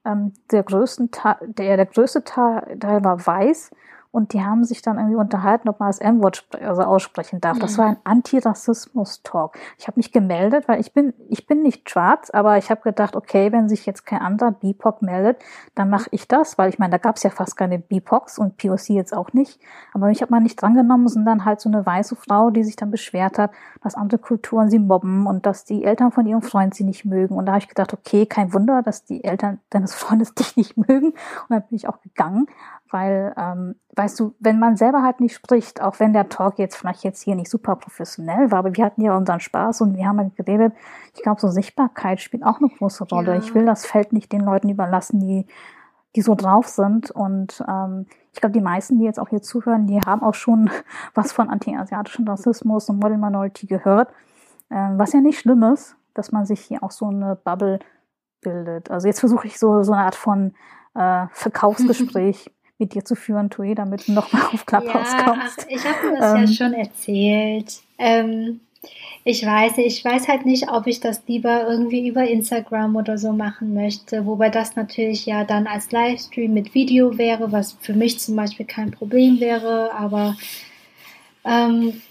Ähm, 0.05 0.33
der, 0.51 0.63
größten 0.65 1.11
Teil, 1.11 1.37
der, 1.43 1.77
der 1.77 1.87
größte 1.87 2.25
Teil 2.25 3.05
war 3.05 3.25
weiß 3.25 3.71
und 4.15 4.33
die 4.33 4.45
haben 4.45 4.63
sich 4.63 4.81
dann 4.81 4.97
irgendwie 4.97 5.17
unterhalten, 5.17 5.69
ob 5.69 5.81
man 5.81 5.89
das 5.89 5.99
M-Wort 5.99 6.47
also 6.63 6.83
aussprechen 6.83 7.41
darf. 7.41 7.59
Das 7.59 7.79
war 7.79 7.87
ein 7.87 7.97
Antirassismus-Talk. 8.05 9.59
Ich 9.77 9.89
habe 9.89 9.99
mich 9.99 10.13
gemeldet, 10.13 10.69
weil 10.69 10.79
ich 10.79 10.93
bin, 10.93 11.15
ich 11.29 11.49
bin 11.49 11.63
nicht 11.63 11.91
schwarz, 11.91 12.31
aber 12.31 12.57
ich 12.57 12.71
habe 12.71 12.81
gedacht, 12.83 13.17
okay, 13.17 13.51
wenn 13.51 13.69
sich 13.69 13.87
jetzt 13.87 14.07
kein 14.07 14.21
anderer 14.21 14.53
BIPOC 14.53 15.03
meldet, 15.03 15.39
dann 15.75 15.91
mache 15.91 16.07
ich 16.13 16.29
das, 16.29 16.59
weil 16.59 16.69
ich 16.69 16.79
meine, 16.79 16.93
da 16.93 16.99
gab 16.99 17.17
es 17.17 17.25
ja 17.25 17.31
fast 17.31 17.57
keine 17.57 17.81
BIPOCs 17.81 18.39
und 18.39 18.57
POC 18.57 18.91
jetzt 18.91 19.13
auch 19.13 19.33
nicht. 19.33 19.59
Aber 19.93 20.11
ich 20.11 20.23
habe 20.23 20.31
mal 20.31 20.41
nicht 20.41 20.63
drangenommen, 20.63 21.09
sondern 21.09 21.45
halt 21.45 21.61
so 21.61 21.69
eine 21.69 21.85
weiße 21.85 22.15
Frau, 22.15 22.51
die 22.51 22.63
sich 22.63 22.77
dann 22.77 22.93
beschwert 22.93 23.37
hat, 23.37 23.51
dass 23.83 23.97
andere 23.97 24.21
Kulturen 24.21 24.71
sie 24.71 24.79
mobben 24.79 25.27
und 25.27 25.45
dass 25.45 25.65
die 25.65 25.83
Eltern 25.83 26.13
von 26.13 26.25
ihrem 26.25 26.43
Freund 26.43 26.73
sie 26.77 26.85
nicht 26.85 27.05
mögen. 27.05 27.35
Und 27.35 27.47
da 27.47 27.55
habe 27.55 27.63
ich 27.63 27.69
gedacht, 27.69 27.93
okay, 27.93 28.27
kein 28.27 28.55
Wunder, 28.55 28.83
dass 28.83 29.05
die 29.05 29.25
Eltern 29.25 29.59
deines 29.71 29.93
Freundes 29.93 30.35
dich 30.37 30.57
nicht 30.57 30.77
mögen. 30.77 31.09
Und 31.09 31.17
dann 31.49 31.63
bin 31.63 31.75
ich 31.75 31.89
auch 31.89 32.01
gegangen 32.01 32.47
weil, 32.95 33.35
ähm, 33.37 33.75
weißt 33.97 34.21
du, 34.21 34.37
wenn 34.39 34.61
man 34.61 34.77
selber 34.77 35.03
halt 35.03 35.19
nicht 35.19 35.35
spricht, 35.35 35.83
auch 35.83 35.99
wenn 35.99 36.13
der 36.13 36.29
Talk 36.29 36.61
jetzt 36.61 36.77
vielleicht 36.77 37.03
jetzt 37.03 37.23
hier 37.23 37.35
nicht 37.35 37.51
super 37.51 37.75
professionell 37.75 38.53
war, 38.53 38.61
aber 38.61 38.77
wir 38.77 38.85
hatten 38.85 39.03
ja 39.03 39.17
unseren 39.17 39.41
Spaß 39.41 39.81
und 39.81 39.97
wir 39.97 40.07
haben 40.07 40.21
halt 40.21 40.37
geredet. 40.37 40.73
Ich 41.13 41.21
glaube, 41.25 41.41
so 41.41 41.49
Sichtbarkeit 41.49 42.21
spielt 42.21 42.45
auch 42.45 42.61
eine 42.61 42.69
große 42.69 43.03
Rolle. 43.03 43.33
Ja. 43.33 43.39
Ich 43.39 43.53
will 43.53 43.67
das 43.67 43.85
Feld 43.85 44.13
nicht 44.13 44.31
den 44.31 44.43
Leuten 44.43 44.69
überlassen, 44.69 45.19
die, 45.19 45.45
die 46.15 46.23
so 46.23 46.37
drauf 46.37 46.69
sind. 46.69 47.11
Und 47.11 47.65
ähm, 47.67 48.07
ich 48.33 48.41
glaube, 48.41 48.53
die 48.53 48.61
meisten, 48.61 49.01
die 49.01 49.07
jetzt 49.07 49.19
auch 49.19 49.29
hier 49.29 49.43
zuhören, 49.43 49.89
die 49.89 49.99
haben 49.99 50.23
auch 50.23 50.35
schon 50.35 50.71
was 51.15 51.33
von 51.33 51.51
anti-asiatischen 51.51 52.29
Rassismus 52.29 52.89
und 52.89 53.01
Model 53.01 53.19
Minority 53.19 53.67
gehört. 53.67 54.09
Ähm, 54.71 55.01
was 55.01 55.13
ja 55.13 55.21
nicht 55.21 55.41
schlimm 55.41 55.65
ist, 55.65 55.97
dass 56.15 56.31
man 56.31 56.47
sich 56.47 56.61
hier 56.61 56.85
auch 56.85 56.93
so 56.93 57.07
eine 57.07 57.35
Bubble 57.35 57.81
bildet. 58.41 58.93
Also 58.93 59.09
jetzt 59.09 59.19
versuche 59.19 59.49
ich 59.49 59.59
so, 59.59 59.83
so 59.83 59.93
eine 59.93 60.05
Art 60.05 60.15
von 60.15 60.55
äh, 60.95 61.27
Verkaufsgespräch 61.33 62.53
mit 62.79 62.95
dir 62.95 63.05
zu 63.05 63.15
führen, 63.15 63.51
Tui, 63.51 63.75
damit 63.75 64.09
du 64.09 64.13
nochmal 64.13 64.47
auf 64.53 64.67
Clubhouse 64.67 65.13
ja, 65.13 65.25
kommst. 65.25 65.61
Ach, 65.61 65.67
ich 65.69 65.85
habe 65.85 66.17
das 66.19 66.35
ähm, 66.35 66.41
ja 66.41 66.47
schon 66.49 66.73
erzählt. 66.75 67.81
Ähm, 67.99 68.61
ich 69.25 69.45
weiß, 69.45 69.79
ich 69.79 70.05
weiß 70.05 70.29
halt 70.29 70.45
nicht, 70.45 70.71
ob 70.71 70.87
ich 70.87 71.01
das 71.01 71.23
lieber 71.27 71.67
irgendwie 71.67 72.07
über 72.07 72.29
Instagram 72.29 72.97
oder 72.97 73.17
so 73.17 73.33
machen 73.33 73.73
möchte, 73.73 74.27
wobei 74.27 74.51
das 74.51 74.77
natürlich 74.77 75.25
ja 75.25 75.45
dann 75.45 75.67
als 75.67 75.91
Livestream 75.91 76.53
mit 76.53 76.75
Video 76.75 77.17
wäre, 77.17 77.51
was 77.51 77.73
für 77.81 77.95
mich 77.95 78.19
zum 78.19 78.37
Beispiel 78.37 78.67
kein 78.67 78.91
Problem 78.91 79.41
wäre, 79.41 79.93
aber 79.95 80.37
ähm, 81.45 82.03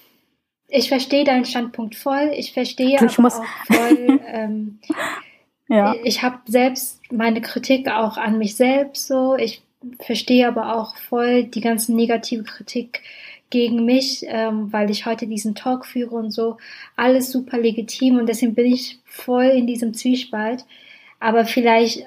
ich 0.68 0.90
verstehe 0.90 1.24
deinen 1.24 1.46
Standpunkt 1.46 1.96
voll. 1.96 2.32
Ich 2.36 2.54
verstehe 2.54 2.96
ich 2.96 3.20
aber 3.20 3.28
auch 3.28 3.46
voll. 3.68 4.20
ähm, 4.28 4.80
ja. 5.68 5.96
Ich 6.04 6.24
habe 6.24 6.40
selbst 6.46 7.00
meine 7.12 7.42
Kritik 7.42 7.88
auch 7.90 8.18
an 8.18 8.40
mich 8.40 8.56
selbst 8.56 9.08
so. 9.08 9.36
Ich 9.36 9.62
verstehe 10.00 10.48
aber 10.48 10.76
auch 10.76 10.96
voll 10.96 11.44
die 11.44 11.62
ganze 11.62 11.94
negative 11.94 12.44
Kritik 12.44 13.02
gegen 13.50 13.86
mich, 13.86 14.26
ähm, 14.28 14.74
weil 14.74 14.90
ich 14.90 15.06
heute 15.06 15.28
diesen 15.28 15.54
Talk 15.54 15.86
führe 15.86 16.16
und 16.16 16.32
so. 16.32 16.58
Alles 16.96 17.32
super 17.32 17.58
legitim 17.58 18.18
und 18.18 18.28
deswegen 18.28 18.56
bin 18.56 18.66
ich 18.66 19.00
voll 19.06 19.46
in 19.46 19.68
diesem 19.68 19.94
Zwiespalt. 19.94 20.66
Aber 21.20 21.46
vielleicht 21.46 22.04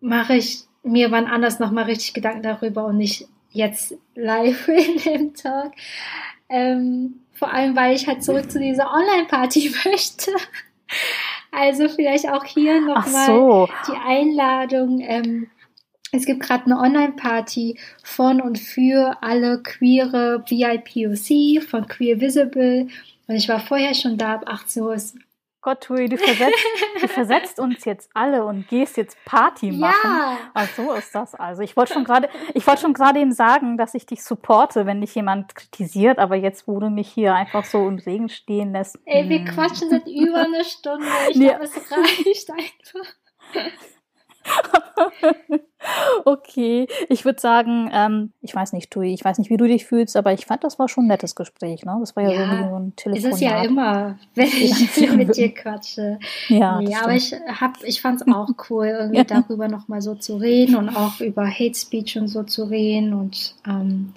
mache 0.00 0.36
ich 0.36 0.64
mir 0.82 1.10
wann 1.10 1.26
anders 1.26 1.60
nochmal 1.60 1.84
richtig 1.84 2.14
Gedanken 2.14 2.42
darüber 2.42 2.86
und 2.86 2.96
nicht 2.96 3.28
jetzt 3.50 3.94
live 4.14 4.68
in 4.68 4.98
dem 4.98 5.34
Talk. 5.34 5.72
Ähm, 6.48 7.20
vor 7.32 7.52
allem, 7.52 7.76
weil 7.76 7.94
ich 7.94 8.08
halt 8.08 8.24
zurück 8.24 8.50
zu 8.50 8.58
dieser 8.58 8.92
Online-Party 8.92 9.72
möchte. 9.84 10.32
Also 11.52 11.88
vielleicht 11.88 12.28
auch 12.28 12.44
hier 12.44 12.80
nochmal 12.80 13.26
so. 13.26 13.68
die 13.86 13.96
Einladung. 14.04 15.00
Ähm, 15.00 15.48
es 16.12 16.24
gibt 16.26 16.40
gerade 16.40 16.64
eine 16.66 16.78
Online-Party 16.78 17.78
von 18.02 18.40
und 18.40 18.58
für 18.58 19.16
alle 19.20 19.62
queere 19.62 20.44
BIPOC 20.48 21.62
von 21.62 21.86
Queer 21.86 22.20
Visible. 22.20 22.88
Und 23.26 23.34
ich 23.34 23.48
war 23.48 23.60
vorher 23.60 23.94
schon 23.94 24.16
da, 24.16 24.34
ab 24.34 24.44
18 24.46 24.82
Uhr 24.82 24.94
ist 24.94 25.16
Gott, 25.60 25.82
Tui, 25.82 26.08
du 26.08 26.16
versetzt, 26.16 26.66
du 27.00 27.08
versetzt 27.08 27.58
uns 27.58 27.84
jetzt 27.84 28.08
alle 28.14 28.44
und 28.44 28.68
gehst 28.68 28.96
jetzt 28.96 29.22
Party 29.24 29.72
machen. 29.72 29.96
Ja. 30.02 30.38
Ach, 30.54 30.68
so 30.68 30.92
ist 30.92 31.12
das 31.14 31.34
also. 31.34 31.62
Ich 31.62 31.76
wollte 31.76 31.94
schon 31.94 32.04
gerade, 32.04 32.28
ich 32.54 32.64
wollte 32.66 32.82
schon 32.82 32.94
gerade 32.94 33.18
eben 33.18 33.32
sagen, 33.32 33.76
dass 33.76 33.94
ich 33.94 34.06
dich 34.06 34.22
supporte, 34.22 34.86
wenn 34.86 35.00
dich 35.00 35.16
jemand 35.16 35.56
kritisiert, 35.56 36.20
aber 36.20 36.36
jetzt, 36.36 36.68
wo 36.68 36.78
du 36.78 36.90
mich 36.90 37.08
hier 37.08 37.34
einfach 37.34 37.64
so 37.64 37.88
im 37.88 37.98
Regen 37.98 38.28
stehen 38.28 38.72
lässt. 38.72 38.98
Ey, 39.04 39.28
wir 39.28 39.40
hm. 39.40 39.46
quatschen 39.46 39.90
seit 39.90 40.06
über 40.06 40.38
einer 40.38 40.64
Stunde. 40.64 41.06
Ich 41.30 41.36
nee. 41.36 41.48
glaube, 41.48 41.64
es 41.64 41.74
reicht 41.76 42.50
einfach. 42.50 43.14
okay, 46.24 46.86
ich 47.08 47.24
würde 47.24 47.40
sagen, 47.40 47.90
ähm, 47.92 48.32
ich 48.40 48.54
weiß 48.54 48.72
nicht, 48.72 48.90
Tui, 48.90 49.12
ich 49.12 49.24
weiß 49.24 49.38
nicht, 49.38 49.50
wie 49.50 49.56
du 49.56 49.66
dich 49.66 49.86
fühlst, 49.86 50.16
aber 50.16 50.32
ich 50.32 50.46
fand, 50.46 50.64
das 50.64 50.78
war 50.78 50.88
schon 50.88 51.04
ein 51.04 51.08
nettes 51.08 51.34
Gespräch, 51.34 51.84
ne? 51.84 51.96
Das 52.00 52.16
war 52.16 52.24
ja, 52.24 52.32
ja 52.32 52.68
so 52.68 52.76
ein 52.76 52.96
Telefonat. 52.96 53.30
Es 53.30 53.34
ist 53.34 53.40
ja 53.40 53.62
immer, 53.62 54.18
wenn 54.34 54.46
ich 54.46 55.10
mit 55.16 55.36
dir 55.36 55.52
quatsche. 55.54 56.18
Ja, 56.48 56.80
nee, 56.80 56.94
aber 56.94 57.14
ich 57.14 57.32
hab, 57.32 57.82
ich 57.84 58.00
fand's 58.00 58.24
auch 58.30 58.48
cool, 58.70 58.86
irgendwie 58.86 59.18
ja. 59.18 59.24
darüber 59.24 59.68
nochmal 59.68 60.00
so 60.00 60.14
zu 60.14 60.36
reden 60.36 60.76
und 60.76 60.88
auch 60.88 61.20
über 61.20 61.46
Hate 61.46 61.74
Speech 61.74 62.18
und 62.18 62.28
so 62.28 62.42
zu 62.42 62.64
reden 62.64 63.14
und 63.14 63.54
ähm, 63.66 64.14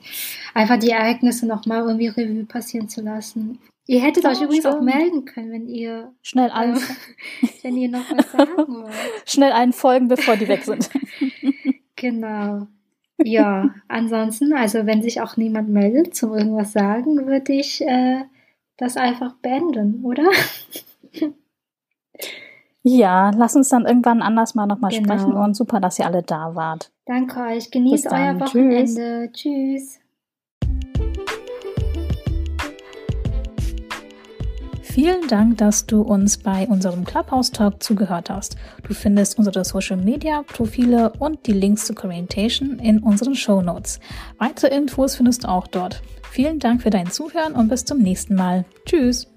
einfach 0.53 0.77
die 0.77 0.89
Ereignisse 0.89 1.45
nochmal 1.45 1.81
irgendwie 1.81 2.07
Revue 2.07 2.45
passieren 2.45 2.89
zu 2.89 3.01
lassen. 3.01 3.59
Ihr 3.87 4.01
hättet 4.01 4.25
euch 4.25 4.41
übrigens 4.41 4.65
auch 4.65 4.81
melden 4.81 5.25
können, 5.25 5.51
wenn 5.51 5.67
ihr 5.67 6.13
schnell 6.21 6.51
ein, 6.51 6.75
äh, 6.75 6.79
wenn 7.63 7.77
ihr 7.77 7.89
noch 7.89 8.09
was 8.11 8.31
sagen 8.31 8.55
wollt. 8.83 8.93
Schnell 9.25 9.51
einen 9.51 9.73
folgen, 9.73 10.07
bevor 10.07 10.37
die 10.37 10.47
weg 10.47 10.63
sind. 10.63 10.89
genau. 11.95 12.67
Ja, 13.23 13.75
ansonsten, 13.87 14.53
also 14.53 14.85
wenn 14.85 15.01
sich 15.03 15.21
auch 15.21 15.37
niemand 15.37 15.69
meldet 15.69 16.15
zum 16.15 16.33
irgendwas 16.33 16.73
sagen, 16.73 17.27
würde 17.27 17.53
ich 17.53 17.81
äh, 17.81 18.23
das 18.77 18.97
einfach 18.97 19.35
beenden, 19.35 20.03
oder? 20.03 20.23
Ja, 22.83 23.31
lass 23.35 23.55
uns 23.55 23.69
dann 23.69 23.85
irgendwann 23.85 24.23
anders 24.23 24.55
mal 24.55 24.65
nochmal 24.65 24.91
genau. 24.91 25.03
sprechen 25.03 25.33
und 25.33 25.55
super, 25.55 25.79
dass 25.79 25.99
ihr 25.99 26.05
alle 26.07 26.23
da 26.23 26.55
wart. 26.55 26.91
Danke 27.05 27.39
euch, 27.41 27.69
genießt 27.69 28.07
euer 28.11 28.39
Wochenende. 28.39 29.29
Tschüss. 29.31 29.93
Tschüss. 29.93 30.00
Vielen 34.93 35.25
Dank, 35.29 35.57
dass 35.57 35.85
du 35.85 36.01
uns 36.01 36.37
bei 36.37 36.67
unserem 36.67 37.05
Clubhouse 37.05 37.51
Talk 37.51 37.81
zugehört 37.81 38.29
hast. 38.29 38.57
Du 38.85 38.93
findest 38.93 39.37
unsere 39.37 39.63
Social 39.63 39.95
Media 39.95 40.43
Profile 40.43 41.13
und 41.17 41.47
die 41.47 41.53
Links 41.53 41.85
zu 41.85 41.95
Orientation 41.95 42.77
in 42.77 42.99
unseren 42.99 43.35
Show 43.35 43.61
Notes. 43.61 44.01
Weitere 44.37 44.75
Infos 44.75 45.15
findest 45.15 45.45
du 45.45 45.47
auch 45.47 45.67
dort. 45.67 46.01
Vielen 46.29 46.59
Dank 46.59 46.81
für 46.81 46.89
dein 46.89 47.09
Zuhören 47.09 47.53
und 47.53 47.69
bis 47.69 47.85
zum 47.85 47.99
nächsten 47.99 48.35
Mal. 48.35 48.65
Tschüss! 48.85 49.30